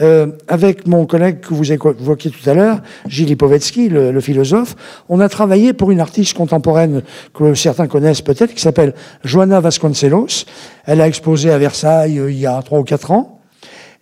euh, 0.00 0.28
avec 0.48 0.86
mon 0.86 1.04
collègue 1.04 1.40
que 1.40 1.52
vous 1.52 1.70
évoquiez 1.70 2.30
tout 2.30 2.48
à 2.48 2.54
l'heure, 2.54 2.80
Gilles 3.06 3.28
Lipovetsky, 3.28 3.90
le, 3.90 4.20
philosophe, 4.20 4.74
on 5.10 5.20
a 5.20 5.28
travaillé 5.28 5.74
pour 5.74 5.90
une 5.90 6.00
artiste 6.00 6.34
contemporaine 6.34 7.02
que 7.34 7.54
certains 7.54 7.86
connaissent 7.86 8.22
peut-être, 8.22 8.54
qui 8.54 8.60
s'appelle 8.62 8.94
Joana 9.22 9.60
Vasconcelos. 9.60 10.46
Elle 10.86 11.00
a 11.02 11.06
exposé 11.06 11.50
à 11.50 11.58
Versailles 11.58 12.18
euh, 12.18 12.32
il 12.32 12.38
y 12.38 12.46
a 12.46 12.60
trois 12.62 12.80
ou 12.80 12.84
quatre 12.84 13.10
ans. 13.10 13.40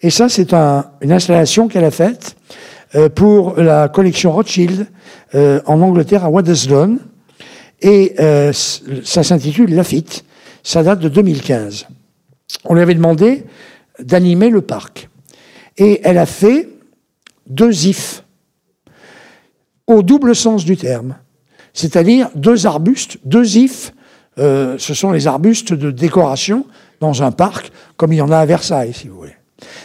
Et 0.01 0.11
ça, 0.11 0.29
c'est 0.29 0.55
une 0.55 1.13
installation 1.13 1.69
qu'elle 1.69 1.85
a 1.85 1.91
faite 1.91 2.37
euh, 2.95 3.09
pour 3.09 3.57
la 3.57 3.89
collection 3.89 4.33
Rothschild 4.33 4.87
en 5.35 5.81
Angleterre, 5.81 6.25
à 6.25 6.31
Waddesdon. 6.31 6.99
Et 7.83 8.17
ça 9.05 9.23
s'intitule 9.23 9.75
Lafitte. 9.75 10.25
Ça 10.63 10.83
date 10.83 10.99
de 10.99 11.09
2015. 11.09 11.87
On 12.65 12.75
lui 12.75 12.83
avait 12.83 12.95
demandé 12.95 13.45
d'animer 13.99 14.51
le 14.51 14.63
parc. 14.63 15.09
Et 15.77 16.01
elle 16.05 16.19
a 16.19 16.27
fait 16.27 16.69
deux 17.47 17.87
ifs, 17.87 18.25
au 19.87 20.03
double 20.03 20.35
sens 20.35 20.65
du 20.65 20.77
terme. 20.77 21.17
C'est-à-dire 21.73 22.31
deux 22.35 22.67
arbustes, 22.67 23.19
deux 23.25 23.57
ifs, 23.59 23.93
euh, 24.39 24.77
ce 24.79 24.95
sont 24.95 25.11
les 25.11 25.27
arbustes 25.27 25.73
de 25.73 25.91
décoration 25.91 26.67
dans 27.01 27.23
un 27.23 27.33
parc, 27.33 27.73
comme 27.97 28.13
il 28.13 28.17
y 28.17 28.23
en 28.23 28.31
a 28.31 28.39
à 28.39 28.47
Versailles, 28.47 28.93
si 28.95 29.09
vous 29.09 29.17
voulez. 29.17 29.37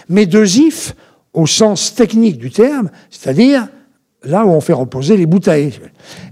Mais 0.10 0.26
deux 0.26 0.58
ifs, 0.60 0.96
au 1.34 1.48
sens 1.48 1.94
technique 1.96 2.38
du 2.38 2.52
terme, 2.52 2.90
c'est-à-dire 3.10 3.68
là 4.24 4.46
où 4.46 4.50
on 4.50 4.62
fait 4.62 4.74
reposer 4.74 5.18
les 5.18 5.26
bouteilles. 5.26 5.74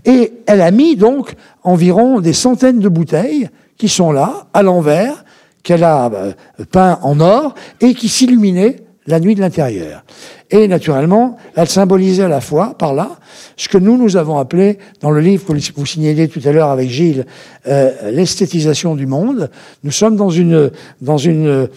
Et 0.06 0.34
elle 0.46 0.62
a 0.62 0.72
mis 0.72 0.96
donc 0.96 1.36
environ 1.64 2.20
des 2.20 2.34
centaines 2.34 2.80
de 2.80 2.90
bouteilles 2.90 3.50
qui 3.78 3.90
sont 3.90 4.12
là, 4.12 4.48
à 4.54 4.64
l'envers, 4.64 5.26
qu'elle 5.64 5.84
a 5.84 6.12
euh, 6.14 6.34
peint 6.72 7.00
en 7.02 7.20
or 7.20 7.56
et 7.82 7.94
qui 7.94 8.10
s'illuminaient 8.10 8.78
la 9.08 9.20
nuit 9.20 9.36
de 9.36 9.42
l'intérieur. 9.42 10.04
Et 10.50 10.68
naturellement, 10.68 11.38
elle 11.56 11.68
symbolisait 11.68 12.24
à 12.24 12.28
la 12.28 12.40
fois, 12.40 12.76
par 12.78 12.94
là, 12.94 13.18
ce 13.58 13.68
que 13.68 13.78
nous, 13.78 13.98
nous 13.98 14.18
avons 14.18 14.38
appelé, 14.38 14.78
dans 15.02 15.10
le 15.10 15.20
livre 15.20 15.46
que 15.46 15.54
vous 15.76 15.86
signaliez 15.86 16.28
tout 16.28 16.42
à 16.46 16.52
l'heure 16.52 16.70
avec 16.70 16.90
Gilles, 16.90 17.26
euh, 17.68 18.12
l'esthétisation 18.12 18.96
du 18.96 19.08
monde. 19.08 19.50
Nous 19.84 19.92
sommes 19.92 20.16
dans, 20.16 20.30
une, 20.30 20.72
dans, 21.02 21.18
une, 21.18 21.48
euh, 21.48 21.68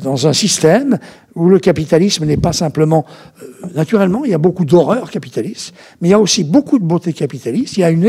dans 0.00 0.26
un 0.26 0.32
système 0.32 0.98
où 1.40 1.48
le 1.48 1.58
capitalisme 1.58 2.24
n'est 2.26 2.36
pas 2.36 2.52
simplement... 2.52 3.04
Euh, 3.42 3.46
naturellement, 3.74 4.24
il 4.24 4.30
y 4.30 4.34
a 4.34 4.38
beaucoup 4.38 4.64
d'horreur 4.64 5.10
capitaliste, 5.10 5.74
mais 6.00 6.08
il 6.08 6.10
y 6.10 6.14
a 6.14 6.20
aussi 6.20 6.44
beaucoup 6.44 6.78
de 6.78 6.84
beauté 6.84 7.12
capitaliste. 7.12 7.76
Il 7.76 7.80
y 7.80 7.84
a 7.84 7.90
une, 7.90 8.04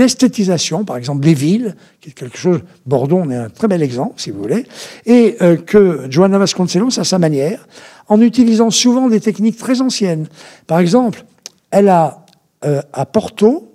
esthétisation, 0.00 0.84
par 0.84 0.96
exemple, 0.96 1.20
des 1.20 1.34
villes, 1.34 1.76
qui 2.00 2.10
est 2.10 2.12
quelque 2.12 2.38
chose... 2.38 2.60
Bordeaux, 2.84 3.20
on 3.24 3.30
est 3.30 3.36
un 3.36 3.48
très 3.48 3.68
bel 3.68 3.82
exemple, 3.82 4.14
si 4.16 4.30
vous 4.30 4.40
voulez, 4.40 4.66
et 5.06 5.36
que 5.66 6.06
Joanna 6.10 6.38
Vasconcelos, 6.38 6.98
à 6.98 7.04
sa 7.04 7.18
manière, 7.18 7.66
en 8.08 8.20
utilisant 8.20 8.70
souvent 8.70 9.08
des 9.08 9.20
techniques 9.20 9.58
très 9.58 9.80
anciennes. 9.80 10.26
Par 10.66 10.78
exemple, 10.78 11.24
elle 11.70 11.88
a, 11.88 12.24
euh, 12.64 12.82
à 12.92 13.06
Porto, 13.06 13.72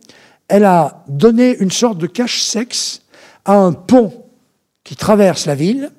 elle 0.48 0.66
a 0.66 1.04
donné 1.08 1.56
une 1.60 1.72
sorte 1.72 1.98
de 1.98 2.08
cache-sexe 2.08 3.04
à 3.46 3.56
un 3.56 3.72
pont 3.72 4.12
qui 4.84 4.96
traverse 4.96 5.46
la 5.46 5.56
ville 5.56 5.92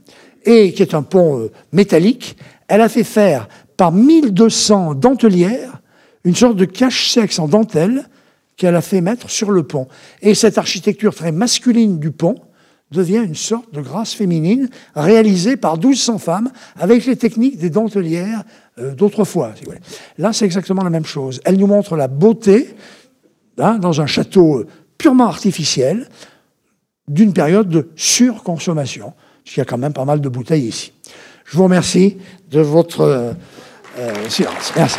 et 0.44 0.73
qui 0.73 0.82
est 0.82 0.94
un 0.94 1.02
pont 1.02 1.39
euh, 1.39 1.51
métallique. 1.73 2.36
Elle 2.68 2.80
a 2.80 2.88
fait 2.88 3.04
faire 3.04 3.48
par 3.76 3.92
1200 3.92 4.94
dentelières 4.94 5.80
une 6.24 6.34
sorte 6.34 6.56
de 6.56 6.64
cache-sexe 6.64 7.38
en 7.38 7.48
dentelle 7.48 8.08
qu'elle 8.56 8.76
a 8.76 8.80
fait 8.80 9.00
mettre 9.00 9.30
sur 9.30 9.50
le 9.50 9.64
pont. 9.64 9.88
Et 10.22 10.34
cette 10.34 10.58
architecture 10.58 11.14
très 11.14 11.32
masculine 11.32 11.98
du 11.98 12.10
pont 12.10 12.36
devient 12.90 13.22
une 13.24 13.34
sorte 13.34 13.72
de 13.74 13.80
grâce 13.80 14.14
féminine 14.14 14.68
réalisée 14.94 15.56
par 15.56 15.76
1200 15.76 16.18
femmes 16.18 16.50
avec 16.76 17.06
les 17.06 17.16
techniques 17.16 17.58
des 17.58 17.70
dentelières 17.70 18.44
euh, 18.78 18.94
d'autrefois. 18.94 19.52
Là, 20.18 20.32
c'est 20.32 20.44
exactement 20.44 20.82
la 20.82 20.90
même 20.90 21.04
chose. 21.04 21.40
Elle 21.44 21.58
nous 21.58 21.66
montre 21.66 21.96
la 21.96 22.08
beauté 22.08 22.76
hein, 23.58 23.78
dans 23.78 24.00
un 24.00 24.06
château 24.06 24.64
purement 24.96 25.26
artificiel 25.26 26.08
d'une 27.08 27.32
période 27.32 27.68
de 27.68 27.90
surconsommation, 27.96 29.12
parce 29.42 29.54
qu'il 29.54 29.58
y 29.58 29.62
a 29.62 29.66
quand 29.66 29.78
même 29.78 29.92
pas 29.92 30.06
mal 30.06 30.20
de 30.20 30.28
bouteilles 30.28 30.68
ici. 30.68 30.92
Je 31.44 31.56
vous 31.56 31.64
remercie 31.64 32.18
de 32.50 32.60
votre 32.60 33.00
euh, 33.00 33.32
euh, 33.98 34.28
silence. 34.28 34.72
Merci. 34.76 34.98